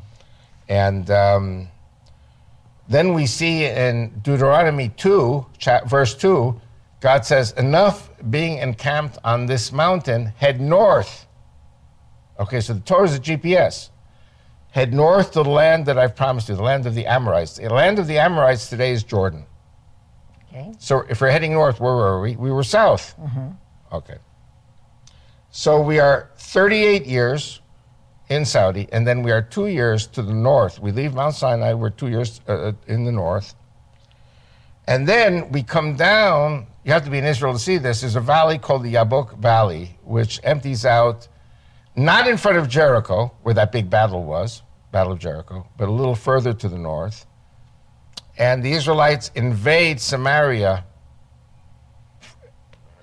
And 0.69 1.09
um, 1.11 1.67
then 2.87 3.13
we 3.13 3.25
see 3.25 3.65
in 3.65 4.19
Deuteronomy 4.21 4.89
2, 4.89 5.45
verse 5.87 6.15
2, 6.15 6.59
God 6.99 7.25
says, 7.25 7.51
Enough 7.53 8.09
being 8.29 8.59
encamped 8.59 9.17
on 9.23 9.45
this 9.45 9.71
mountain, 9.71 10.27
head 10.37 10.61
north. 10.61 11.25
Okay, 12.39 12.61
so 12.61 12.73
the 12.73 12.79
Torah 12.81 13.05
is 13.05 13.15
a 13.15 13.19
GPS. 13.19 13.89
Head 14.71 14.93
north 14.93 15.31
to 15.31 15.43
the 15.43 15.49
land 15.49 15.85
that 15.85 15.97
I've 15.97 16.15
promised 16.15 16.49
you, 16.49 16.55
the 16.55 16.63
land 16.63 16.85
of 16.85 16.95
the 16.95 17.05
Amorites. 17.05 17.57
The 17.57 17.69
land 17.69 17.97
of 17.97 18.07
the 18.07 18.17
Amorites 18.17 18.69
today 18.69 18.91
is 18.91 19.03
Jordan. 19.03 19.45
Okay. 20.49 20.73
So 20.79 21.05
if 21.09 21.21
we're 21.21 21.31
heading 21.31 21.53
north, 21.53 21.79
where 21.79 21.95
were 21.95 22.21
we? 22.21 22.35
We 22.35 22.51
were 22.51 22.63
south. 22.63 23.15
Mm-hmm. 23.17 23.47
Okay. 23.93 24.17
So 25.49 25.81
we 25.81 25.99
are 25.99 26.29
38 26.37 27.05
years 27.05 27.61
in 28.29 28.45
Saudi, 28.45 28.87
and 28.91 29.05
then 29.05 29.21
we 29.21 29.31
are 29.31 29.41
two 29.41 29.67
years 29.67 30.07
to 30.07 30.21
the 30.21 30.33
north. 30.33 30.79
We 30.79 30.91
leave 30.91 31.13
Mount 31.13 31.35
Sinai, 31.35 31.73
we're 31.73 31.91
two 31.91 32.07
years 32.07 32.41
uh, 32.47 32.73
in 32.87 33.03
the 33.03 33.11
north. 33.11 33.55
And 34.87 35.07
then 35.07 35.51
we 35.51 35.63
come 35.63 35.95
down, 35.95 36.67
you 36.83 36.91
have 36.91 37.03
to 37.05 37.11
be 37.11 37.17
in 37.17 37.25
Israel 37.25 37.53
to 37.53 37.59
see 37.59 37.77
this. 37.77 38.01
There's 38.01 38.15
a 38.15 38.21
valley 38.21 38.57
called 38.57 38.83
the 38.83 38.93
Yabok 38.93 39.37
Valley, 39.37 39.97
which 40.03 40.39
empties 40.43 40.85
out 40.85 41.27
not 41.95 42.27
in 42.27 42.37
front 42.37 42.57
of 42.57 42.67
Jericho, 42.67 43.31
where 43.43 43.53
that 43.55 43.71
big 43.71 43.89
battle 43.89 44.23
was, 44.23 44.61
Battle 44.91 45.13
of 45.13 45.19
Jericho, 45.19 45.67
but 45.77 45.87
a 45.87 45.91
little 45.91 46.15
further 46.15 46.53
to 46.53 46.69
the 46.69 46.77
north. 46.77 47.25
And 48.37 48.63
the 48.63 48.73
Israelites 48.73 49.31
invade 49.35 49.99
Samaria 49.99 50.83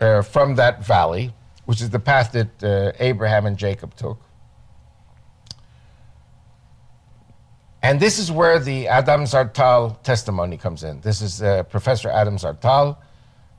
uh, 0.01 0.23
from 0.23 0.57
that 0.57 0.85
valley, 0.85 1.33
which 1.65 1.81
is 1.81 1.91
the 1.91 1.99
path 1.99 2.33
that 2.33 2.63
uh, 2.63 2.93
Abraham 2.99 3.47
and 3.47 3.57
Jacob 3.57 3.95
took. 3.95 4.19
And 7.83 7.99
this 7.99 8.19
is 8.19 8.31
where 8.31 8.61
the 8.61 8.87
Adam 8.87 9.25
Zertal 9.25 10.01
testimony 10.03 10.57
comes 10.57 10.85
in. 10.85 11.01
This 11.01 11.21
is 11.21 11.43
uh, 11.43 11.65
Professor 11.65 12.09
Adam 12.09 12.37
Zertal. 12.37 12.97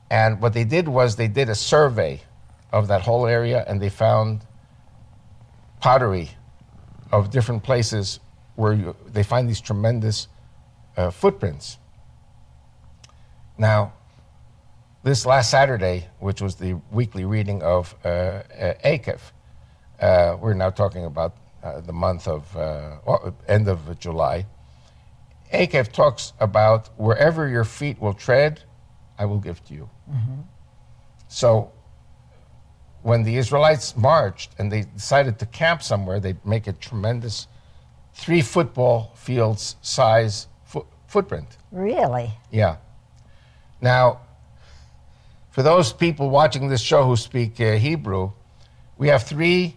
And 0.10 0.42
what 0.42 0.54
they 0.54 0.64
did 0.64 0.88
was 0.88 1.18
they 1.18 1.28
did 1.28 1.50
a 1.50 1.56
survey 1.56 2.22
of 2.72 2.88
that 2.88 3.02
whole 3.02 3.28
area 3.28 3.66
and 3.68 3.82
they 3.82 3.90
found 3.90 4.46
pottery 5.82 6.30
of 7.12 7.30
different 7.32 7.64
places 7.64 8.20
where 8.56 8.74
you, 8.74 8.96
they 9.08 9.24
find 9.24 9.50
these 9.50 9.60
tremendous 9.60 10.28
uh, 10.96 11.12
footprints. 11.12 11.78
Now, 13.58 13.94
this 15.04 15.26
last 15.26 15.52
Saturday, 15.52 16.08
which 16.20 16.42
was 16.42 16.56
the 16.56 16.80
weekly 16.92 17.26
reading 17.26 17.62
of 17.62 17.94
uh, 18.06 18.08
uh, 18.08 18.74
Ekev, 18.86 19.20
uh, 20.00 20.38
we're 20.40 20.54
now 20.54 20.70
talking 20.70 21.06
about 21.06 21.36
uh, 21.64 21.82
the 21.82 21.94
month 21.94 22.28
of 22.28 22.56
uh, 22.58 22.98
well, 23.06 23.36
end 23.48 23.68
of 23.68 24.00
July. 24.00 24.46
Ekev 25.54 25.92
talks 25.92 26.34
about 26.40 26.90
wherever 26.98 27.48
your 27.48 27.64
feet 27.64 28.02
will 28.02 28.14
tread, 28.14 28.64
I 29.18 29.26
will 29.26 29.40
give 29.40 29.64
to 29.66 29.74
you. 29.74 29.90
So, 31.28 31.72
when 33.02 33.24
the 33.24 33.38
Israelites 33.38 33.96
marched 33.96 34.52
and 34.58 34.72
they 34.72 34.82
decided 34.82 35.40
to 35.40 35.46
camp 35.46 35.84
somewhere, 35.84 36.20
they'd 36.20 36.44
make 36.46 36.68
a 36.68 36.74
tremendous 36.74 37.48
three 38.14 38.42
football 38.42 39.12
fields 39.16 39.76
size 39.82 40.48
fo- 40.66 40.88
footprint. 41.08 41.58
Really? 41.72 42.32
Yeah. 42.52 42.78
Now, 43.82 44.22
for 45.52 45.64
those 45.64 45.94
people 45.94 46.30
watching 46.30 46.68
this 46.68 46.82
show 46.82 47.04
who 47.06 47.16
speak 47.16 47.60
uh, 47.60 47.74
Hebrew, 47.74 48.32
we 48.98 49.08
have 49.10 49.24
three 49.24 49.76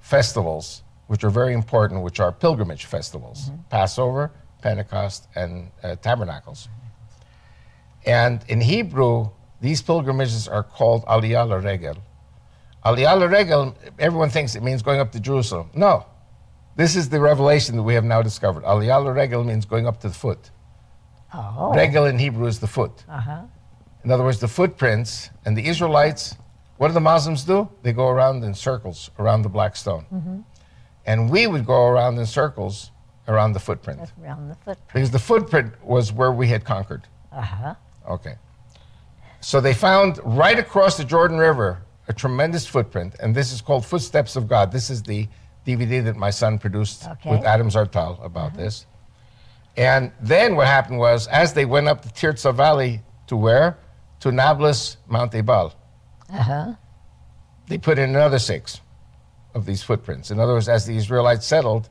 festivals 0.00 0.81
which 1.12 1.24
are 1.24 1.30
very 1.42 1.52
important, 1.52 2.02
which 2.02 2.20
are 2.20 2.32
pilgrimage 2.32 2.86
festivals 2.86 3.50
Passover, 3.68 4.32
Pentecost, 4.62 5.28
and 5.34 5.70
uh, 5.82 5.94
Tabernacles. 5.96 6.70
And 8.06 8.42
in 8.48 8.62
Hebrew, 8.62 9.28
these 9.60 9.82
pilgrimages 9.82 10.48
are 10.48 10.62
called 10.62 11.04
Aliyah 11.04 11.46
LaRegel. 11.52 11.98
Aliyah 12.86 13.16
LaRegel, 13.22 13.74
everyone 13.98 14.30
thinks 14.30 14.54
it 14.54 14.62
means 14.62 14.80
going 14.80 15.00
up 15.00 15.12
to 15.12 15.20
Jerusalem. 15.20 15.68
No. 15.74 16.06
This 16.76 16.96
is 16.96 17.10
the 17.10 17.20
revelation 17.20 17.76
that 17.76 17.82
we 17.82 17.92
have 17.92 18.04
now 18.04 18.22
discovered. 18.22 18.64
Aliyah 18.64 19.04
LaRegel 19.04 19.44
means 19.44 19.66
going 19.66 19.86
up 19.86 20.00
to 20.00 20.08
the 20.08 20.14
foot. 20.14 20.50
Oh. 21.34 21.74
Regel 21.74 22.06
in 22.06 22.18
Hebrew 22.18 22.46
is 22.46 22.58
the 22.58 22.66
foot. 22.66 23.04
Uh-huh. 23.06 23.42
In 24.02 24.10
other 24.10 24.24
words, 24.24 24.40
the 24.40 24.48
footprints 24.48 25.28
and 25.44 25.54
the 25.58 25.66
Israelites, 25.66 26.36
what 26.78 26.88
do 26.88 26.94
the 26.94 27.00
Muslims 27.00 27.44
do? 27.44 27.68
They 27.82 27.92
go 27.92 28.08
around 28.08 28.42
in 28.44 28.54
circles 28.54 29.10
around 29.18 29.42
the 29.42 29.50
black 29.50 29.76
stone. 29.76 30.06
And 31.06 31.30
we 31.30 31.46
would 31.46 31.66
go 31.66 31.86
around 31.86 32.18
in 32.18 32.26
circles 32.26 32.90
around 33.28 33.52
the 33.52 33.60
footprint. 33.60 34.00
Around 34.22 34.48
the 34.48 34.54
footprint. 34.56 34.80
Because 34.92 35.10
the 35.10 35.18
footprint 35.18 35.84
was 35.84 36.12
where 36.12 36.32
we 36.32 36.48
had 36.48 36.64
conquered. 36.64 37.02
Uh-huh. 37.32 37.74
Okay. 38.08 38.36
So 39.40 39.60
they 39.60 39.74
found 39.74 40.20
right 40.24 40.58
across 40.58 40.96
the 40.96 41.04
Jordan 41.04 41.38
River 41.38 41.82
a 42.08 42.12
tremendous 42.12 42.66
footprint, 42.66 43.14
and 43.20 43.34
this 43.34 43.52
is 43.52 43.60
called 43.60 43.84
Footsteps 43.86 44.36
of 44.36 44.48
God. 44.48 44.70
This 44.72 44.90
is 44.90 45.02
the 45.02 45.28
DVD 45.66 46.02
that 46.04 46.16
my 46.16 46.30
son 46.30 46.58
produced 46.58 47.06
Okay. 47.08 47.30
with 47.30 47.44
Adam 47.44 47.68
Zertal 47.68 48.24
about 48.24 48.54
this. 48.54 48.86
And 49.76 50.12
then 50.20 50.54
what 50.56 50.66
happened 50.66 50.98
was, 50.98 51.26
as 51.28 51.52
they 51.54 51.64
went 51.64 51.88
up 51.88 52.02
the 52.02 52.10
Tirza 52.10 52.54
Valley 52.54 53.00
to 53.28 53.36
where? 53.36 53.78
To 54.20 54.30
Nablus, 54.30 54.98
Mount 55.08 55.34
Ebal. 55.34 55.72
Uh-huh. 56.32 56.74
They 57.68 57.78
put 57.78 57.98
in 57.98 58.10
another 58.10 58.38
six 58.38 58.80
of 59.54 59.66
these 59.66 59.82
footprints. 59.82 60.30
In 60.30 60.40
other 60.40 60.54
words, 60.54 60.68
as 60.68 60.86
the 60.86 60.96
Israelites 60.96 61.46
settled, 61.46 61.88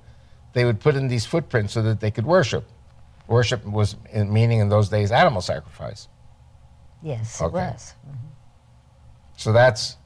they 0.53 0.65
would 0.65 0.79
put 0.79 0.95
in 0.95 1.07
these 1.07 1.25
footprints 1.25 1.73
so 1.73 1.81
that 1.81 1.99
they 1.99 2.11
could 2.11 2.25
worship. 2.25 2.67
Worship 3.27 3.63
was, 3.65 3.95
in, 4.11 4.31
meaning 4.31 4.59
in 4.59 4.69
those 4.69 4.89
days, 4.89 5.11
animal 5.11 5.41
sacrifice. 5.41 6.07
Yes, 7.01 7.41
Okay. 7.41 7.47
it 7.47 7.71
was. 7.73 7.93
So 9.37 9.51
that's 9.51 9.97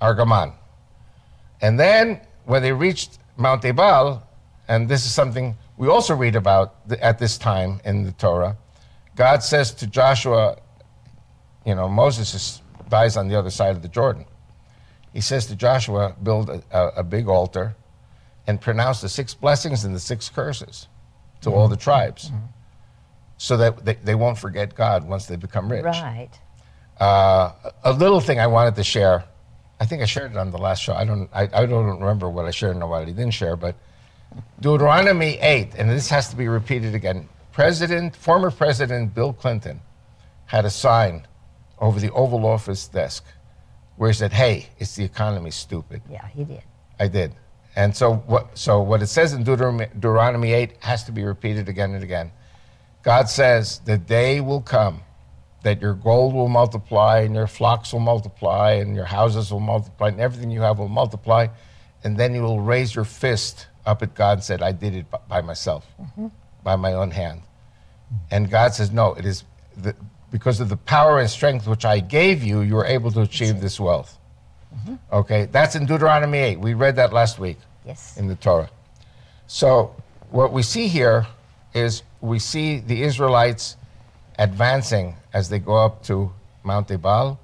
Argaman. 0.00 0.54
And 1.60 1.78
then 1.78 2.20
when 2.46 2.62
they 2.62 2.72
reached 2.72 3.18
Mount 3.36 3.64
Ebal, 3.64 4.22
and 4.68 4.88
this 4.88 5.04
is 5.04 5.12
something 5.12 5.56
we 5.76 5.88
also 5.88 6.14
read 6.14 6.34
about 6.36 6.74
at 7.00 7.18
this 7.18 7.38
time 7.38 7.80
in 7.84 8.02
the 8.04 8.12
Torah, 8.12 8.56
God 9.14 9.42
says 9.42 9.72
to 9.74 9.86
Joshua, 9.86 10.56
you 11.66 11.74
know, 11.74 11.88
Moses 11.88 12.34
is, 12.34 12.62
dies 12.88 13.16
on 13.16 13.28
the 13.28 13.38
other 13.38 13.50
side 13.50 13.76
of 13.76 13.82
the 13.82 13.88
Jordan. 13.88 14.24
He 15.12 15.20
says 15.20 15.46
to 15.46 15.56
Joshua, 15.56 16.14
build 16.22 16.48
a, 16.48 16.62
a, 16.70 16.88
a 16.98 17.02
big 17.02 17.28
altar 17.28 17.74
and 18.46 18.60
pronounce 18.60 19.00
the 19.00 19.08
six 19.08 19.34
blessings 19.34 19.84
and 19.84 19.94
the 19.94 20.00
six 20.00 20.28
curses 20.28 20.88
to 21.42 21.50
all 21.50 21.68
the 21.68 21.76
tribes 21.76 22.30
so 23.36 23.56
that 23.56 23.84
they, 23.84 23.94
they 23.94 24.14
won't 24.14 24.38
forget 24.38 24.74
God 24.74 25.04
once 25.04 25.26
they 25.26 25.36
become 25.36 25.70
rich. 25.70 25.84
Right. 25.84 26.30
Uh, 26.98 27.52
a 27.84 27.92
little 27.92 28.20
thing 28.20 28.38
I 28.38 28.46
wanted 28.46 28.76
to 28.76 28.84
share. 28.84 29.24
I 29.80 29.86
think 29.86 30.02
I 30.02 30.04
shared 30.04 30.30
it 30.30 30.36
on 30.36 30.50
the 30.50 30.58
last 30.58 30.80
show. 30.80 30.94
I 30.94 31.04
don't. 31.04 31.28
I, 31.34 31.42
I 31.52 31.66
don't 31.66 31.98
remember 31.98 32.30
what 32.30 32.44
I 32.44 32.52
shared 32.52 32.76
and 32.76 32.88
what 32.88 33.02
I 33.02 33.06
didn't 33.06 33.32
share. 33.32 33.56
But 33.56 33.74
Deuteronomy 34.60 35.38
8, 35.40 35.74
and 35.76 35.90
this 35.90 36.08
has 36.10 36.28
to 36.28 36.36
be 36.36 36.46
repeated 36.46 36.94
again. 36.94 37.28
President, 37.50 38.14
former 38.14 38.50
President 38.50 39.12
Bill 39.12 39.32
Clinton 39.32 39.80
had 40.46 40.64
a 40.64 40.70
sign 40.70 41.26
over 41.80 41.98
the 41.98 42.12
Oval 42.12 42.46
Office 42.46 42.86
desk 42.86 43.24
where 43.96 44.10
he 44.10 44.14
said, 44.14 44.32
Hey, 44.32 44.68
it's 44.78 44.96
the 44.96 45.04
economy, 45.04 45.50
stupid. 45.50 46.02
Yeah, 46.10 46.26
he 46.28 46.44
did. 46.44 46.62
I 46.98 47.08
did. 47.08 47.34
And 47.74 47.96
so 47.96 48.14
what, 48.14 48.56
so 48.58 48.82
what 48.82 49.02
it 49.02 49.06
says 49.06 49.32
in 49.32 49.44
Deuteronomy, 49.44 49.86
Deuteronomy 49.94 50.52
8 50.52 50.72
has 50.80 51.04
to 51.04 51.12
be 51.12 51.24
repeated 51.24 51.68
again 51.68 51.94
and 51.94 52.04
again. 52.04 52.30
God 53.02 53.28
says, 53.28 53.80
The 53.80 53.98
day 53.98 54.40
will 54.40 54.60
come 54.60 55.02
that 55.62 55.80
your 55.80 55.94
gold 55.94 56.34
will 56.34 56.48
multiply 56.48 57.20
and 57.20 57.34
your 57.34 57.46
flocks 57.46 57.92
will 57.92 58.00
multiply 58.00 58.72
and 58.72 58.94
your 58.94 59.04
houses 59.04 59.52
will 59.52 59.60
multiply 59.60 60.08
and 60.08 60.20
everything 60.20 60.50
you 60.50 60.60
have 60.60 60.78
will 60.78 60.88
multiply. 60.88 61.46
And 62.04 62.16
then 62.16 62.34
you 62.34 62.42
will 62.42 62.60
raise 62.60 62.94
your 62.94 63.04
fist 63.04 63.68
up 63.86 64.02
at 64.02 64.14
God 64.14 64.38
and 64.38 64.44
said, 64.44 64.62
I 64.62 64.72
did 64.72 64.94
it 64.94 65.06
by 65.28 65.40
myself, 65.40 65.86
mm-hmm. 66.00 66.28
by 66.62 66.76
my 66.76 66.94
own 66.94 67.10
hand. 67.10 67.42
And 68.30 68.50
God 68.50 68.74
says, 68.74 68.90
No, 68.90 69.14
it 69.14 69.24
is 69.24 69.44
the, 69.76 69.94
because 70.32 70.60
of 70.60 70.68
the 70.68 70.76
power 70.76 71.20
and 71.20 71.30
strength 71.30 71.68
which 71.68 71.84
I 71.84 72.00
gave 72.00 72.42
you, 72.42 72.62
you 72.62 72.74
were 72.74 72.86
able 72.86 73.12
to 73.12 73.20
achieve 73.20 73.60
this 73.60 73.78
wealth. 73.78 74.18
Mm-hmm. 74.74 74.94
Okay, 75.12 75.46
that's 75.52 75.76
in 75.76 75.84
Deuteronomy 75.86 76.38
8. 76.38 76.60
We 76.60 76.74
read 76.74 76.96
that 76.96 77.12
last 77.12 77.38
week 77.38 77.58
Yes. 77.86 78.16
in 78.16 78.26
the 78.26 78.34
Torah. 78.36 78.70
So, 79.46 79.94
what 80.30 80.52
we 80.52 80.62
see 80.62 80.88
here 80.88 81.26
is 81.74 82.02
we 82.22 82.38
see 82.38 82.80
the 82.80 83.02
Israelites 83.02 83.76
advancing 84.38 85.14
as 85.34 85.50
they 85.50 85.58
go 85.58 85.76
up 85.76 86.02
to 86.04 86.32
Mount 86.64 86.90
Ebal. 86.90 87.38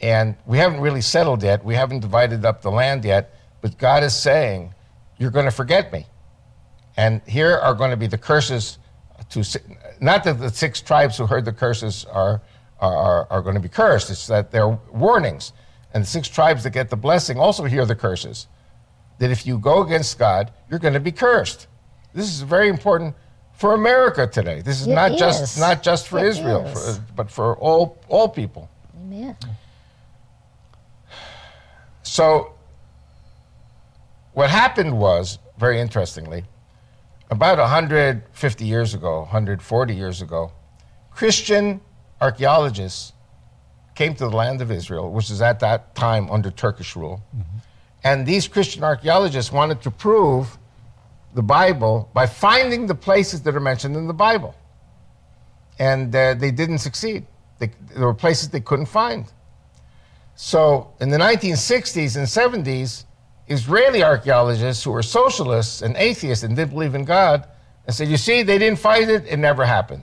And 0.00 0.36
we 0.46 0.58
haven't 0.58 0.80
really 0.80 1.00
settled 1.00 1.42
yet. 1.42 1.64
We 1.64 1.74
haven't 1.74 2.00
divided 2.00 2.44
up 2.44 2.62
the 2.62 2.70
land 2.70 3.04
yet. 3.04 3.34
But 3.60 3.78
God 3.78 4.04
is 4.04 4.14
saying, 4.14 4.72
You're 5.18 5.30
going 5.30 5.44
to 5.44 5.52
forget 5.52 5.92
me. 5.92 6.06
And 6.96 7.20
here 7.26 7.56
are 7.56 7.74
going 7.74 7.90
to 7.90 7.96
be 7.96 8.06
the 8.06 8.18
curses 8.18 8.78
to, 9.30 9.42
not 10.02 10.24
that 10.24 10.38
the 10.38 10.50
six 10.50 10.80
tribes 10.80 11.16
who 11.16 11.26
heard 11.26 11.44
the 11.44 11.52
curses 11.52 12.04
are, 12.06 12.42
are, 12.80 13.26
are, 13.30 13.40
going 13.40 13.54
to 13.54 13.60
be 13.60 13.68
cursed, 13.68 14.10
it's 14.10 14.26
that 14.26 14.50
they're 14.50 14.68
warnings. 14.92 15.52
And 15.94 16.02
the 16.02 16.08
six 16.08 16.28
tribes 16.28 16.64
that 16.64 16.70
get 16.70 16.90
the 16.90 16.96
blessing 16.96 17.38
also 17.38 17.64
hear 17.64 17.86
the 17.86 17.94
curses 17.94 18.48
that 19.18 19.30
if 19.30 19.46
you 19.46 19.58
go 19.58 19.82
against 19.82 20.18
God, 20.18 20.52
you're 20.68 20.80
going 20.80 20.94
to 20.94 21.00
be 21.00 21.12
cursed. 21.12 21.68
This 22.12 22.26
is 22.26 22.40
very 22.40 22.68
important 22.68 23.14
for 23.52 23.74
America 23.74 24.26
today. 24.26 24.60
This 24.62 24.80
is 24.80 24.88
It 24.88 24.94
not 24.94 25.16
just 25.16 25.60
not 25.60 25.82
just 25.82 26.08
for 26.08 26.18
It 26.18 26.26
Israel, 26.26 26.66
for, 26.66 27.04
but 27.14 27.30
for 27.30 27.56
all 27.58 27.98
all 28.08 28.28
people. 28.28 28.68
Amen. 28.96 29.36
So 32.02 32.54
what 34.32 34.50
happened 34.50 34.98
was 34.98 35.38
very 35.58 35.78
interestingly, 35.78 36.44
about 37.32 37.56
150 37.56 38.64
years 38.66 38.92
ago, 38.92 39.20
140 39.20 39.94
years 39.94 40.20
ago, 40.20 40.52
Christian 41.10 41.80
archaeologists 42.20 43.14
came 43.94 44.14
to 44.14 44.24
the 44.24 44.36
land 44.36 44.60
of 44.60 44.70
Israel, 44.70 45.10
which 45.10 45.30
is 45.30 45.40
at 45.40 45.58
that 45.60 45.94
time 45.94 46.30
under 46.30 46.50
Turkish 46.50 46.94
rule. 46.94 47.22
And 48.04 48.26
these 48.26 48.46
Christian 48.46 48.84
archaeologists 48.84 49.50
wanted 49.50 49.80
to 49.80 49.90
prove 49.90 50.58
the 51.34 51.42
Bible 51.42 52.10
by 52.12 52.26
finding 52.26 52.86
the 52.86 52.94
places 52.94 53.40
that 53.42 53.56
are 53.56 53.60
mentioned 53.60 53.96
in 53.96 54.06
the 54.06 54.18
Bible. 54.28 54.54
And 55.78 56.14
uh, 56.14 56.34
they 56.34 56.50
didn't 56.50 56.78
succeed. 56.78 57.24
They, 57.60 57.70
there 57.96 58.06
were 58.06 58.12
places 58.12 58.50
they 58.50 58.60
couldn't 58.60 58.90
find. 59.00 59.24
So 60.34 60.92
in 61.00 61.08
the 61.08 61.16
1960s 61.16 62.16
and 62.18 62.26
70s, 62.26 63.06
Israeli 63.48 64.02
archaeologists 64.02 64.84
who 64.84 64.92
were 64.92 65.02
socialists 65.02 65.82
and 65.82 65.96
atheists 65.96 66.44
and 66.44 66.56
didn't 66.56 66.70
believe 66.70 66.94
in 66.94 67.04
God 67.04 67.46
and 67.86 67.94
said, 67.94 68.08
You 68.08 68.16
see, 68.16 68.42
they 68.42 68.58
didn't 68.58 68.78
find 68.78 69.10
it, 69.10 69.26
it 69.26 69.38
never 69.38 69.64
happened. 69.64 70.02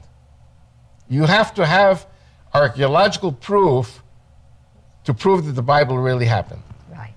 You 1.07 1.23
have 1.23 1.53
to 1.55 1.65
have 1.65 2.05
archaeological 2.53 3.31
proof 3.31 4.03
to 5.05 5.13
prove 5.13 5.45
that 5.45 5.53
the 5.53 5.61
Bible 5.61 5.97
really 5.97 6.25
happened. 6.25 6.61
Right. 6.91 7.13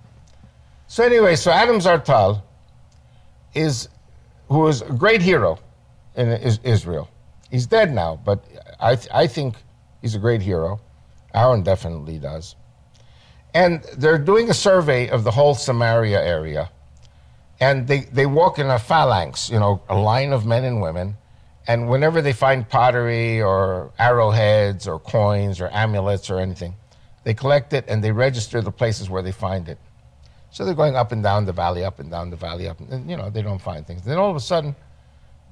So 0.86 1.04
anyway, 1.04 1.36
so 1.36 1.50
Adam 1.50 1.78
Zertal 1.78 2.42
is 3.54 3.88
who 4.48 4.66
is 4.68 4.82
a 4.82 4.92
great 4.92 5.22
hero 5.22 5.58
in 6.14 6.28
Israel. 6.62 7.08
He's 7.50 7.66
dead 7.66 7.92
now, 7.92 8.20
but 8.24 8.44
I, 8.80 8.96
th- 8.96 9.08
I 9.12 9.26
think 9.26 9.56
he's 10.00 10.14
a 10.14 10.18
great 10.18 10.42
hero. 10.42 10.80
Aaron 11.34 11.62
definitely 11.62 12.18
does. 12.18 12.56
And 13.54 13.82
they're 13.96 14.18
doing 14.18 14.50
a 14.50 14.54
survey 14.54 15.08
of 15.08 15.24
the 15.24 15.30
whole 15.30 15.54
Samaria 15.54 16.22
area. 16.22 16.70
And 17.60 17.86
they, 17.86 18.00
they 18.00 18.26
walk 18.26 18.58
in 18.58 18.66
a 18.66 18.78
phalanx, 18.78 19.50
you 19.50 19.58
know, 19.58 19.82
a 19.88 19.96
line 19.96 20.32
of 20.32 20.46
men 20.46 20.64
and 20.64 20.80
women. 20.80 21.16
And 21.66 21.88
whenever 21.88 22.22
they 22.22 22.32
find 22.32 22.68
pottery 22.68 23.40
or 23.40 23.92
arrowheads 23.98 24.88
or 24.88 24.98
coins 24.98 25.60
or 25.60 25.68
amulets 25.72 26.28
or 26.28 26.38
anything, 26.38 26.74
they 27.24 27.34
collect 27.34 27.72
it 27.72 27.84
and 27.88 28.02
they 28.02 28.10
register 28.10 28.60
the 28.60 28.72
places 28.72 29.08
where 29.08 29.22
they 29.22 29.32
find 29.32 29.68
it. 29.68 29.78
So 30.52 30.66
they're 30.66 30.74
going 30.74 30.96
up 30.96 31.12
and 31.12 31.22
down 31.22 31.46
the 31.46 31.52
valley, 31.52 31.82
up 31.82 31.98
and 31.98 32.10
down 32.10 32.28
the 32.30 32.36
valley, 32.36 32.68
up, 32.68 32.78
and 32.80 33.08
you 33.08 33.16
know 33.16 33.30
they 33.30 33.40
don't 33.40 33.60
find 33.60 33.86
things. 33.86 34.02
Then 34.02 34.18
all 34.18 34.30
of 34.30 34.36
a 34.36 34.40
sudden, 34.40 34.76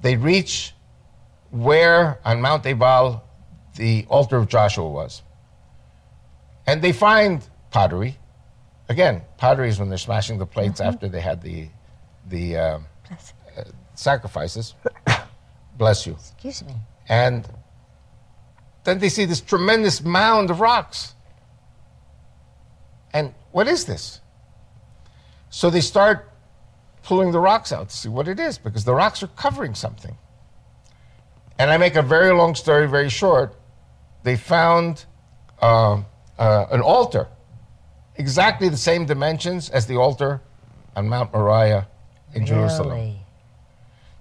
they 0.01 0.15
reach 0.15 0.73
where 1.49 2.19
on 2.23 2.39
Mount 2.39 2.65
Ebal 2.65 3.23
the 3.77 4.05
altar 4.09 4.37
of 4.37 4.47
Joshua 4.47 4.87
was, 4.87 5.23
and 6.67 6.83
they 6.83 6.91
find 6.91 7.41
pottery. 7.71 8.17
Again, 8.89 9.21
pottery 9.37 9.69
is 9.69 9.79
when 9.79 9.89
they're 9.89 9.97
smashing 9.97 10.37
the 10.37 10.45
plates 10.45 10.79
after 10.79 11.07
they 11.09 11.21
had 11.21 11.41
the 11.41 11.69
the 12.27 12.57
uh, 12.57 12.79
uh, 13.57 13.63
sacrifices. 13.95 14.75
Bless 15.77 16.05
you. 16.05 16.13
Excuse 16.13 16.63
me. 16.63 16.75
And 17.09 17.47
then 18.83 18.99
they 18.99 19.09
see 19.09 19.25
this 19.25 19.41
tremendous 19.41 20.03
mound 20.03 20.49
of 20.49 20.59
rocks. 20.59 21.15
And 23.13 23.33
what 23.51 23.67
is 23.67 23.85
this? 23.85 24.21
So 25.49 25.69
they 25.69 25.81
start 25.81 26.29
pulling 27.03 27.31
the 27.31 27.39
rocks 27.39 27.71
out 27.71 27.89
to 27.89 27.95
see 27.95 28.09
what 28.09 28.27
it 28.27 28.39
is 28.39 28.57
because 28.57 28.85
the 28.85 28.93
rocks 28.93 29.23
are 29.23 29.27
covering 29.27 29.75
something. 29.75 30.17
And 31.57 31.69
I 31.69 31.77
make 31.77 31.95
a 31.95 32.01
very 32.01 32.31
long 32.31 32.55
story 32.55 32.87
very 32.87 33.09
short. 33.09 33.55
They 34.23 34.35
found 34.35 35.05
uh, 35.61 36.01
uh, 36.37 36.65
an 36.71 36.81
altar, 36.81 37.27
exactly 38.15 38.69
the 38.69 38.77
same 38.77 39.05
dimensions 39.05 39.69
as 39.69 39.85
the 39.85 39.97
altar 39.97 40.41
on 40.95 41.07
Mount 41.07 41.33
Moriah 41.33 41.87
in 42.33 42.45
Jerusalem. 42.45 42.97
Really? 42.97 43.17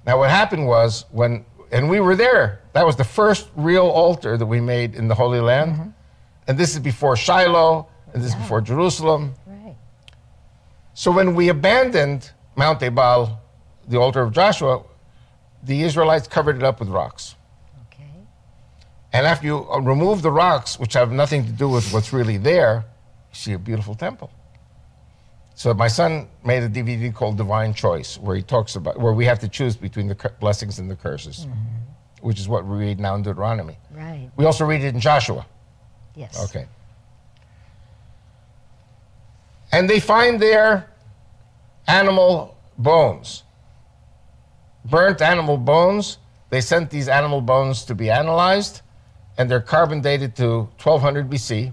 Now, 0.07 0.19
what 0.19 0.31
happened 0.31 0.67
was 0.67 1.05
when, 1.11 1.45
and 1.71 1.89
we 1.91 2.01
were 2.01 2.17
there, 2.17 2.61
that 2.73 2.87
was 2.87 2.97
the 2.97 3.05
first 3.05 3.49
real 3.57 3.87
altar 3.87 4.37
that 4.37 4.47
we 4.47 4.61
made 4.61 4.95
in 4.95 5.09
the 5.09 5.15
Holy 5.15 5.41
Land. 5.41 5.93
And 6.47 6.59
this 6.59 6.73
is 6.75 6.81
before 6.81 7.17
Shiloh, 7.17 7.87
and 8.13 8.23
this 8.23 8.31
is 8.31 8.37
before 8.37 8.61
Jerusalem. 8.61 9.35
Right. 9.47 9.77
So 10.95 11.11
when 11.11 11.35
we 11.35 11.49
abandoned 11.49 12.31
Mount 12.57 12.83
Ebal, 12.83 13.41
the 13.89 13.99
altar 13.99 14.23
of 14.23 14.33
Joshua, 14.33 14.83
the 15.63 15.83
Israelites 15.83 16.27
covered 16.27 16.57
it 16.57 16.63
up 16.63 16.81
with 16.81 16.89
rocks. 16.89 17.37
Okay. 17.87 18.11
And 19.13 19.27
after 19.27 19.47
you 19.47 19.71
uh, 19.71 19.81
remove 19.81 20.23
the 20.23 20.33
rocks, 20.33 20.79
which 20.79 20.95
have 20.95 21.13
nothing 21.13 21.45
to 21.45 21.53
do 21.53 21.69
with 21.69 21.93
what's 21.93 22.13
really 22.13 22.39
there, 22.39 22.85
see 23.33 23.53
a 23.53 23.59
beautiful 23.59 23.95
temple. 23.95 24.31
So 25.55 25.75
my 25.75 25.89
son 25.89 26.29
made 26.45 26.63
a 26.63 26.69
DVD 26.69 27.15
called 27.15 27.37
Divine 27.37 27.75
Choice, 27.75 28.19
where 28.19 28.35
he 28.35 28.43
talks 28.43 28.77
about 28.77 28.99
where 28.99 29.13
we 29.13 29.27
have 29.27 29.39
to 29.41 29.49
choose 29.49 29.77
between 29.77 30.09
the 30.09 30.33
blessings 30.41 30.79
and 30.79 30.91
the 30.91 30.97
curses, 30.97 31.41
mm-hmm. 31.47 31.59
which 32.23 32.41
is 32.41 32.49
what 32.49 32.65
we 32.65 32.79
read 32.79 32.99
now 32.99 33.15
in 33.15 33.23
Deuteronomy. 33.23 33.77
Right. 33.91 34.31
We 34.37 34.47
also 34.47 34.65
read 34.65 34.83
it 34.83 34.95
in 34.95 35.01
Joshua. 35.01 35.45
Yes. 36.15 36.43
Okay. 36.45 36.67
And 39.73 39.89
they 39.89 40.01
find 40.01 40.41
their 40.41 40.89
animal 41.87 42.57
bones, 42.79 43.43
burnt 44.85 45.21
animal 45.21 45.57
bones. 45.59 46.19
They 46.49 46.61
sent 46.61 46.91
these 46.91 47.09
animal 47.09 47.41
bones 47.41 47.85
to 47.85 47.95
be 47.95 48.11
analyzed, 48.11 48.81
and 49.39 49.51
they're 49.51 49.61
carbon 49.61 50.01
dated 50.01 50.35
to 50.37 50.69
1200 50.83 51.29
BC. 51.29 51.73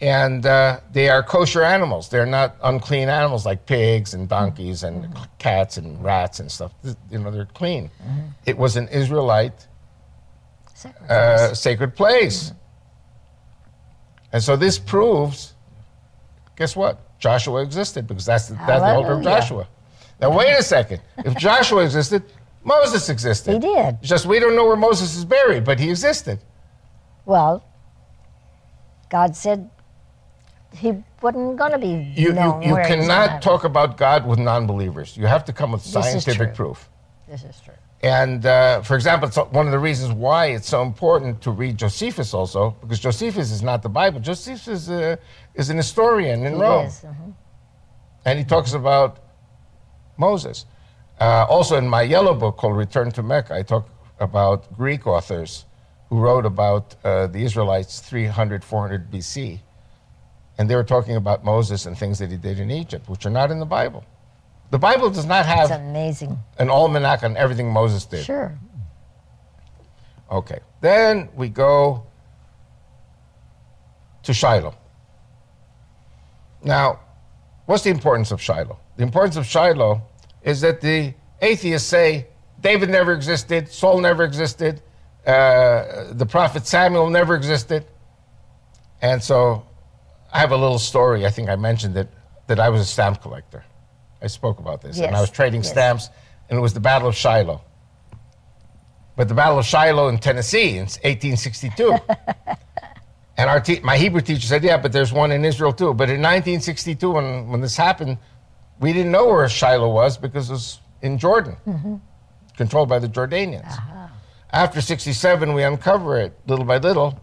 And 0.00 0.44
uh, 0.44 0.80
they 0.92 1.08
are 1.08 1.22
kosher 1.22 1.62
animals. 1.62 2.10
They're 2.10 2.26
not 2.26 2.56
unclean 2.62 3.08
animals 3.08 3.46
like 3.46 3.64
pigs 3.64 4.12
and 4.12 4.28
donkeys 4.28 4.82
and 4.82 5.08
cats 5.38 5.78
and 5.78 6.02
rats 6.04 6.38
and 6.40 6.52
stuff. 6.52 6.72
You 7.10 7.18
know, 7.18 7.30
they're 7.30 7.46
clean. 7.46 7.90
It 8.44 8.58
was 8.58 8.76
an 8.76 8.88
Israelite 8.88 9.66
Sacrifice. 10.74 11.10
uh, 11.10 11.54
sacred 11.54 11.96
place. 11.96 12.52
And 14.32 14.42
so 14.42 14.54
this 14.54 14.78
proves, 14.78 15.54
guess 16.56 16.76
what? 16.76 17.18
Joshua 17.18 17.62
existed 17.62 18.06
because 18.06 18.26
that's 18.26 18.48
the, 18.48 18.54
that's 18.66 18.82
the 18.82 18.94
altar 18.94 19.12
of 19.12 19.22
Joshua. 19.22 19.66
Now, 20.20 20.36
wait 20.36 20.52
a 20.58 20.62
second. 20.62 21.00
If 21.24 21.36
Joshua 21.38 21.82
existed, 21.84 22.22
Moses 22.62 23.08
existed. 23.08 23.54
He 23.54 23.58
did. 23.60 23.96
It's 24.00 24.08
just 24.10 24.26
we 24.26 24.38
don't 24.40 24.54
know 24.56 24.66
where 24.66 24.76
Moses 24.76 25.16
is 25.16 25.24
buried, 25.24 25.64
but 25.64 25.80
he 25.80 25.88
existed. 25.88 26.38
Well, 27.24 27.64
God 29.08 29.34
said 29.36 29.70
he 30.74 31.02
wasn't 31.22 31.56
going 31.56 31.72
to 31.72 31.78
be 31.78 31.88
You, 31.88 32.34
you, 32.34 32.60
you 32.62 32.76
cannot 32.76 33.42
talk 33.42 33.64
about 33.64 33.96
God 33.96 34.26
with 34.26 34.38
non 34.38 34.66
believers. 34.66 35.16
You 35.16 35.26
have 35.26 35.44
to 35.46 35.52
come 35.52 35.72
with 35.72 35.82
scientific 35.82 36.54
true. 36.54 36.66
proof. 36.66 36.90
This 37.28 37.44
is 37.44 37.60
true. 37.64 37.74
And 38.02 38.44
uh, 38.44 38.82
for 38.82 38.94
example, 38.94 39.28
it's 39.28 39.36
one 39.36 39.66
of 39.66 39.72
the 39.72 39.78
reasons 39.78 40.12
why 40.12 40.46
it's 40.46 40.68
so 40.68 40.82
important 40.82 41.40
to 41.42 41.50
read 41.50 41.78
Josephus 41.78 42.34
also, 42.34 42.76
because 42.80 43.00
Josephus 43.00 43.50
is 43.50 43.62
not 43.62 43.82
the 43.82 43.88
Bible. 43.88 44.20
Josephus 44.20 44.68
is, 44.68 44.90
uh, 44.90 45.16
is 45.54 45.70
an 45.70 45.78
historian 45.78 46.44
in 46.44 46.54
He 46.54 46.60
Rome. 46.60 46.86
is, 46.86 47.00
mhm. 47.00 47.34
And 48.24 48.38
he 48.38 48.44
talks 48.44 48.74
about 48.74 49.20
Moses. 50.18 50.66
Uh, 51.18 51.46
also, 51.48 51.76
in 51.76 51.88
my 51.88 52.02
yellow 52.02 52.34
book 52.34 52.58
called 52.58 52.76
Return 52.76 53.10
to 53.12 53.22
Mecca, 53.22 53.54
I 53.54 53.62
talk 53.62 53.88
about 54.20 54.72
Greek 54.76 55.06
authors 55.06 55.64
who 56.08 56.18
wrote 56.18 56.44
about 56.44 56.94
uh, 57.02 57.26
the 57.28 57.42
Israelites 57.42 58.00
300, 58.00 58.62
400 58.62 59.10
BC. 59.10 59.60
And 60.58 60.70
they 60.70 60.76
were 60.76 60.84
talking 60.84 61.16
about 61.16 61.44
Moses 61.44 61.86
and 61.86 61.96
things 61.96 62.18
that 62.18 62.30
he 62.30 62.36
did 62.36 62.58
in 62.58 62.70
Egypt, 62.70 63.08
which 63.08 63.26
are 63.26 63.30
not 63.30 63.50
in 63.50 63.58
the 63.58 63.66
Bible. 63.66 64.04
The 64.70 64.78
Bible 64.78 65.10
does 65.10 65.26
not 65.26 65.46
have 65.46 65.70
amazing. 65.70 66.38
an 66.58 66.70
almanac 66.70 67.22
on 67.22 67.36
everything 67.36 67.70
Moses 67.70 68.04
did. 68.04 68.24
Sure. 68.24 68.58
Okay. 70.30 70.58
Then 70.80 71.28
we 71.36 71.48
go 71.48 72.04
to 74.24 74.34
Shiloh. 74.34 74.74
Now, 76.62 77.00
what's 77.66 77.84
the 77.84 77.90
importance 77.90 78.32
of 78.32 78.40
Shiloh? 78.40 78.78
The 78.96 79.02
importance 79.02 79.36
of 79.36 79.46
Shiloh 79.46 80.02
is 80.42 80.60
that 80.62 80.80
the 80.80 81.14
atheists 81.40 81.88
say 81.88 82.26
David 82.60 82.88
never 82.88 83.12
existed, 83.12 83.68
Saul 83.68 84.00
never 84.00 84.24
existed, 84.24 84.82
uh, 85.26 86.12
the 86.12 86.26
prophet 86.26 86.66
Samuel 86.66 87.10
never 87.10 87.34
existed. 87.34 87.84
And 89.02 89.22
so 89.22 89.65
I 90.36 90.40
have 90.40 90.52
a 90.52 90.56
little 90.56 90.78
story, 90.78 91.24
I 91.24 91.30
think 91.30 91.48
I 91.48 91.56
mentioned 91.56 91.96
it, 91.96 92.10
that 92.46 92.60
I 92.60 92.68
was 92.68 92.82
a 92.82 92.84
stamp 92.84 93.22
collector. 93.22 93.64
I 94.20 94.26
spoke 94.26 94.58
about 94.58 94.82
this. 94.82 95.00
And 95.00 95.16
I 95.16 95.20
was 95.22 95.30
trading 95.30 95.62
yes. 95.62 95.70
stamps, 95.70 96.10
and 96.50 96.58
it 96.58 96.60
was 96.60 96.74
the 96.74 96.80
Battle 96.80 97.08
of 97.08 97.16
Shiloh. 97.16 97.62
But 99.16 99.28
the 99.28 99.34
Battle 99.34 99.58
of 99.58 99.64
Shiloh 99.64 100.08
in 100.08 100.18
Tennessee 100.18 100.72
in 100.72 100.84
1862. 100.84 101.96
and 103.38 103.48
our 103.48 103.60
te- 103.60 103.80
my 103.80 103.96
Hebrew 103.96 104.20
teacher 104.20 104.46
said, 104.46 104.62
yeah, 104.62 104.76
but 104.76 104.92
there's 104.92 105.10
one 105.10 105.32
in 105.32 105.42
Israel 105.42 105.72
too. 105.72 105.94
But 105.94 106.10
in 106.10 106.20
1962, 106.20 107.10
when, 107.10 107.48
when 107.48 107.62
this 107.62 107.74
happened, 107.74 108.18
we 108.78 108.92
didn't 108.92 109.12
know 109.12 109.28
where 109.28 109.48
Shiloh 109.48 109.90
was 109.90 110.18
because 110.18 110.50
it 110.50 110.52
was 110.52 110.80
in 111.00 111.16
Jordan, 111.16 111.56
mm-hmm. 111.66 111.94
controlled 112.58 112.90
by 112.90 112.98
the 112.98 113.08
Jordanians. 113.08 113.72
Uh-huh. 113.72 114.08
After 114.50 114.82
67, 114.82 115.54
we 115.54 115.62
uncover 115.62 116.20
it 116.20 116.38
little 116.46 116.66
by 116.66 116.76
little. 116.76 117.18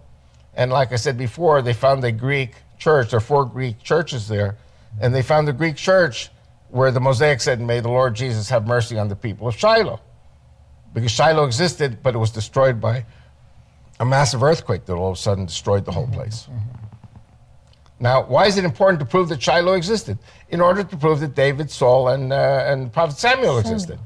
And 0.56 0.72
like 0.72 0.92
I 0.92 0.96
said 0.96 1.16
before, 1.16 1.62
they 1.62 1.74
found 1.74 2.04
a 2.04 2.12
Greek 2.12 2.56
church. 2.84 3.12
There 3.12 3.18
are 3.18 3.22
four 3.22 3.46
Greek 3.46 3.82
churches 3.82 4.28
there. 4.28 4.58
And 5.02 5.14
they 5.16 5.22
found 5.22 5.48
the 5.48 5.54
Greek 5.54 5.76
church 5.76 6.30
where 6.70 6.92
the 6.92 7.00
Mosaic 7.00 7.42
said, 7.42 7.62
May 7.62 7.80
the 7.80 7.90
Lord 7.90 8.14
Jesus 8.16 8.50
have 8.50 8.68
mercy 8.68 8.98
on 9.00 9.08
the 9.08 9.16
people 9.16 9.48
of 9.48 9.56
Shiloh. 9.58 10.00
Because 10.94 11.12
Shiloh 11.12 11.46
existed, 11.46 12.04
but 12.04 12.14
it 12.14 12.18
was 12.18 12.32
destroyed 12.32 12.80
by 12.80 13.06
a 14.00 14.06
massive 14.06 14.44
earthquake 14.44 14.86
that 14.86 14.94
all 14.94 15.12
of 15.12 15.18
a 15.18 15.20
sudden 15.20 15.46
destroyed 15.46 15.86
the 15.86 15.92
whole 15.92 16.08
place. 16.08 16.48
Now, 18.00 18.24
why 18.26 18.48
is 18.48 18.58
it 18.58 18.66
important 18.66 19.00
to 19.00 19.06
prove 19.06 19.30
that 19.30 19.42
Shiloh 19.42 19.74
existed? 19.74 20.18
In 20.50 20.62
order 20.62 20.84
to 20.84 20.98
prove 20.98 21.20
that 21.22 21.36
David, 21.36 21.72
Saul, 21.72 22.10
and, 22.10 22.34
uh, 22.34 22.66
and 22.68 22.92
Prophet 22.92 23.18
Samuel 23.18 23.60
existed. 23.60 23.98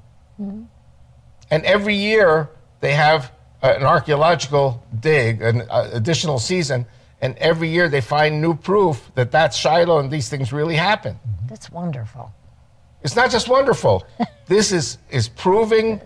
And 1.49 1.65
every 1.65 1.95
year 1.95 2.49
they 2.79 2.93
have 2.93 3.31
uh, 3.63 3.73
an 3.75 3.83
archaeological 3.83 4.85
dig, 4.99 5.41
an 5.41 5.61
uh, 5.69 5.89
additional 5.93 6.37
season, 6.37 6.85
and 7.21 7.35
every 7.37 7.69
year 7.69 7.89
they 7.89 8.01
find 8.01 8.41
new 8.41 8.55
proof 8.55 9.11
that 9.15 9.31
that's 9.31 9.57
Shiloh 9.57 9.99
and 9.99 10.11
these 10.11 10.29
things 10.29 10.53
really 10.53 10.75
happen. 10.75 11.19
That's 11.47 11.71
wonderful. 11.71 12.31
It's 13.01 13.15
not 13.15 13.31
just 13.31 13.47
wonderful. 13.47 14.05
this 14.47 14.71
is, 14.71 14.97
is 15.09 15.27
proving 15.27 16.01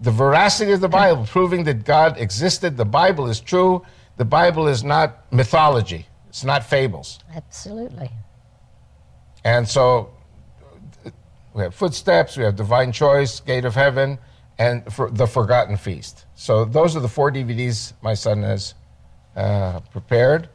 the 0.00 0.10
veracity 0.10 0.72
of 0.72 0.80
the 0.80 0.88
Bible, 0.88 1.26
proving 1.26 1.64
that 1.64 1.84
God 1.84 2.18
existed. 2.18 2.76
The 2.76 2.84
Bible 2.84 3.28
is 3.28 3.40
true. 3.40 3.84
The 4.16 4.24
Bible 4.24 4.66
is 4.68 4.82
not 4.82 5.32
mythology, 5.32 6.06
it's 6.28 6.44
not 6.44 6.64
fables. 6.64 7.20
Absolutely. 7.34 8.10
And 9.44 9.66
so 9.66 10.10
we 11.54 11.62
have 11.62 11.74
footsteps, 11.74 12.36
we 12.36 12.42
have 12.42 12.56
divine 12.56 12.90
choice, 12.92 13.40
gate 13.40 13.64
of 13.64 13.74
heaven, 13.74 14.18
and 14.58 14.92
for 14.92 15.10
the 15.10 15.26
forgotten 15.26 15.76
feast. 15.76 16.26
So 16.34 16.64
those 16.64 16.96
are 16.96 17.00
the 17.00 17.08
four 17.08 17.30
DVDs 17.30 17.92
my 18.02 18.14
son 18.14 18.42
has 18.42 18.74
uh, 19.38 19.80
prepared. 19.92 20.48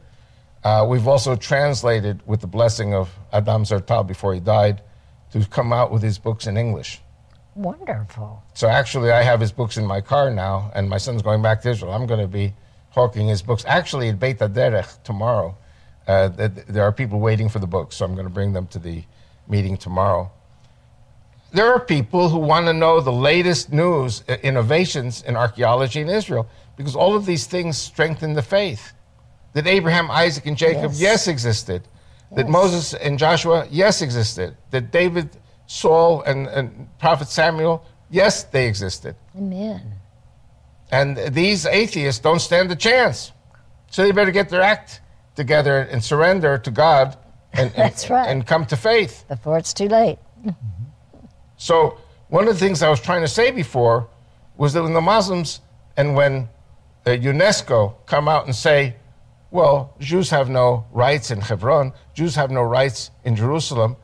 Uh, 0.62 0.86
we've 0.88 1.08
also 1.08 1.34
translated, 1.36 2.22
with 2.26 2.40
the 2.40 2.46
blessing 2.46 2.94
of 2.94 3.10
Adam 3.32 3.64
Zertal 3.64 4.06
before 4.06 4.34
he 4.34 4.40
died, 4.40 4.82
to 5.32 5.44
come 5.46 5.72
out 5.72 5.90
with 5.90 6.02
his 6.02 6.18
books 6.18 6.46
in 6.46 6.56
English. 6.56 7.00
Wonderful. 7.54 8.42
So 8.54 8.68
actually, 8.68 9.10
I 9.10 9.22
have 9.22 9.40
his 9.40 9.52
books 9.52 9.76
in 9.76 9.86
my 9.86 10.00
car 10.00 10.30
now, 10.30 10.70
and 10.74 10.88
my 10.88 10.98
son's 10.98 11.22
going 11.22 11.42
back 11.42 11.62
to 11.62 11.70
Israel. 11.70 11.92
I'm 11.92 12.06
going 12.06 12.20
to 12.20 12.28
be 12.28 12.52
hawking 12.90 13.28
his 13.28 13.42
books. 13.42 13.64
Actually, 13.66 14.08
at 14.08 14.20
Beit 14.20 14.38
Derech 14.38 15.02
tomorrow, 15.02 15.56
uh, 16.06 16.28
th- 16.30 16.54
th- 16.54 16.66
there 16.66 16.84
are 16.84 16.92
people 16.92 17.20
waiting 17.20 17.48
for 17.48 17.58
the 17.58 17.66
books, 17.66 17.96
so 17.96 18.04
I'm 18.04 18.14
going 18.14 18.26
to 18.26 18.32
bring 18.32 18.52
them 18.52 18.66
to 18.68 18.78
the 18.78 19.02
meeting 19.48 19.76
tomorrow. 19.76 20.30
There 21.52 21.72
are 21.72 21.80
people 21.80 22.28
who 22.28 22.38
want 22.38 22.66
to 22.66 22.72
know 22.72 23.00
the 23.00 23.12
latest 23.12 23.72
news, 23.72 24.22
innovations 24.42 25.22
in 25.22 25.36
archaeology 25.36 26.00
in 26.00 26.08
Israel, 26.08 26.48
because 26.76 26.96
all 26.96 27.14
of 27.14 27.26
these 27.26 27.46
things 27.46 27.76
strengthen 27.78 28.34
the 28.34 28.42
faith. 28.42 28.92
That 29.52 29.66
Abraham, 29.66 30.10
Isaac, 30.10 30.46
and 30.46 30.56
Jacob, 30.56 30.92
Yes. 30.92 31.00
yes, 31.00 31.28
existed. 31.28 31.82
That 32.32 32.46
Yes. 32.46 32.52
Moses 32.52 32.94
and 32.94 33.18
Joshua, 33.18 33.66
yes, 33.70 34.02
existed. 34.02 34.56
That 34.70 34.90
David, 34.90 35.36
Saul, 35.66 36.22
and, 36.22 36.48
and 36.48 36.88
Prophet 36.98 37.28
Samuel, 37.28 37.84
yes, 38.10 38.42
they 38.44 38.66
existed. 38.66 39.14
Amen. 39.36 39.92
And 40.90 41.16
these 41.32 41.66
atheists 41.66 42.20
don't 42.20 42.40
stand 42.40 42.70
a 42.72 42.76
chance. 42.76 43.32
So 43.90 44.02
they 44.02 44.10
better 44.10 44.32
get 44.32 44.48
their 44.48 44.62
act 44.62 45.00
together 45.36 45.78
and 45.78 46.02
surrender 46.02 46.58
to 46.58 46.70
God 46.70 47.16
and, 47.52 47.72
and, 47.76 48.06
right. 48.10 48.28
and 48.28 48.46
come 48.46 48.66
to 48.66 48.76
faith. 48.76 49.24
Before 49.28 49.56
it's 49.58 49.72
too 49.72 49.88
late. 49.88 50.18
So 51.56 51.98
one 52.28 52.48
of 52.48 52.54
the 52.54 52.60
things 52.60 52.82
I 52.82 52.90
was 52.90 53.00
trying 53.00 53.22
to 53.22 53.28
say 53.28 53.50
before 53.50 54.08
was 54.56 54.72
that 54.72 54.82
when 54.82 54.92
the 54.92 55.00
Muslims 55.00 55.60
and 55.96 56.14
when 56.14 56.48
uh, 57.06 57.10
UNESCO 57.10 57.94
come 58.06 58.28
out 58.28 58.46
and 58.46 58.54
say, 58.54 58.96
well, 59.50 59.94
Jews 60.00 60.30
have 60.30 60.48
no 60.48 60.86
rights 60.92 61.30
in 61.30 61.40
Hebron, 61.40 61.92
Jews 62.14 62.34
have 62.34 62.50
no 62.50 62.62
rights 62.62 63.10
in 63.24 63.36
Jerusalem, 63.36 63.96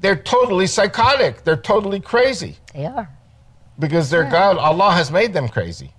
they're 0.00 0.16
totally 0.16 0.66
psychotic. 0.66 1.44
They're 1.44 1.56
totally 1.58 2.00
crazy 2.00 2.56
They 2.74 2.86
are. 2.86 3.10
because 3.78 4.08
their 4.08 4.24
God, 4.24 4.56
Allah, 4.56 4.92
has 4.92 5.10
made 5.10 5.32
them 5.34 5.46
crazy. 5.48 5.92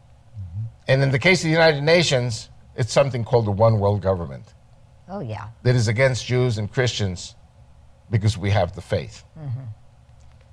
And 0.87 1.03
in 1.03 1.11
the 1.11 1.19
case 1.19 1.41
of 1.41 1.45
the 1.45 1.51
United 1.51 1.83
Nations, 1.83 2.49
it's 2.75 2.91
something 2.91 3.23
called 3.23 3.45
the 3.45 3.51
one 3.51 3.79
world 3.79 4.01
government 4.01 4.43
Oh, 5.07 5.19
yeah. 5.19 5.49
that 5.63 5.75
is 5.75 5.87
against 5.87 6.25
Jews 6.25 6.57
and 6.57 6.71
Christians 6.71 7.35
because 8.09 8.37
we 8.39 8.49
have 8.49 8.73
the 8.73 8.81
faith. 8.81 9.23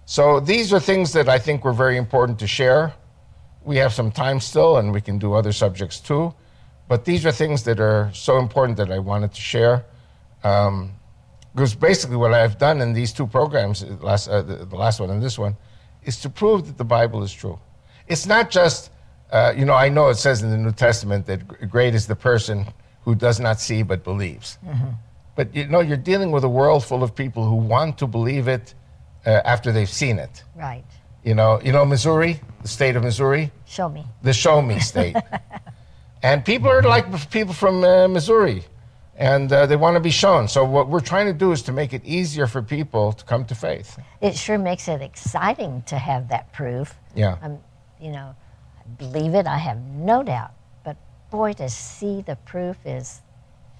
So 0.04 0.40
these 0.40 0.72
are 0.72 0.80
things 0.80 1.12
that 1.14 1.28
I 1.28 1.38
think 1.38 1.64
were 1.64 1.72
very 1.72 1.96
important 1.96 2.38
to 2.40 2.46
share. 2.46 2.92
We 3.68 3.76
have 3.76 3.92
some 3.92 4.10
time 4.10 4.40
still, 4.40 4.78
and 4.78 4.94
we 4.94 5.02
can 5.02 5.18
do 5.18 5.34
other 5.34 5.52
subjects 5.52 6.00
too. 6.00 6.34
But 6.88 7.04
these 7.04 7.26
are 7.26 7.32
things 7.32 7.64
that 7.64 7.78
are 7.80 8.10
so 8.14 8.38
important 8.38 8.78
that 8.78 8.90
I 8.90 8.98
wanted 8.98 9.34
to 9.34 9.40
share. 9.40 9.84
Um, 10.42 10.94
because 11.54 11.74
basically, 11.74 12.16
what 12.16 12.32
I've 12.32 12.56
done 12.56 12.80
in 12.80 12.94
these 12.94 13.12
two 13.12 13.26
programs, 13.26 13.80
the 13.80 14.06
last, 14.06 14.28
uh, 14.28 14.40
the, 14.40 14.64
the 14.64 14.76
last 14.76 15.00
one 15.00 15.10
and 15.10 15.22
this 15.22 15.38
one, 15.38 15.54
is 16.04 16.16
to 16.20 16.30
prove 16.30 16.66
that 16.66 16.78
the 16.78 16.84
Bible 16.84 17.22
is 17.22 17.32
true. 17.32 17.58
It's 18.06 18.26
not 18.26 18.50
just, 18.50 18.90
uh, 19.30 19.52
you 19.54 19.66
know, 19.66 19.74
I 19.74 19.90
know 19.90 20.08
it 20.08 20.14
says 20.14 20.42
in 20.42 20.50
the 20.50 20.56
New 20.56 20.72
Testament 20.72 21.26
that 21.26 21.46
gr- 21.46 21.66
great 21.66 21.94
is 21.94 22.06
the 22.06 22.16
person 22.16 22.66
who 23.02 23.14
does 23.14 23.38
not 23.38 23.60
see 23.60 23.82
but 23.82 24.02
believes. 24.02 24.58
But 25.36 25.54
you 25.54 25.66
know, 25.66 25.80
you're 25.80 26.04
dealing 26.12 26.30
with 26.30 26.44
a 26.44 26.48
world 26.48 26.84
full 26.84 27.02
of 27.02 27.14
people 27.14 27.44
who 27.44 27.56
want 27.56 27.98
to 27.98 28.06
believe 28.06 28.48
it 28.48 28.74
uh, 29.26 29.42
after 29.44 29.72
they've 29.72 29.94
seen 30.02 30.18
it. 30.18 30.42
Right. 30.56 30.84
You 31.24 31.34
know, 31.34 31.60
you 31.62 31.72
know 31.72 31.84
Missouri, 31.84 32.40
the 32.62 32.68
state 32.68 32.96
of 32.96 33.02
Missouri, 33.02 33.50
Show 33.66 33.88
me. 33.88 34.04
the 34.22 34.32
show 34.32 34.62
me 34.62 34.78
state. 34.78 35.16
and 36.22 36.44
people 36.44 36.70
are 36.70 36.82
like 36.82 37.30
people 37.30 37.52
from 37.54 37.84
uh, 37.84 38.08
Missouri, 38.08 38.64
and 39.16 39.52
uh, 39.52 39.66
they 39.66 39.76
want 39.76 39.94
to 39.96 40.00
be 40.00 40.10
shown. 40.10 40.48
So 40.48 40.64
what 40.64 40.88
we're 40.88 41.00
trying 41.00 41.26
to 41.26 41.32
do 41.32 41.52
is 41.52 41.62
to 41.62 41.72
make 41.72 41.92
it 41.92 42.04
easier 42.04 42.46
for 42.46 42.62
people 42.62 43.12
to 43.12 43.24
come 43.24 43.44
to 43.46 43.54
faith. 43.54 43.98
It 44.20 44.36
sure 44.36 44.58
makes 44.58 44.88
it 44.88 45.02
exciting 45.02 45.82
to 45.86 45.98
have 45.98 46.28
that 46.28 46.52
proof. 46.52 46.94
Yeah. 47.14 47.36
I'm, 47.42 47.58
you 48.00 48.10
know, 48.12 48.34
I 48.78 48.88
believe 48.96 49.34
it, 49.34 49.46
I 49.46 49.58
have 49.58 49.78
no 49.78 50.22
doubt. 50.22 50.52
But 50.84 50.96
boy, 51.30 51.52
to 51.54 51.68
see 51.68 52.22
the 52.22 52.36
proof 52.36 52.76
is 52.86 53.20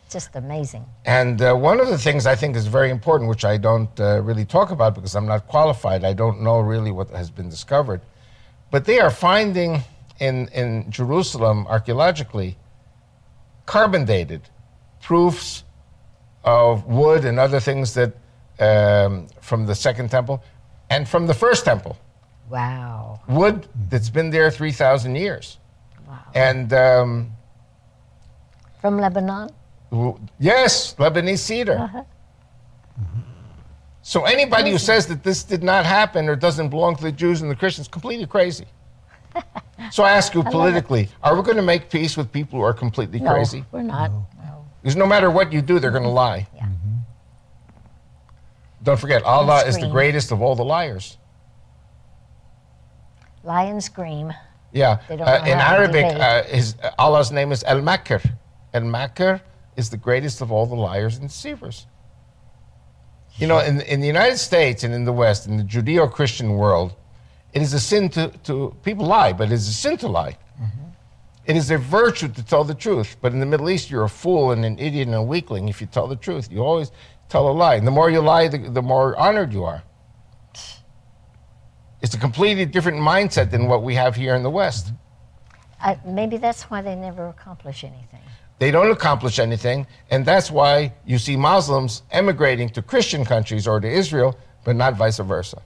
just 0.09 0.35
amazing. 0.36 0.85
And 1.05 1.40
uh, 1.40 1.55
one 1.55 1.80
of 1.80 1.89
the 1.89 1.98
things 1.98 2.26
I 2.26 2.35
think 2.35 2.56
is 2.56 2.66
very 2.66 2.90
important, 2.90 3.28
which 3.28 3.44
I 3.44 3.56
don't 3.56 4.01
uh, 4.01 4.22
really 4.22 4.44
talk 4.44 4.70
about 4.70 4.94
because 4.94 5.14
I'm 5.14 5.26
not 5.26 5.47
qualified, 5.47 6.05
I 6.05 6.12
don't 6.12 6.40
know 6.40 6.60
really 6.60 6.90
what 6.90 7.10
has 7.10 7.30
been 7.30 7.48
discovered, 7.48 8.01
but 8.70 8.85
they 8.85 9.01
are 9.01 9.10
finding 9.10 9.82
in, 10.18 10.48
in 10.48 10.90
Jerusalem 10.90 11.66
archaeologically 11.68 12.56
carbon 13.66 14.05
dated 14.05 14.43
proofs 15.01 15.64
of 16.44 16.86
wood 16.86 17.24
and 17.24 17.39
other 17.39 17.60
things 17.60 17.94
that 17.94 18.14
um, 18.59 19.28
from 19.40 19.66
the 19.66 19.74
second 19.74 20.10
temple 20.10 20.43
and 20.90 21.09
from 21.09 21.26
the 21.26 21.35
first 21.35 21.64
temple. 21.64 21.97
Wow. 22.48 23.20
Wood 23.28 23.68
that's 23.90 24.10
been 24.10 24.30
there 24.30 24.51
3,000 24.51 25.14
years. 25.14 25.59
Wow. 26.06 26.18
And 26.35 26.72
um, 26.72 27.32
From 28.80 28.98
Lebanon? 28.98 29.51
W- 29.90 30.19
yes, 30.39 30.94
Lebanese 30.98 31.39
cedar. 31.39 31.78
Uh-huh. 31.78 32.02
So 34.02 34.24
anybody 34.24 34.70
who 34.70 34.78
says 34.78 35.06
that 35.09 35.23
this 35.23 35.43
did 35.44 35.62
not 35.62 35.85
happen 35.85 36.28
or 36.28 36.36
doesn't 36.36 36.70
belong 36.70 36.97
to 36.97 37.02
the 37.02 37.12
Jews 37.12 37.43
and 37.43 37.51
the 37.51 37.55
Christians, 37.56 37.89
completely 37.89 38.27
crazy. 38.27 38.66
So 39.93 40.02
I 40.02 40.10
ask 40.10 40.35
you 40.35 40.43
politically, 40.43 41.09
are 41.23 41.36
we 41.36 41.43
going 41.43 41.56
to 41.56 41.62
make 41.62 41.89
peace 41.89 42.16
with 42.16 42.32
people 42.32 42.59
who 42.59 42.65
are 42.65 42.74
completely 42.74 43.20
No, 43.20 43.32
crazy? 43.32 43.65
we're 43.70 43.82
not. 43.82 44.10
No, 44.10 44.66
Because 44.82 44.97
no 44.97 45.06
matter 45.06 45.31
what 45.31 45.52
you 45.52 45.62
do, 45.62 45.78
they're 45.78 45.93
going 45.93 46.02
to 46.02 46.09
lie. 46.09 46.48
Yeah. 46.56 46.66
Don't 48.82 48.98
forget, 48.98 49.23
Allah 49.23 49.65
is 49.66 49.78
the 49.78 49.86
greatest 49.89 50.32
of 50.32 50.43
all 50.43 50.56
the 50.56 50.65
liars. 50.65 51.16
Lie 53.44 53.65
and 53.65 53.82
scream. 53.82 54.32
Yeah. 54.73 54.98
They 55.09 55.16
don't 55.16 55.28
Uh, 55.28 55.44
in 55.47 55.59
Arabic, 55.59 56.05
uh, 56.05 56.43
his, 56.43 56.74
Allah's 56.98 57.31
name 57.31 57.52
is 57.52 57.62
Al 57.62 57.81
Makr. 57.81 58.20
Al 58.74 58.82
Makr 58.82 59.40
is 59.78 59.88
the 59.88 59.96
greatest 59.96 60.42
of 60.42 60.50
all 60.50 60.66
the 60.66 60.74
liars 60.74 61.16
and 61.16 61.28
deceivers. 61.28 61.86
You 63.36 63.46
know, 63.46 63.60
in, 63.60 63.80
in 63.82 64.00
the 64.00 64.09
United 64.09 64.38
States 64.38 64.82
and 64.82 64.92
in 64.92 65.05
the 65.05 65.12
West, 65.12 65.46
in 65.46 65.56
the 65.56 65.62
Judeo 65.62 66.10
Christian 66.10 66.55
world, 66.55 66.96
it 67.52 67.62
is 67.62 67.72
a 67.72 67.80
sin 67.80 68.09
to, 68.10 68.28
to, 68.44 68.76
people 68.82 69.06
lie, 69.06 69.32
but 69.32 69.44
it 69.48 69.52
is 69.52 69.68
a 69.68 69.72
sin 69.72 69.96
to 69.98 70.09
lie. 70.09 70.36
It 71.48 71.56
is 71.56 71.70
a 71.70 71.78
virtue 71.78 72.28
to 72.28 72.42
tell 72.42 72.62
the 72.62 72.74
truth. 72.74 73.16
But 73.22 73.32
in 73.32 73.40
the 73.40 73.46
Middle 73.46 73.70
East, 73.70 73.90
you're 73.90 74.05
a 74.05 74.09
fool 74.09 74.50
and 74.50 74.66
an 74.66 74.78
idiot 74.78 75.06
and 75.06 75.16
a 75.16 75.22
weakling 75.22 75.68
if 75.70 75.80
you 75.80 75.86
tell 75.86 76.06
the 76.06 76.16
truth. 76.16 76.52
You 76.52 76.62
always 76.62 76.92
tell 77.30 77.48
a 77.48 77.52
lie. 77.52 77.76
And 77.76 77.86
the 77.86 77.90
more 77.90 78.10
you 78.10 78.20
lie, 78.20 78.48
the, 78.48 78.59
the 78.59 78.82
more 78.82 79.16
honored 79.16 79.55
you 79.55 79.64
are. 79.64 79.82
It's 82.02 82.14
a 82.14 82.18
completely 82.18 82.66
different 82.66 82.98
mindset 82.98 83.50
than 83.50 83.66
what 83.66 83.82
we 83.82 83.94
have 83.94 84.14
here 84.14 84.34
in 84.34 84.42
the 84.42 84.50
West. 84.50 84.92
I, 85.80 85.98
maybe 86.05 86.36
that's 86.36 86.64
why 86.64 86.82
they 86.82 86.94
never 86.94 87.28
accomplish 87.28 87.82
anything. 87.82 88.20
They 88.59 88.70
don't 88.70 88.90
accomplish 88.90 89.39
anything, 89.39 89.86
and 90.10 90.26
that's 90.26 90.51
why 90.51 90.93
you 91.06 91.18
see 91.18 91.36
Muslims 91.36 92.02
emigrating 92.10 92.68
to 92.70 92.82
Christian 92.82 93.24
countries 93.24 93.68
or 93.68 93.78
to 93.78 93.89
Israel, 93.89 94.36
but 94.64 94.74
not 94.74 94.97
vice 94.97 95.18
versa. 95.18 95.62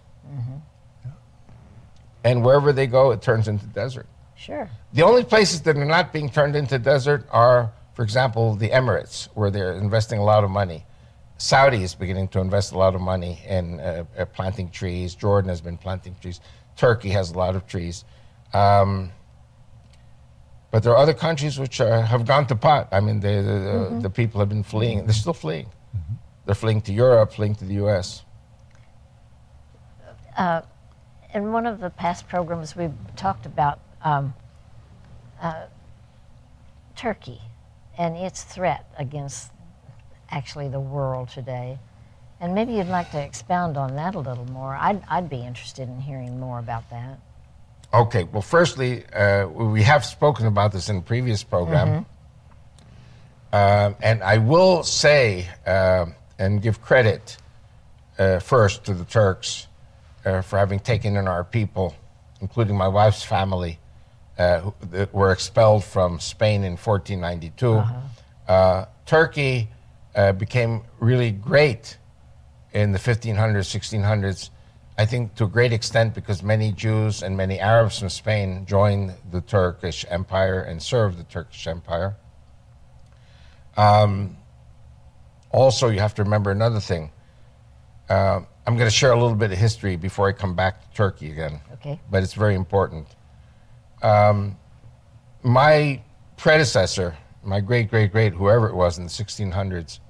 And 2.24 2.44
wherever 2.44 2.72
they 2.72 2.86
go, 2.86 3.10
it 3.10 3.22
turns 3.22 3.48
into 3.48 3.66
desert. 3.66 4.06
Sure. 4.36 4.68
The 4.92 5.02
only 5.02 5.24
places 5.24 5.62
that 5.62 5.76
are 5.76 5.84
not 5.84 6.12
being 6.12 6.30
turned 6.30 6.56
into 6.56 6.78
desert 6.78 7.26
are, 7.30 7.72
for 7.94 8.02
example, 8.02 8.54
the 8.54 8.70
Emirates, 8.70 9.28
where 9.34 9.50
they're 9.50 9.72
investing 9.72 10.18
a 10.18 10.24
lot 10.24 10.44
of 10.44 10.50
money. 10.50 10.84
Saudi 11.38 11.82
is 11.82 11.94
beginning 11.94 12.28
to 12.28 12.40
invest 12.40 12.72
a 12.72 12.78
lot 12.78 12.94
of 12.94 13.00
money 13.00 13.40
in 13.48 13.80
uh, 13.80 14.04
uh, 14.16 14.24
planting 14.26 14.70
trees. 14.70 15.14
Jordan 15.14 15.48
has 15.48 15.60
been 15.60 15.76
planting 15.76 16.14
trees. 16.20 16.40
Turkey 16.76 17.10
has 17.10 17.32
a 17.32 17.38
lot 17.38 17.56
of 17.56 17.66
trees. 17.66 18.04
Um, 18.52 19.10
but 20.72 20.82
there 20.82 20.92
are 20.92 20.96
other 20.96 21.14
countries 21.14 21.58
which 21.58 21.80
uh, 21.80 22.00
have 22.00 22.26
gone 22.26 22.46
to 22.46 22.56
pot. 22.56 22.88
I 22.90 23.00
mean, 23.00 23.20
they, 23.20 23.36
the, 23.36 23.42
the, 23.90 23.98
the 24.04 24.10
people 24.10 24.40
have 24.40 24.48
been 24.48 24.64
fleeing. 24.64 25.04
They're 25.04 25.12
still 25.12 25.34
fleeing. 25.34 25.68
They're 26.46 26.54
fleeing 26.54 26.80
to 26.82 26.92
Europe, 26.92 27.34
fleeing 27.34 27.54
to 27.56 27.64
the 27.64 27.74
U.S. 27.74 28.24
In 31.34 31.52
one 31.52 31.66
of 31.66 31.78
the 31.78 31.90
past 31.90 32.26
programs, 32.26 32.74
we 32.74 32.88
talked 33.16 33.44
about 33.44 33.80
um, 34.02 34.34
uh, 35.40 35.66
Turkey 36.96 37.40
and 37.98 38.16
its 38.16 38.42
threat 38.42 38.86
against 38.98 39.52
actually 40.30 40.68
the 40.68 40.80
world 40.80 41.28
today. 41.28 41.78
And 42.40 42.54
maybe 42.54 42.72
you'd 42.72 42.88
like 42.88 43.10
to 43.12 43.22
expound 43.22 43.76
on 43.76 43.94
that 43.96 44.14
a 44.14 44.18
little 44.18 44.46
more. 44.46 44.74
I'd, 44.74 45.02
I'd 45.08 45.28
be 45.28 45.44
interested 45.44 45.88
in 45.88 46.00
hearing 46.00 46.40
more 46.40 46.58
about 46.58 46.88
that. 46.90 47.18
Okay, 47.94 48.24
well, 48.24 48.42
firstly, 48.42 49.04
uh, 49.12 49.46
we 49.48 49.82
have 49.82 50.04
spoken 50.04 50.46
about 50.46 50.72
this 50.72 50.88
in 50.88 50.96
a 50.96 51.00
previous 51.02 51.42
program. 51.44 52.06
Um, 53.52 53.96
and 54.02 54.22
I 54.22 54.38
will 54.38 54.82
say 54.82 55.46
um 55.66 56.14
and 56.38 56.62
give 56.62 56.80
credit 56.80 57.36
uh, 58.18 58.38
first 58.38 58.84
to 58.84 58.94
the 58.94 59.04
Turks 59.04 59.68
uh, 60.24 60.40
for 60.40 60.58
having 60.58 60.80
taken 60.80 61.16
in 61.16 61.28
our 61.28 61.44
people, 61.44 61.94
including 62.40 62.76
my 62.76 62.88
wife's 62.88 63.22
family, 63.22 63.78
uh, 64.38 64.60
who, 64.60 64.74
that 64.90 65.12
were 65.14 65.30
expelled 65.30 65.84
from 65.84 66.18
Spain 66.18 66.64
in 66.64 66.72
1492. 66.78 67.84
uh 68.48 68.86
Turkey 69.04 69.68
uh, 70.14 70.32
became 70.32 70.82
really 70.98 71.30
great 71.30 71.98
in 72.72 72.92
the 72.92 72.98
1500s, 72.98 73.68
1600s, 73.68 74.50
I 74.98 75.06
think 75.06 75.34
to 75.36 75.44
a 75.44 75.48
great 75.48 75.72
extent 75.72 76.14
because 76.14 76.42
many 76.42 76.70
Jews 76.72 77.22
and 77.22 77.36
many 77.36 77.58
Arabs 77.58 77.98
from 77.98 78.10
Spain 78.10 78.66
joined 78.66 79.14
the 79.30 79.40
Turkish 79.40 80.04
Empire 80.08 80.60
and 80.60 80.82
served 80.82 81.18
the 81.18 81.24
Turkish 81.24 81.66
Empire. 81.66 82.14
Um, 83.76 84.36
also, 85.50 85.88
you 85.88 86.00
have 86.00 86.14
to 86.14 86.22
remember 86.22 86.50
another 86.50 86.80
thing. 86.80 87.10
Uh, 88.08 88.40
I'm 88.66 88.76
going 88.76 88.86
to 88.88 88.94
share 88.94 89.12
a 89.12 89.18
little 89.18 89.34
bit 89.34 89.50
of 89.50 89.58
history 89.58 89.96
before 89.96 90.28
I 90.28 90.32
come 90.32 90.54
back 90.54 90.82
to 90.82 90.96
Turkey 90.96 91.30
again, 91.32 91.60
Okay. 91.74 91.98
but 92.10 92.22
it's 92.22 92.34
very 92.34 92.54
important. 92.54 93.06
Um, 94.02 94.56
my 95.42 96.02
predecessor, 96.36 97.16
my 97.42 97.60
great, 97.60 97.88
great, 97.88 98.12
great, 98.12 98.34
whoever 98.34 98.68
it 98.68 98.74
was 98.74 98.98
in 98.98 99.04
the 99.04 99.10
1600s, 99.10 100.00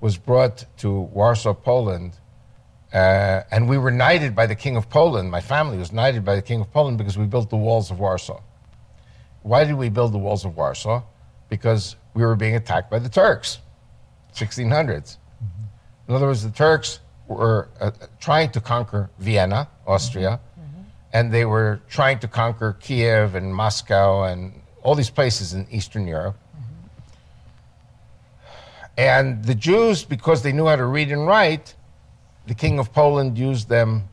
was 0.00 0.16
brought 0.16 0.64
to 0.78 0.90
Warsaw, 0.92 1.54
Poland, 1.54 2.18
uh, 2.94 3.42
and 3.50 3.68
we 3.68 3.76
were 3.76 3.90
knighted 3.90 4.36
by 4.36 4.46
the 4.46 4.54
King 4.54 4.76
of 4.76 4.88
Poland. 4.88 5.28
My 5.28 5.40
family 5.40 5.76
was 5.76 5.92
knighted 5.92 6.24
by 6.24 6.36
the 6.36 6.42
King 6.42 6.60
of 6.60 6.72
Poland 6.72 6.96
because 6.96 7.18
we 7.18 7.26
built 7.26 7.50
the 7.50 7.56
walls 7.56 7.90
of 7.90 7.98
Warsaw. 7.98 8.40
Why 9.42 9.64
did 9.64 9.74
we 9.74 9.88
build 9.88 10.12
the 10.12 10.18
walls 10.18 10.44
of 10.44 10.56
Warsaw? 10.56 11.02
Because 11.48 11.96
we 12.14 12.22
were 12.24 12.36
being 12.36 12.54
attacked 12.54 12.90
by 12.90 13.00
the 13.00 13.08
Turks, 13.08 13.58
1600s. 14.34 15.16
In 16.08 16.14
other 16.14 16.26
words, 16.26 16.44
the 16.44 16.50
Turks 16.50 17.00
were 17.26 17.68
uh, 17.80 17.90
trying 18.20 18.50
to 18.52 18.60
conquer 18.60 19.10
Vienna, 19.18 19.68
Austria, 19.86 20.38
and 21.12 21.32
they 21.32 21.44
were 21.44 21.80
trying 21.88 22.20
to 22.20 22.28
conquer 22.28 22.76
Kiev 22.80 23.34
and 23.34 23.54
Moscow 23.54 24.24
and 24.24 24.52
all 24.82 24.94
these 24.94 25.10
places 25.10 25.52
in 25.52 25.66
Eastern 25.70 26.06
Europe. 26.06 26.36
And 28.96 29.44
the 29.44 29.54
Jews, 29.54 30.04
because 30.04 30.42
they 30.42 30.52
knew 30.52 30.66
how 30.66 30.76
to 30.76 30.84
read 30.84 31.10
and 31.10 31.26
write, 31.26 31.74
the 32.46 32.54
King 32.54 32.78
of 32.78 32.92
Poland 32.92 33.38
used 33.38 33.68
them 33.68 34.08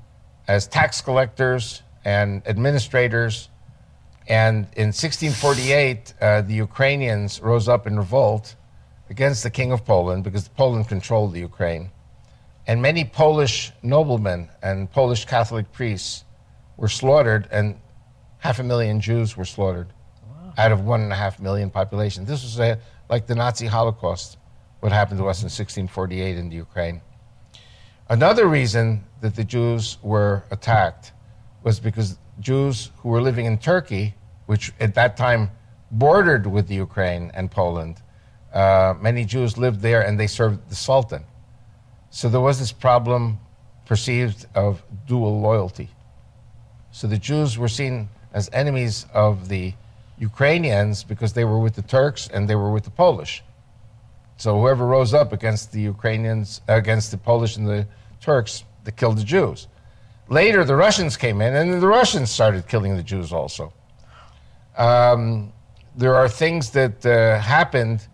as 0.48 0.68
tax 0.68 1.02
collectors 1.02 1.84
and 2.06 2.46
administrators. 2.48 3.50
And 4.28 4.68
in 4.76 4.88
1648, 4.88 6.14
uh, 6.22 6.42
the 6.42 6.54
Ukrainians 6.54 7.42
rose 7.42 7.68
up 7.68 7.88
in 7.88 7.98
revolt 7.98 8.56
against 9.10 9.44
the 9.44 9.50
King 9.50 9.72
of 9.72 9.84
Poland 9.86 10.24
because 10.24 10.48
Poland 10.48 10.88
controlled 10.88 11.34
the 11.34 11.40
Ukraine. 11.40 11.92
And 12.68 12.82
many 12.82 13.04
Polish 13.04 13.72
noblemen 13.84 14.50
and 14.64 14.90
Polish 14.90 15.26
Catholic 15.26 15.72
priests 15.74 16.24
were 16.78 16.88
slaughtered, 16.88 17.48
and 17.52 17.78
half 18.38 18.60
a 18.60 18.64
million 18.64 19.02
Jews 19.02 19.36
were 19.36 19.46
slaughtered 19.46 19.88
out 20.58 20.72
of 20.72 20.86
one 20.86 21.02
and 21.02 21.12
a 21.12 21.16
half 21.16 21.40
million 21.40 21.70
population. 21.70 22.26
This 22.26 22.44
was 22.44 22.60
a, 22.60 22.80
like 23.10 23.28
the 23.28 23.36
Nazi 23.36 23.68
Holocaust, 23.68 24.38
what 24.80 24.92
happened 24.92 25.20
to 25.20 25.28
us 25.28 25.42
in 25.42 25.46
1648 25.46 26.38
in 26.38 26.50
the 26.50 26.56
Ukraine. 26.56 27.02
Another 28.12 28.46
reason 28.46 29.06
that 29.22 29.36
the 29.36 29.44
Jews 29.46 29.98
were 30.02 30.44
attacked 30.52 31.14
was 31.64 31.80
because 31.80 32.18
Jews 32.42 32.92
who 32.98 33.08
were 33.08 33.22
living 33.22 33.46
in 33.46 33.58
Turkey, 33.58 34.16
which 34.48 34.74
at 34.82 34.96
that 34.96 35.16
time 35.16 35.50
bordered 35.92 36.46
with 36.46 36.68
the 36.68 36.76
Ukraine 36.76 37.32
and 37.34 37.50
Poland, 37.50 38.02
uh, 38.54 38.96
many 39.00 39.24
Jews 39.24 39.58
lived 39.58 39.80
there 39.80 40.02
and 40.02 40.20
they 40.20 40.28
served 40.28 40.70
the 40.70 40.76
Sultan. 40.76 41.24
So 42.10 42.28
there 42.28 42.42
was 42.42 42.60
this 42.60 42.74
problem 42.74 43.40
perceived 43.86 44.46
of 44.56 44.84
dual 45.08 45.40
loyalty. 45.40 45.90
So 46.92 47.08
the 47.08 47.18
Jews 47.18 47.58
were 47.58 47.70
seen 47.70 48.10
as 48.34 48.50
enemies 48.52 49.06
of 49.14 49.48
the 49.48 49.74
Ukrainians 50.20 51.06
because 51.06 51.32
they 51.32 51.46
were 51.46 51.60
with 51.60 51.76
the 51.76 51.82
Turks 51.82 52.28
and 52.28 52.50
they 52.50 52.56
were 52.56 52.74
with 52.74 52.84
the 52.84 52.92
Polish. 52.92 53.42
So 54.36 54.60
whoever 54.60 54.86
rose 54.86 55.14
up 55.14 55.32
against 55.32 55.72
the 55.72 55.80
Ukrainians, 55.80 56.60
against 56.68 57.12
the 57.12 57.18
Polish 57.18 57.56
and 57.56 57.66
the 57.66 57.88
Turks, 58.22 58.64
that 58.84 58.96
killed 58.96 59.18
the 59.18 59.24
Jews. 59.24 59.68
Later, 60.30 60.64
the 60.64 60.76
Russians 60.76 61.18
came 61.18 61.42
in, 61.42 61.56
and 61.56 61.82
the 61.82 61.88
Russians 61.88 62.32
started 62.32 62.68
killing 62.68 62.96
the 62.96 63.04
Jews 63.04 63.34
also. 63.34 63.74
Um, 64.78 65.52
there 65.96 66.16
are 66.16 66.30
things 66.30 66.70
that 66.72 67.06
uh, 67.06 67.40
happened. 67.40 68.08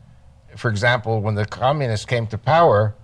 For 0.55 0.69
example, 0.69 1.21
when 1.21 1.35
the 1.35 1.45
communists 1.45 2.05
came 2.05 2.25
to 2.27 2.37
power, 2.37 2.95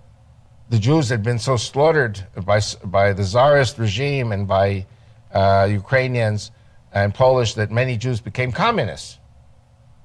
the 0.70 0.78
Jews 0.78 1.08
had 1.08 1.22
been 1.22 1.38
so 1.38 1.56
slaughtered 1.56 2.26
by, 2.44 2.60
by 2.84 3.12
the 3.12 3.22
Tsarist 3.22 3.78
regime 3.78 4.32
and 4.32 4.48
by 4.48 4.86
uh, 5.32 5.68
Ukrainians 5.70 6.50
and 6.92 7.14
Polish 7.14 7.54
that 7.54 7.70
many 7.70 7.96
Jews 7.96 8.20
became 8.20 8.50
communists. 8.50 9.18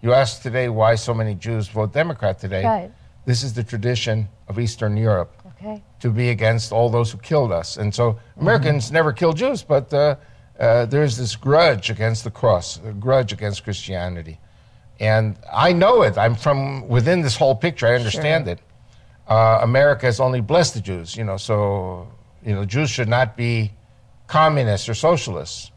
You 0.02 0.14
ask 0.14 0.42
today 0.42 0.70
why 0.70 0.96
so 0.96 1.14
many 1.14 1.34
Jews 1.34 1.68
vote 1.68 1.94
Democrat 1.94 2.40
today. 2.40 2.64
Right. 2.64 2.92
This 3.26 3.44
is 3.44 3.54
the 3.54 3.64
tradition 3.64 4.30
of 4.48 4.60
Eastern 4.60 4.96
Europe 4.98 5.39
Okay. 5.62 5.84
to 6.00 6.10
be 6.10 6.30
against 6.30 6.72
all 6.72 6.90
those 6.90 7.12
who 7.12 7.18
killed 7.18 7.52
us. 7.52 7.76
And 7.78 7.94
so 7.94 8.18
Americans 8.40 8.92
never 8.92 9.12
killed 9.12 9.36
Jews, 9.38 9.62
but 9.62 9.94
uh, 9.94 10.16
uh, 10.58 10.86
there's 10.86 11.18
this 11.18 11.36
grudge 11.36 11.90
against 11.90 12.24
the 12.24 12.32
cross, 12.32 12.80
a 12.86 12.94
grudge 12.94 13.34
against 13.34 13.66
Christianity. 13.66 14.40
And 15.02 15.38
I 15.52 15.74
know 15.74 16.02
it. 16.04 16.18
I'm 16.18 16.36
from 16.36 16.88
within 16.88 17.22
this 17.22 17.36
whole 17.36 17.56
picture. 17.56 17.88
I 17.88 17.96
understand 17.96 18.46
Sure. 18.46 18.54
it. 18.54 18.60
Uh, 19.28 19.60
America 19.62 20.06
has 20.06 20.20
only 20.20 20.42
blessed 20.42 20.74
the 20.76 20.82
Jews, 20.82 21.16
you 21.16 21.24
know, 21.26 21.38
so, 21.38 22.08
you 22.46 22.56
know, 22.56 22.64
Jews 22.66 22.90
should 22.90 23.10
not 23.10 23.36
be 23.38 23.72
communists 24.28 24.88
or 24.90 24.94
socialists 24.94 25.72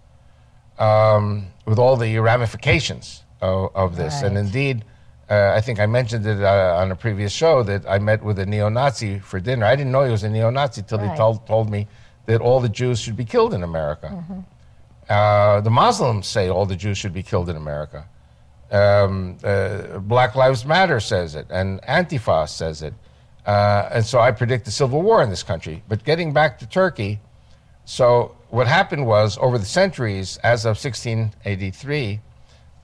um, 0.78 1.46
with 1.66 1.78
all 1.78 1.96
the 1.96 2.18
ramifications 2.18 3.24
of, 3.40 3.70
of 3.74 3.96
this. 3.96 4.22
And 4.22 4.38
indeed, 4.38 4.84
uh, 5.32 5.54
I 5.56 5.62
think 5.62 5.80
I 5.80 5.86
mentioned 5.86 6.26
it 6.26 6.42
uh, 6.42 6.76
on 6.76 6.92
a 6.92 6.96
previous 6.96 7.32
show 7.32 7.62
that 7.62 7.88
I 7.88 7.98
met 7.98 8.22
with 8.22 8.38
a 8.38 8.44
neo-Nazi 8.44 9.18
for 9.18 9.40
dinner. 9.40 9.64
I 9.64 9.74
didn't 9.76 9.90
know 9.90 10.04
he 10.04 10.10
was 10.10 10.24
a 10.24 10.28
neo-Nazi 10.28 10.82
till 10.82 10.98
he 10.98 11.08
told, 11.16 11.46
told 11.46 11.70
me 11.70 11.88
that 12.26 12.42
all 12.42 12.60
the 12.60 12.68
Jews 12.68 13.00
should 13.00 13.16
be 13.16 13.24
killed 13.24 13.54
in 13.54 13.62
America. 13.62 14.08
Uh, 15.08 15.60
the 15.62 15.70
Muslims 15.70 16.26
say 16.26 16.50
all 16.50 16.66
the 16.66 16.76
Jews 16.76 16.98
should 16.98 17.14
be 17.14 17.22
killed 17.22 17.48
in 17.48 17.56
America. 17.56 18.06
Um, 18.70 19.38
uh, 19.42 19.98
Black 20.00 20.34
Lives 20.34 20.66
Matter 20.66 21.00
says 21.00 21.34
it, 21.34 21.46
and 21.48 21.80
Antifa 21.82 22.46
says 22.46 22.82
it. 22.82 22.92
Uh, 23.46 23.88
and 23.90 24.04
so 24.04 24.20
I 24.20 24.32
predict 24.32 24.68
a 24.68 24.70
civil 24.70 25.00
war 25.00 25.22
in 25.22 25.30
this 25.30 25.42
country. 25.42 25.82
But 25.88 26.04
getting 26.04 26.34
back 26.34 26.58
to 26.58 26.66
Turkey, 26.66 27.20
so 27.86 28.36
what 28.50 28.66
happened 28.66 29.06
was 29.06 29.38
over 29.40 29.56
the 29.56 29.64
centuries, 29.64 30.36
as 30.44 30.66
of 30.66 30.76
1683, 30.76 32.20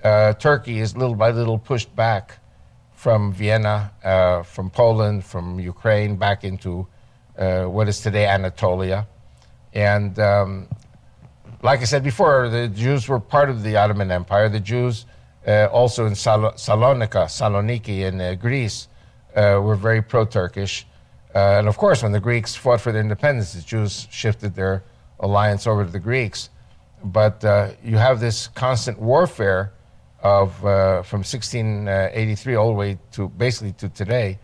uh, 0.05 0.33
Turkey 0.35 0.79
is 0.79 0.97
little 0.97 1.15
by 1.16 1.31
little 1.31 1.59
pushed 1.59 1.95
back 1.97 2.39
from 2.95 3.33
Vienna, 3.33 3.93
uh, 4.05 4.43
from 4.43 4.70
Poland, 4.70 5.25
from 5.25 5.59
Ukraine, 5.59 6.16
back 6.16 6.45
into 6.45 6.87
uh, 7.37 7.65
what 7.65 7.89
is 7.89 8.01
today 8.01 8.27
Anatolia. 8.27 9.07
And 9.73 10.19
um, 10.19 10.69
like 11.62 11.81
I 11.81 11.85
said 11.85 12.03
before, 12.03 12.49
the 12.49 12.69
Jews 12.69 13.09
were 13.09 13.20
part 13.20 13.51
of 13.51 13.62
the 13.62 13.77
Ottoman 13.77 14.11
Empire. 14.11 14.49
The 14.49 14.61
Jews 14.61 15.07
uh, 15.47 15.66
also 15.73 16.07
in 16.07 16.15
Sal- 16.15 16.53
Salonika, 16.53 17.27
Saloniki 17.27 18.01
in 18.01 18.20
uh, 18.20 18.35
Greece 18.35 18.89
were 19.35 19.77
very 19.77 20.03
pro-Turkish. 20.03 20.87
Uh, 21.35 21.59
and 21.59 21.69
of 21.69 21.77
course, 21.77 22.03
when 22.03 22.12
the 22.12 22.20
Greeks 22.20 22.55
fought 22.55 22.81
for 22.81 22.91
their 22.91 23.01
independence, 23.01 23.53
the 23.53 23.62
Jews 23.62 24.09
shifted 24.11 24.55
their 24.55 24.83
alliance 25.20 25.66
over 25.66 25.85
to 25.85 25.91
the 25.91 26.01
Greeks. 26.01 26.51
But 27.05 27.45
you 27.85 27.97
have 27.97 28.19
this 28.19 28.49
constant 28.49 28.99
warfare 28.99 29.73
of 30.23 30.65
uh, 30.65 31.03
from 31.03 31.20
1683 31.20 32.55
all 32.57 32.69
the 32.69 32.74
way 32.74 32.99
to 33.12 33.28
basically 33.28 33.73
to 33.73 33.89
today, 33.89 34.39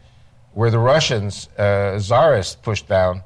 where 0.52 0.70
the 0.70 0.78
Russians, 0.78 1.48
uh, 1.58 1.98
Tsarists, 1.98 2.60
pushed 2.60 2.88
down. 2.88 3.22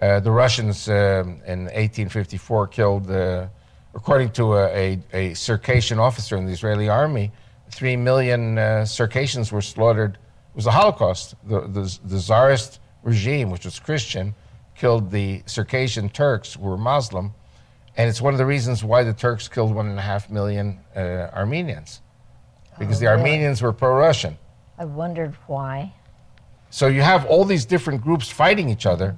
Uh, 0.00 0.20
the 0.20 0.30
Russians 0.30 0.88
um, 0.88 1.40
in 1.46 1.64
1854 1.64 2.66
killed, 2.68 3.10
uh, 3.10 3.46
according 3.94 4.30
to 4.32 4.54
a, 4.54 4.98
a, 5.12 5.30
a 5.30 5.34
Circassian 5.34 5.98
officer 5.98 6.36
in 6.36 6.46
the 6.46 6.52
Israeli 6.52 6.88
army, 6.88 7.30
three 7.70 7.96
million 7.96 8.58
uh, 8.58 8.84
Circassians 8.84 9.52
were 9.52 9.62
slaughtered. 9.62 10.14
It 10.14 10.56
was 10.56 10.64
the 10.64 10.70
Holocaust. 10.70 11.34
The, 11.44 11.62
the, 11.62 11.98
the 12.04 12.18
Tsarist 12.18 12.80
regime, 13.02 13.50
which 13.50 13.64
was 13.64 13.78
Christian, 13.78 14.34
killed 14.74 15.10
the 15.10 15.42
Circassian 15.46 16.08
Turks, 16.08 16.54
who 16.54 16.62
were 16.62 16.76
Muslim. 16.76 17.34
And 17.96 18.08
it's 18.08 18.20
one 18.20 18.34
of 18.34 18.38
the 18.38 18.46
reasons 18.46 18.82
why 18.82 19.04
the 19.04 19.12
Turks 19.12 19.46
killed 19.48 19.74
one 19.74 19.86
and 19.88 19.98
a 19.98 20.02
half 20.02 20.28
million 20.28 20.80
uh, 20.96 21.28
Armenians, 21.32 22.00
because 22.78 22.96
Oh, 22.96 23.00
the 23.00 23.06
really? 23.06 23.20
Armenians 23.20 23.62
were 23.62 23.72
pro 23.72 23.94
Russian. 23.96 24.36
I 24.78 24.84
wondered 24.84 25.34
why. 25.46 25.92
So 26.70 26.88
you 26.88 27.02
have 27.02 27.24
all 27.26 27.44
these 27.44 27.64
different 27.64 28.02
groups 28.02 28.28
fighting 28.28 28.68
each 28.68 28.84
other. 28.84 29.16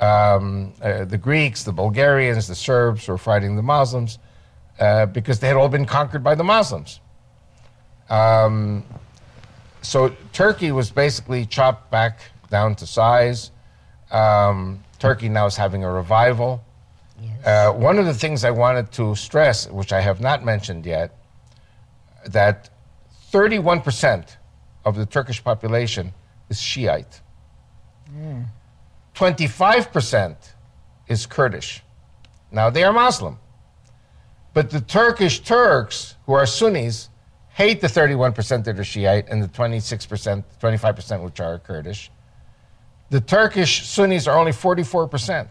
Um, 0.00 0.72
uh, 0.82 1.04
the 1.04 1.18
Greeks, 1.18 1.64
the 1.64 1.72
Bulgarians, 1.72 2.48
the 2.48 2.54
Serbs 2.54 3.06
were 3.08 3.18
fighting 3.18 3.56
the 3.56 3.62
Muslims 3.62 4.18
uh, 4.80 5.06
because 5.06 5.38
they 5.38 5.46
had 5.46 5.56
all 5.56 5.68
been 5.68 5.84
conquered 5.84 6.24
by 6.24 6.34
the 6.34 6.42
Muslims. 6.44 7.00
Um, 8.08 8.84
so 9.82 10.16
Turkey 10.32 10.72
was 10.72 10.90
basically 10.90 11.44
chopped 11.44 11.90
back 11.90 12.20
down 12.50 12.74
to 12.76 12.86
size. 12.86 13.50
Um, 14.10 14.82
Turkey 14.98 15.28
now 15.28 15.44
is 15.44 15.56
having 15.56 15.84
a 15.84 15.90
revival. 15.92 16.63
Yes. 17.24 17.46
Uh, 17.46 17.72
one 17.72 17.98
of 17.98 18.06
the 18.06 18.14
things 18.14 18.44
I 18.44 18.50
wanted 18.50 18.92
to 18.92 19.14
stress, 19.14 19.68
which 19.70 19.92
I 19.92 20.00
have 20.00 20.20
not 20.20 20.44
mentioned 20.44 20.84
yet, 20.86 21.16
that 22.26 22.70
31% 23.32 24.36
of 24.84 24.96
the 24.96 25.06
Turkish 25.06 25.42
population 25.42 26.12
is 26.48 26.60
Shiite. 26.60 27.20
25% 29.14 30.36
is 31.08 31.26
Kurdish. 31.26 31.82
Now, 32.50 32.70
they 32.70 32.84
are 32.84 32.92
Muslim. 32.92 33.38
But 34.52 34.70
the 34.70 34.80
Turkish 34.80 35.40
Turks, 35.40 36.16
who 36.26 36.32
are 36.32 36.46
Sunnis, 36.46 37.10
hate 37.48 37.80
the 37.80 37.88
31% 37.88 38.64
that 38.64 38.78
are 38.78 38.84
Shiite 38.84 39.28
and 39.28 39.42
the 39.42 39.48
26%, 39.48 40.44
25% 40.60 41.24
which 41.24 41.40
are 41.40 41.58
Kurdish. 41.58 42.10
The 43.10 43.20
Turkish 43.20 43.86
Sunnis 43.86 44.26
are 44.26 44.38
only 44.38 44.52
44%. 44.52 45.48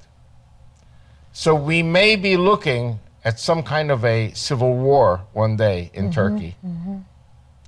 So 1.34 1.56
we 1.56 1.82
may 1.82 2.16
be 2.16 2.38
looking 2.38 3.00
at 3.26 3.40
some 3.40 3.64
kind 3.64 3.90
of 3.90 4.06
a 4.06 4.32
civil 4.34 4.76
war 4.78 5.26
one 5.34 5.58
day 5.58 5.90
in 5.94 6.06
mm-hmm, 6.06 6.12
Turkey 6.12 6.56
mm-hmm. 6.64 6.98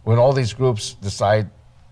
when 0.04 0.20
all 0.20 0.34
these 0.34 0.54
groups 0.54 0.94
decide 0.94 1.50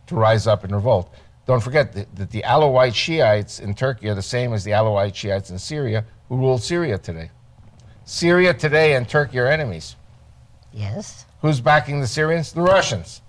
to 0.08 0.16
rise 0.16 0.46
up 0.46 0.64
and 0.64 0.74
revolt. 0.74 1.12
Don't 1.48 1.62
forget 1.62 1.92
that, 1.94 2.16
that 2.16 2.30
the 2.30 2.44
Alawite 2.44 2.94
Shiites 2.94 3.60
in 3.60 3.74
Turkey 3.74 4.08
are 4.08 4.16
the 4.16 4.22
same 4.22 4.54
as 4.54 4.64
the 4.64 4.72
Alawite 4.72 5.16
Shiites 5.16 5.50
in 5.50 5.58
Syria 5.58 6.06
who 6.30 6.38
rule 6.38 6.60
Syria 6.60 6.98
today. 7.00 7.32
Syria 8.06 8.54
today 8.54 8.96
and 8.96 9.10
Turkey 9.10 9.40
are 9.40 9.48
enemies. 9.48 9.96
yes. 10.72 11.26
Who's 11.42 11.60
backing 11.60 12.00
the 12.00 12.08
Syrians? 12.08 12.54
The 12.54 12.62
Russians. 12.62 13.22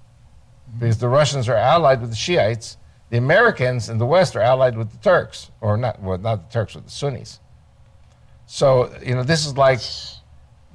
Because 0.78 0.98
the 0.98 1.08
Russians 1.08 1.48
are 1.48 1.56
allied 1.56 2.00
with 2.00 2.10
the 2.10 2.16
Shiites. 2.16 2.76
The 3.10 3.16
Americans 3.16 3.88
in 3.88 3.98
the 3.98 4.06
West 4.06 4.36
are 4.36 4.40
allied 4.40 4.76
with 4.76 4.90
the 4.90 4.98
Turks, 4.98 5.50
or 5.60 5.76
not, 5.76 6.00
well, 6.00 6.18
not 6.18 6.48
the 6.48 6.52
Turks, 6.52 6.74
but 6.74 6.84
the 6.84 6.90
Sunnis. 6.90 7.40
So, 8.46 8.92
you 9.02 9.14
know, 9.14 9.22
this 9.22 9.46
is 9.46 9.56
like 9.56 9.80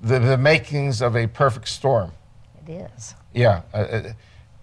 the, 0.02 0.20
the 0.20 0.38
makings 0.38 1.02
of 1.02 1.16
a 1.16 1.28
perfect 1.28 1.68
storm. 1.68 2.12
It 2.68 2.90
is. 2.96 3.16
Yeah, 3.34 3.62
uh, 3.74 3.78
uh, 3.78 4.14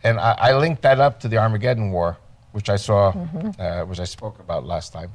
and 0.02 0.18
I, 0.18 0.32
I 0.38 0.56
linked 0.56 0.82
that 0.82 1.00
up 1.00 1.20
to 1.20 1.28
the 1.28 1.38
Armageddon 1.38 1.90
War, 1.92 2.16
which 2.52 2.68
I 2.68 2.76
saw, 2.76 3.12
uh, 3.58 3.84
which 3.84 4.00
I 4.00 4.04
spoke 4.04 4.38
about 4.40 4.64
last 4.64 4.92
time. 4.92 5.12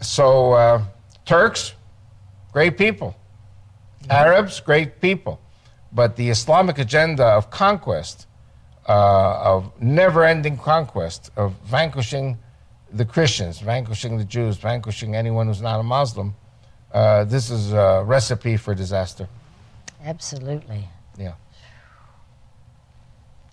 So, 0.00 0.52
uh, 0.52 0.84
Turks, 1.24 1.74
great 2.52 2.76
people. 2.76 3.14
Arabs, 4.08 4.60
great 4.60 5.00
people. 5.00 5.40
But 5.92 6.16
the 6.16 6.30
Islamic 6.30 6.78
agenda 6.78 7.24
of 7.24 7.50
conquest, 7.50 8.26
uh, 8.88 9.40
of 9.42 9.72
never 9.80 10.24
ending 10.24 10.56
conquest, 10.56 11.30
of 11.36 11.54
vanquishing 11.64 12.38
the 12.92 13.04
Christians, 13.04 13.60
vanquishing 13.60 14.18
the 14.18 14.24
Jews, 14.24 14.56
vanquishing 14.56 15.14
anyone 15.14 15.46
who's 15.46 15.62
not 15.62 15.80
a 15.80 15.82
Muslim, 15.82 16.34
uh, 16.92 17.24
this 17.24 17.50
is 17.50 17.72
a 17.72 18.02
recipe 18.04 18.56
for 18.56 18.74
disaster. 18.74 19.28
Absolutely. 20.04 20.88
Yeah. 21.18 21.34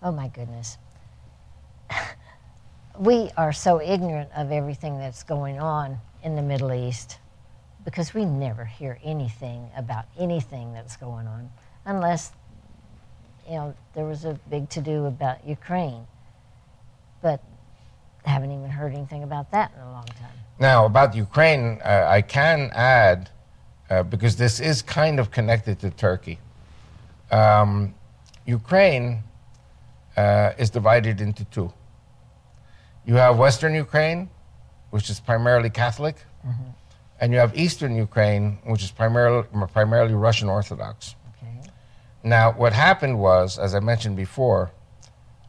Oh 0.02 0.12
my 0.12 0.28
goodness. 0.30 0.78
we 3.00 3.30
are 3.38 3.54
so 3.54 3.82
ignorant 3.82 4.30
of 4.36 4.52
everything 4.52 4.98
that's 4.98 5.24
going 5.24 5.60
on 5.60 5.98
in 6.24 6.36
the 6.36 6.42
Middle 6.42 6.74
East 6.74 7.20
because 7.86 8.14
we 8.14 8.26
never 8.26 8.66
hear 8.66 9.00
anything 9.04 9.70
about 9.76 10.06
anything 10.20 10.74
that's 10.74 10.98
going 10.98 11.28
on 11.28 11.50
unless 11.86 12.32
you 13.48 13.56
know 13.56 13.74
there 13.94 14.06
was 14.06 14.26
a 14.26 14.38
big 14.50 14.70
to 14.70 14.82
do 14.82 15.06
about 15.06 15.46
Ukraine. 15.48 16.06
But 17.22 17.42
haven't 18.30 18.52
even 18.52 18.70
heard 18.70 18.94
anything 18.94 19.24
about 19.24 19.52
that 19.52 19.72
in 19.76 19.82
a 19.82 19.91
long 19.91 20.06
time. 20.06 20.32
Now, 20.60 20.86
about 20.86 21.16
Ukraine, 21.16 21.80
uh, 21.84 22.06
I 22.08 22.22
can 22.22 22.72
add, 22.74 23.30
uh, 23.90 24.04
because 24.04 24.36
this 24.36 24.60
is 24.60 24.82
kind 24.82 25.20
of 25.20 25.32
connected 25.32 25.80
to 25.80 25.90
Turkey. 25.91 26.40
Um, 27.32 27.94
Ukraine 28.45 29.24
uh, 30.16 30.54
is 30.58 30.70
divided 30.70 31.22
into 31.22 31.45
two. 31.45 31.72
You 33.06 33.16
have 33.16 33.38
Western 33.38 33.74
Ukraine, 33.76 34.30
which 34.90 35.10
is 35.10 35.20
primarily 35.20 35.70
Catholic, 35.70 36.16
and 37.20 37.32
you 37.32 37.40
have 37.40 37.58
Eastern 37.58 37.95
Ukraine, 37.95 38.58
which 38.66 38.84
is 38.84 38.91
primarily, 38.91 39.48
primarily 39.72 40.14
Russian 40.14 40.49
Orthodox. 40.49 41.16
Okay. 41.38 41.70
Now, 42.24 42.52
what 42.52 42.74
happened 42.74 43.20
was, 43.20 43.58
as 43.58 43.76
I 43.76 43.80
mentioned 43.80 44.16
before, 44.16 44.72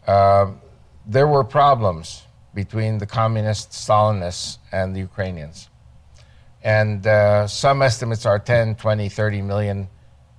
um, 0.07 0.61
there 1.07 1.27
were 1.27 1.45
problems 1.45 2.23
between 2.63 2.99
the 2.99 3.07
communist 3.07 3.71
Stalinists 3.71 4.59
and 4.73 4.87
the 4.95 5.03
Ukrainians. 5.11 5.71
And 6.81 7.07
uh, 7.07 7.47
some 7.47 7.83
estimates 7.83 8.27
are 8.27 8.41
10, 8.41 8.75
20, 8.75 9.09
30 9.09 9.43
million 9.43 9.89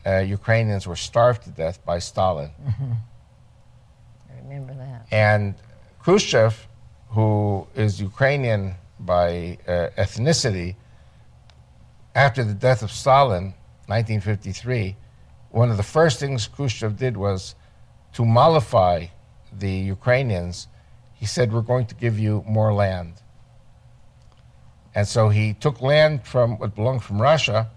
uh, 0.06 0.18
Ukrainians 0.40 0.84
were 0.86 0.98
starved 0.98 1.44
to 1.44 1.50
death 1.50 1.78
by 1.86 1.98
Stalin. 2.00 2.52
I 4.30 4.34
remember 4.44 4.74
that. 4.74 5.08
And 5.12 5.56
Khrushchev, 6.04 6.68
who 7.16 7.66
is 7.74 8.02
Ukrainian 8.02 8.76
by 9.00 9.58
uh, 9.66 10.04
ethnicity, 10.06 10.76
after 12.16 12.44
the 12.44 12.58
death 12.68 12.82
of 12.84 12.92
Stalin, 12.92 13.46
1953, 13.88 14.98
one 15.52 15.70
of 15.72 15.78
the 15.78 15.90
first 15.98 16.20
things 16.20 16.48
Khrushchev 16.48 16.98
did 16.98 17.16
was 17.16 17.56
to 18.18 18.26
mollify 18.26 18.98
the 19.64 19.72
Ukrainians. 19.98 20.68
He 21.20 21.26
said, 21.26 21.52
We're 21.52 21.62
going 21.62 21.86
to 21.88 21.96
give 21.96 22.18
you 22.18 22.44
more 22.48 22.74
land. 22.74 23.16
And 24.96 25.08
so 25.08 25.30
he 25.30 25.54
took 25.54 25.82
land 25.82 26.26
from 26.26 26.58
what 26.58 26.76
belonged 26.76 27.04
from 27.04 27.22
Russia, 27.22 27.70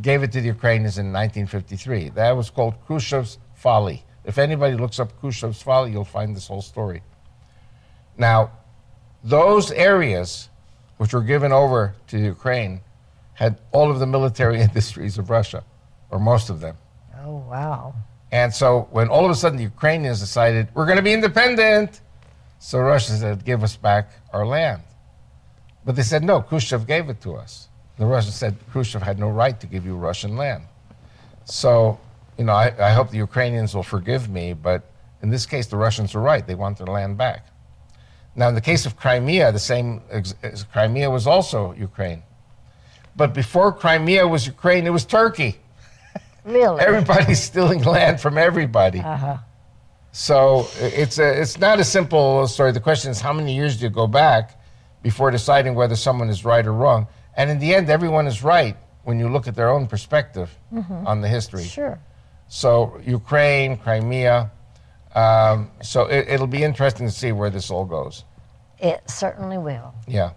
gave 0.00 0.22
it 0.22 0.32
to 0.32 0.40
the 0.40 0.46
Ukrainians 0.46 0.98
in 0.98 1.12
1953. 1.12 2.08
That 2.10 2.32
was 2.32 2.48
called 2.50 2.74
Khrushchev's 2.86 3.38
folly. 3.54 4.04
If 4.24 4.38
anybody 4.38 4.76
looks 4.76 4.98
up 4.98 5.20
Khrushchev's 5.20 5.60
folly, 5.62 5.92
you'll 5.92 6.04
find 6.04 6.34
this 6.34 6.48
whole 6.48 6.62
story. 6.62 7.02
Now, 8.16 8.50
those 9.22 9.70
areas 9.70 10.48
which 10.96 11.12
were 11.12 11.22
given 11.22 11.52
over 11.52 11.94
to 12.08 12.18
Ukraine 12.18 12.80
had 13.34 13.60
all 13.72 13.90
of 13.90 13.98
the 13.98 14.06
military 14.06 14.60
industries 14.68 15.18
of 15.18 15.28
Russia, 15.28 15.62
or 16.10 16.18
most 16.18 16.48
of 16.48 16.60
them. 16.60 16.76
Oh, 17.22 17.44
wow. 17.48 17.94
And 18.32 18.52
so 18.52 18.88
when 18.90 19.08
all 19.08 19.24
of 19.24 19.30
a 19.30 19.34
sudden 19.34 19.58
the 19.58 19.64
Ukrainians 19.64 20.20
decided, 20.20 20.68
we're 20.74 20.86
going 20.86 20.96
to 20.96 21.02
be 21.02 21.12
independent, 21.12 22.00
so 22.64 22.78
Russia 22.78 23.12
said, 23.12 23.44
give 23.44 23.62
us 23.62 23.76
back 23.76 24.08
our 24.32 24.46
land. 24.46 24.80
But 25.84 25.96
they 25.96 26.02
said, 26.02 26.24
no, 26.24 26.40
Khrushchev 26.40 26.86
gave 26.86 27.10
it 27.10 27.20
to 27.20 27.34
us. 27.34 27.68
The 27.98 28.06
Russians 28.06 28.36
said 28.36 28.56
Khrushchev 28.72 29.02
had 29.02 29.18
no 29.18 29.28
right 29.28 29.60
to 29.60 29.66
give 29.66 29.84
you 29.84 29.96
Russian 29.96 30.38
land. 30.38 30.62
So, 31.44 32.00
you 32.38 32.44
know, 32.44 32.54
I, 32.54 32.72
I 32.78 32.94
hope 32.94 33.10
the 33.10 33.18
Ukrainians 33.18 33.74
will 33.74 33.82
forgive 33.82 34.30
me, 34.30 34.54
but 34.54 34.82
in 35.20 35.28
this 35.28 35.44
case, 35.44 35.66
the 35.66 35.76
Russians 35.76 36.14
were 36.14 36.22
right. 36.22 36.46
They 36.46 36.54
want 36.54 36.78
their 36.78 36.86
land 36.86 37.18
back. 37.18 37.48
Now, 38.34 38.48
in 38.48 38.54
the 38.54 38.62
case 38.62 38.86
of 38.86 38.96
Crimea, 38.96 39.52
the 39.52 39.58
same, 39.58 40.00
Crimea 40.72 41.10
was 41.10 41.26
also 41.26 41.74
Ukraine. 41.74 42.22
But 43.14 43.34
before 43.34 43.72
Crimea 43.72 44.26
was 44.26 44.46
Ukraine, 44.46 44.86
it 44.86 44.90
was 44.90 45.04
Turkey. 45.04 45.58
Really? 46.46 46.80
Everybody's 46.88 47.42
stealing 47.42 47.82
land 47.82 48.22
from 48.22 48.38
everybody. 48.38 49.00
Uh-huh. 49.00 49.36
So 50.14 50.68
it's 50.78 51.18
a, 51.18 51.40
it's 51.40 51.58
not 51.58 51.80
a 51.80 51.84
simple 51.84 52.46
story. 52.46 52.70
The 52.70 52.78
question 52.78 53.10
is 53.10 53.20
how 53.20 53.32
many 53.32 53.52
years 53.52 53.76
do 53.78 53.82
you 53.82 53.90
go 53.90 54.06
back 54.06 54.60
before 55.02 55.32
deciding 55.32 55.74
whether 55.74 55.96
someone 55.96 56.28
is 56.28 56.44
right 56.44 56.64
or 56.64 56.72
wrong? 56.72 57.08
And 57.36 57.50
in 57.50 57.58
the 57.58 57.74
end, 57.74 57.90
everyone 57.90 58.28
is 58.28 58.44
right 58.44 58.76
when 59.02 59.18
you 59.18 59.28
look 59.28 59.48
at 59.48 59.56
their 59.56 59.68
own 59.70 59.88
perspective 59.88 60.56
on 61.04 61.20
the 61.20 61.26
history. 61.26 61.64
Sure. 61.64 61.98
So 62.46 63.00
Ukraine, 63.04 63.76
Crimea. 63.76 64.52
Um, 65.16 65.72
so 65.82 66.04
it, 66.04 66.28
it'll 66.28 66.46
be 66.46 66.62
interesting 66.62 67.08
to 67.08 67.12
see 67.12 67.32
where 67.32 67.50
this 67.50 67.68
all 67.68 67.84
goes. 67.84 68.22
It 68.78 69.02
certainly 69.10 69.58
will. 69.58 69.92
Yeah. 70.06 70.30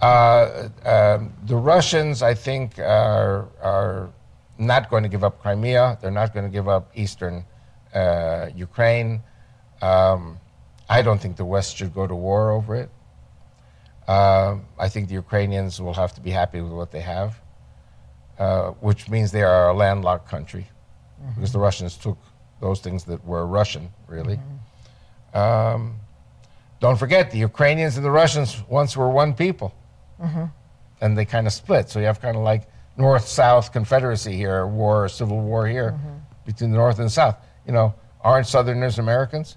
Uh, 0.00 0.70
um, 0.86 1.34
the 1.44 1.56
Russians, 1.56 2.22
I 2.22 2.32
think, 2.32 2.78
are, 2.78 3.48
are 3.60 4.08
not 4.56 4.88
going 4.88 5.02
to 5.02 5.10
give 5.10 5.24
up 5.24 5.42
Crimea. 5.42 5.98
They're 6.00 6.10
not 6.10 6.32
going 6.32 6.46
to 6.46 6.50
give 6.50 6.68
up 6.68 6.90
eastern 6.94 7.36
uh, 7.36 7.42
Ukraine. 8.54 9.22
Um, 9.82 10.38
I 10.88 11.02
don't 11.02 11.20
think 11.20 11.36
the 11.36 11.44
West 11.44 11.76
should 11.76 11.94
go 11.94 12.06
to 12.06 12.14
war 12.14 12.50
over 12.50 12.74
it. 12.76 12.90
Um 14.08 14.64
I 14.78 14.88
think 14.88 15.08
the 15.08 15.14
Ukrainians 15.14 15.80
will 15.80 15.94
have 15.94 16.12
to 16.14 16.20
be 16.20 16.30
happy 16.30 16.60
with 16.60 16.72
what 16.72 16.90
they 16.90 17.00
have, 17.16 17.38
uh, 18.38 18.70
which 18.80 19.08
means 19.08 19.30
they 19.30 19.42
are 19.42 19.68
a 19.68 19.74
landlocked 19.74 20.28
country 20.28 20.66
because 21.34 21.52
the 21.52 21.58
Russians 21.58 21.96
took 21.96 22.18
those 22.60 22.80
things 22.80 23.04
that 23.04 23.20
were 23.26 23.46
Russian, 23.46 23.84
really. 24.08 24.38
Um, 25.34 25.96
don't 26.80 26.96
forget, 27.04 27.30
the 27.30 27.38
Ukrainians 27.38 27.96
and 27.98 28.04
the 28.04 28.10
Russians 28.10 28.50
once 28.68 28.96
were 28.96 29.10
one 29.10 29.34
people, 29.34 29.74
and 31.02 31.16
they 31.16 31.24
kind 31.26 31.46
of 31.46 31.52
split. 31.52 31.84
So 31.90 32.00
you 32.00 32.06
have 32.06 32.20
kind 32.20 32.36
of 32.36 32.42
like 32.42 32.62
North-South 32.96 33.70
Confederacy 33.72 34.34
here, 34.34 34.66
war, 34.66 35.08
civil 35.08 35.40
war 35.40 35.66
here 35.66 35.90
between 36.46 36.70
the 36.72 36.78
North 36.78 36.98
and 36.98 37.06
the 37.06 37.10
South. 37.22 37.36
You 37.70 37.74
know, 37.74 37.94
aren't 38.22 38.48
Southerners 38.48 38.98
Americans? 38.98 39.56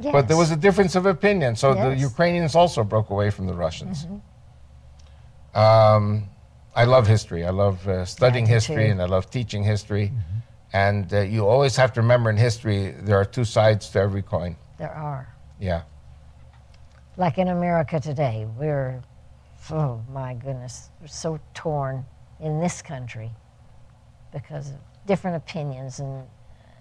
Yes. 0.00 0.12
But 0.12 0.26
there 0.26 0.36
was 0.36 0.50
a 0.50 0.56
difference 0.56 0.96
of 0.96 1.06
opinion. 1.06 1.54
So 1.54 1.72
the 1.72 1.94
Ukrainians 1.94 2.56
also 2.56 2.82
broke 2.82 3.10
away 3.10 3.30
from 3.30 3.46
the 3.46 3.54
Russians. 3.54 4.08
Um, 5.54 6.28
I 6.74 6.84
love 6.86 7.06
history. 7.06 7.44
I 7.44 7.50
love 7.50 7.86
uh, 7.86 8.04
studying 8.04 8.46
I 8.46 8.54
history 8.56 8.86
too. 8.86 8.90
and 8.90 9.00
I 9.00 9.04
love 9.04 9.30
teaching 9.30 9.62
history. 9.62 10.10
And 10.72 11.14
uh, 11.14 11.20
you 11.20 11.46
always 11.46 11.76
have 11.76 11.92
to 11.92 12.00
remember 12.00 12.30
in 12.30 12.36
history, 12.36 12.96
there 13.06 13.16
are 13.16 13.24
two 13.24 13.44
sides 13.44 13.88
to 13.90 14.00
every 14.00 14.22
coin. 14.22 14.56
There 14.76 14.90
are. 14.90 15.32
Yeah. 15.60 15.82
Like 17.16 17.38
in 17.38 17.46
America 17.46 18.00
today, 18.00 18.48
we're, 18.58 19.00
oh 19.70 20.02
my 20.10 20.34
goodness, 20.34 20.90
we're 21.00 21.06
so 21.06 21.38
torn 21.54 22.04
in 22.40 22.58
this 22.58 22.82
country 22.82 23.30
because 24.32 24.70
of 24.70 24.78
different 25.06 25.36
opinions 25.36 26.00
and, 26.00 26.24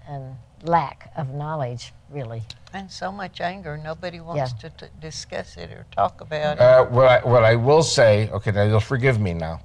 and 0.07 0.35
lack 0.63 1.11
of 1.15 1.29
knowledge, 1.33 1.93
really. 2.09 2.43
And 2.73 2.89
so 2.91 3.11
much 3.11 3.41
anger, 3.41 3.77
nobody 3.77 4.19
wants 4.19 4.53
Yeah. 4.63 4.69
to 4.69 4.87
t- 4.87 4.93
discuss 4.99 5.57
it 5.57 5.71
or 5.71 5.85
talk 5.95 6.21
about 6.21 6.57
it. 6.57 6.61
Uh, 6.61 6.85
what, 6.85 7.07
I, 7.07 7.27
what 7.27 7.43
I 7.43 7.55
will 7.55 7.83
say, 7.83 8.29
okay, 8.31 8.51
now 8.51 8.63
you'll 8.63 8.79
forgive 8.79 9.19
me 9.19 9.33
now. 9.33 9.61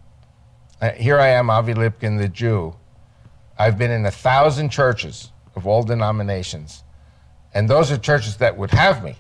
Uh, 0.81 0.91
here 0.91 1.19
I 1.19 1.29
am, 1.29 1.51
Avi 1.51 1.75
Lipkin, 1.75 2.19
the 2.19 2.29
Jew. 2.29 2.75
I've 3.59 3.77
been 3.79 3.91
in 3.91 4.07
a 4.07 4.11
thousand 4.11 4.71
churches 4.71 5.33
of 5.57 5.67
all 5.67 5.83
denominations, 5.83 6.85
and 7.55 7.69
those 7.69 7.91
are 7.91 7.99
churches 7.99 8.37
that 8.37 8.57
would 8.57 8.71
have 8.71 9.03
me. 9.03 9.17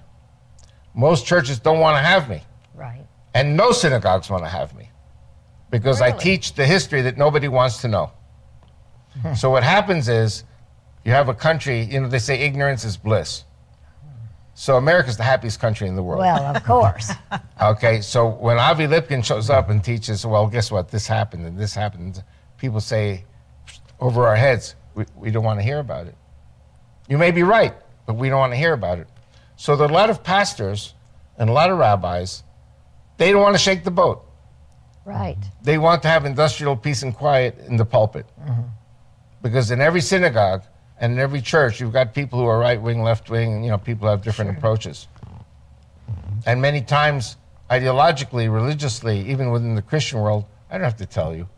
Most 0.94 1.26
churches 1.26 1.58
don't 1.58 1.80
want 1.80 1.96
to 1.96 2.02
have 2.02 2.28
me, 2.28 2.42
Right. 2.74 3.04
and 3.34 3.56
no 3.56 3.72
synagogues 3.72 4.30
want 4.30 4.44
to 4.44 4.48
have 4.48 4.74
me 4.76 4.90
because 5.70 6.00
I 6.00 6.12
teach 6.12 6.54
the 6.54 6.64
history 6.64 7.02
that 7.02 7.16
nobody 7.18 7.48
wants 7.48 7.80
to 7.82 7.88
know. 7.88 8.12
so 9.36 9.50
what 9.50 9.62
happens 9.64 10.08
is 10.08 10.44
you 11.08 11.14
have 11.14 11.30
a 11.30 11.34
country, 11.34 11.80
you 11.84 11.98
know, 12.02 12.06
they 12.06 12.18
say 12.18 12.38
ignorance 12.38 12.84
is 12.84 12.98
bliss. 12.98 13.44
So 14.52 14.76
America's 14.76 15.16
the 15.16 15.22
happiest 15.22 15.58
country 15.58 15.88
in 15.88 15.96
the 15.96 16.02
world. 16.02 16.20
Well, 16.20 16.54
of 16.54 16.62
course. 16.64 17.12
Okay, 17.60 18.02
so 18.02 18.28
when 18.28 18.56
Avi 18.56 18.86
Lipkin 18.86 19.24
shows 19.24 19.50
up 19.50 19.68
and 19.68 19.82
teaches, 19.82 20.24
well, 20.24 20.46
guess 20.46 20.70
what? 20.70 20.90
This 20.90 21.08
happened 21.08 21.44
and 21.44 21.58
this 21.58 21.74
happened. 21.74 22.22
People 22.56 22.80
say 22.80 23.24
over 23.98 24.28
our 24.28 24.36
heads, 24.36 24.76
we, 24.94 25.06
we 25.16 25.30
don't 25.32 25.42
want 25.42 25.58
to 25.58 25.64
hear 25.64 25.80
about 25.80 26.06
it. 26.06 26.14
You 27.08 27.18
may 27.18 27.32
be 27.32 27.42
right, 27.42 27.74
but 28.06 28.14
we 28.14 28.28
don't 28.28 28.38
want 28.38 28.52
to 28.52 28.56
hear 28.56 28.74
about 28.74 28.98
it. 29.00 29.08
So 29.56 29.74
there 29.74 29.88
are 29.88 29.90
a 29.90 29.92
lot 29.92 30.08
of 30.08 30.22
pastors 30.22 30.94
and 31.38 31.50
a 31.50 31.52
lot 31.52 31.70
of 31.70 31.78
rabbis, 31.78 32.44
they 33.16 33.32
don't 33.32 33.42
want 33.42 33.56
to 33.56 33.62
shake 33.62 33.82
the 33.82 33.90
boat. 33.90 34.24
right. 35.04 35.38
They 35.62 35.78
want 35.78 36.02
to 36.02 36.08
have 36.08 36.24
industrial 36.26 36.76
peace 36.76 37.02
and 37.02 37.12
quiet 37.14 37.58
in 37.66 37.76
the 37.76 37.84
pulpit. 37.84 38.26
Mm-hmm. 38.40 38.62
Because 39.42 39.70
in 39.72 39.80
every 39.80 40.00
synagogue 40.00 40.62
and 41.00 41.12
in 41.12 41.18
every 41.18 41.40
church, 41.40 41.80
you've 41.80 41.92
got 41.92 42.14
people 42.14 42.38
who 42.38 42.46
are 42.46 42.58
right 42.58 42.80
wing, 42.80 43.02
left 43.02 43.30
wing, 43.30 43.62
you 43.62 43.70
know, 43.70 43.78
people 43.78 44.08
have 44.08 44.22
different 44.22 44.56
approaches. 44.56 45.06
Mm-hmm. 46.10 46.40
And 46.46 46.60
many 46.60 46.80
times, 46.80 47.36
ideologically, 47.70 48.52
religiously, 48.52 49.20
even 49.30 49.50
within 49.50 49.74
the 49.74 49.82
Christian 49.82 50.20
world, 50.20 50.44
I 50.70 50.74
don't 50.74 50.84
have 50.84 50.96
to 50.96 51.06
tell 51.06 51.34
you 51.34 51.48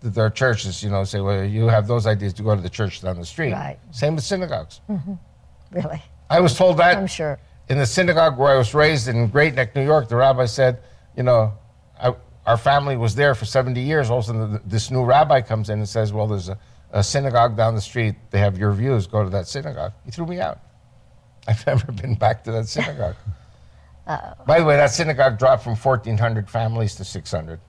that 0.00 0.10
there 0.10 0.24
are 0.24 0.30
churches, 0.30 0.82
you 0.82 0.90
know, 0.90 1.04
say, 1.04 1.20
well, 1.20 1.44
you 1.44 1.68
have 1.68 1.86
those 1.86 2.06
ideas 2.06 2.34
to 2.34 2.42
go 2.42 2.54
to 2.54 2.60
the 2.60 2.70
church 2.70 3.00
down 3.00 3.18
the 3.18 3.24
street. 3.24 3.52
Right. 3.52 3.78
Same 3.92 4.14
with 4.14 4.24
synagogues. 4.24 4.80
Mm-hmm. 4.88 5.14
Really. 5.72 6.02
I 6.28 6.40
was 6.40 6.56
told 6.56 6.76
that 6.78 6.98
I'm 6.98 7.06
sure. 7.06 7.38
in 7.68 7.78
the 7.78 7.86
synagogue 7.86 8.36
where 8.36 8.52
I 8.52 8.56
was 8.56 8.74
raised 8.74 9.08
in 9.08 9.26
Great 9.28 9.54
Neck, 9.54 9.74
New 9.74 9.84
York, 9.84 10.08
the 10.08 10.16
rabbi 10.16 10.46
said, 10.46 10.80
you 11.16 11.22
know, 11.22 11.54
I, 11.98 12.14
our 12.46 12.56
family 12.56 12.96
was 12.96 13.14
there 13.14 13.34
for 13.34 13.44
70 13.44 13.80
years. 13.80 14.10
All 14.10 14.18
of 14.18 14.24
a 14.24 14.26
sudden, 14.26 14.60
this 14.64 14.90
new 14.90 15.04
rabbi 15.04 15.40
comes 15.40 15.70
in 15.70 15.78
and 15.78 15.88
says, 15.88 16.12
well, 16.12 16.26
there's 16.26 16.48
a, 16.48 16.58
a 16.92 17.02
synagogue 17.02 17.56
down 17.56 17.74
the 17.74 17.80
street. 17.80 18.14
They 18.30 18.38
have 18.38 18.58
your 18.58 18.72
views. 18.72 19.06
Go 19.06 19.24
to 19.24 19.30
that 19.30 19.46
synagogue. 19.46 19.92
He 20.04 20.10
threw 20.10 20.26
me 20.26 20.40
out. 20.40 20.60
I've 21.48 21.66
never 21.66 21.92
been 21.92 22.14
back 22.14 22.44
to 22.44 22.52
that 22.52 22.68
synagogue. 22.68 23.16
By 24.46 24.60
the 24.60 24.64
way, 24.64 24.76
that 24.76 24.90
synagogue 24.90 25.38
dropped 25.38 25.64
from 25.64 25.74
1,400 25.74 26.48
families 26.48 26.94
to 26.96 27.04
600. 27.04 27.60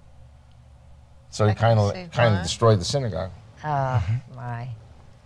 So 1.30 1.45
he 1.45 1.52
I 1.52 1.53
can 1.53 1.61
kind 1.61 1.80
of 1.80 1.91
see 1.94 2.15
kind 2.15 2.34
why. 2.34 2.38
of 2.39 2.44
destroyed 2.44 2.80
the 2.80 2.85
synagogue. 2.85 3.31
Uh, 3.64 4.02
my. 4.35 4.69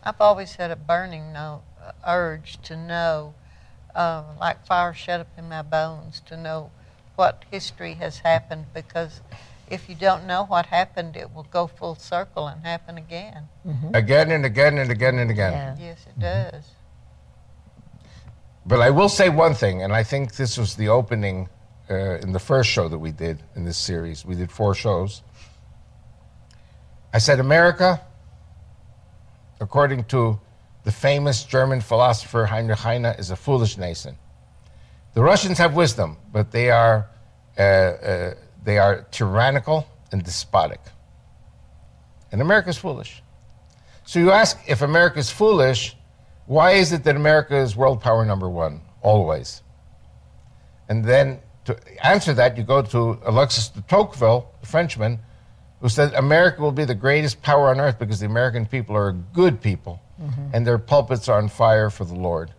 I've 0.03 0.19
always 0.19 0.55
had 0.55 0.71
a 0.71 0.75
burning 0.75 1.31
no, 1.31 1.61
uh, 1.81 1.91
urge 2.07 2.59
to 2.63 2.75
know, 2.75 3.35
uh, 3.93 4.23
like 4.39 4.65
fire 4.65 4.93
shut 4.93 5.19
up 5.19 5.27
in 5.37 5.47
my 5.47 5.61
bones, 5.61 6.21
to 6.27 6.37
know 6.37 6.71
what 7.15 7.43
history 7.51 7.95
has 7.95 8.19
happened 8.19 8.65
because 8.73 9.21
if 9.71 9.87
you 9.87 9.95
don't 9.95 10.27
know 10.27 10.43
what 10.43 10.65
happened, 10.65 11.15
it 11.15 11.33
will 11.33 11.47
go 11.49 11.65
full 11.65 11.95
circle 11.95 12.47
and 12.47 12.61
happen 12.63 12.97
again. 12.97 13.47
Again 13.93 14.31
and 14.31 14.45
again 14.45 14.77
and 14.77 14.91
again 14.91 15.17
and 15.17 15.31
again. 15.31 15.53
Yeah. 15.53 15.75
Yes, 15.79 16.05
it 16.05 16.19
does. 16.19 16.65
But 18.65 18.81
I 18.81 18.89
will 18.89 19.09
say 19.09 19.29
one 19.29 19.53
thing, 19.53 19.81
and 19.81 19.93
I 19.93 20.03
think 20.03 20.35
this 20.35 20.57
was 20.57 20.75
the 20.75 20.89
opening 20.89 21.49
uh, 21.89 22.17
in 22.19 22.33
the 22.33 22.39
first 22.39 22.69
show 22.69 22.89
that 22.89 22.99
we 22.99 23.11
did 23.11 23.41
in 23.55 23.63
this 23.63 23.77
series. 23.77 24.25
We 24.25 24.35
did 24.35 24.51
four 24.51 24.75
shows. 24.75 25.23
I 27.13 27.17
said, 27.17 27.39
America, 27.39 28.01
according 29.59 30.03
to 30.05 30.39
the 30.83 30.91
famous 30.91 31.43
German 31.43 31.81
philosopher 31.81 32.45
Heinrich 32.45 32.79
Heine, 32.79 33.05
is 33.05 33.31
a 33.31 33.35
foolish 33.35 33.77
nation. 33.77 34.17
The 35.13 35.21
Russians 35.21 35.57
have 35.57 35.75
wisdom, 35.75 36.17
but 36.31 36.51
they 36.51 36.69
are, 36.71 37.09
uh, 37.57 37.61
uh, 37.61 38.33
they 38.63 38.77
are 38.77 39.07
tyrannical 39.11 39.87
and 40.11 40.23
despotic. 40.23 40.79
And 42.31 42.41
America's 42.41 42.77
foolish. 42.77 43.21
So 44.05 44.19
you 44.19 44.31
ask 44.31 44.57
if 44.67 44.81
America's 44.81 45.29
foolish, 45.29 45.95
why 46.45 46.71
is 46.71 46.91
it 46.91 47.03
that 47.03 47.15
America 47.15 47.55
is 47.55 47.75
world 47.75 48.01
power 48.01 48.25
number 48.25 48.49
one, 48.49 48.81
always? 49.01 49.63
And 50.89 51.05
then 51.05 51.39
to 51.65 51.77
answer 52.05 52.33
that, 52.33 52.57
you 52.57 52.63
go 52.63 52.81
to 52.81 53.19
Alexis 53.25 53.69
de 53.69 53.81
Tocqueville, 53.83 54.49
the 54.61 54.67
Frenchman, 54.67 55.19
who 55.79 55.89
said 55.89 56.13
America 56.13 56.61
will 56.61 56.71
be 56.71 56.85
the 56.85 56.95
greatest 56.95 57.41
power 57.41 57.69
on 57.69 57.79
earth 57.79 57.97
because 57.99 58.19
the 58.19 58.25
American 58.25 58.65
people 58.65 58.95
are 58.95 59.09
a 59.09 59.13
good 59.13 59.61
people 59.61 60.01
mm-hmm. 60.21 60.47
and 60.53 60.65
their 60.65 60.77
pulpits 60.77 61.27
are 61.27 61.37
on 61.37 61.49
fire 61.49 61.89
for 61.89 62.05
the 62.05 62.15
Lord. 62.15 62.53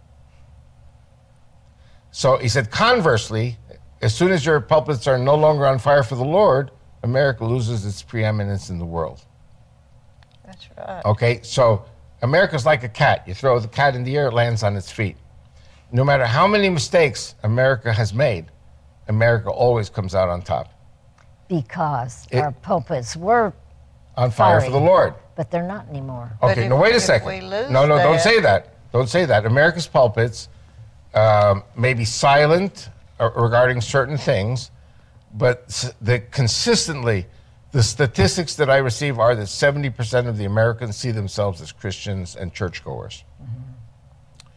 So 2.11 2.37
he 2.37 2.49
said, 2.49 2.71
conversely, 2.71 3.59
as 4.03 4.15
soon 4.15 4.33
as 4.33 4.45
your 4.45 4.61
pulpits 4.61 5.07
are 5.07 5.17
no 5.17 5.37
longer 5.37 5.65
on 5.67 5.79
fire 5.79 6.03
for 6.03 6.17
the 6.17 6.25
Lord, 6.25 6.71
America 7.05 7.45
loses 7.45 7.87
its 7.87 8.03
preeminence 8.03 8.69
in 8.69 8.79
the 8.79 8.85
world. 8.85 9.25
That's 10.45 10.69
right. 10.77 11.05
Okay, 11.05 11.41
so 11.43 11.85
America's 12.21 12.67
like 12.67 12.83
a 12.83 12.89
cat. 12.89 13.27
You 13.27 13.35
throw 13.35 13.59
the 13.61 13.69
cat 13.69 13.95
in 13.95 14.03
the 14.05 14.17
air, 14.17 14.29
it 14.29 14.35
lands 14.35 14.63
on 14.65 14.77
its 14.77 14.91
feet. 14.91 15.17
No 15.93 16.05
matter 16.05 16.27
how 16.27 16.47
many 16.47 16.69
mistakes 16.69 17.35
America 17.45 17.93
has 17.93 18.13
made, 18.13 18.47
America 19.09 19.51
always 19.51 19.89
comes 19.89 20.15
out 20.15 20.29
on 20.29 20.43
top, 20.43 20.69
Because 21.49 22.27
It- 22.31 22.39
our 22.39 22.53
pulpits 22.53 23.15
were, 23.15 23.53
on 24.17 24.31
fire 24.31 24.61
for 24.63 24.71
the 24.71 24.81
Lord. 24.81 25.15
but 25.37 25.51
they're 25.51 25.67
not 25.67 25.87
anymore. 25.89 26.31
Okay, 26.43 26.65
if- 26.65 26.71
now 26.71 26.77
wait 26.77 26.95
a 26.95 27.01
second. 27.01 27.29
we 27.29 27.41
lose 27.41 27.71
no, 27.71 27.85
no, 27.87 27.99
don't 27.99 28.21
say 28.21 28.41
that. 28.41 28.69
Don't 28.91 29.09
say 29.09 29.27
that. 29.27 29.45
America's 29.47 29.87
pulpits 29.87 30.49
um, 31.15 31.63
may 31.77 31.93
be 31.93 32.05
silent 32.07 32.89
Uh, 33.23 33.31
regarding 33.37 33.81
certain 33.81 34.19
things, 34.19 34.73
but 35.33 35.69
the 36.01 36.19
consistently, 36.33 37.25
the 37.71 37.81
statistics 37.81 38.57
that 38.57 38.69
I 38.69 38.79
receive 38.79 39.21
are 39.21 39.37
that 39.37 39.45
70% 39.47 40.27
of 40.27 40.37
the 40.39 40.45
Americans 40.45 40.97
see 40.97 41.13
themselves 41.13 41.61
as 41.61 41.71
Christians 41.71 42.35
and 42.35 42.53
churchgoers. 42.53 43.23
Mm-hmm. 43.41 44.49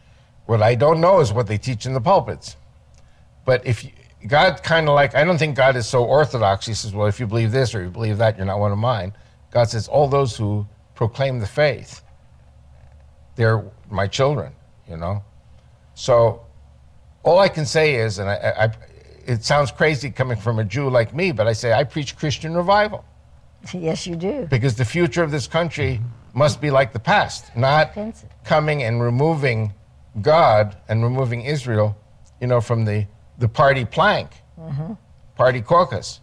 What 0.46 0.62
I 0.62 0.74
don't 0.74 1.00
know 1.00 1.20
is 1.20 1.32
what 1.32 1.46
they 1.46 1.58
teach 1.58 1.86
in 1.86 1.92
the 1.92 2.00
pulpits. 2.00 2.56
But 3.44 3.64
if 3.64 3.84
you, 3.84 3.92
God 4.26 4.60
kind 4.64 4.88
of 4.88 4.96
like, 4.96 5.14
I 5.14 5.22
don't 5.22 5.38
think 5.38 5.54
God 5.54 5.76
is 5.76 5.86
so 5.86 6.02
orthodox. 6.04 6.66
He 6.66 6.74
says, 6.74 6.92
well, 6.92 7.06
if 7.06 7.20
you 7.20 7.28
believe 7.28 7.52
this 7.52 7.72
or 7.72 7.84
you 7.84 7.90
believe 7.90 8.18
that, 8.18 8.36
you're 8.36 8.46
not 8.46 8.58
one 8.58 8.72
of 8.72 8.78
mine. 8.78 9.12
God 9.52 9.68
says, 9.68 9.86
all 9.86 10.08
those 10.08 10.36
who 10.36 10.66
proclaim 10.96 11.38
the 11.38 11.46
faith, 11.46 12.02
they're 13.36 13.62
my 13.88 14.08
children, 14.08 14.54
you 14.90 14.96
know? 14.96 15.22
So 15.94 16.45
all 17.26 17.38
I 17.40 17.48
can 17.48 17.66
say 17.66 17.96
is, 17.96 18.18
and 18.18 18.30
I, 18.30 18.34
I, 18.34 18.64
I- 18.64 18.72
it 19.26 19.44
sounds 19.44 19.72
crazy 19.72 20.08
coming 20.12 20.36
from 20.38 20.60
a 20.60 20.64
Jew 20.64 20.88
like 20.88 21.12
me, 21.12 21.32
but 21.32 21.48
I 21.48 21.52
say 21.52 21.72
I 21.72 21.82
preach 21.82 22.16
Christian 22.16 22.54
revival 22.56 23.04
yes, 23.74 24.06
you 24.06 24.14
do. 24.14 24.46
because 24.48 24.76
the 24.76 24.84
future 24.84 25.24
of 25.24 25.32
this 25.32 25.48
country 25.48 26.00
must 26.32 26.60
be 26.60 26.70
like 26.70 26.92
the 26.92 27.00
past, 27.00 27.50
not 27.56 27.88
Offensive. 27.90 28.28
coming 28.44 28.84
and 28.84 29.02
removing 29.02 29.74
God 30.22 30.76
and 30.88 31.02
removing 31.02 31.40
Israel, 31.40 31.96
you 32.40 32.46
know, 32.46 32.60
from 32.60 32.84
the, 32.84 33.04
the 33.38 33.48
party 33.48 33.84
plank, 33.84 34.30
party 35.34 35.60
caucus. 35.60 36.20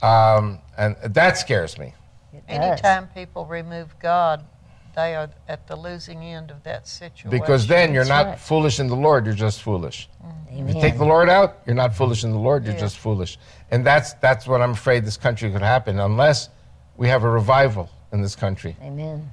Um, 0.00 0.60
and 0.78 0.96
that 1.02 1.36
scares 1.36 1.76
me. 1.78 1.92
It 2.32 2.46
does. 2.46 2.56
Anytime 2.56 3.08
people 3.08 3.44
remove 3.44 3.94
God, 3.98 4.46
they 4.94 5.14
are 5.14 5.30
at 5.48 5.66
the 5.66 5.76
losing 5.76 6.22
end 6.22 6.50
of 6.50 6.62
that 6.64 6.86
situation. 6.88 7.30
Because 7.30 7.66
then 7.66 7.92
you're 7.94 8.04
That's 8.04 8.24
not 8.24 8.30
right. 8.30 8.38
foolish 8.40 8.80
in 8.80 8.88
the 8.88 8.96
Lord, 8.96 9.24
you're 9.26 9.34
just 9.34 9.62
foolish. 9.62 10.08
Amen. 10.52 10.68
If 10.68 10.74
you 10.74 10.80
take 10.80 10.98
the 10.98 11.04
Lord 11.04 11.28
out, 11.28 11.58
you're 11.66 11.76
not 11.76 11.94
foolish 11.94 12.24
in 12.24 12.32
the 12.32 12.38
Lord, 12.38 12.64
you're 12.64 12.74
Yeah. 12.74 12.80
just 12.80 12.98
foolish. 12.98 13.38
And 13.70 13.86
that's, 13.86 14.14
that's 14.14 14.46
what 14.46 14.60
I'm 14.62 14.72
afraid 14.72 15.04
this 15.04 15.16
country 15.16 15.50
could 15.50 15.62
happen 15.62 16.00
unless 16.00 16.48
we 16.96 17.08
have 17.08 17.22
a 17.24 17.30
revival 17.30 17.88
in 18.12 18.20
this 18.22 18.34
country. 18.34 18.76
Amen. 18.82 19.30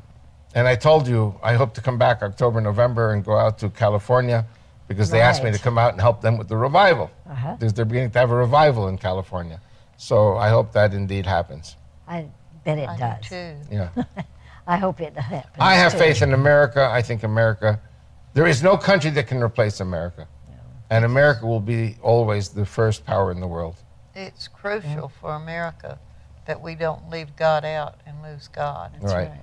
And 0.56 0.68
I 0.68 0.76
told 0.76 1.08
you, 1.08 1.40
I 1.44 1.54
hope 1.54 1.74
to 1.76 1.82
come 1.82 1.98
back 1.98 2.22
October, 2.24 2.62
November 2.62 3.14
and 3.14 3.24
go 3.24 3.38
out 3.38 3.58
to 3.60 3.70
California 3.70 4.46
because 4.88 5.10
they 5.10 5.22
asked 5.22 5.44
me 5.44 5.52
to 5.52 5.60
come 5.60 5.78
out 5.78 5.92
and 5.92 6.00
help 6.02 6.22
them 6.22 6.38
with 6.38 6.48
the 6.48 6.56
revival. 6.58 7.12
Uh-huh. 7.30 7.56
Because 7.60 7.74
they're 7.74 7.86
beginning 7.86 8.12
to 8.12 8.20
have 8.20 8.32
a 8.32 8.36
revival 8.36 8.88
in 8.88 8.98
California. 8.98 9.60
So 9.98 10.38
I 10.38 10.50
hope 10.50 10.72
that 10.74 10.94
indeed 10.94 11.26
happens. 11.26 11.76
I 12.08 12.28
bet 12.64 12.78
it 12.78 12.88
I 12.88 12.98
does. 12.98 13.24
do 13.24 13.30
too. 13.30 13.56
Yeah. 13.72 13.90
I 14.68 14.78
hope 14.78 15.00
it 15.00 15.16
happens. 15.18 15.56
I 15.60 15.76
have 15.76 15.94
too. 15.94 16.00
faith 16.00 16.22
in 16.22 16.34
America. 16.34 16.90
I 16.92 17.02
think 17.02 17.24
America, 17.24 17.80
there 18.34 18.46
is 18.46 18.62
no 18.62 18.78
country 18.78 19.10
that 19.12 19.28
can 19.28 19.42
replace 19.42 19.80
America. 19.80 20.28
And 20.90 21.04
America 21.04 21.46
will 21.46 21.60
be 21.60 21.98
always 22.02 22.50
the 22.50 22.66
first 22.66 23.06
power 23.06 23.32
in 23.32 23.40
the 23.42 23.48
world. 23.48 23.76
It's 24.16 24.48
crucial 24.48 25.10
for 25.10 25.32
America 25.32 26.00
that 26.46 26.62
we 26.62 26.76
don't 26.76 27.10
leave 27.10 27.36
God 27.36 27.66
out 27.66 28.00
and 28.06 28.22
lose 28.24 28.48
God. 28.48 28.94
That's 28.94 29.14
Right. 29.14 29.30
right. 29.30 29.42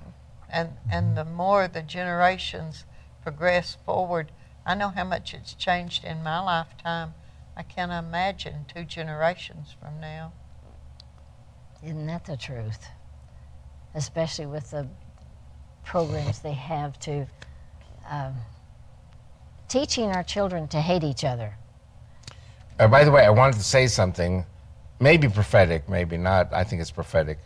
And 0.49 0.77
and 0.91 1.15
the 1.17 1.25
more 1.25 1.67
the 1.67 1.81
generations 1.81 2.85
progress 3.21 3.77
forward, 3.85 4.31
I 4.65 4.73
know 4.75 4.89
how 4.89 5.03
much 5.03 5.33
it's 5.33 5.53
changed 5.53 6.03
in 6.03 6.23
my 6.23 6.39
lifetime. 6.39 7.13
I 7.55 7.63
can't 7.63 7.91
imagine 7.91 8.65
two 8.67 8.83
generations 8.83 9.75
from 9.79 9.99
now. 9.99 10.33
Isn't 11.83 12.07
that 12.07 12.25
the 12.25 12.37
truth? 12.37 12.87
Especially 13.93 14.45
with 14.45 14.71
the 14.71 14.87
programs 15.85 16.39
they 16.39 16.53
have 16.53 16.99
to 16.99 17.25
um, 18.09 18.33
teaching 19.67 20.11
our 20.11 20.23
children 20.23 20.67
to 20.69 20.81
hate 20.81 21.03
each 21.03 21.23
other. 21.23 21.55
Uh, 22.79 22.87
by 22.87 23.03
the 23.03 23.11
way, 23.11 23.25
I 23.25 23.29
wanted 23.29 23.55
to 23.55 23.63
say 23.63 23.87
something, 23.87 24.45
maybe 24.99 25.29
prophetic, 25.29 25.87
maybe 25.87 26.17
not. 26.17 26.53
I 26.53 26.63
think 26.63 26.81
it's 26.81 26.91
prophetic. 26.91 27.39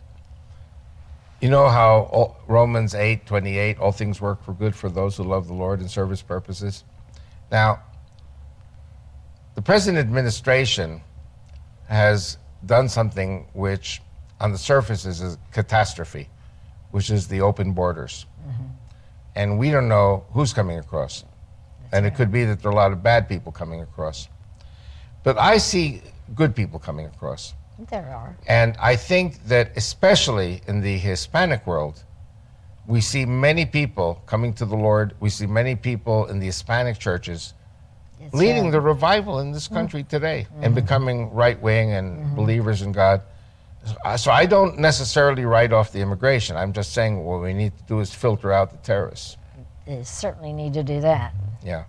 You 1.40 1.48
know 1.48 1.68
how 1.68 2.08
all, 2.12 2.36
Romans 2.48 2.94
8 2.94 3.24
28, 3.24 3.78
all 3.78 3.92
things 3.92 4.20
work 4.20 4.42
for 4.42 4.52
good 4.52 4.74
for 4.74 4.90
those 4.90 5.16
who 5.16 5.22
love 5.22 5.46
the 5.46 5.54
Lord 5.54 5.80
and 5.80 5.90
serve 5.90 6.10
his 6.10 6.20
purposes? 6.20 6.84
Now, 7.50 7.80
the 9.54 9.62
present 9.62 9.96
administration 9.96 11.00
has 11.88 12.38
done 12.66 12.88
something 12.88 13.46
which, 13.52 14.02
on 14.40 14.52
the 14.52 14.58
surface, 14.58 15.06
is 15.06 15.22
a 15.22 15.38
catastrophe, 15.52 16.28
which 16.90 17.10
is 17.10 17.28
the 17.28 17.40
open 17.40 17.72
borders. 17.72 18.26
Mm-hmm. 18.46 18.64
And 19.36 19.58
we 19.58 19.70
don't 19.70 19.88
know 19.88 20.24
who's 20.32 20.52
coming 20.52 20.78
across. 20.78 21.24
and 21.92 22.06
it 22.06 22.14
could 22.14 22.30
be 22.30 22.44
that 22.44 22.62
there 22.62 22.70
are 22.70 22.72
a 22.72 22.76
lot 22.76 22.92
of 22.92 23.02
bad 23.02 23.28
people 23.28 23.50
coming 23.52 23.80
across. 23.80 24.28
But 25.22 25.38
I 25.38 25.58
see 25.58 26.02
good 26.34 26.54
people 26.54 26.78
coming 26.78 27.06
across. 27.06 27.54
There 27.90 28.08
are. 28.14 28.36
And 28.46 28.76
I 28.78 28.96
think 28.96 29.44
that 29.48 29.72
especially 29.76 30.62
in 30.66 30.80
the 30.80 30.96
Hispanic 30.98 31.66
world, 31.66 32.04
we 32.86 33.00
see 33.00 33.24
many 33.24 33.66
people 33.66 34.22
coming 34.26 34.52
to 34.54 34.64
the 34.64 34.76
Lord. 34.76 35.14
We 35.20 35.30
see 35.30 35.46
many 35.46 35.74
people 35.76 36.26
in 36.26 36.40
the 36.40 36.46
Hispanic 36.46 36.98
churches 36.98 37.54
It's, 38.20 38.34
leading 38.34 38.70
the 38.70 38.80
revival 38.80 39.40
in 39.40 39.52
this 39.52 39.68
country 39.68 40.02
mm-hmm. 40.02 40.16
today 40.16 40.46
and 40.56 40.64
mm-hmm. 40.64 40.74
becoming 40.74 41.30
right 41.32 41.60
wing 41.60 41.92
and 41.92 42.36
believers 42.36 42.82
in 42.82 42.92
God. 42.92 43.22
So- 44.14 44.30
I 44.30 44.46
don't 44.46 44.78
necessarily 44.78 45.44
write 45.44 45.72
off 45.72 45.92
the 45.92 46.00
immigration. 46.00 46.56
I'm 46.56 46.72
just 46.72 46.92
saying 46.92 47.24
what 47.24 47.40
we 47.40 47.54
need 47.54 47.76
to 47.78 47.84
do 47.84 48.00
is 48.00 48.14
filter 48.14 48.52
out 48.52 48.70
the 48.70 48.76
terrorists. 48.78 49.36
they 49.86 50.02
certainly 50.04 50.52
need 50.52 50.74
to 50.74 50.82
do 50.82 51.00
that. 51.00 51.34
Yeah. 51.64 51.84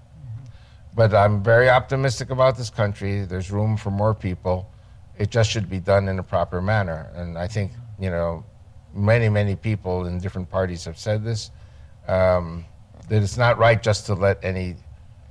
But 0.95 1.13
I'm 1.13 1.43
very 1.43 1.69
optimistic 1.69 2.29
about 2.31 2.57
this 2.57 2.69
country. 2.69 3.25
There's 3.25 3.51
room 3.51 3.77
for 3.77 3.91
more 3.91 4.13
people. 4.13 4.69
It 5.17 5.29
just 5.29 5.49
should 5.49 5.69
be 5.69 5.79
done 5.79 6.07
in 6.07 6.17
a 6.19 6.23
proper 6.23 6.61
manner. 6.61 7.09
And 7.15 7.37
I 7.37 7.47
think, 7.47 7.71
you 7.99 8.09
know, 8.09 8.43
many, 8.93 9.29
many 9.29 9.55
people 9.55 10.07
in 10.07 10.19
different 10.19 10.49
parties 10.49 10.85
have 10.85 10.97
said 10.97 11.23
this 11.23 11.51
um, 12.07 12.65
that 13.09 13.21
it's 13.21 13.37
not 13.37 13.57
right 13.57 13.81
just 13.81 14.05
to 14.07 14.15
let 14.15 14.43
any, 14.43 14.75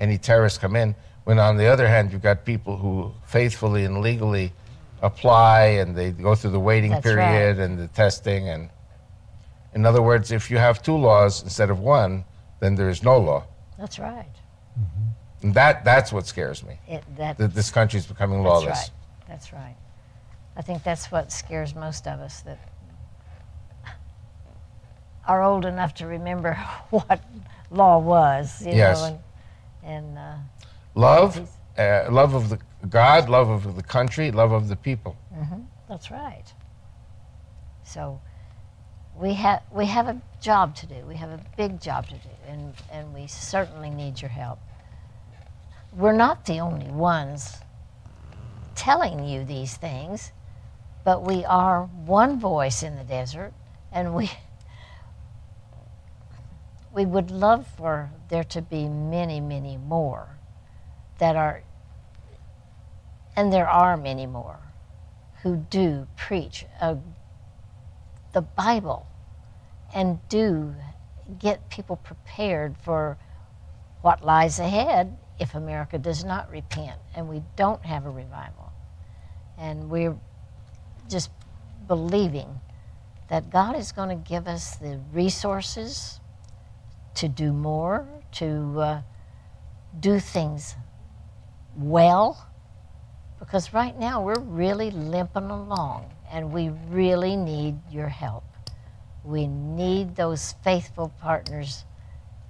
any 0.01 0.17
terrorists 0.17 0.59
come 0.59 0.77
in. 0.77 0.95
When 1.25 1.39
on 1.39 1.57
the 1.57 1.67
other 1.67 1.89
hand, 1.89 2.13
you've 2.13 2.23
got 2.23 2.45
people 2.45 2.77
who 2.77 3.13
faithfully 3.27 3.85
and 3.85 4.01
legally 4.01 4.53
apply 5.03 5.61
and 5.81 5.97
they 5.97 6.11
go 6.11 6.35
through 6.35 6.51
the 6.51 6.61
waiting 6.61 6.91
That's 6.91 7.03
period 7.05 7.59
and 7.59 7.79
the 7.79 7.89
testing. 7.89 8.49
And 8.49 8.71
in 9.75 9.87
other 9.87 10.03
words, 10.03 10.33
if 10.33 10.51
you 10.51 10.59
have 10.59 10.83
two 10.83 10.97
laws 10.97 11.43
instead 11.43 11.71
of 11.71 11.81
one, 11.81 12.25
then 12.61 12.75
there 12.75 12.89
is 12.89 13.03
no 13.03 13.19
law. 13.19 13.45
That's 13.79 13.99
right. 13.99 14.27
And 15.43 15.55
that, 15.55 15.85
that's 15.85 16.13
what 16.13 16.27
scares 16.27 16.63
me, 16.63 16.79
It, 16.87 17.03
that, 17.17 17.39
this 17.39 17.71
country 17.71 17.99
is 17.99 18.07
becoming 18.07 18.43
lawless 18.43 18.67
that's 18.67 18.89
right. 18.91 18.91
That's 19.29 19.53
right. 19.53 19.77
I 20.57 20.63
think 20.63 20.83
that's 20.83 21.11
what 21.11 21.33
scares 21.33 21.75
most 21.75 22.07
of 22.07 22.21
us 22.21 22.41
that 22.43 22.59
are 25.27 25.43
old 25.43 25.65
enough 25.65 25.95
to 25.95 26.07
remember 26.07 26.55
what 26.91 27.23
law 27.71 27.99
was, 27.99 28.65
you 28.67 28.73
Yes. 28.75 29.01
know, 29.01 29.21
and, 29.85 29.95
and 30.07 30.19
uh, 30.19 30.35
Love, 30.95 31.49
uh, 31.79 32.07
love 32.11 32.35
of 32.35 32.49
the 32.49 32.59
God, 32.89 33.29
love 33.29 33.49
of 33.51 33.77
the 33.77 33.83
country, 33.83 34.31
love 34.31 34.53
of 34.53 34.69
the 34.69 34.77
people. 34.77 35.17
Mm-hmm. 35.35 35.63
That's 35.89 36.11
right. 36.11 36.45
So 37.85 38.21
we 39.17 39.35
have 39.35 39.63
we 39.73 39.87
have 39.87 40.09
a 40.09 40.23
job 40.41 40.77
to 40.77 40.87
do. 40.87 40.97
We 41.07 41.17
have 41.17 41.31
a 41.31 41.41
big 41.57 41.81
job 41.81 42.09
to 42.09 42.15
do, 42.15 42.31
and 42.49 42.75
and 42.91 43.15
we 43.15 43.27
certainly 43.29 43.91
need 43.91 44.23
your 44.23 44.31
help. 44.31 44.61
we're 45.93 46.13
not 46.13 46.47
the 46.47 46.61
only 46.61 46.89
ones 46.91 47.59
telling 48.75 49.25
you 49.27 49.45
these 49.45 49.77
things, 49.77 50.33
but 51.05 51.25
we 51.25 51.45
are 51.45 51.85
one 51.85 52.41
voice 52.41 52.83
in 52.83 52.97
the 52.97 53.05
desert, 53.05 53.53
and 53.93 54.15
we 54.15 54.31
we 56.93 57.07
would 57.07 57.31
love 57.31 57.67
for 57.67 58.11
there 58.31 58.45
to 58.45 58.63
be 58.63 58.89
many, 58.89 59.41
many 59.41 59.77
more 59.79 60.39
that 61.19 61.37
are, 61.37 61.63
and 63.37 63.53
there 63.53 63.69
are 63.69 63.97
many 63.97 64.27
more 64.27 64.59
who 65.43 65.57
do 65.57 66.07
preach 66.17 66.67
uh, 66.81 66.97
the 68.33 68.43
Bible 68.43 69.07
and 69.95 70.19
do 70.29 70.75
get 71.39 71.69
people 71.71 71.97
prepared 71.97 72.77
for 72.77 73.17
what 74.03 74.25
lies 74.25 74.59
ahead 74.59 75.17
if 75.39 75.55
America 75.55 75.99
does 75.99 76.25
not 76.25 76.51
repent 76.51 76.99
and 77.15 77.29
we 77.29 77.43
don't 77.57 77.85
have 77.85 78.07
a 78.07 78.11
revival. 78.11 78.73
And 79.59 79.91
we're 79.91 80.17
just 81.09 81.31
believing 81.87 82.61
that 83.29 83.51
God 83.51 83.77
is 83.77 83.93
going 83.93 84.09
to 84.09 84.29
give 84.29 84.47
us 84.47 84.77
the 84.77 85.01
resources 85.13 86.21
to 87.15 87.29
do 87.29 87.53
more, 87.53 88.07
to 88.33 88.81
uh, 88.81 89.03
do 89.99 90.19
things 90.19 90.75
well, 91.77 92.50
because 93.51 93.75
right 93.75 93.99
now 93.99 94.23
we're 94.23 94.39
really 94.39 94.93
limping 94.93 95.51
along 95.51 96.09
and 96.31 96.53
we 96.53 96.69
really 96.89 97.35
need 97.35 97.77
your 97.91 98.07
help. 98.07 98.45
We 99.25 99.49
need 99.49 100.15
those 100.15 100.55
faithful 100.63 101.13
partners 101.21 101.85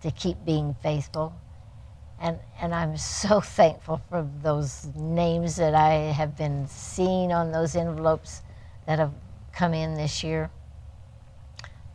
to 0.02 0.10
keep 0.10 0.44
being 0.44 0.76
faithful. 0.82 1.32
And, 2.20 2.38
and 2.60 2.74
I'm 2.74 2.98
so 2.98 3.40
thankful 3.56 4.02
for 4.10 4.28
those 4.42 4.88
names 4.94 5.56
that 5.56 5.74
I 5.74 6.12
have 6.12 6.36
been 6.36 6.68
seeing 6.68 7.32
on 7.32 7.50
those 7.50 7.76
envelopes 7.76 8.42
that 8.86 8.98
have 8.98 9.14
come 9.54 9.72
in 9.72 9.94
this 9.94 10.22
year. 10.22 10.50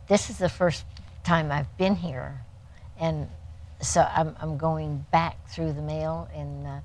This 0.08 0.30
is 0.30 0.38
the 0.38 0.48
first 0.48 0.84
time 1.22 1.52
I've 1.52 1.76
been 1.76 1.94
here, 1.94 2.40
and 2.98 3.28
so 3.80 4.00
I'm, 4.00 4.36
I'm 4.40 4.56
going 4.56 5.06
back 5.12 5.48
through 5.48 5.74
the 5.74 5.82
mail 5.82 6.28
and 6.34 6.66
uh, 6.66 6.80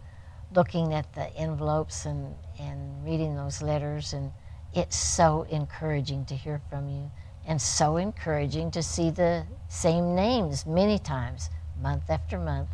looking 0.53 0.93
at 0.93 1.13
the 1.13 1.33
envelopes 1.35 2.05
and, 2.05 2.35
and 2.59 3.05
reading 3.05 3.35
those 3.35 3.61
letters, 3.61 4.13
and 4.13 4.31
it's 4.73 4.97
so 4.97 5.43
encouraging 5.49 6.25
to 6.25 6.35
hear 6.35 6.61
from 6.69 6.89
you 6.89 7.11
and 7.47 7.61
so 7.61 7.97
encouraging 7.97 8.71
to 8.71 8.83
see 8.83 9.09
the 9.09 9.43
same 9.67 10.15
names 10.15 10.65
many 10.65 10.99
times, 10.99 11.49
month 11.81 12.09
after 12.09 12.37
month, 12.37 12.69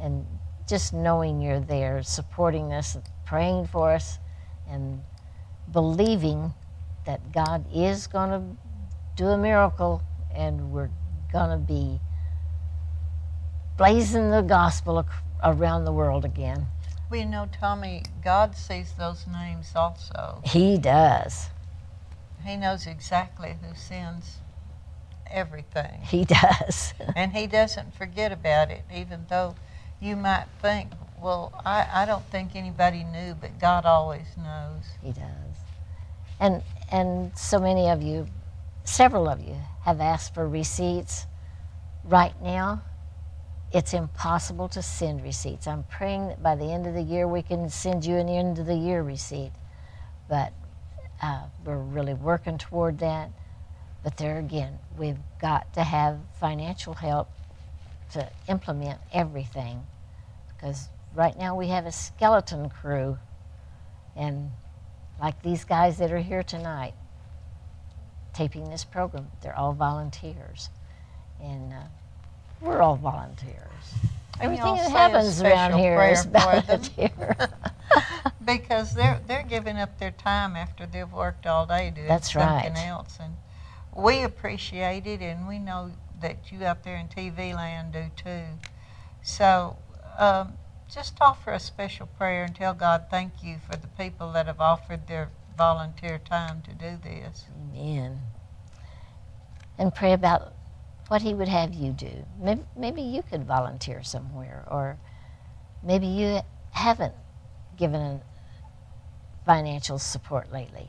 and 0.00 0.24
just 0.68 0.92
knowing 0.92 1.40
you're 1.40 1.60
there, 1.60 2.02
supporting 2.02 2.72
us, 2.72 2.96
praying 3.26 3.66
for 3.66 3.92
us, 3.92 4.18
and 4.68 5.02
believing 5.72 6.54
that 7.06 7.32
God 7.32 7.64
is 7.74 8.06
going 8.06 8.30
to 8.30 8.56
do 9.16 9.28
a 9.28 9.38
miracle 9.38 10.02
and 10.34 10.72
we're 10.72 10.90
going 11.32 11.50
to 11.50 11.56
be 11.56 12.00
blazing 13.76 14.30
the 14.30 14.42
gospel 14.42 15.04
around 15.42 15.84
the 15.84 15.92
world 15.92 16.24
again. 16.24 16.66
You 17.14 17.26
know, 17.26 17.48
Tommy, 17.60 18.02
God 18.24 18.56
sees 18.56 18.92
those 18.98 19.24
names 19.28 19.72
also. 19.76 20.42
He 20.44 20.78
does. 20.78 21.48
He 22.44 22.56
knows 22.56 22.88
exactly 22.88 23.56
who 23.62 23.74
sins 23.76 24.38
everything. 25.30 26.00
He 26.02 26.24
does. 26.24 26.92
And 27.16 27.32
He 27.32 27.46
doesn't 27.46 27.94
forget 27.94 28.32
about 28.32 28.70
it, 28.72 28.82
even 28.92 29.26
though 29.28 29.54
you 30.00 30.16
might 30.16 30.46
think, 30.60 30.90
well, 31.20 31.52
I, 31.64 31.86
I 31.92 32.04
don't 32.04 32.24
think 32.30 32.56
anybody 32.56 33.04
knew, 33.04 33.34
but 33.40 33.60
God 33.60 33.86
always 33.86 34.26
knows. 34.36 34.82
He 35.00 35.12
does. 35.12 35.56
And 36.40 36.62
and 36.90 37.36
so 37.38 37.60
many 37.60 37.88
of 37.88 38.02
you, 38.02 38.26
several 38.82 39.28
of 39.28 39.40
you 39.40 39.56
have 39.82 40.00
asked 40.00 40.34
for 40.34 40.48
receipts. 40.48 41.26
Right 42.02 42.34
now, 42.42 42.82
it's 43.74 43.92
impossible 43.92 44.68
to 44.68 44.80
send 44.80 45.24
receipts. 45.24 45.66
I'm 45.66 45.82
praying 45.82 46.28
that 46.28 46.40
by 46.40 46.54
the 46.54 46.72
end 46.72 46.86
of 46.86 46.94
the 46.94 47.02
year 47.02 47.26
we 47.26 47.42
can 47.42 47.68
send 47.68 48.06
you 48.06 48.16
an 48.16 48.28
end 48.28 48.60
of 48.60 48.66
the 48.66 48.76
year 48.76 49.02
receipt. 49.02 49.50
But 50.28 50.52
uh, 51.20 51.42
we're 51.64 51.78
really 51.78 52.14
working 52.14 52.56
toward 52.56 53.00
that. 53.00 53.30
But 54.04 54.16
there 54.16 54.38
again, 54.38 54.78
we've 54.96 55.18
got 55.40 55.74
to 55.74 55.82
have 55.82 56.20
financial 56.38 56.94
help 56.94 57.28
to 58.12 58.30
implement 58.48 59.00
everything. 59.12 59.82
Because 60.48 60.88
right 61.12 61.36
now 61.36 61.56
we 61.56 61.66
have 61.66 61.84
a 61.84 61.92
skeleton 61.92 62.68
crew. 62.68 63.18
And 64.14 64.52
like 65.20 65.42
these 65.42 65.64
guys 65.64 65.98
that 65.98 66.12
are 66.12 66.20
here 66.20 66.44
tonight 66.44 66.94
taping 68.34 68.70
this 68.70 68.84
program, 68.84 69.26
they're 69.42 69.58
all 69.58 69.72
volunteers. 69.72 70.70
And 71.42 71.72
uh, 71.72 71.82
we're 72.64 72.80
all 72.80 72.96
volunteers. 72.96 73.58
Everything 74.40 74.76
that 74.76 74.90
happens 74.90 75.40
around 75.40 75.78
here 75.78 76.02
is 76.02 76.24
volunteer. 76.24 77.36
because 78.44 78.94
they're 78.94 79.20
they're 79.26 79.44
giving 79.44 79.76
up 79.76 79.98
their 79.98 80.10
time 80.10 80.56
after 80.56 80.86
they've 80.86 81.12
worked 81.12 81.46
all 81.46 81.66
day 81.66 81.92
doing 81.94 82.08
That's 82.08 82.32
something 82.32 82.74
right. 82.74 82.86
else, 82.86 83.18
and 83.20 83.34
we 83.94 84.22
appreciate 84.22 85.06
it, 85.06 85.20
and 85.20 85.46
we 85.46 85.58
know 85.58 85.92
that 86.20 86.50
you 86.50 86.64
out 86.64 86.82
there 86.82 86.96
in 86.96 87.08
TV 87.08 87.54
land 87.54 87.92
do 87.92 88.06
too. 88.16 88.44
So. 89.22 89.78
Um, 90.18 90.58
just 90.94 91.14
offer 91.20 91.50
a 91.50 91.58
special 91.58 92.06
prayer 92.06 92.44
and 92.44 92.54
tell 92.54 92.72
God 92.72 93.06
thank 93.10 93.42
you 93.42 93.56
for 93.58 93.74
the 93.76 93.88
people 93.88 94.30
that 94.32 94.46
have 94.46 94.60
offered 94.60 95.08
their 95.08 95.30
volunteer 95.56 96.18
time 96.18 96.62
to 96.62 96.72
do 96.72 96.96
this. 97.02 97.46
Amen. 97.74 98.20
And 99.76 99.94
pray 99.94 100.12
about 100.12 100.54
what 101.14 101.22
He 101.22 101.32
would 101.32 101.46
have 101.46 101.72
you 101.72 101.92
do. 101.92 102.26
Maybe, 102.40 102.62
maybe 102.76 103.00
you 103.00 103.22
could 103.22 103.44
volunteer 103.44 104.02
somewhere, 104.02 104.64
or 104.68 104.98
maybe 105.80 106.08
you 106.08 106.40
haven't 106.72 107.14
given 107.76 108.20
financial 109.46 110.00
support 110.00 110.52
lately. 110.52 110.88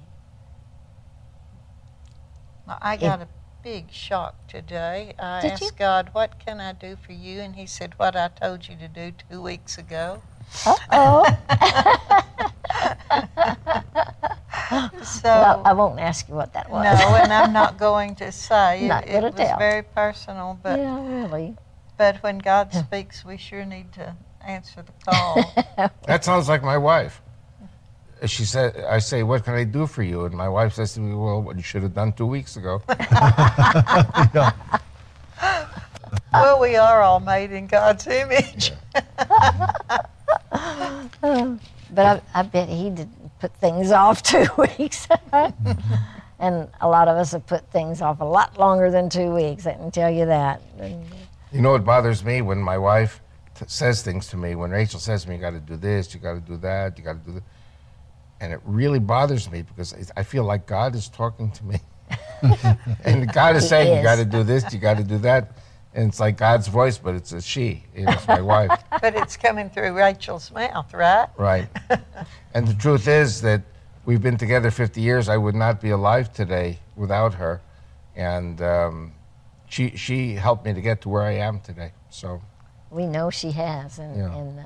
Well, 2.66 2.80
I 2.82 2.98
got 2.98 3.22
a 3.22 3.28
big 3.62 3.92
shock 3.92 4.48
today. 4.48 5.14
I 5.20 5.46
asked 5.46 5.62
you? 5.62 5.70
God, 5.78 6.10
"What 6.14 6.40
can 6.40 6.60
I 6.60 6.72
do 6.72 6.96
for 6.96 7.12
you?" 7.12 7.40
And 7.42 7.56
He 7.56 7.68
said, 7.68 7.94
"What 8.00 8.16
I 8.16 8.30
told 8.30 8.68
you 8.68 8.76
to 8.78 8.88
do 8.88 9.12
two 9.12 9.44
weeks 9.44 9.78
ago." 9.78 10.24
Uh 10.66 10.76
oh. 10.92 11.38
So 15.06 15.30
well, 15.30 15.62
I 15.64 15.74
won't 15.74 16.00
ask 16.00 16.28
you 16.28 16.36
what 16.36 16.54
that 16.54 16.70
was. 16.70 16.84
no, 16.84 17.16
and 17.16 17.32
I'm 17.32 17.54
not 17.54 17.78
going 17.78 18.16
to 18.16 18.32
say. 18.32 18.88
Not 18.88 19.08
it, 19.08 19.24
it 19.24 19.24
was 19.24 19.36
tell. 19.36 19.58
very 19.58 19.84
personal, 19.84 20.60
but 20.62 20.80
yeah, 20.80 21.08
really. 21.08 21.56
but 21.98 22.22
when 22.24 22.40
God 22.40 22.74
speaks, 22.74 23.24
we 23.24 23.38
sure 23.38 23.66
need 23.66 23.94
to 23.94 24.16
answer 24.46 24.84
the 24.84 24.92
call. 25.06 25.54
That 26.08 26.24
sounds 26.24 26.50
like 26.50 26.64
my 26.64 26.78
wife. 26.78 27.22
She 28.26 28.46
said, 28.46 28.78
I 28.90 29.00
say, 29.00 29.24
what 29.24 29.44
can 29.44 29.56
I 29.56 29.66
do 29.66 29.86
for 29.86 30.02
you? 30.02 30.26
And 30.26 30.34
my 30.34 30.50
wife 30.50 30.74
says 30.74 30.94
to 30.94 31.00
me, 31.00 31.16
well, 31.16 31.42
what 31.42 31.58
you 31.58 31.62
should 31.62 31.84
have 31.84 31.94
done 31.94 32.14
two 32.14 32.26
weeks 32.26 32.56
ago. 32.56 32.82
well, 36.34 36.60
we 36.60 36.76
are 36.76 37.02
all 37.02 37.20
made 37.20 37.52
in 37.52 37.68
God's 37.68 38.08
image. 38.08 38.72
But 41.92 42.22
I, 42.34 42.40
I 42.40 42.44
bet 42.44 42.68
he 42.68 42.90
didn't 42.90 43.40
put 43.40 43.54
things 43.58 43.92
off 43.92 44.24
two 44.24 44.46
weeks. 44.58 45.08
and 46.40 46.68
a 46.82 46.88
lot 46.88 47.08
of 47.08 47.16
us 47.18 47.32
have 47.32 47.46
put 47.46 47.70
things 47.72 48.02
off 48.02 48.22
a 48.22 48.26
lot 48.26 48.58
longer 48.60 48.92
than 48.92 49.10
two 49.10 49.34
weeks, 49.34 49.66
I 49.66 49.74
can 49.74 49.92
tell 49.92 50.10
you 50.10 50.26
that. 50.26 50.62
You 51.52 51.62
know 51.62 51.72
what 51.72 51.86
bothers 51.86 52.24
me 52.24 52.42
when 52.42 52.58
my 52.58 52.78
wife 52.78 53.22
t- 53.58 53.66
says 53.68 54.02
things 54.02 54.28
to 54.28 54.38
me. 54.38 54.56
When 54.56 54.72
Rachel 54.72 55.00
says 55.00 55.24
to 55.24 55.30
me, 55.30 55.36
"You 55.36 55.42
got 55.42 55.52
to 55.52 55.60
do 55.60 55.78
this, 55.78 56.14
you 56.14 56.20
got 56.20 56.34
to 56.34 56.42
do 56.42 56.58
that, 56.58 56.98
you 56.98 57.04
got 57.04 57.24
to 57.24 57.32
do 57.32 57.36
that," 57.36 57.44
and 58.42 58.52
it 58.52 58.60
really 58.66 59.00
bothers 59.00 59.50
me 59.50 59.62
because 59.62 59.94
I 60.18 60.24
feel 60.24 60.44
like 60.44 60.66
God 60.66 60.96
is 60.96 61.08
talking 61.08 61.52
to 61.52 61.64
me, 61.64 61.80
and 63.06 63.32
God 63.32 63.56
is 63.56 63.64
He 63.64 63.70
saying, 63.70 63.98
"You 63.98 64.04
got 64.04 64.18
to 64.18 64.26
do 64.26 64.44
this, 64.44 64.74
you 64.74 64.80
got 64.80 64.98
to 64.98 65.04
do 65.04 65.18
that," 65.20 65.52
and 65.96 66.10
it's 66.10 66.20
like 66.20 66.38
God's 66.38 66.68
voice, 66.68 66.98
but 66.98 67.16
it's 67.16 67.32
a 67.32 67.42
she. 67.42 67.84
It's 67.96 68.28
my 68.28 68.42
wife, 68.42 68.70
but 69.02 69.16
it's 69.16 69.38
coming 69.38 69.70
through 69.70 69.94
Rachel's 69.98 70.52
mouth, 70.52 70.94
right? 70.94 71.28
right? 71.38 71.68
And 72.54 72.68
the 72.68 72.74
truth 72.74 73.08
is 73.08 73.42
that 73.42 73.62
we've 74.06 74.22
been 74.22 74.38
together 74.38 74.72
50 74.72 75.02
years. 75.02 75.28
I 75.30 75.38
would 75.38 75.56
not 75.56 75.82
be 75.82 75.90
alive 75.90 76.32
today 76.32 76.80
without 76.96 77.34
her, 77.34 77.62
and 78.16 78.62
um, 78.62 79.14
she 79.68 79.90
she 79.96 80.34
helped 80.36 80.66
me 80.66 80.74
to 80.74 80.82
get 80.82 81.02
to 81.02 81.10
where 81.10 81.24
I 81.24 81.34
am 81.36 81.60
today. 81.62 81.92
So. 82.10 82.42
we 82.92 83.06
know 83.08 83.30
she 83.30 83.52
has, 83.52 84.00
and, 84.00 84.16
Yeah. 84.18 84.38
and 84.38 84.60
uh, 84.60 84.64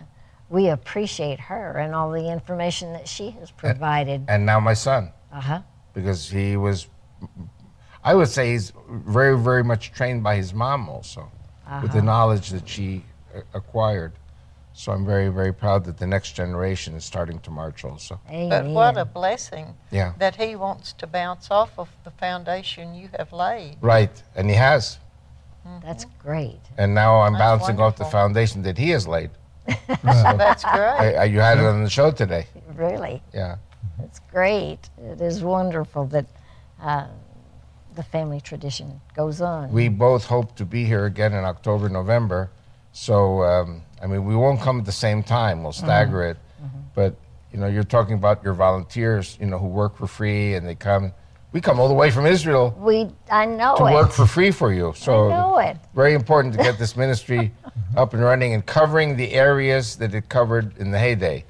we 0.49 0.68
appreciate 0.69 1.39
her 1.39 1.77
and 1.80 1.95
all 1.95 2.11
the 2.11 2.27
information 2.31 2.93
that 2.93 3.07
she 3.07 3.30
has 3.39 3.49
provided. 3.51 4.26
and 4.27 4.45
now 4.45 4.60
my 4.60 4.73
son 4.76 5.11
Uh 5.31 5.41
huh. 5.41 5.61
because 5.93 6.30
he 6.30 6.57
was 6.57 6.88
i 8.10 8.14
would 8.18 8.27
say 8.38 8.44
he's 8.53 8.68
very 9.15 9.36
very 9.49 9.64
much 9.72 9.84
trained 9.99 10.22
by 10.30 10.36
his 10.44 10.52
mom 10.64 10.81
also 10.95 11.22
with 11.84 11.91
the 11.91 11.98
Uh-huh. 11.99 12.11
knowledge 12.11 12.48
that 12.56 12.68
she 12.76 12.88
uh, 13.36 13.41
acquired 13.61 14.14
So 14.81 14.88
I'm 14.95 15.06
very, 15.15 15.30
very 15.41 15.53
proud 15.64 15.80
that 15.88 15.98
the 16.03 16.07
next 16.15 16.30
generation 16.41 16.91
is 16.99 17.03
starting 17.14 17.40
to 17.45 17.52
march 17.52 17.80
also. 17.90 18.14
Amen. 18.30 18.49
But 18.53 18.64
what 18.80 18.95
a 19.06 19.06
blessing 19.19 19.68
Yeah. 19.99 20.10
that 20.23 20.36
he 20.44 20.49
wants 20.65 20.88
to 21.02 21.06
bounce 21.19 21.45
off 21.60 21.72
of 21.84 21.90
the 22.06 22.11
foundation 22.26 22.86
you 23.02 23.07
have 23.19 23.31
laid. 23.48 23.76
Right, 23.94 24.15
and 24.38 24.45
he 24.52 24.56
has. 24.68 24.84
That's 25.88 26.06
great. 26.27 26.64
And 26.81 26.90
now 27.03 27.11
I'm 27.26 27.34
That's 27.34 27.45
bouncing 27.48 27.77
off 27.84 27.95
the 28.03 28.10
foundation 28.19 28.60
that 28.68 28.77
he 28.77 28.90
has 28.95 29.06
laid. 29.15 29.31
That's 30.44 30.64
great. 30.77 30.99
I, 31.06 31.07
I, 31.23 31.26
you 31.34 31.41
had 31.49 31.57
it 31.61 31.65
on 31.73 31.84
the 31.84 31.90
show 31.99 32.10
today. 32.23 32.44
Really, 32.86 33.15
Yeah. 33.34 33.56
it's 34.06 34.19
great. 34.36 34.81
It 35.11 35.19
is 35.31 35.38
wonderful 35.57 36.03
that 36.15 36.26
uh, 36.81 37.07
the 37.99 38.03
family 38.03 38.39
tradition 38.39 39.01
goes 39.13 39.41
on. 39.41 39.69
We 39.73 39.89
both 39.89 40.23
hope 40.23 40.55
to 40.55 40.63
be 40.63 40.85
here 40.85 41.03
again 41.05 41.34
in 41.34 41.43
October, 41.43 41.89
November. 41.89 42.49
So, 42.93 43.43
um, 43.43 43.81
I 44.01 44.07
mean, 44.07 44.23
we 44.23 44.38
won't 44.38 44.61
come 44.61 44.80
at 44.80 44.85
the 44.85 44.93
same 44.93 45.21
time. 45.21 45.63
We'll 45.63 45.73
stagger 45.73 46.23
it. 46.23 46.38
But, 46.95 47.15
you 47.51 47.59
know, 47.59 47.67
you're 47.67 47.84
talking 47.84 48.13
about 48.13 48.41
your 48.41 48.53
volunteers, 48.53 49.38
you 49.41 49.47
know, 49.47 49.59
who 49.59 49.67
work 49.67 49.97
for 49.97 50.07
free 50.07 50.53
and 50.53 50.65
they 50.65 50.76
come. 50.76 51.11
We 51.51 51.59
come 51.59 51.77
all 51.77 51.89
the 51.89 51.93
way 51.93 52.09
from 52.09 52.26
Israel 52.26 52.73
we, 52.77 53.09
I 53.30 53.45
know 53.45 53.76
to 53.76 53.88
it. 53.88 53.93
work 53.93 54.11
for 54.11 54.26
free 54.26 54.51
for 54.51 54.71
you. 54.71 54.93
So, 54.95 55.30
I 55.30 55.38
know 55.38 55.57
it. 55.57 55.76
very 55.93 56.13
important 56.13 56.53
to 56.53 56.63
get 56.63 56.80
this 56.80 56.95
ministry 56.95 57.51
up 57.97 58.13
and 58.13 58.23
running 58.23 58.53
and 58.53 58.65
covering 58.65 59.17
the 59.17 59.34
areas 59.34 59.97
that 59.97 60.13
it 60.15 60.30
covered 60.30 60.77
in 60.77 60.91
the 60.91 60.99
heyday 60.99 61.43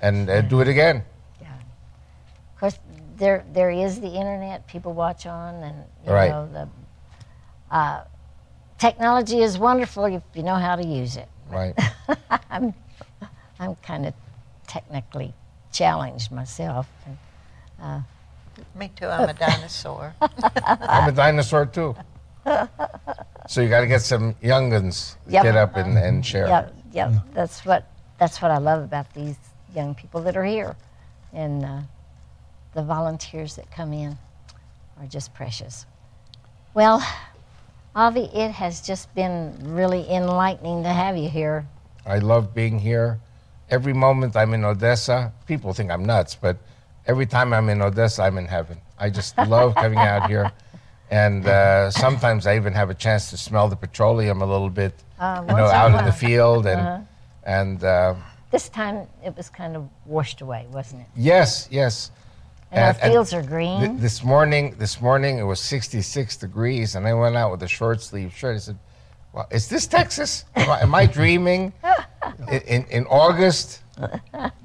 and 0.00 0.28
uh, 0.28 0.40
do 0.40 0.62
it 0.62 0.66
again. 0.66 1.04
Of 3.22 3.28
course, 3.28 3.44
there 3.54 3.70
there 3.70 3.70
is 3.70 4.00
the 4.00 4.08
internet 4.08 4.66
people 4.66 4.92
watch 4.94 5.26
on, 5.26 5.54
and 5.62 5.76
you 6.04 6.12
Right. 6.12 6.30
know 6.30 6.48
the 6.52 6.68
uh, 7.70 8.04
technology 8.78 9.42
is 9.42 9.58
wonderful 9.58 10.04
if 10.06 10.22
you 10.34 10.42
know 10.42 10.56
how 10.56 10.76
to 10.76 10.84
use 10.84 11.16
it. 11.16 11.28
Right. 11.48 11.74
I'm 12.50 12.74
I'm 13.60 13.76
kind 13.76 14.06
of 14.06 14.14
technically 14.66 15.34
challenged 15.72 16.32
myself. 16.32 16.88
Me 18.74 18.90
too, 18.96 19.06
I'm 19.06 19.28
a 19.28 19.34
dinosaur. 19.34 20.14
I'm 20.88 21.08
a 21.08 21.12
dinosaur 21.12 21.66
too. 21.66 21.96
So 23.46 23.60
you 23.60 23.68
got 23.68 23.80
to 23.80 23.86
get 23.86 24.02
some 24.02 24.34
young'uns 24.42 25.16
Yep. 25.28 25.42
get 25.42 25.56
up 25.56 25.76
and, 25.76 25.96
and 25.98 26.24
share. 26.26 26.46
Yeah, 26.48 26.68
yeah, 26.92 27.20
that's 27.34 27.64
what 27.64 27.86
that's 28.18 28.42
what 28.42 28.50
I 28.50 28.58
love 28.58 28.82
about 28.82 29.12
these 29.14 29.36
young 29.74 29.94
people 29.94 30.22
that 30.22 30.36
are 30.36 30.44
here, 30.44 30.76
and 31.32 31.64
uh, 31.64 31.80
the 32.74 32.82
volunteers 32.82 33.56
that 33.56 33.70
come 33.70 33.92
in 33.92 34.16
are 35.00 35.06
just 35.06 35.34
precious. 35.34 35.86
Well, 36.74 37.02
Avi, 37.94 38.24
it 38.32 38.50
has 38.52 38.80
just 38.80 39.14
been 39.14 39.54
really 39.62 40.08
enlightening 40.10 40.82
to 40.84 40.88
have 40.88 41.16
you 41.16 41.28
here. 41.28 41.66
I 42.06 42.18
love 42.18 42.54
being 42.54 42.78
here. 42.78 43.20
Every 43.70 43.92
moment 43.92 44.36
I'm 44.36 44.54
in 44.54 44.64
Odessa, 44.64 45.32
people 45.46 45.72
think 45.72 45.90
I'm 45.90 46.04
nuts, 46.04 46.34
but 46.34 46.56
every 47.06 47.26
time 47.26 47.52
I'm 47.52 47.68
in 47.68 47.82
Odessa, 47.82 48.22
I'm 48.22 48.38
in 48.38 48.46
heaven. 48.46 48.78
I 48.98 49.10
just 49.10 49.36
love 49.48 49.74
coming 49.74 49.98
out 49.98 50.28
here. 50.28 50.50
And 51.10 51.46
uh, 51.46 51.90
sometimes 51.90 52.46
I 52.46 52.56
even 52.56 52.72
have 52.72 52.88
a 52.88 52.94
chance 52.94 53.28
to 53.30 53.36
smell 53.36 53.68
the 53.68 53.76
petroleum 53.76 54.40
a 54.40 54.46
little 54.46 54.70
bit, 54.70 54.94
Uh, 55.18 55.42
you 55.42 55.54
know, 55.54 55.62
once 55.64 55.70
in 55.70 55.76
a 55.76 55.78
out 55.78 55.98
in 55.98 56.04
the 56.06 56.12
field. 56.12 56.66
And, 56.66 56.80
Uh-huh. 56.80 57.00
and 57.44 57.84
uh, 57.84 58.14
This 58.50 58.70
time 58.70 59.06
it 59.22 59.36
was 59.36 59.50
kind 59.50 59.76
of 59.76 59.88
washed 60.06 60.40
away, 60.40 60.66
wasn't 60.72 61.02
it? 61.02 61.08
yes, 61.14 61.68
yes. 61.70 62.10
And, 62.72 62.80
our 62.84 62.88
And- 62.90 62.98
and 63.02 63.12
fields 63.12 63.34
are 63.34 63.40
Th- 63.40 63.50
green. 63.50 64.00
this 64.00 64.24
morning, 64.24 64.74
this 64.78 65.00
morning 65.00 65.38
it 65.38 65.42
was 65.42 65.60
66 65.60 66.36
degrees, 66.36 66.94
and 66.94 67.06
I 67.06 67.12
went 67.14 67.36
out 67.36 67.50
with 67.50 67.62
a 67.62 67.68
short 67.68 68.00
sleeve 68.02 68.32
shirt. 68.34 68.56
I 68.56 68.58
said, 68.58 68.78
"Well, 69.32 69.46
is 69.50 69.68
this 69.68 69.86
Texas? 69.86 70.44
Am 70.56 70.70
I, 70.70 70.80
am 70.80 70.94
I 70.94 71.04
dreaming? 71.06 71.74
in, 72.50 72.60
in, 72.62 72.84
in 72.90 73.06
August, 73.06 73.80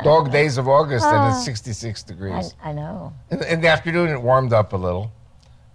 dog 0.03 0.31
days 0.31 0.57
of 0.57 0.67
August, 0.69 1.05
and 1.05 1.33
it's 1.33 1.43
66 1.43 2.03
degrees. 2.03 2.55
I 2.63 2.71
know. 2.71 3.13
In, 3.29 3.43
in 3.43 3.61
the 3.61 3.67
afternoon, 3.67 4.09
it 4.09 4.21
warmed 4.21 4.53
up 4.53 4.71
a 4.73 4.77
little. 4.77 5.11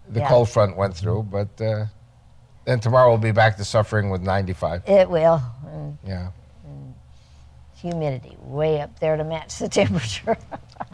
The 0.09 0.20
Yeah. 0.20 0.28
cold 0.28 0.48
front 0.48 0.76
went 0.76 0.96
through, 0.96 1.24
but 1.24 1.60
uh, 1.60 1.84
then 2.64 2.80
tomorrow 2.80 3.09
we'll 3.10 3.18
be 3.18 3.30
back 3.32 3.56
to 3.59 3.64
suffering 3.64 4.09
with 4.10 4.22
95. 4.22 4.82
It 4.88 5.09
will. 5.10 5.40
And 5.70 5.98
Yeah, 6.06 6.28
humidity 7.76 8.36
way 8.40 8.80
up 8.80 8.98
there 9.00 9.16
to 9.16 9.24
match 9.24 9.59
the 9.59 9.68
temperature. 9.80 10.36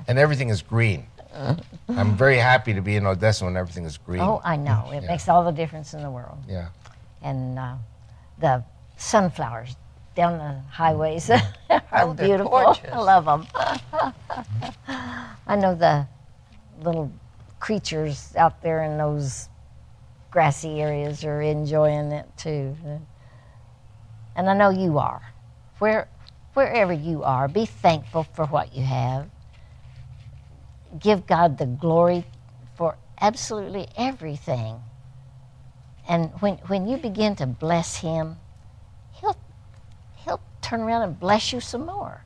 and 0.09 0.19
everything 0.19 0.49
is 0.51 0.63
green. 0.63 1.07
I'm 1.89 2.17
very 2.17 2.37
happy 2.39 2.75
to 2.75 2.81
be 2.81 2.97
in 2.97 3.07
Odessa 3.07 3.45
when 3.45 3.57
everything 3.57 3.85
is 3.85 3.97
green. 3.99 4.21
oh, 4.21 4.41
I 4.45 4.57
know. 4.57 4.91
It 4.93 5.03
Yeah. 5.03 5.09
makes 5.11 5.29
all 5.29 5.45
the 5.45 5.53
difference 5.53 5.95
in 5.95 6.03
the 6.03 6.11
world. 6.11 6.39
Yeah. 6.49 6.69
and 7.23 7.59
uh, 7.59 7.75
the 8.39 8.63
sunflowers 8.97 9.77
down 10.15 10.39
the 10.39 10.61
highways 10.71 11.31
are 11.31 11.41
Oh, 11.93 12.15
beautiful. 12.15 12.51
gorgeous. 12.51 12.85
I 12.93 12.99
love 12.99 13.25
them. 13.25 13.47
I 15.47 15.57
know 15.57 15.75
the 15.75 16.07
little 16.83 17.11
creatures 17.61 18.35
out 18.37 18.63
there 18.63 18.83
in 18.85 18.99
those 18.99 19.49
grassy 20.31 20.81
areas 20.81 21.25
are 21.25 21.41
enjoying 21.43 22.13
it 22.13 22.27
too. 22.37 22.77
And 24.37 24.49
I 24.51 24.55
know 24.55 24.71
you 24.71 24.99
are. 24.99 25.23
Where, 25.79 26.09
wherever 26.55 26.93
you 26.93 27.23
are, 27.25 27.49
be 27.49 27.67
thankful 27.67 28.25
for 28.25 28.47
what 28.47 28.75
you 28.75 28.85
have. 28.85 29.29
Give 30.99 31.27
God 31.27 31.59
the 31.59 31.67
glory 31.67 32.25
for 32.77 32.97
absolutely 33.21 33.89
everything. 33.97 34.81
And 36.09 36.31
when, 36.41 36.55
when 36.69 36.89
you 36.89 36.97
begin 36.97 37.37
to 37.37 37.47
bless 37.47 37.99
him, 37.99 38.37
he'll, 39.21 39.37
he'll 40.25 40.41
turn 40.63 40.81
around 40.81 41.03
and 41.03 41.21
bless 41.21 41.53
you 41.53 41.61
some 41.61 41.85
more. 41.85 42.25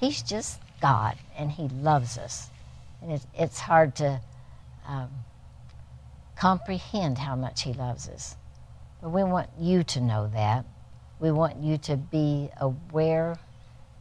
He's 0.00 0.22
just 0.22 0.60
God, 0.80 1.16
and 1.36 1.50
he 1.50 1.68
loves 1.68 2.16
us. 2.18 2.50
And 3.02 3.12
it's, 3.12 3.26
it's 3.34 3.60
hard 3.60 3.94
to 3.96 4.20
um, 4.86 5.10
comprehend 6.36 7.18
how 7.18 7.36
much 7.36 7.62
he 7.62 7.72
loves 7.72 8.08
us. 8.08 8.36
But 9.00 9.10
we 9.10 9.24
want 9.24 9.50
you 9.58 9.82
to 9.84 10.00
know 10.00 10.30
that. 10.32 10.64
We 11.20 11.30
want 11.30 11.58
you 11.58 11.76
to 11.78 11.96
be 11.96 12.50
aware 12.60 13.38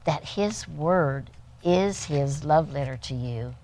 that 0.05 0.23
his 0.23 0.67
word 0.67 1.29
is 1.63 2.05
his 2.05 2.43
love 2.43 2.73
letter 2.73 2.97
to 2.97 3.13
you. 3.13 3.55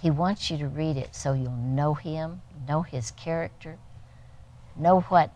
He 0.00 0.10
wants 0.10 0.50
you 0.50 0.58
to 0.58 0.68
read 0.68 0.96
it 0.96 1.14
so 1.14 1.32
you'll 1.32 1.52
know 1.52 1.94
him, 1.94 2.42
know 2.68 2.82
his 2.82 3.10
character, 3.12 3.78
know 4.76 5.00
what 5.02 5.32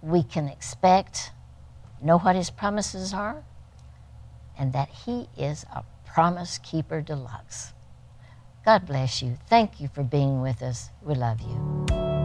we 0.00 0.22
can 0.22 0.48
expect, 0.48 1.32
know 2.00 2.18
what 2.18 2.36
his 2.36 2.50
promises 2.50 3.12
are, 3.12 3.42
and 4.56 4.72
that 4.72 4.88
he 4.88 5.28
is 5.36 5.64
a 5.74 5.84
promise 6.06 6.58
keeper 6.58 7.00
deluxe. 7.00 7.72
God 8.64 8.86
bless 8.86 9.22
you. 9.22 9.36
Thank 9.48 9.80
you 9.80 9.88
for 9.88 10.02
being 10.02 10.40
with 10.40 10.62
us. 10.62 10.90
We 11.02 11.14
love 11.14 11.40
you. 11.40 12.17